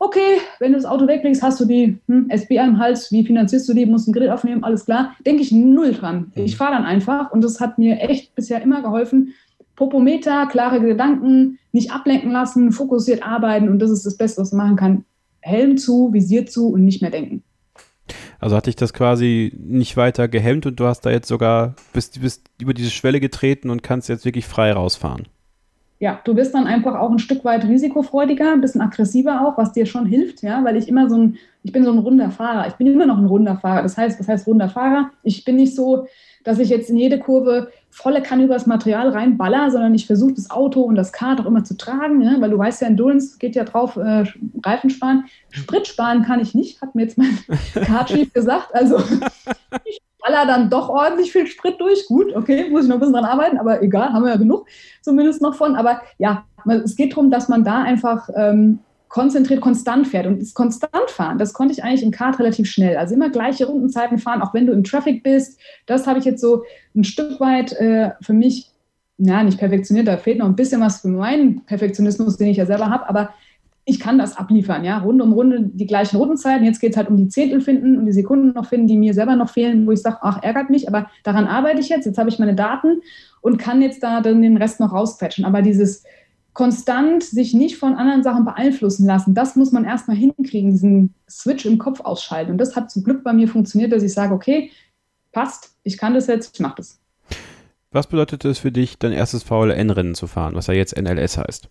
okay, 0.04 0.40
wenn 0.60 0.74
du 0.74 0.78
das 0.78 0.86
Auto 0.86 1.08
weglegst, 1.08 1.42
hast 1.42 1.60
du 1.60 1.66
die 1.66 1.98
hm, 2.08 2.30
SBA 2.36 2.66
im 2.66 2.78
Hals, 2.78 3.12
wie 3.12 3.26
finanzierst 3.26 3.68
du 3.70 3.74
die, 3.74 3.86
musst 3.86 4.08
einen 4.08 4.14
Grill 4.14 4.30
aufnehmen, 4.30 4.64
alles 4.64 4.86
klar. 4.86 5.16
Denke 5.26 5.42
ich 5.42 5.52
null 5.52 5.94
dran. 5.94 6.32
Mhm. 6.36 6.44
Ich 6.44 6.58
fahre 6.58 6.74
dann 6.74 6.84
einfach 6.84 7.32
und 7.32 7.44
das 7.44 7.60
hat 7.60 7.78
mir 7.78 8.00
echt 8.02 8.36
bisher 8.36 8.62
immer 8.62 8.82
geholfen. 8.82 9.34
Popometer, 9.76 10.48
klare 10.48 10.80
Gedanken, 10.80 11.60
nicht 11.72 11.92
ablenken 11.92 12.32
lassen, 12.32 12.72
fokussiert 12.72 13.24
arbeiten 13.24 13.70
und 13.70 13.80
das 13.80 13.90
ist 13.90 14.06
das 14.06 14.18
Beste, 14.18 14.42
was 14.42 14.52
man 14.52 14.68
machen 14.68 14.78
kann. 14.78 15.06
Helm 15.42 15.78
zu, 15.78 16.14
Visier 16.14 16.46
zu 16.46 16.70
und 16.70 16.86
nicht 16.86 17.02
mehr 17.02 17.12
denken. 17.12 17.44
Also 18.40 18.56
hat 18.56 18.68
dich 18.68 18.76
das 18.76 18.94
quasi 18.94 19.54
nicht 19.58 19.96
weiter 19.96 20.28
gehemmt 20.28 20.66
und 20.66 20.80
du 20.80 20.86
hast 20.86 21.02
da 21.02 21.12
jetzt 21.12 21.28
sogar, 21.28 21.76
bist, 21.94 22.22
bist 22.22 22.50
über 22.60 22.74
diese 22.74 22.92
Schwelle 22.92 23.20
getreten 23.20 23.70
und 23.70 23.84
kannst 23.84 24.10
jetzt 24.10 24.26
wirklich 24.26 24.46
frei 24.46 24.74
rausfahren. 24.74 25.28
Ja, 26.00 26.20
du 26.26 26.34
bist 26.34 26.54
dann 26.54 26.68
einfach 26.68 26.96
auch 26.96 27.12
ein 27.12 27.20
Stück 27.20 27.46
weit 27.46 27.64
risikofreudiger, 27.64 28.52
ein 28.52 28.60
bisschen 28.60 28.82
aggressiver 28.82 29.48
auch, 29.48 29.58
was 29.58 29.72
dir 29.72 29.86
schon 29.86 30.06
hilft, 30.06 30.42
ja, 30.44 30.62
weil 30.66 30.76
ich 30.76 30.90
immer 30.90 31.10
so 31.10 31.16
ein, 31.16 31.38
ich 31.64 31.72
bin 31.72 31.86
so 31.86 31.94
ein 31.94 32.00
runder 32.00 32.30
Fahrer. 32.30 32.68
Ich 32.68 32.74
bin 32.74 32.88
immer 32.88 33.06
noch 33.06 33.18
ein 33.18 33.26
runder 33.26 33.56
Fahrer. 33.56 33.84
Das 33.84 33.96
heißt, 33.96 34.20
was 34.20 34.28
heißt 34.28 34.46
runder 34.46 34.68
Fahrer? 34.68 35.12
Ich 35.24 35.46
bin 35.46 35.56
nicht 35.56 35.74
so, 35.74 36.08
dass 36.44 36.60
ich 36.60 36.70
jetzt 36.70 36.90
in 36.90 36.98
jede 36.98 37.20
Kurve 37.20 37.72
volle 37.90 38.22
Kanne 38.22 38.46
über 38.46 38.56
das 38.56 38.66
Material 38.66 39.10
reinballer, 39.10 39.70
sondern 39.72 39.94
ich 39.94 40.08
versuche 40.08 40.34
das 40.34 40.50
Auto 40.50 40.82
und 40.82 40.96
das 40.96 41.12
Kart 41.14 41.40
auch 41.40 41.46
immer 41.46 41.64
zu 41.64 41.78
tragen, 41.78 42.18
ne? 42.18 42.38
weil 42.40 42.50
du 42.50 42.58
weißt 42.58 42.82
ja, 42.82 42.88
Endurance 42.88 43.38
geht 43.38 43.56
ja 43.56 43.64
drauf, 43.64 43.98
äh, 43.98 44.26
Reifen 44.66 44.90
sparen. 44.90 45.26
Sprit 45.50 45.88
sparen 45.88 46.24
kann 46.24 46.40
ich 46.40 46.56
nicht, 46.56 46.82
hat 46.82 46.96
mir 46.96 47.04
jetzt 47.04 47.18
mein 47.18 47.38
Kartchief 47.86 48.34
gesagt. 48.34 48.74
Also 48.74 48.98
ich 49.86 50.02
baller 50.24 50.46
dann 50.46 50.70
doch 50.70 50.90
ordentlich 50.90 51.32
viel 51.32 51.48
Sprit 51.48 51.80
durch. 51.80 52.06
Gut, 52.08 52.36
okay, 52.36 52.70
muss 52.70 52.84
ich 52.84 52.90
noch 52.90 52.96
ein 52.96 53.00
bisschen 53.00 53.14
dran 53.14 53.26
arbeiten, 53.26 53.58
aber 53.58 53.82
egal, 53.82 54.14
haben 54.14 54.24
wir 54.24 54.32
ja 54.32 54.38
genug 54.38 54.66
zumindest 55.02 55.42
noch 55.42 55.56
von. 55.56 55.76
Aber 55.76 56.02
ja, 56.18 56.46
es 56.84 56.96
geht 56.96 57.12
darum, 57.12 57.30
dass 57.30 57.50
man 57.50 57.64
da 57.64 57.84
einfach 57.84 58.30
ähm, 58.36 58.80
konzentriert 59.14 59.62
konstant 59.62 60.08
fährt. 60.08 60.26
Und 60.26 60.42
das 60.42 60.56
konstant 60.56 61.08
fahren, 61.10 61.38
das 61.38 61.54
konnte 61.54 61.72
ich 61.72 61.84
eigentlich 61.84 62.02
im 62.02 62.10
Kart 62.10 62.40
relativ 62.40 62.68
schnell. 62.68 62.98
Also 62.98 63.14
immer 63.14 63.30
gleiche 63.30 63.68
Rundenzeiten 63.68 64.18
fahren, 64.18 64.42
auch 64.42 64.56
wenn 64.56 64.66
du 64.66 64.74
im 64.74 64.84
Traffic 64.84 65.22
bist. 65.22 65.60
Das 65.86 66.08
habe 66.08 66.18
ich 66.18 66.26
jetzt 66.26 66.42
so 66.42 66.64
ein 66.96 67.04
Stück 67.04 67.40
weit 67.40 67.74
äh, 67.74 68.10
für 68.22 68.34
mich, 68.34 68.72
ja, 69.20 69.44
nicht 69.44 69.60
perfektioniert, 69.60 70.08
da 70.08 70.18
fehlt 70.18 70.40
noch 70.40 70.48
ein 70.48 70.56
bisschen 70.56 70.82
was 70.82 71.02
für 71.02 71.10
meinen 71.10 71.64
Perfektionismus, 71.66 72.38
den 72.38 72.48
ich 72.48 72.58
ja 72.58 72.66
selber 72.66 72.90
habe, 72.90 73.08
aber 73.08 73.30
ich 73.86 74.00
kann 74.00 74.18
das 74.18 74.36
abliefern, 74.36 74.84
ja, 74.84 74.98
Runde 74.98 75.24
um 75.24 75.34
Runde 75.34 75.60
die 75.62 75.86
gleichen 75.86 76.18
Rundenzeiten. 76.18 76.66
Jetzt 76.66 76.80
geht 76.80 76.94
es 76.94 76.98
halt 76.98 77.10
um 77.10 77.18
die 77.18 77.28
Zehntel 77.28 77.62
finden 77.62 78.00
und 78.00 78.08
die 78.08 78.14
Sekunden 78.14 78.54
noch 78.54 78.66
finden, 78.66 78.88
die 78.88 78.98
mir 78.98 79.14
selber 79.14 79.36
noch 79.36 79.50
fehlen, 79.50 79.86
wo 79.86 79.92
ich 79.92 80.02
sage, 80.02 80.18
ach, 80.22 80.42
ärgert 80.42 80.72
mich, 80.72 80.88
aber 80.88 81.12
daran 81.24 81.46
arbeite 81.46 81.82
ich 81.82 81.90
jetzt. 81.90 82.06
Jetzt 82.06 82.18
habe 82.18 82.30
ich 82.30 82.40
meine 82.40 82.56
Daten 82.56 83.02
und 83.42 83.58
kann 83.58 83.84
jetzt 83.84 84.02
da 84.02 84.22
dann 84.22 84.42
den 84.42 84.58
Rest 84.58 84.80
noch 84.80 84.92
rausquetschen. 84.92 85.46
Aber 85.46 85.62
dieses 85.62 86.04
konstant 86.54 87.24
sich 87.24 87.54
nicht 87.54 87.78
von 87.78 87.96
anderen 87.96 88.24
Sachen 88.24 88.46
beeinflussen 88.46 89.06
lassen. 89.06 89.34
Das 89.34 89.56
muss 89.56 89.72
man 89.72 89.86
erstmal 89.86 90.16
hinkriegen, 90.16 90.72
diesen 90.72 91.14
Switch 91.30 91.66
im 91.66 91.80
Kopf 91.80 92.02
ausschalten. 92.02 92.52
Und 92.52 92.58
das 92.60 92.76
hat 92.76 92.92
zum 92.92 93.04
Glück 93.04 93.24
bei 93.24 93.34
mir 93.34 93.48
funktioniert, 93.48 93.92
dass 93.92 94.04
ich 94.04 94.14
sage, 94.14 94.34
okay, 94.34 94.72
passt, 95.32 95.76
ich 95.84 95.98
kann 95.98 96.14
das 96.14 96.28
jetzt, 96.28 96.56
ich 96.56 96.60
mache 96.60 96.76
das. 96.78 97.00
Was 97.92 98.08
bedeutet 98.08 98.46
es 98.46 98.60
für 98.60 98.72
dich, 98.72 98.98
dein 98.98 99.12
erstes 99.12 99.44
VLN-Rennen 99.44 100.16
zu 100.16 100.28
fahren, 100.28 100.56
was 100.56 100.68
ja 100.68 100.74
jetzt 100.74 101.00
NLS 101.00 101.38
heißt? 101.38 101.70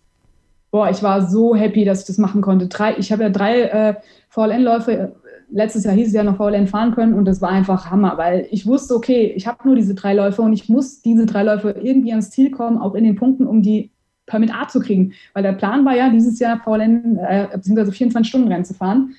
Boah, 0.71 0.89
ich 0.89 1.03
war 1.03 1.29
so 1.29 1.55
happy, 1.55 1.85
dass 1.85 2.01
ich 2.01 2.07
das 2.07 2.17
machen 2.17 2.41
konnte. 2.41 2.67
Drei, 2.67 2.97
ich 2.97 3.11
habe 3.11 3.23
ja 3.23 3.29
drei 3.29 3.61
äh, 3.61 3.95
VLN-Läufe, 4.29 5.15
letztes 5.49 5.83
Jahr 5.83 5.93
hieß 5.93 6.07
es 6.07 6.13
ja 6.13 6.23
noch 6.23 6.37
VLN 6.37 6.67
fahren 6.67 6.93
können 6.93 7.13
und 7.13 7.25
das 7.25 7.41
war 7.41 7.49
einfach 7.49 7.91
Hammer, 7.91 8.17
weil 8.17 8.47
ich 8.51 8.65
wusste, 8.65 8.95
okay, 8.95 9.33
ich 9.35 9.47
habe 9.47 9.59
nur 9.65 9.75
diese 9.75 9.93
drei 9.93 10.13
Läufe 10.13 10.41
und 10.41 10.51
ich 10.51 10.67
muss 10.67 11.01
diese 11.01 11.25
drei 11.25 11.43
Läufe 11.43 11.71
irgendwie 11.71 12.11
ans 12.11 12.31
Ziel 12.31 12.51
kommen, 12.51 12.79
auch 12.79 12.95
in 12.95 13.03
den 13.03 13.15
Punkten, 13.15 13.45
um 13.45 13.61
die 13.61 13.91
Permit 14.25 14.53
A 14.53 14.67
zu 14.67 14.79
kriegen. 14.79 15.13
Weil 15.33 15.43
der 15.43 15.53
Plan 15.53 15.85
war 15.85 15.95
ja, 15.95 16.09
dieses 16.09 16.39
Jahr 16.39 16.59
VLN, 16.63 17.17
äh, 17.17 17.47
beziehungsweise 17.53 17.91
24-Stunden-Rennen 17.91 18.65
zu 18.65 18.73
fahren. 18.73 19.15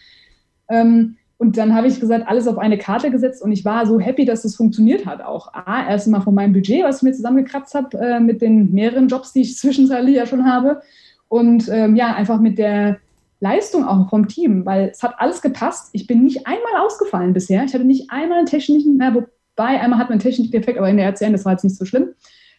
Ähm, 0.68 1.16
und 1.36 1.58
dann 1.58 1.74
habe 1.74 1.88
ich 1.88 2.00
gesagt, 2.00 2.26
alles 2.26 2.46
auf 2.46 2.58
eine 2.58 2.78
Karte 2.78 3.10
gesetzt 3.10 3.42
und 3.42 3.52
ich 3.52 3.64
war 3.64 3.86
so 3.86 3.98
happy, 3.98 4.24
dass 4.24 4.42
das 4.42 4.54
funktioniert 4.54 5.04
hat 5.04 5.20
auch. 5.20 5.52
A, 5.52 5.88
erst 5.88 6.06
mal 6.08 6.20
von 6.20 6.34
meinem 6.34 6.52
Budget, 6.52 6.84
was 6.84 6.98
ich 6.98 7.02
mir 7.02 7.12
zusammengekratzt 7.12 7.74
habe, 7.74 7.98
äh, 7.98 8.20
mit 8.20 8.40
den 8.40 8.72
mehreren 8.72 9.08
Jobs, 9.08 9.32
die 9.32 9.42
ich 9.42 9.56
zwischenzeitlich 9.58 10.16
ja 10.16 10.26
schon 10.26 10.46
habe. 10.46 10.80
Und 11.28 11.68
ähm, 11.68 11.96
ja, 11.96 12.14
einfach 12.14 12.40
mit 12.40 12.58
der 12.58 12.98
Leistung 13.40 13.84
auch 13.84 14.08
vom 14.08 14.28
Team, 14.28 14.64
weil 14.64 14.88
es 14.90 15.02
hat 15.02 15.16
alles 15.18 15.42
gepasst. 15.42 15.90
Ich 15.92 16.06
bin 16.06 16.22
nicht 16.22 16.46
einmal 16.46 16.80
ausgefallen 16.80 17.34
bisher. 17.34 17.64
Ich 17.64 17.74
hatte 17.74 17.84
nicht 17.84 18.10
einmal 18.10 18.38
einen 18.38 18.46
technischen, 18.46 18.96
na, 18.96 19.14
wobei 19.14 19.80
einmal 19.80 19.98
hat 19.98 20.08
man 20.08 20.14
einen 20.14 20.22
technischen 20.22 20.52
Defekt, 20.52 20.78
aber 20.78 20.88
in 20.88 20.96
der 20.96 21.08
RCN, 21.08 21.32
das 21.32 21.44
war 21.44 21.52
jetzt 21.52 21.64
nicht 21.64 21.76
so 21.76 21.84
schlimm. 21.84 22.14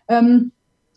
Ähm, 0.10 0.52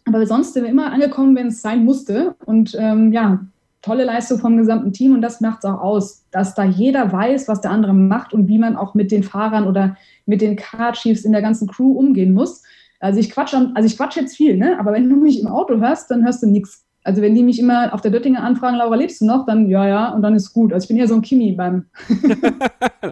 aber 0.09 0.27
sonst 0.27 0.55
sind 0.55 0.65
wir 0.65 0.71
immer 0.71 0.93
angekommen, 0.93 1.37
wenn 1.37 1.49
es 1.49 1.63
sein 1.63 1.85
musste. 1.85 2.35
Und 2.45 2.77
ähm, 2.79 3.13
ja, 3.13 3.41
tolle 3.83 4.05
Leistung 4.05 4.39
vom 4.39 4.57
gesamten 4.57 4.93
Team 4.93 5.15
und 5.15 5.23
das 5.23 5.41
macht 5.41 5.59
es 5.59 5.65
auch 5.65 5.81
aus, 5.81 6.25
dass 6.31 6.55
da 6.55 6.65
jeder 6.65 7.13
weiß, 7.13 7.49
was 7.49 7.61
der 7.61 7.71
andere 7.71 7.95
macht 7.95 8.33
und 8.33 8.49
wie 8.49 8.59
man 8.59 8.77
auch 8.77 8.95
mit 8.95 9.11
den 9.11 9.23
Fahrern 9.23 9.67
oder 9.67 9.97
mit 10.27 10.41
den 10.41 10.57
Car-Chiefs 10.57 11.25
in 11.25 11.33
der 11.33 11.43
ganzen 11.43 11.69
Crew 11.69 11.93
umgehen 11.93 12.33
muss. 12.33 12.63
Also 13.01 13.21
ich 13.21 13.31
quatsche, 13.31 13.71
also 13.75 13.87
ich 13.87 13.97
quatsche 13.97 14.21
jetzt 14.21 14.37
viel, 14.37 14.57
ne? 14.57 14.79
aber 14.81 14.93
wenn 14.93 15.09
du 15.09 15.17
mich 15.17 15.41
im 15.41 15.47
Auto 15.47 15.79
hörst, 15.79 16.11
dann 16.11 16.25
hörst 16.25 16.43
du 16.43 16.49
nichts. 16.49 16.85
Also 17.05 17.23
wenn 17.23 17.35
die 17.35 17.45
mich 17.45 17.61
immer 17.61 17.95
auf 17.95 18.01
der 18.01 18.11
Döttinger 18.11 18.43
anfragen, 18.43 18.77
Laura, 18.77 18.97
lebst 18.97 19.21
du 19.21 19.25
noch? 19.25 19.47
Dann 19.47 19.69
ja, 19.69 19.87
ja, 19.87 20.09
und 20.13 20.21
dann 20.21 20.35
ist 20.35 20.53
gut. 20.53 20.73
Also 20.73 20.85
ich 20.85 20.89
bin 20.89 20.97
eher 20.99 21.09
so 21.09 21.15
ein 21.15 21.23
Kimi 21.23 21.53
beim, 21.53 21.87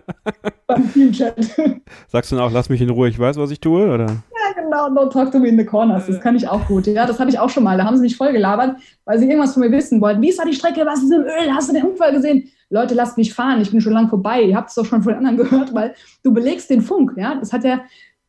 beim 0.67 0.93
Teamchat. 0.93 1.37
Sagst 2.09 2.33
du 2.33 2.37
dann 2.37 2.45
auch, 2.45 2.53
lass 2.53 2.69
mich 2.69 2.83
in 2.83 2.91
Ruhe, 2.91 3.09
ich 3.09 3.19
weiß, 3.19 3.37
was 3.37 3.51
ich 3.53 3.61
tue, 3.61 3.89
oder? 3.89 4.09
Genau, 4.77 5.03
don't 5.03 5.11
talk 5.13 5.31
to 5.33 5.39
me 5.39 5.49
in 5.49 5.59
the 5.59 5.65
corners. 5.65 6.07
Das 6.07 6.21
kann 6.21 6.37
ich 6.37 6.49
auch 6.49 6.67
gut. 6.67 6.87
Ja, 6.87 7.07
das 7.07 7.19
habe 7.19 7.31
ich 7.31 7.39
auch 7.39 7.51
schon 7.51 7.65
mal. 7.65 7.77
Da 7.77 7.85
haben 7.85 7.97
sie 7.97 8.03
mich 8.03 8.17
voll 8.17 8.33
gelabert, 8.33 8.77
weil 9.05 9.19
sie 9.19 9.27
irgendwas 9.27 9.55
von 9.55 9.63
mir 9.63 9.71
wissen 9.71 10.01
wollten. 10.01 10.23
Wie 10.23 10.29
ist 10.29 10.39
da 10.39 10.45
die 10.45 10.55
Strecke? 10.55 10.85
Was 10.85 11.03
ist 11.03 11.13
im 11.13 11.23
Öl? 11.23 11.55
Hast 11.55 11.69
du 11.69 11.75
den 11.75 11.85
Unfall 11.85 12.13
gesehen? 12.13 12.51
Leute, 12.69 12.95
lasst 12.95 13.17
mich 13.17 13.33
fahren. 13.33 13.61
Ich 13.61 13.71
bin 13.71 13.81
schon 13.81 13.93
lang 13.93 14.09
vorbei. 14.09 14.43
Ihr 14.43 14.57
habt 14.57 14.71
es 14.71 14.75
doch 14.75 14.85
schon 14.85 15.03
von 15.03 15.15
anderen 15.15 15.37
gehört, 15.37 15.75
weil 15.75 15.95
du 16.23 16.33
belegst 16.33 16.71
den 16.71 16.83
Funk. 16.83 17.13
Ja, 17.17 17.37
das 17.37 17.53
hat 17.53 17.65
ja, 17.65 17.83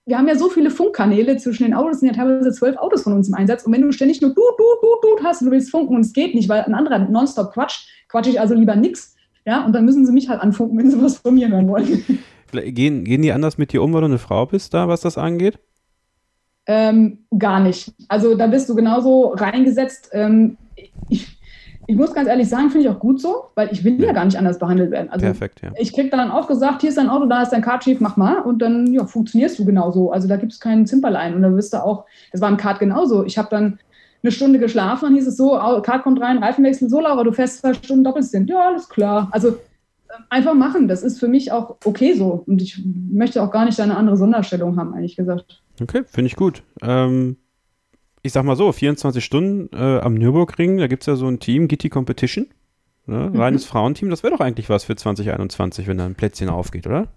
wir 0.06 0.18
haben 0.18 0.28
ja 0.28 0.36
so 0.36 0.50
viele 0.50 0.70
Funkkanäle 0.70 1.38
zwischen 1.38 1.64
den 1.64 1.74
Autos, 1.74 2.00
sind 2.00 2.10
ja 2.10 2.16
teilweise 2.16 2.52
zwölf 2.52 2.78
Autos 2.78 3.04
von 3.04 3.14
uns 3.14 3.28
im 3.28 3.34
Einsatz. 3.34 3.64
Und 3.64 3.74
wenn 3.74 3.82
du 3.82 3.91
ständig 3.91 4.22
nur 4.22 4.34
du, 4.34 4.41
du, 4.58 4.64
du, 4.82 5.18
du 5.18 5.24
hast 5.24 5.41
und 5.41 5.48
du 5.48 5.52
willst 5.52 5.72
funken 5.72 5.95
und 5.95 6.02
es 6.02 6.14
geht 6.14 6.36
nicht, 6.36 6.50
weil 6.50 6.62
ein 6.62 6.74
anderer 6.74 7.00
nonstop 7.00 7.54
quatscht, 7.54 7.88
quatsche 8.08 8.30
ich 8.30 8.39
also 8.39 8.54
lieber 8.54 8.76
nix. 8.76 9.16
Ja, 9.45 9.66
und 9.66 9.74
dann 9.74 9.86
müssen 9.86 10.06
sie 10.06 10.12
mich 10.12 10.30
halt 10.30 10.41
anfunken, 10.41 10.78
wenn 10.78 10.91
sie 10.91 11.02
was 11.02 11.18
von 11.18 11.36
mir 11.36 11.50
hören 11.50 11.68
wollen. 11.70 12.04
Gehen, 12.52 13.04
gehen 13.04 13.22
die 13.22 13.32
anders 13.34 13.58
mit 13.58 13.74
dir 13.74 13.84
um, 13.84 13.93
weil 13.93 14.02
du 14.02 14.06
eine 14.06 14.20
Frau 14.20 14.45
bist, 14.45 14.74
da, 14.74 14.88
was 14.88 15.02
das 15.02 15.18
angeht? 15.18 15.60
Ähm, 16.68 17.20
gar 17.38 17.61
nicht. 17.61 17.93
Also 18.09 18.36
da 18.36 18.47
bist 18.47 18.68
du 18.70 18.76
genauso 18.76 19.30
reingesetzt. 19.30 20.09
Ähm, 20.11 20.57
ich, 21.09 21.39
ich 21.88 21.95
muss 21.95 22.13
ganz 22.13 22.28
ehrlich 22.28 22.49
sagen, 22.49 22.70
finde 22.70 22.88
ich 22.88 22.93
auch 22.93 22.99
gut 22.99 23.22
so, 23.22 23.45
weil 23.55 23.72
ich 23.72 23.86
will 23.86 24.03
ja 24.03 24.11
gar 24.11 24.26
nicht 24.26 24.38
anders 24.38 24.59
behandelt 24.59 24.91
werden. 24.91 25.09
Also 25.09 25.26
Perfekt, 25.26 25.61
ja. 25.63 25.72
Ich 25.78 25.93
krieg 25.93 26.11
dann 26.11 26.30
auch 26.30 26.47
gesagt, 26.47 26.82
hier 26.82 26.89
ist 26.89 26.97
dein 26.97 27.09
Auto, 27.09 27.26
da 27.26 27.41
ist 27.41 27.51
dein 27.51 27.61
Card-Chief, 27.61 28.01
mach 28.01 28.18
mal. 28.18 28.39
Und 28.39 28.61
dann 28.61 28.91
ja, 28.91 29.05
funktionierst 29.05 29.57
du 29.57 29.65
genauso. 29.65 30.11
Also 30.11 30.28
da 30.28 30.36
gibt 30.36 30.51
es 30.51 30.59
keinen 30.59 30.86
Zimperlein. 30.86 31.34
Und 31.34 31.41
da 31.41 31.53
wirst 31.53 31.74
du 31.74 31.82
auch, 31.82 32.03
das 32.34 32.41
war 32.41 32.49
im 32.49 32.57
Kart 32.57 32.80
genauso. 32.80 33.24
Ich 33.24 33.38
habe 33.38 33.47
dann 33.49 33.80
eine 34.24 34.32
Stunde 34.34 34.59
geschlafen, 34.59 35.05
dann 35.05 35.15
hieß 35.15 35.28
es 35.28 35.38
so, 35.38 35.51
Kart 35.84 36.03
kommt 36.03 36.20
rein, 36.20 36.39
Reifenwechsel, 36.39 36.89
so 36.89 36.99
Laura, 36.99 37.24
du 37.24 37.32
fährst 37.32 37.59
zwei 37.59 37.74
Stunden 37.74 38.03
Doppelstint. 38.03 38.49
Ja, 38.49 38.68
alles 38.68 38.89
klar. 38.89 39.30
Also 39.32 39.57
einfach 40.30 40.53
machen. 40.53 40.88
Das 40.88 41.03
ist 41.03 41.20
für 41.20 41.28
mich 41.28 41.51
auch 41.51 41.78
okay 41.86 42.14
so. 42.14 42.43
Und 42.45 42.62
ich 42.62 42.82
möchte 43.12 43.41
auch 43.41 43.51
gar 43.51 43.66
nicht 43.66 43.80
eine 43.80 43.97
andere 43.97 44.18
Sonderstellung 44.18 44.78
haben, 44.78 44.93
ehrlich 44.93 45.16
gesagt. 45.16 45.62
Okay, 45.82 46.03
finde 46.05 46.28
ich 46.28 46.36
gut. 46.36 46.64
Ähm, 46.82 47.38
ich 48.22 48.34
sag 48.34 48.43
mal 48.43 48.55
so, 48.55 48.72
24 48.72 49.24
Stunden 49.24 49.76
äh, 49.76 49.99
am 49.99 50.16
Nürburgring, 50.16 50.78
da 50.78 50.88
gibt 50.88 51.03
es 51.03 51.08
ja 51.08 51.16
so 51.16 51.28
ein 51.28 51.39
Team, 51.39 51.68
Gitti 51.68 51.89
Competition. 51.89 52.47
Ne? 53.05 53.30
Mhm. 53.32 53.39
Reines 53.39 53.66
Frauenteam, 53.66 54.10
das 54.10 54.24
wäre 54.24 54.34
doch 54.34 54.41
eigentlich 54.41 54.70
was 54.70 54.84
für 54.84 54.95
2021, 54.95 55.88
wenn 55.88 55.97
da 55.97 56.05
ein 56.05 56.16
Plätzchen 56.16 56.49
aufgeht, 56.49 56.88
oder? 56.88 57.08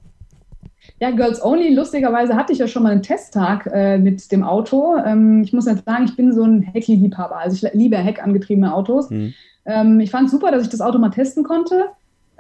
Ja, 0.99 1.11
Girls 1.11 1.43
Only, 1.43 1.75
lustigerweise 1.75 2.37
hatte 2.37 2.53
ich 2.53 2.59
ja 2.59 2.69
schon 2.69 2.83
mal 2.83 2.93
einen 2.93 3.03
Testtag 3.03 3.67
äh, 3.73 3.99
mit 3.99 4.31
dem 4.33 4.45
Auto. 4.45 4.97
Ähm, 4.97 5.43
ich 5.43 5.53
muss 5.53 5.67
jetzt 5.67 5.85
sagen, 5.85 6.05
ich 6.05 6.17
bin 6.17 6.33
so 6.33 6.43
ein 6.43 6.63
Heckli-Liebhaber. 6.63 7.37
Also 7.37 7.67
ich 7.67 7.75
liebe 7.75 7.97
Heckangetriebene 7.97 8.73
Autos. 8.73 9.11
Mhm. 9.11 9.35
Ähm, 9.67 10.01
ich 10.01 10.11
fand 10.11 10.27
es 10.27 10.33
super, 10.33 10.51
dass 10.51 10.63
ich 10.63 10.69
das 10.69 10.81
Auto 10.81 10.99
mal 10.99 11.11
testen 11.11 11.45
konnte. 11.45 11.87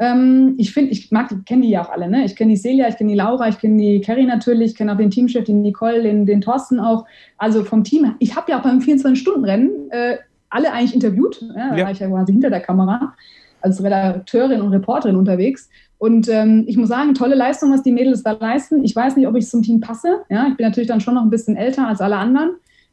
Ähm, 0.00 0.54
ich 0.56 0.72
finde, 0.72 0.92
ich 0.92 1.10
mag, 1.10 1.28
kenne 1.44 1.60
die 1.62 1.70
ja 1.70 1.84
auch 1.84 1.90
alle, 1.90 2.08
ne? 2.08 2.24
Ich 2.24 2.34
kenne 2.34 2.54
die 2.54 2.56
Celia, 2.56 2.88
ich 2.88 2.96
kenne 2.96 3.10
die 3.10 3.16
Laura, 3.16 3.48
ich 3.48 3.58
kenne 3.58 3.76
die 3.76 4.00
Carrie 4.00 4.24
natürlich, 4.24 4.70
ich 4.70 4.76
kenne 4.76 4.94
auch 4.94 4.96
den 4.96 5.10
Teamchef, 5.10 5.44
den 5.44 5.60
Nicole, 5.60 6.02
den, 6.02 6.24
den 6.24 6.40
Thorsten 6.40 6.80
auch. 6.80 7.04
Also 7.36 7.64
vom 7.64 7.84
Team. 7.84 8.14
Ich 8.18 8.34
habe 8.34 8.50
ja 8.50 8.58
auch 8.58 8.62
beim 8.62 8.78
24-Stunden-Rennen 8.78 9.90
äh, 9.90 10.16
alle 10.48 10.72
eigentlich 10.72 10.94
interviewt. 10.94 11.42
Ja, 11.54 11.70
da 11.70 11.76
ja. 11.76 11.84
war 11.84 11.92
ich 11.92 11.98
ja 11.98 12.08
quasi 12.08 12.32
hinter 12.32 12.48
der 12.48 12.60
Kamera 12.60 13.14
als 13.60 13.84
Redakteurin 13.84 14.62
und 14.62 14.72
Reporterin 14.72 15.16
unterwegs. 15.16 15.68
Und 15.98 16.30
ähm, 16.30 16.64
ich 16.66 16.78
muss 16.78 16.88
sagen, 16.88 17.12
tolle 17.12 17.34
Leistung, 17.34 17.70
was 17.70 17.82
die 17.82 17.92
Mädels 17.92 18.22
da 18.22 18.32
leisten. 18.32 18.82
Ich 18.82 18.96
weiß 18.96 19.16
nicht, 19.16 19.28
ob 19.28 19.36
ich 19.36 19.46
zum 19.46 19.62
Team 19.62 19.80
passe. 19.80 20.22
Ja, 20.30 20.48
ich 20.48 20.56
bin 20.56 20.66
natürlich 20.66 20.88
dann 20.88 21.02
schon 21.02 21.14
noch 21.14 21.22
ein 21.22 21.28
bisschen 21.28 21.56
älter 21.56 21.86
als 21.86 22.00
alle 22.00 22.16
anderen. 22.16 22.52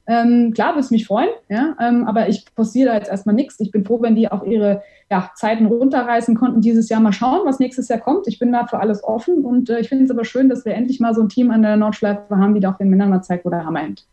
Ähm, 0.10 0.53
klar, 0.53 0.70
würde 0.70 0.80
es 0.80 0.91
mich 0.91 1.05
freuen, 1.05 1.30
ja, 1.49 1.76
ähm, 1.82 2.08
aber 2.08 2.30
ich 2.30 2.45
postiere 2.55 2.89
da 2.89 2.95
jetzt 2.95 3.10
erstmal 3.10 3.36
nichts. 3.36 3.60
Ich 3.60 3.72
bin 3.72 3.84
froh, 3.84 4.01
wenn 4.01 4.16
die 4.16 4.32
auch 4.32 4.43
ihre 4.43 4.82
ja, 5.12 5.32
Zeiten 5.36 5.66
runterreißen 5.66 6.34
konnten 6.36 6.62
dieses 6.62 6.88
Jahr. 6.88 7.01
Mal 7.01 7.12
schauen, 7.12 7.45
was 7.45 7.60
nächstes 7.60 7.89
Jahr 7.89 7.99
kommt. 7.99 8.26
Ich 8.28 8.39
bin 8.39 8.53
da 8.53 8.66
für 8.68 8.80
alles 8.80 9.03
offen 9.03 9.43
und 9.43 9.70
äh, 9.70 9.82
ich 9.82 9.89
finde 9.89 10.05
es 10.05 10.12
aber 10.12 10.24
schön, 10.24 10.47
dass 10.47 10.64
wir 10.64 10.74
endlich 10.74 11.01
mal 11.01 11.14
so 11.14 11.22
ein 11.22 11.30
Team 11.30 11.51
an 11.51 11.62
der 11.62 11.76
Nordschleife 11.76 12.38
haben, 12.38 12.53
die 12.53 12.62
da 12.62 12.72
auch 12.72 12.78
den 12.78 12.89
Männern 12.89 13.10
mal 13.10 13.22
zeigt, 13.22 13.43
wo 13.43 13.49
der 13.49 13.66
Hammer 13.66 13.82
hängt. 13.82 14.05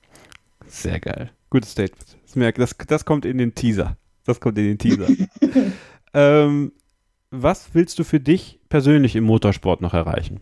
Sehr 0.66 0.98
geil. 0.98 1.30
Gutes 1.48 1.70
Statement. 1.70 2.16
Das, 2.34 2.54
das, 2.54 2.86
das 2.88 3.04
kommt 3.04 3.24
in 3.24 3.38
den 3.38 3.54
Teaser. 3.54 3.96
Das 4.26 4.40
kommt 4.40 4.58
in 4.58 4.64
den 4.64 4.78
Teaser. 4.78 5.06
ähm, 6.14 6.72
was 7.30 7.68
willst 7.74 8.00
du 8.00 8.04
für 8.04 8.18
dich 8.18 8.58
persönlich 8.68 9.14
im 9.14 9.24
Motorsport 9.24 9.80
noch 9.80 9.94
erreichen? 9.94 10.40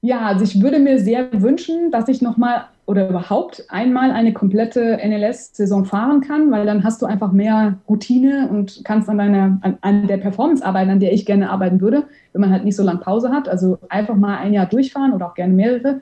Ja, 0.00 0.20
also 0.22 0.44
ich 0.44 0.60
würde 0.60 0.78
mir 0.78 0.98
sehr 0.98 1.28
wünschen, 1.40 1.90
dass 1.90 2.08
ich 2.08 2.22
nochmal 2.22 2.66
oder 2.88 3.06
überhaupt 3.10 3.66
einmal 3.68 4.12
eine 4.12 4.32
komplette 4.32 4.98
NLS-Saison 5.04 5.84
fahren 5.84 6.22
kann, 6.22 6.50
weil 6.50 6.64
dann 6.64 6.84
hast 6.84 7.02
du 7.02 7.06
einfach 7.06 7.32
mehr 7.32 7.76
Routine 7.86 8.48
und 8.50 8.80
kannst 8.82 9.10
an, 9.10 9.18
deiner, 9.18 9.58
an, 9.60 9.76
an 9.82 10.06
der 10.06 10.16
Performance 10.16 10.64
arbeiten, 10.64 10.88
an 10.88 10.98
der 10.98 11.12
ich 11.12 11.26
gerne 11.26 11.50
arbeiten 11.50 11.82
würde, 11.82 12.04
wenn 12.32 12.40
man 12.40 12.50
halt 12.50 12.64
nicht 12.64 12.76
so 12.76 12.82
lange 12.82 13.00
Pause 13.00 13.28
hat. 13.30 13.46
Also 13.46 13.78
einfach 13.90 14.16
mal 14.16 14.38
ein 14.38 14.54
Jahr 14.54 14.64
durchfahren 14.64 15.12
oder 15.12 15.26
auch 15.26 15.34
gerne 15.34 15.52
mehrere 15.52 16.00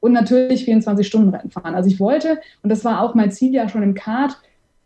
und 0.00 0.12
natürlich 0.12 0.64
24 0.64 1.06
Stunden 1.06 1.28
Rennen 1.28 1.52
fahren. 1.52 1.76
Also 1.76 1.88
ich 1.88 2.00
wollte, 2.00 2.40
und 2.64 2.70
das 2.70 2.84
war 2.84 3.00
auch 3.02 3.14
mein 3.14 3.30
Ziel 3.30 3.54
ja 3.54 3.68
schon 3.68 3.84
im 3.84 3.94
Kart, 3.94 4.36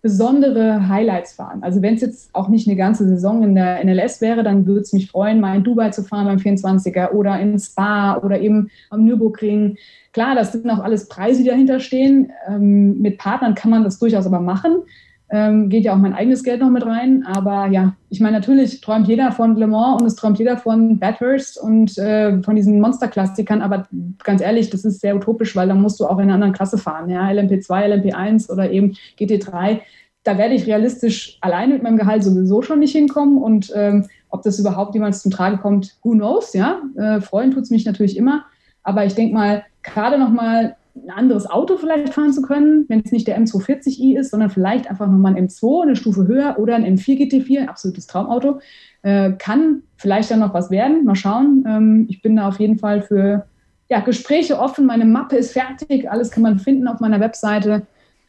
besondere 0.02 0.88
Highlights 0.88 1.32
fahren. 1.32 1.62
Also 1.62 1.82
wenn 1.82 1.94
es 1.94 2.02
jetzt 2.02 2.34
auch 2.34 2.48
nicht 2.48 2.68
eine 2.68 2.76
ganze 2.76 3.08
Saison 3.08 3.42
in 3.42 3.54
der 3.54 3.82
NLS 3.84 4.20
wäre, 4.20 4.42
dann 4.42 4.66
würde 4.66 4.82
es 4.82 4.92
mich 4.92 5.10
freuen, 5.10 5.40
mal 5.40 5.56
in 5.56 5.64
Dubai 5.64 5.90
zu 5.90 6.04
fahren 6.04 6.26
beim 6.26 6.38
24er 6.38 7.12
oder 7.12 7.40
in 7.40 7.58
Spa 7.58 8.18
oder 8.18 8.38
eben 8.38 8.70
am 8.90 9.04
Nürburgring. 9.04 9.76
Klar, 10.12 10.34
das 10.34 10.52
sind 10.52 10.68
auch 10.70 10.80
alles 10.80 11.08
Preise, 11.08 11.42
die 11.42 11.48
dahinter 11.48 11.80
stehen. 11.80 12.32
Ähm, 12.48 13.00
mit 13.00 13.18
Partnern 13.18 13.54
kann 13.54 13.70
man 13.70 13.84
das 13.84 13.98
durchaus 13.98 14.26
aber 14.26 14.40
machen. 14.40 14.82
Ähm, 15.30 15.68
geht 15.68 15.84
ja 15.84 15.92
auch 15.92 15.98
mein 15.98 16.14
eigenes 16.14 16.42
Geld 16.42 16.60
noch 16.60 16.70
mit 16.70 16.86
rein. 16.86 17.26
Aber 17.26 17.66
ja, 17.66 17.94
ich 18.08 18.20
meine, 18.20 18.38
natürlich 18.38 18.80
träumt 18.80 19.08
jeder 19.08 19.30
von 19.30 19.56
Le 19.56 19.66
Mans 19.66 20.00
und 20.00 20.06
es 20.06 20.16
träumt 20.16 20.38
jeder 20.38 20.56
von 20.56 20.98
Bathurst 20.98 21.60
und 21.60 21.98
äh, 21.98 22.42
von 22.42 22.56
diesen 22.56 22.80
Monsterklassikern. 22.80 23.60
Aber 23.60 23.86
ganz 24.24 24.40
ehrlich, 24.40 24.70
das 24.70 24.86
ist 24.86 25.00
sehr 25.00 25.14
utopisch, 25.14 25.54
weil 25.54 25.68
dann 25.68 25.82
musst 25.82 26.00
du 26.00 26.06
auch 26.06 26.18
in 26.18 26.24
einer 26.24 26.34
anderen 26.34 26.54
Klasse 26.54 26.78
fahren. 26.78 27.10
Ja, 27.10 27.28
LMP2, 27.28 27.68
LMP1 27.68 28.50
oder 28.50 28.70
eben 28.70 28.96
GT3. 29.18 29.80
Da 30.24 30.38
werde 30.38 30.54
ich 30.54 30.66
realistisch 30.66 31.36
alleine 31.42 31.74
mit 31.74 31.82
meinem 31.82 31.98
Gehalt 31.98 32.24
sowieso 32.24 32.62
schon 32.62 32.78
nicht 32.78 32.92
hinkommen. 32.92 33.36
Und 33.36 33.70
ähm, 33.74 34.06
ob 34.30 34.42
das 34.42 34.58
überhaupt 34.58 34.94
jemals 34.94 35.22
zum 35.22 35.30
Tragen 35.30 35.58
kommt, 35.58 35.96
who 36.02 36.12
knows, 36.12 36.54
ja. 36.54 36.80
Äh, 36.96 37.20
freuen 37.20 37.50
tut 37.50 37.64
es 37.64 37.70
mich 37.70 37.84
natürlich 37.84 38.16
immer. 38.16 38.46
Aber 38.82 39.04
ich 39.04 39.14
denke 39.14 39.34
mal, 39.34 39.62
gerade 39.82 40.18
nochmal 40.18 40.76
ein 40.94 41.10
anderes 41.10 41.48
Auto 41.48 41.76
vielleicht 41.76 42.12
fahren 42.14 42.32
zu 42.32 42.42
können, 42.42 42.84
wenn 42.88 43.00
es 43.04 43.12
nicht 43.12 43.26
der 43.26 43.38
M240i 43.40 44.18
ist, 44.18 44.30
sondern 44.30 44.50
vielleicht 44.50 44.90
einfach 44.90 45.06
nochmal 45.06 45.36
ein 45.36 45.48
M2, 45.48 45.82
eine 45.82 45.96
Stufe 45.96 46.26
höher 46.26 46.56
oder 46.58 46.74
ein 46.74 46.84
M4 46.84 47.18
GT4, 47.18 47.60
ein 47.60 47.68
absolutes 47.68 48.06
Traumauto. 48.06 48.60
Äh, 49.02 49.32
kann 49.38 49.82
vielleicht 49.96 50.30
dann 50.30 50.40
noch 50.40 50.54
was 50.54 50.70
werden. 50.70 51.04
Mal 51.04 51.14
schauen. 51.14 51.64
Ähm, 51.66 52.06
ich 52.08 52.20
bin 52.22 52.36
da 52.36 52.48
auf 52.48 52.58
jeden 52.58 52.78
Fall 52.78 53.02
für 53.02 53.46
ja, 53.88 54.00
Gespräche 54.00 54.58
offen. 54.58 54.86
Meine 54.86 55.04
Mappe 55.04 55.36
ist 55.36 55.52
fertig. 55.52 56.10
Alles 56.10 56.30
kann 56.30 56.42
man 56.42 56.58
finden 56.58 56.88
auf 56.88 57.00
meiner 57.00 57.20
Webseite. 57.20 57.86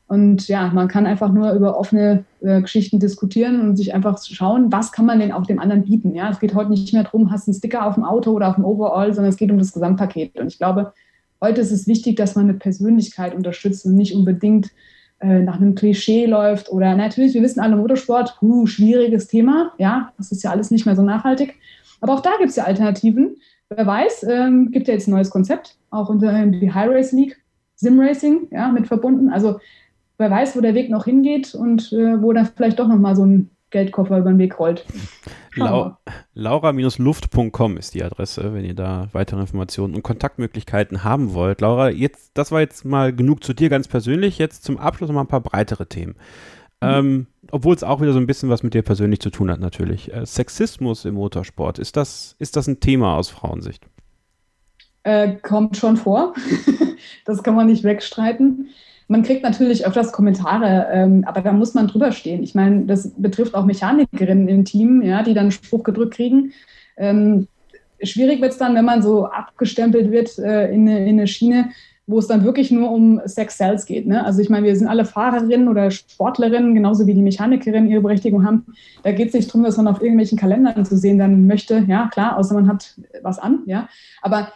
Und 0.08 0.48
ja, 0.48 0.72
man 0.74 0.88
kann 0.88 1.06
einfach 1.06 1.32
nur 1.32 1.52
über 1.52 1.78
offene 1.78 2.26
äh, 2.42 2.62
Geschichten 2.62 3.00
diskutieren 3.00 3.62
und 3.62 3.76
sich 3.76 3.94
einfach 3.94 4.18
schauen, 4.24 4.72
was 4.72 4.92
kann 4.92 5.06
man 5.06 5.20
denn 5.20 5.32
auch 5.32 5.46
dem 5.46 5.60
anderen 5.60 5.84
bieten. 5.84 6.16
Ja, 6.16 6.32
es 6.32 6.40
geht 6.40 6.56
heute 6.56 6.72
nicht 6.72 6.92
mehr 6.94 7.04
darum, 7.04 7.32
hast 7.32 7.48
einen 7.48 7.54
Sticker 7.54 7.86
auf 7.86 7.94
dem 7.94 8.04
Auto 8.04 8.32
oder 8.32 8.50
auf 8.50 8.56
dem 8.56 8.66
Overall, 8.66 9.14
sondern 9.14 9.30
es 9.30 9.38
geht 9.38 9.52
um 9.52 9.60
das 9.60 9.72
Gesamtpaket. 9.72 10.40
Und 10.40 10.48
ich 10.48 10.58
glaube, 10.58 10.94
Heute 11.42 11.62
ist 11.62 11.72
es 11.72 11.88
wichtig, 11.88 12.18
dass 12.18 12.36
man 12.36 12.46
eine 12.46 12.58
Persönlichkeit 12.58 13.34
unterstützt 13.34 13.86
und 13.86 13.96
nicht 13.96 14.14
unbedingt 14.14 14.72
äh, 15.20 15.40
nach 15.40 15.58
einem 15.58 15.76
Klischee 15.76 16.26
läuft 16.26 16.70
oder 16.72 16.96
natürlich, 16.96 17.34
wir 17.34 17.42
wissen 17.42 17.60
alle, 17.60 17.76
Motorsport, 17.76 18.42
huh, 18.42 18.66
schwieriges 18.66 19.28
Thema, 19.28 19.74
ja, 19.78 20.14
das 20.18 20.32
ist 20.32 20.44
ja 20.44 20.52
alles 20.52 20.72
nicht 20.72 20.86
mehr 20.86 20.96
so 20.96 21.02
nachhaltig. 21.02 21.56
Aber 22.02 22.14
auch 22.14 22.22
da 22.22 22.32
gibt 22.38 22.52
es 22.52 22.56
ja 22.56 22.64
Alternativen. 22.64 23.38
Wer 23.70 23.86
weiß, 23.86 24.26
ähm, 24.30 24.72
gibt 24.72 24.88
ja 24.88 24.94
jetzt 24.94 25.08
ein 25.08 25.12
neues 25.12 25.30
Konzept, 25.30 25.78
auch 25.92 26.10
unter 26.10 26.46
die 26.46 26.74
High 26.74 26.90
Race 26.90 27.12
League, 27.12 27.38
Sim 27.76 28.00
Racing, 28.00 28.48
ja, 28.52 28.70
mit 28.72 28.88
verbunden. 28.88 29.30
Also 29.30 29.60
wer 30.18 30.32
weiß, 30.32 30.56
wo 30.56 30.62
der 30.62 30.74
Weg 30.74 30.90
noch 30.90 31.06
hingeht 31.06 31.54
und 31.54 31.92
äh, 31.94 32.22
wo 32.22 32.34
dann 32.34 32.48
vielleicht 32.48 32.80
doch 32.80 32.88
nochmal 32.88 33.16
so 33.16 33.26
ein 33.26 33.50
Geldkoffer 33.72 34.18
über 34.18 34.32
den 34.32 34.40
Weg 34.40 34.60
rollt. 34.60 34.86
Lau 35.56 35.98
Laura-luft.com 36.34 37.78
ist 37.78 37.94
die 37.94 38.04
Adresse, 38.04 38.54
wenn 38.54 38.66
ihr 38.66 38.74
da 38.74 39.10
weitere 39.12 39.42
Informationen 39.42 39.96
und 39.96 40.04
Kontaktmöglichkeiten 40.04 41.04
haben 41.04 41.34
wollt. 41.34 41.62
Laura, 41.62 41.90
jetzt, 41.90 42.32
das 42.34 42.52
war 42.52 42.62
jetzt 42.62 42.86
mal 42.86 43.14
genug 43.14 43.44
zu 43.44 43.54
dir 43.54 43.70
ganz 43.70 43.88
persönlich. 43.88 44.38
Jetzt 44.38 44.64
zum 44.64 44.78
Abschluss 44.78 45.10
noch 45.10 45.16
mal 45.16 45.22
ein 45.22 45.28
paar 45.28 45.42
breitere 45.42 45.88
Themen. 45.88 46.16
Mhm. 46.82 46.90
Ähm, 46.90 47.28
obwohl 47.52 47.76
es 47.76 47.84
auch 47.84 48.02
wieder 48.02 48.14
so 48.14 48.20
ein 48.20 48.28
bisschen 48.28 48.50
was 48.50 48.64
mit 48.64 48.74
dir 48.74 48.84
persönlich 48.84 49.20
zu 49.20 49.30
tun 49.30 49.52
hat, 49.52 49.60
natürlich. 49.60 50.14
Äh, 50.14 50.26
Sexismus 50.26 51.06
im 51.06 51.16
Motorsport, 51.16 51.80
ist 51.80 51.98
das, 51.98 52.36
ist 52.40 52.56
das 52.56 52.68
ein 52.68 52.80
Thema 52.80 53.16
aus 53.16 53.30
Frauensicht? 53.30 53.86
Äh, 55.04 55.36
kommt 55.36 55.78
schon 55.78 55.98
vor. 55.98 56.34
das 57.26 57.44
kann 57.44 57.56
man 57.56 57.68
nicht 57.68 57.84
wegstreiten. 57.84 58.70
Man 59.12 59.24
kriegt 59.24 59.42
natürlich 59.42 59.88
öfters 59.88 60.12
Kommentare, 60.12 60.88
ähm, 60.92 61.24
aber 61.26 61.42
da 61.42 61.52
muss 61.52 61.74
man 61.74 61.88
drüber 61.88 62.12
stehen. 62.12 62.44
Ich 62.44 62.54
meine, 62.54 62.86
das 62.86 63.12
betrifft 63.18 63.56
auch 63.56 63.66
Mechanikerinnen 63.66 64.48
im 64.48 64.66
Team, 64.66 65.02
ja, 65.02 65.24
die 65.24 65.34
dann 65.34 65.50
Spruch 65.50 65.84
gedrückt 65.84 66.14
kriegen. 66.14 66.54
Ähm, 66.96 67.48
schwierig 68.04 68.40
wird 68.40 68.52
es 68.52 68.60
dann, 68.60 68.76
wenn 68.76 68.86
man 68.86 69.02
so 69.02 69.26
abgestempelt 69.26 70.12
wird 70.12 70.38
äh, 70.38 70.72
in, 70.72 70.88
eine, 70.88 71.00
in, 71.10 71.18
eine, 71.18 71.26
Schiene, 71.26 71.72
wo 72.06 72.20
es 72.20 72.28
dann 72.28 72.44
wirklich 72.44 72.70
nur 72.70 72.92
um 72.92 73.20
Sex 73.26 73.58
Sales 73.58 73.88
geht. 73.88 74.06
Ne? 74.06 74.24
Also 74.24 74.42
ich 74.42 74.50
meine, 74.52 74.68
wir 74.68 74.76
sind 74.76 74.88
alle 74.88 75.06
Fahrerinnen 75.06 75.70
oder 75.70 75.90
Sportlerinnen, 75.90 76.76
genauso 76.76 77.08
wie 77.08 77.16
die 77.16 77.24
Mechanikerinnen 77.24 77.90
ihre 77.90 78.02
Berechtigung 78.02 78.46
haben. 78.46 78.68
Da 79.02 79.12
geht 79.12 79.30
es 79.30 79.34
nicht 79.34 79.50
darum, 79.50 79.64
dass 79.64 79.78
man 79.78 79.88
auf 79.88 80.04
irgendwelchen 80.04 80.38
Kalendern 80.38 80.86
zu 80.86 80.96
sehen 80.96 81.18
dann 81.18 81.48
möchte. 81.48 81.84
Ja, 81.88 82.10
klar, 82.14 82.38
außer 82.38 82.54
man 82.54 82.68
hat 82.68 82.94
was 83.24 83.40
an. 83.40 83.64
Ja, 83.66 83.90
aber 84.22 84.50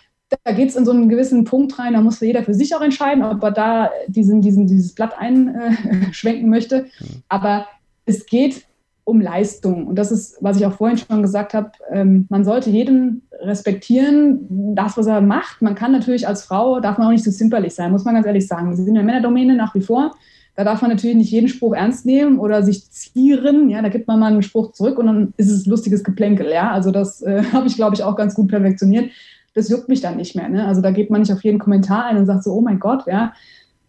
da 0.44 0.52
geht 0.52 0.70
es 0.70 0.76
in 0.76 0.86
so 0.86 0.92
einen 0.92 1.10
gewissen 1.10 1.44
Punkt 1.44 1.78
rein, 1.80 1.94
da 1.94 2.02
muss 2.02 2.20
jeder 2.20 2.44
für 2.44 2.54
sich 2.54 2.76
auch 2.76 2.82
entscheiden, 2.82 3.24
ob 3.24 3.44
er 3.44 3.52
da 3.52 3.92
diesen, 4.08 4.42
diesen, 4.42 4.68
dieses 4.68 4.94
Blatt 4.94 5.14
einschwenken 5.18 6.50
möchte. 6.50 6.86
Aber 7.30 7.68
es 8.06 8.26
geht 8.26 8.66
um 9.06 9.20
Leistung. 9.20 9.88
Und 9.88 9.96
das 9.96 10.12
ist, 10.12 10.38
was 10.42 10.58
ich 10.58 10.66
auch 10.66 10.74
vorhin 10.74 10.98
schon 10.98 11.22
gesagt 11.22 11.54
habe, 11.54 11.72
ähm, 11.92 12.26
man 12.30 12.46
sollte 12.46 12.70
jeden 12.70 13.24
respektieren, 13.40 14.76
das, 14.76 14.98
was 14.98 15.08
er 15.08 15.20
macht. 15.22 15.62
Man 15.62 15.76
kann 15.76 15.92
natürlich 15.92 16.28
als 16.28 16.44
Frau, 16.44 16.80
darf 16.80 16.98
man 16.98 17.08
auch 17.08 17.12
nicht 17.12 17.24
so 17.24 17.32
zimperlich 17.32 17.76
sein, 17.76 17.92
muss 17.92 18.06
man 18.06 18.16
ganz 18.16 18.26
ehrlich 18.26 18.48
sagen. 18.48 18.70
Wir 18.70 18.78
sind 18.78 18.88
in 18.88 18.96
der 18.96 19.04
Männerdomäne 19.04 19.56
nach 19.56 19.76
wie 19.76 19.82
vor. 19.82 20.12
Da 20.56 20.64
darf 20.64 20.82
man 20.82 20.92
natürlich 20.92 21.16
nicht 21.16 21.32
jeden 21.32 21.48
Spruch 21.48 21.74
ernst 21.74 22.06
nehmen 22.06 22.40
oder 22.40 22.64
sich 22.64 22.90
zieren. 22.92 23.70
Ja, 23.70 23.82
da 23.82 23.90
gibt 23.90 24.08
man 24.08 24.20
mal 24.20 24.32
einen 24.32 24.44
Spruch 24.44 24.72
zurück 24.72 25.00
und 25.00 25.08
dann 25.08 25.34
ist 25.36 25.50
es 25.50 25.66
lustiges 25.66 26.04
Geplänkel. 26.04 26.50
Ja, 26.52 26.72
also 26.72 26.92
das 26.92 27.22
äh, 27.24 27.44
habe 27.52 27.68
ich, 27.68 27.76
glaube 27.76 27.96
ich, 27.96 28.04
auch 28.04 28.16
ganz 28.16 28.36
gut 28.36 28.48
perfektioniert 28.50 29.10
das 29.54 29.70
juckt 29.70 29.90
mich 29.90 30.02
dann 30.02 30.18
nicht 30.18 30.36
mehr. 30.36 30.50
Ne? 30.50 30.66
Also 30.66 30.82
da 30.82 30.92
geht 30.92 31.10
man 31.10 31.22
nicht 31.22 31.32
auf 31.32 31.44
jeden 31.44 31.60
Kommentar 31.60 32.06
ein 32.06 32.18
und 32.18 32.26
sagt 32.26 32.44
so, 32.44 32.54
oh 32.54 32.62
mein 32.62 32.80
Gott, 32.80 33.06
ja, 33.08 33.34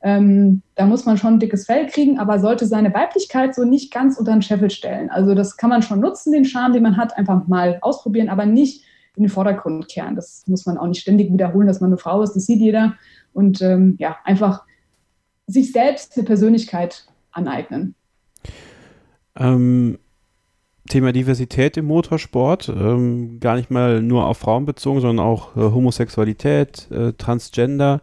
ähm, 0.02 0.60
da 0.74 0.84
muss 0.84 1.06
man 1.06 1.16
schon 1.16 1.34
ein 1.34 1.40
dickes 1.40 1.64
Fell 1.64 1.86
kriegen, 1.86 2.18
aber 2.18 2.38
sollte 2.38 2.66
seine 2.66 2.92
Weiblichkeit 2.92 3.54
so 3.54 3.64
nicht 3.64 3.90
ganz 3.90 4.18
unter 4.18 4.32
den 4.32 4.42
Scheffel 4.42 4.68
stellen. 4.68 5.08
Also 5.08 5.34
das 5.34 5.56
kann 5.56 5.70
man 5.70 5.80
schon 5.80 6.00
nutzen, 6.00 6.30
den 6.30 6.44
Charme, 6.44 6.74
den 6.74 6.82
man 6.82 6.98
hat, 6.98 7.16
einfach 7.16 7.46
mal 7.48 7.78
ausprobieren, 7.80 8.28
aber 8.28 8.44
nicht 8.44 8.84
in 9.16 9.22
den 9.22 9.30
Vordergrund 9.30 9.88
kehren. 9.88 10.14
Das 10.14 10.44
muss 10.46 10.66
man 10.66 10.76
auch 10.76 10.86
nicht 10.86 11.00
ständig 11.00 11.32
wiederholen, 11.32 11.66
dass 11.66 11.80
man 11.80 11.88
eine 11.88 11.96
Frau 11.96 12.20
ist, 12.22 12.34
das 12.34 12.44
sieht 12.44 12.60
jeder. 12.60 12.94
Und 13.32 13.62
ähm, 13.62 13.96
ja, 13.98 14.16
einfach 14.24 14.64
sich 15.46 15.72
selbst 15.72 16.16
eine 16.16 16.26
Persönlichkeit 16.26 17.06
aneignen. 17.32 17.94
Ähm, 19.36 19.98
Thema 20.88 21.12
Diversität 21.12 21.76
im 21.76 21.86
Motorsport, 21.86 22.68
ähm, 22.68 23.40
gar 23.40 23.56
nicht 23.56 23.70
mal 23.70 24.02
nur 24.02 24.26
auf 24.26 24.38
Frauen 24.38 24.66
bezogen, 24.66 25.00
sondern 25.00 25.24
auch 25.24 25.56
äh, 25.56 25.60
Homosexualität, 25.60 26.90
äh, 26.90 27.12
Transgender. 27.14 28.02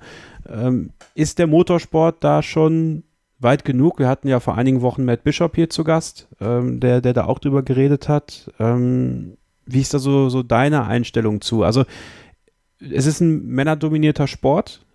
Ähm, 0.49 0.91
ist 1.13 1.37
der 1.37 1.47
Motorsport 1.47 2.23
da 2.23 2.41
schon 2.41 3.03
weit 3.39 3.65
genug? 3.65 3.99
Wir 3.99 4.07
hatten 4.07 4.27
ja 4.27 4.39
vor 4.39 4.57
einigen 4.57 4.81
Wochen 4.81 5.05
Matt 5.05 5.23
Bishop 5.23 5.55
hier 5.55 5.69
zu 5.69 5.83
Gast, 5.83 6.27
ähm, 6.39 6.79
der, 6.79 7.01
der 7.01 7.13
da 7.13 7.25
auch 7.25 7.39
drüber 7.39 7.61
geredet 7.61 8.09
hat. 8.09 8.51
Ähm, 8.59 9.37
wie 9.65 9.81
ist 9.81 9.93
da 9.93 9.99
so, 9.99 10.29
so 10.29 10.41
deine 10.41 10.85
Einstellung 10.85 11.41
zu? 11.41 11.63
Also, 11.63 11.85
es 12.79 13.05
ist 13.05 13.21
ein 13.21 13.45
männerdominierter 13.45 14.27
Sport. 14.27 14.85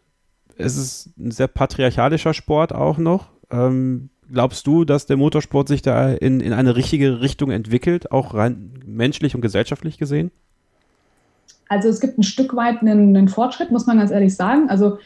Es 0.57 0.77
ist 0.77 1.17
ein 1.19 1.31
sehr 1.31 1.49
patriarchalischer 1.49 2.35
Sport 2.35 2.75
auch 2.75 2.99
noch. 2.99 3.29
Ähm, 3.51 4.11
glaubst 4.33 4.67
du, 4.67 4.85
dass 4.85 5.07
der 5.07 5.17
Motorsport 5.17 5.69
sich 5.69 5.83
da 5.83 6.11
in, 6.11 6.41
in 6.41 6.53
eine 6.53 6.77
richtige 6.77 7.21
Richtung 7.21 7.51
entwickelt, 7.51 8.13
auch 8.13 8.35
rein 8.35 8.73
menschlich 8.85 9.35
und 9.35 9.41
gesellschaftlich 9.41 9.99
gesehen? 9.99 10.31
Also 11.69 11.89
es 11.89 12.01
gibt 12.01 12.19
ein 12.19 12.23
Stück 12.23 12.55
weit 12.55 12.81
einen, 12.81 13.17
einen 13.17 13.29
Fortschritt, 13.29 13.71
muss 13.71 13.87
man 13.87 13.99
ganz 13.99 14.11
ehrlich 14.11 14.35
sagen. 14.35 14.69
Also 14.69 14.99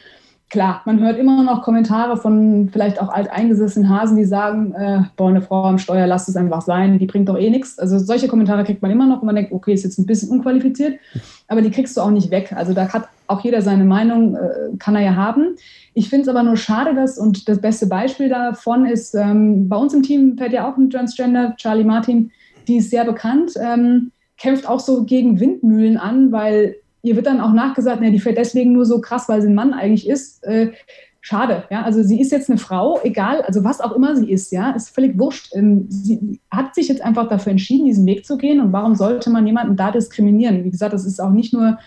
klar, 0.51 0.83
man 0.85 1.01
hört 1.01 1.17
immer 1.17 1.43
noch 1.45 1.63
Kommentare 1.63 2.17
von 2.17 2.69
vielleicht 2.73 3.01
auch 3.01 3.09
alteingesessenen 3.09 3.89
Hasen, 3.89 4.17
die 4.17 4.25
sagen, 4.25 4.73
äh, 4.75 5.03
boah, 5.17 5.29
eine 5.29 5.41
Frau 5.41 5.65
am 5.65 5.79
Steuer, 5.79 6.07
lass 6.09 6.29
es 6.29 6.37
einfach 6.37 6.61
sein, 6.61 6.99
die 6.99 7.07
bringt 7.07 7.29
doch 7.29 7.39
eh 7.39 7.51
nichts. 7.51 7.79
Also 7.79 7.99
solche 7.99 8.27
Kommentare 8.27 8.65
kriegt 8.65 8.83
man 8.83 8.91
immer 8.91 9.07
noch 9.07 9.23
und 9.23 9.27
man 9.27 9.37
denkt, 9.37 9.53
okay, 9.53 9.73
ist 9.73 9.85
jetzt 9.85 9.99
ein 9.99 10.07
bisschen 10.07 10.29
unqualifiziert, 10.31 10.99
aber 11.47 11.63
die 11.63 11.71
kriegst 11.71 11.97
du 11.97 12.01
auch 12.01 12.11
nicht 12.11 12.31
weg. 12.31 12.53
Also 12.55 12.75
da 12.75 12.93
hat 12.93 13.09
auch 13.29 13.43
jeder 13.43 13.63
seine 13.63 13.85
Meinung, 13.85 14.35
äh, 14.35 14.77
kann 14.79 14.97
er 14.97 15.03
ja 15.03 15.15
haben. 15.15 15.55
Ich 15.95 16.11
finde 16.11 16.23
es 16.23 16.29
aber 16.29 16.43
nur 16.43 16.57
schade, 16.57 16.95
dass, 16.95 17.17
und 17.17 17.49
das 17.49 17.61
beste 17.61 17.87
Beispiel 17.87 18.29
davon 18.29 18.87
ist, 18.87 19.15
ähm, 19.15 19.69
bei 19.69 19.77
uns 19.77 19.95
im 19.95 20.03
Team 20.03 20.37
fährt 20.37 20.53
ja 20.53 20.71
auch 20.71 20.77
ein 20.77 20.91
Transgender, 20.91 21.55
Charlie 21.57 21.85
Martin, 21.85 22.33
die 22.67 22.79
ist 22.79 22.91
sehr 22.91 23.05
bekannt, 23.05 23.53
ähm, 23.57 24.11
kämpft 24.37 24.69
auch 24.69 24.81
so 24.81 25.05
gegen 25.05 25.39
Windmühlen 25.39 25.97
an, 25.97 26.33
weil 26.33 26.77
ihr 27.03 27.17
wird 27.17 27.27
dann 27.27 27.41
auch 27.41 27.53
nachgesagt, 27.53 28.01
na, 28.03 28.11
die 28.11 28.21
fährt 28.21 28.39
deswegen 28.39 28.73
nur 28.73 28.85
so 28.85 29.01
krass, 29.01 29.29
weil 29.29 29.43
sie 29.43 29.49
ein 29.49 29.55
Mann 29.55 29.73
eigentlich 29.73 30.09
ist. 30.09 30.45
Äh, 30.45 30.73
schade, 31.21 31.65
ja. 31.71 31.83
Also 31.83 32.03
sie 32.03 32.21
ist 32.21 32.33
jetzt 32.33 32.51
eine 32.51 32.59
Frau, 32.59 33.01
egal, 33.03 33.43
also 33.43 33.65
was 33.65 33.81
auch 33.81 33.93
immer 33.93 34.17
sie 34.17 34.31
ist, 34.31 34.53
ja, 34.53 34.71
ist 34.71 34.91
völlig 34.91 35.19
wurscht. 35.19 35.55
Ähm, 35.55 35.87
sie 35.89 36.41
hat 36.51 36.75
sich 36.75 36.89
jetzt 36.89 37.03
einfach 37.03 37.29
dafür 37.29 37.53
entschieden, 37.53 37.87
diesen 37.87 38.07
Weg 38.07 38.27
zu 38.27 38.37
gehen. 38.37 38.61
Und 38.61 38.73
warum 38.73 38.95
sollte 38.95 39.31
man 39.31 39.47
jemanden 39.47 39.77
da 39.77 39.91
diskriminieren? 39.91 40.65
Wie 40.65 40.71
gesagt, 40.71 40.93
das 40.93 41.05
ist 41.05 41.21
auch 41.21 41.31
nicht 41.31 41.53
nur 41.53 41.79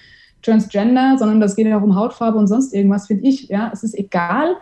Transgender, 0.41 1.17
sondern 1.17 1.39
das 1.39 1.55
geht 1.55 1.67
ja 1.67 1.79
auch 1.79 1.83
um 1.83 1.95
Hautfarbe 1.95 2.37
und 2.37 2.47
sonst 2.47 2.73
irgendwas, 2.73 3.07
finde 3.07 3.27
ich. 3.27 3.47
Ja, 3.47 3.69
es 3.73 3.83
ist 3.83 3.97
egal. 3.97 4.55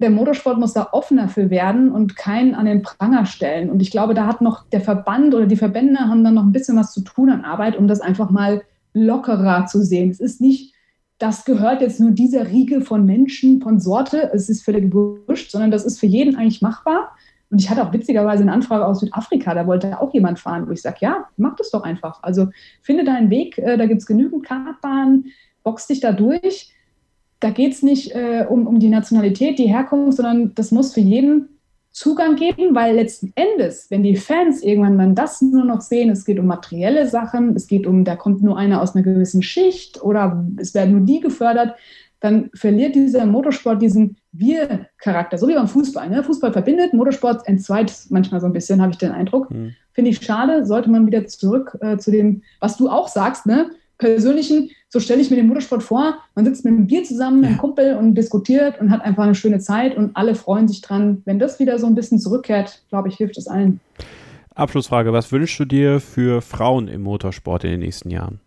Der 0.00 0.10
Motorsport 0.10 0.58
muss 0.58 0.72
da 0.72 0.88
offener 0.92 1.28
für 1.28 1.50
werden 1.50 1.90
und 1.90 2.16
keinen 2.16 2.54
an 2.54 2.66
den 2.66 2.82
Pranger 2.82 3.26
stellen. 3.26 3.68
Und 3.68 3.82
ich 3.82 3.90
glaube, 3.90 4.14
da 4.14 4.26
hat 4.26 4.40
noch 4.40 4.64
der 4.70 4.80
Verband 4.80 5.34
oder 5.34 5.46
die 5.46 5.56
Verbände 5.56 6.00
haben 6.00 6.24
dann 6.24 6.34
noch 6.34 6.44
ein 6.44 6.52
bisschen 6.52 6.76
was 6.76 6.92
zu 6.92 7.02
tun 7.02 7.30
an 7.30 7.44
Arbeit, 7.44 7.76
um 7.76 7.88
das 7.88 8.00
einfach 8.00 8.30
mal 8.30 8.62
lockerer 9.04 9.66
zu 9.66 9.82
sehen. 9.82 10.10
Es 10.10 10.20
ist 10.20 10.40
nicht, 10.40 10.74
das 11.18 11.44
gehört 11.44 11.80
jetzt 11.80 12.00
nur 12.00 12.12
dieser 12.12 12.48
Riege 12.48 12.80
von 12.80 13.04
Menschen, 13.04 13.60
von 13.60 13.80
Sorte, 13.80 14.30
es 14.32 14.48
ist 14.48 14.64
völlig 14.64 14.92
wurscht, 14.92 15.50
sondern 15.50 15.70
das 15.70 15.84
ist 15.84 15.98
für 15.98 16.06
jeden 16.06 16.36
eigentlich 16.36 16.62
machbar. 16.62 17.10
Und 17.50 17.60
ich 17.60 17.70
hatte 17.70 17.82
auch 17.82 17.92
witzigerweise 17.92 18.42
eine 18.42 18.52
Anfrage 18.52 18.84
aus 18.84 19.00
Südafrika, 19.00 19.54
da 19.54 19.66
wollte 19.66 20.00
auch 20.00 20.12
jemand 20.12 20.38
fahren, 20.38 20.68
wo 20.68 20.72
ich 20.72 20.82
sage, 20.82 20.98
ja, 21.00 21.26
mach 21.36 21.56
das 21.56 21.70
doch 21.70 21.82
einfach. 21.82 22.22
Also 22.22 22.48
finde 22.82 23.04
deinen 23.04 23.30
Weg, 23.30 23.58
äh, 23.58 23.76
da 23.76 23.86
gibt 23.86 24.00
es 24.00 24.06
genügend 24.06 24.44
Kartbahnen, 24.44 25.32
box 25.62 25.86
dich 25.86 26.00
da 26.00 26.12
durch. 26.12 26.72
Da 27.40 27.50
geht 27.50 27.72
es 27.72 27.82
nicht 27.82 28.14
äh, 28.14 28.46
um, 28.48 28.66
um 28.66 28.80
die 28.80 28.88
Nationalität, 28.88 29.58
die 29.58 29.68
Herkunft, 29.68 30.16
sondern 30.16 30.54
das 30.54 30.72
muss 30.72 30.92
für 30.92 31.00
jeden 31.00 31.57
Zugang 31.98 32.36
geben, 32.36 32.76
weil 32.76 32.94
letzten 32.94 33.32
Endes, 33.34 33.90
wenn 33.90 34.04
die 34.04 34.14
Fans 34.14 34.62
irgendwann 34.62 34.98
dann 34.98 35.16
das 35.16 35.42
nur 35.42 35.64
noch 35.64 35.80
sehen, 35.80 36.10
es 36.10 36.24
geht 36.24 36.38
um 36.38 36.46
materielle 36.46 37.08
Sachen, 37.08 37.56
es 37.56 37.66
geht 37.66 37.88
um, 37.88 38.04
da 38.04 38.14
kommt 38.14 38.40
nur 38.40 38.56
einer 38.56 38.80
aus 38.80 38.94
einer 38.94 39.02
gewissen 39.02 39.42
Schicht 39.42 40.00
oder 40.00 40.46
es 40.58 40.74
werden 40.74 40.92
nur 40.92 41.04
die 41.04 41.18
gefördert, 41.18 41.74
dann 42.20 42.50
verliert 42.54 42.94
dieser 42.94 43.26
Motorsport 43.26 43.82
diesen 43.82 44.16
Wir-Charakter, 44.30 45.38
so 45.38 45.48
wie 45.48 45.54
beim 45.54 45.66
Fußball. 45.66 46.08
Ne? 46.08 46.22
Fußball 46.22 46.52
verbindet, 46.52 46.94
Motorsport 46.94 47.48
entzweit 47.48 47.92
manchmal 48.10 48.40
so 48.40 48.46
ein 48.46 48.52
bisschen, 48.52 48.80
habe 48.80 48.92
ich 48.92 48.98
den 48.98 49.10
Eindruck. 49.10 49.50
Mhm. 49.50 49.74
Finde 49.92 50.12
ich 50.12 50.24
schade, 50.24 50.66
sollte 50.66 50.90
man 50.90 51.04
wieder 51.04 51.26
zurück 51.26 51.76
äh, 51.80 51.96
zu 51.96 52.12
dem, 52.12 52.42
was 52.60 52.76
du 52.76 52.88
auch 52.88 53.08
sagst, 53.08 53.44
ne? 53.44 53.70
persönlichen, 53.98 54.70
so 54.90 55.00
stelle 55.00 55.20
ich 55.20 55.30
mir 55.30 55.36
den 55.36 55.48
Motorsport 55.48 55.82
vor, 55.82 56.18
man 56.34 56.44
sitzt 56.44 56.64
mit 56.64 56.72
einem 56.72 56.86
Bier 56.86 57.04
zusammen, 57.04 57.40
mit 57.40 57.50
einem 57.50 57.58
Kumpel 57.58 57.96
und 57.96 58.14
diskutiert 58.14 58.80
und 58.80 58.90
hat 58.90 59.02
einfach 59.02 59.24
eine 59.24 59.34
schöne 59.34 59.58
Zeit 59.58 59.96
und 59.96 60.16
alle 60.16 60.34
freuen 60.34 60.66
sich 60.66 60.80
dran. 60.80 61.22
Wenn 61.26 61.38
das 61.38 61.58
wieder 61.58 61.78
so 61.78 61.86
ein 61.86 61.94
bisschen 61.94 62.18
zurückkehrt, 62.18 62.82
glaube 62.88 63.08
ich, 63.08 63.16
hilft 63.16 63.36
es 63.36 63.48
allen. 63.48 63.80
Abschlussfrage, 64.54 65.12
was 65.12 65.30
wünschst 65.30 65.60
du 65.60 65.66
dir 65.66 66.00
für 66.00 66.40
Frauen 66.40 66.88
im 66.88 67.02
Motorsport 67.02 67.64
in 67.64 67.72
den 67.72 67.80
nächsten 67.80 68.10
Jahren? 68.10 68.40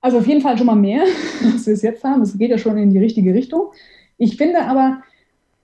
Also 0.00 0.18
auf 0.18 0.26
jeden 0.26 0.40
Fall 0.40 0.56
schon 0.56 0.66
mal 0.66 0.74
mehr, 0.74 1.04
als 1.44 1.66
wir 1.66 1.74
es 1.74 1.82
jetzt 1.82 2.02
haben. 2.02 2.22
Es 2.22 2.36
geht 2.36 2.50
ja 2.50 2.58
schon 2.58 2.78
in 2.78 2.90
die 2.90 2.98
richtige 2.98 3.34
Richtung. 3.34 3.72
Ich 4.16 4.36
finde 4.36 4.62
aber, 4.66 5.02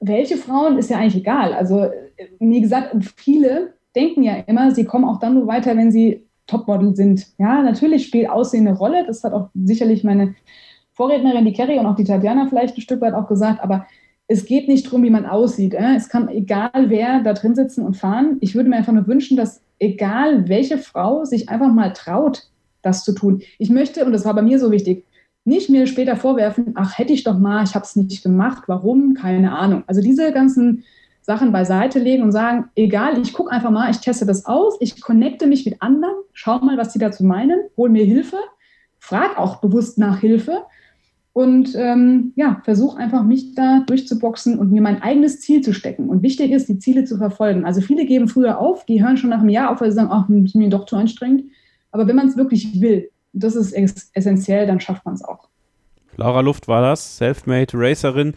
welche 0.00 0.36
Frauen 0.36 0.78
ist 0.78 0.90
ja 0.90 0.98
eigentlich 0.98 1.22
egal. 1.22 1.54
Also 1.54 1.90
wie 2.38 2.60
gesagt, 2.60 2.94
viele 3.16 3.74
denken 3.96 4.22
ja 4.22 4.34
immer, 4.46 4.70
sie 4.74 4.84
kommen 4.84 5.04
auch 5.04 5.18
dann 5.18 5.34
nur 5.34 5.46
weiter, 5.46 5.76
wenn 5.76 5.90
sie 5.90 6.26
Topmodel 6.50 6.94
sind. 6.94 7.26
Ja, 7.38 7.62
natürlich 7.62 8.06
spielt 8.06 8.28
Aussehen 8.28 8.66
eine 8.66 8.76
Rolle. 8.76 9.04
Das 9.06 9.24
hat 9.24 9.32
auch 9.32 9.48
sicherlich 9.54 10.04
meine 10.04 10.34
Vorrednerin, 10.92 11.44
die 11.44 11.52
Kerry 11.52 11.78
und 11.78 11.86
auch 11.86 11.96
die 11.96 12.04
Tatjana 12.04 12.46
vielleicht 12.48 12.76
ein 12.76 12.80
Stück 12.82 13.00
weit 13.00 13.14
auch 13.14 13.28
gesagt. 13.28 13.62
Aber 13.62 13.86
es 14.26 14.44
geht 14.44 14.68
nicht 14.68 14.86
darum, 14.86 15.02
wie 15.02 15.10
man 15.10 15.26
aussieht. 15.26 15.74
Es 15.74 16.08
kann 16.08 16.28
egal 16.28 16.70
wer 16.88 17.20
da 17.20 17.32
drin 17.32 17.54
sitzen 17.54 17.84
und 17.84 17.96
fahren. 17.96 18.38
Ich 18.40 18.54
würde 18.54 18.68
mir 18.68 18.76
einfach 18.76 18.92
nur 18.92 19.06
wünschen, 19.06 19.36
dass 19.36 19.62
egal 19.78 20.48
welche 20.48 20.78
Frau 20.78 21.24
sich 21.24 21.48
einfach 21.48 21.72
mal 21.72 21.92
traut, 21.92 22.48
das 22.82 23.04
zu 23.04 23.12
tun. 23.12 23.42
Ich 23.58 23.70
möchte, 23.70 24.04
und 24.04 24.12
das 24.12 24.24
war 24.24 24.34
bei 24.34 24.42
mir 24.42 24.58
so 24.58 24.70
wichtig, 24.70 25.04
nicht 25.44 25.70
mir 25.70 25.86
später 25.86 26.16
vorwerfen, 26.16 26.74
ach, 26.74 26.98
hätte 26.98 27.12
ich 27.12 27.24
doch 27.24 27.38
mal, 27.38 27.64
ich 27.64 27.74
habe 27.74 27.84
es 27.84 27.96
nicht 27.96 28.22
gemacht, 28.22 28.64
warum, 28.66 29.14
keine 29.14 29.56
Ahnung. 29.56 29.84
Also 29.86 30.02
diese 30.02 30.32
ganzen 30.32 30.84
Sachen 31.22 31.52
beiseite 31.52 31.98
legen 31.98 32.22
und 32.22 32.32
sagen, 32.32 32.70
egal, 32.74 33.20
ich 33.20 33.32
gucke 33.32 33.50
einfach 33.50 33.70
mal, 33.70 33.90
ich 33.90 33.98
teste 33.98 34.26
das 34.26 34.46
aus, 34.46 34.76
ich 34.80 35.00
connecte 35.00 35.46
mich 35.46 35.64
mit 35.64 35.80
anderen, 35.82 36.14
schau 36.32 36.58
mal, 36.58 36.78
was 36.78 36.92
sie 36.92 36.98
dazu 36.98 37.24
meinen, 37.24 37.60
hol 37.76 37.90
mir 37.90 38.04
Hilfe, 38.04 38.38
frag 38.98 39.38
auch 39.38 39.60
bewusst 39.60 39.98
nach 39.98 40.18
Hilfe 40.18 40.62
und 41.32 41.74
ähm, 41.76 42.32
ja, 42.36 42.60
versuche 42.64 42.98
einfach 42.98 43.22
mich 43.22 43.54
da 43.54 43.84
durchzuboxen 43.86 44.58
und 44.58 44.72
mir 44.72 44.82
mein 44.82 45.02
eigenes 45.02 45.40
Ziel 45.40 45.60
zu 45.60 45.72
stecken. 45.72 46.08
Und 46.08 46.22
wichtig 46.22 46.50
ist, 46.50 46.68
die 46.68 46.78
Ziele 46.78 47.04
zu 47.04 47.18
verfolgen. 47.18 47.64
Also 47.64 47.80
viele 47.80 48.04
geben 48.04 48.26
früher 48.26 48.58
auf, 48.58 48.84
die 48.84 49.02
hören 49.02 49.16
schon 49.16 49.30
nach 49.30 49.40
einem 49.40 49.48
Jahr 49.48 49.70
auf, 49.70 49.80
weil 49.80 49.90
sie 49.90 49.96
sagen, 49.96 50.10
ach, 50.10 50.28
ist 50.28 50.56
mir 50.56 50.68
doch 50.68 50.86
zu 50.86 50.96
anstrengend. 50.96 51.44
Aber 51.92 52.08
wenn 52.08 52.16
man 52.16 52.28
es 52.28 52.36
wirklich 52.36 52.80
will, 52.80 53.10
das 53.32 53.54
ist 53.54 53.72
essentiell, 53.72 54.66
dann 54.66 54.80
schafft 54.80 55.04
man 55.04 55.14
es 55.14 55.24
auch. 55.24 55.48
Laura 56.16 56.40
Luft 56.40 56.68
war 56.68 56.82
das, 56.82 57.18
Selfmade 57.18 57.72
Racerin, 57.74 58.34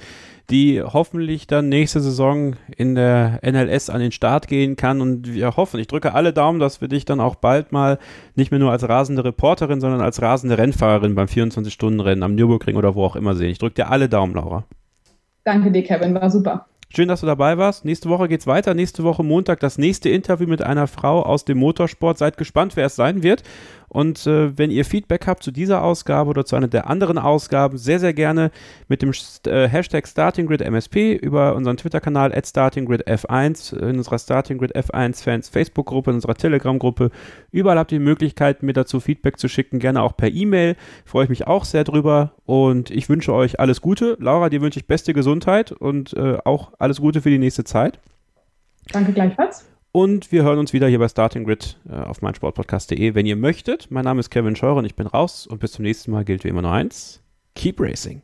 die 0.50 0.82
hoffentlich 0.82 1.48
dann 1.48 1.70
nächste 1.70 2.02
Saison 2.02 2.56
in 2.76 2.96
der 2.96 3.40
NLS 3.44 3.90
an 3.90 4.02
den 4.02 4.12
Start 4.12 4.48
gehen 4.48 4.76
kann. 4.76 5.02
Und 5.02 5.34
wir 5.34 5.56
hoffen, 5.56 5.80
ich 5.80 5.88
drücke 5.88 6.14
alle 6.14 6.34
Daumen, 6.34 6.60
dass 6.60 6.82
wir 6.82 6.88
dich 6.88 7.06
dann 7.06 7.20
auch 7.20 7.36
bald 7.36 7.72
mal 7.72 7.98
nicht 8.36 8.52
mehr 8.52 8.60
nur 8.60 8.72
als 8.72 8.88
rasende 8.88 9.24
Reporterin, 9.24 9.80
sondern 9.80 10.02
als 10.02 10.22
rasende 10.22 10.58
Rennfahrerin 10.58 11.16
beim 11.16 11.28
24-Stunden-Rennen 11.28 12.24
am 12.24 12.36
Nürburgring 12.36 12.76
oder 12.76 12.96
wo 12.96 13.06
auch 13.06 13.16
immer 13.16 13.36
sehen. 13.36 13.52
Ich 13.52 13.60
drücke 13.60 13.76
dir 13.76 13.90
alle 13.90 14.10
Daumen, 14.10 14.34
Laura. 14.36 14.66
Danke 15.46 15.72
dir, 15.72 15.84
Kevin, 15.84 16.14
war 16.14 16.30
super. 16.30 16.66
Schön, 16.96 17.08
dass 17.08 17.22
du 17.22 17.26
dabei 17.26 17.58
warst. 17.58 17.86
Nächste 17.86 18.08
Woche 18.08 18.28
geht's 18.28 18.46
weiter. 18.46 18.76
Nächste 18.76 19.04
Woche 19.04 19.24
Montag 19.24 19.60
das 19.62 19.80
nächste 19.80 20.10
Interview 20.10 20.48
mit 20.48 20.62
einer 20.62 20.86
Frau 20.86 21.24
aus 21.24 21.44
dem 21.44 21.58
Motorsport. 21.58 22.20
Seid 22.20 22.38
gespannt, 22.38 22.76
wer 22.76 22.86
es 22.86 22.96
sein 22.96 23.24
wird. 23.24 23.42
Und 23.94 24.28
äh, 24.28 24.56
wenn 24.58 24.70
ihr 24.70 24.86
Feedback 24.86 25.26
habt 25.26 25.42
zu 25.42 25.50
dieser 25.50 25.84
Ausgabe 25.84 26.30
oder 26.30 26.46
zu 26.46 26.56
einer 26.56 26.68
der 26.68 26.88
anderen 26.88 27.18
Ausgaben, 27.18 27.80
sehr, 27.80 28.00
sehr 28.00 28.14
gerne 28.14 28.52
mit 28.90 29.02
dem 29.02 29.12
äh, 29.48 29.68
Hashtag 29.68 30.08
StartingGridMSP 30.08 31.14
über 31.14 31.56
unseren 31.56 31.78
Twitter-Kanal 31.78 32.32
at 32.32 32.46
StartingGridF1, 32.46 33.76
in 33.76 33.98
unserer 33.98 34.20
StartingGrid 34.20 34.76
F1 34.76 35.24
Fans 35.24 35.50
Facebook-Gruppe, 35.50 36.12
in 36.12 36.16
unserer 36.16 36.36
Telegram-Gruppe. 36.36 37.10
Überall 37.54 37.78
habt 37.78 37.92
ihr 37.92 38.00
die 38.00 38.04
Möglichkeit, 38.04 38.64
mir 38.64 38.74
dazu 38.74 39.00
Feedback 39.00 39.38
zu 39.38 39.48
schicken, 39.48 39.78
gerne 39.78 40.02
auch 40.02 40.18
per 40.18 40.32
E-Mail. 40.32 40.76
Freue 41.06 41.26
ich 41.26 41.30
mich 41.30 41.46
auch 41.46 41.66
sehr 41.66 41.84
drüber 41.84 42.34
und 42.46 42.90
ich 42.90 43.08
wünsche 43.10 43.32
euch 43.32 43.60
alles 43.60 43.80
Gute. 43.80 44.18
Laura, 44.20 44.50
dir 44.50 44.62
wünsche 44.62 44.80
ich 44.80 44.88
beste 44.88 45.14
Gesundheit 45.14 45.72
und 45.72 46.14
äh, 46.14 46.40
auch 46.46 46.74
alles 46.80 47.00
Gute 47.00 47.22
für 47.22 47.30
die 47.30 47.38
nächste 47.38 47.64
Zeit. 47.64 48.00
Danke 48.92 49.14
gleichfalls. 49.14 49.70
Und 49.92 50.32
wir 50.32 50.42
hören 50.42 50.58
uns 50.58 50.74
wieder 50.74 50.88
hier 50.88 50.98
bei 50.98 51.08
Starting 51.08 51.44
Grid 51.44 51.78
äh, 51.88 51.94
auf 51.94 52.24
meinsportpodcast.de, 52.24 53.14
wenn 53.14 53.28
ihr 53.28 53.36
möchtet. 53.36 53.92
Mein 53.92 54.06
Name 54.06 54.20
ist 54.20 54.32
Kevin 54.32 54.56
Scheurer 54.56 54.78
und 54.78 54.86
ich 54.86 54.96
bin 54.96 55.06
raus. 55.06 55.46
Und 55.46 55.60
bis 55.60 55.74
zum 55.74 55.84
nächsten 55.84 56.10
Mal 56.10 56.26
gilt 56.26 56.44
wie 56.44 56.48
immer 56.48 56.64
nur 56.64 56.72
eins: 56.72 57.22
Keep 57.54 57.80
Racing. 57.80 58.24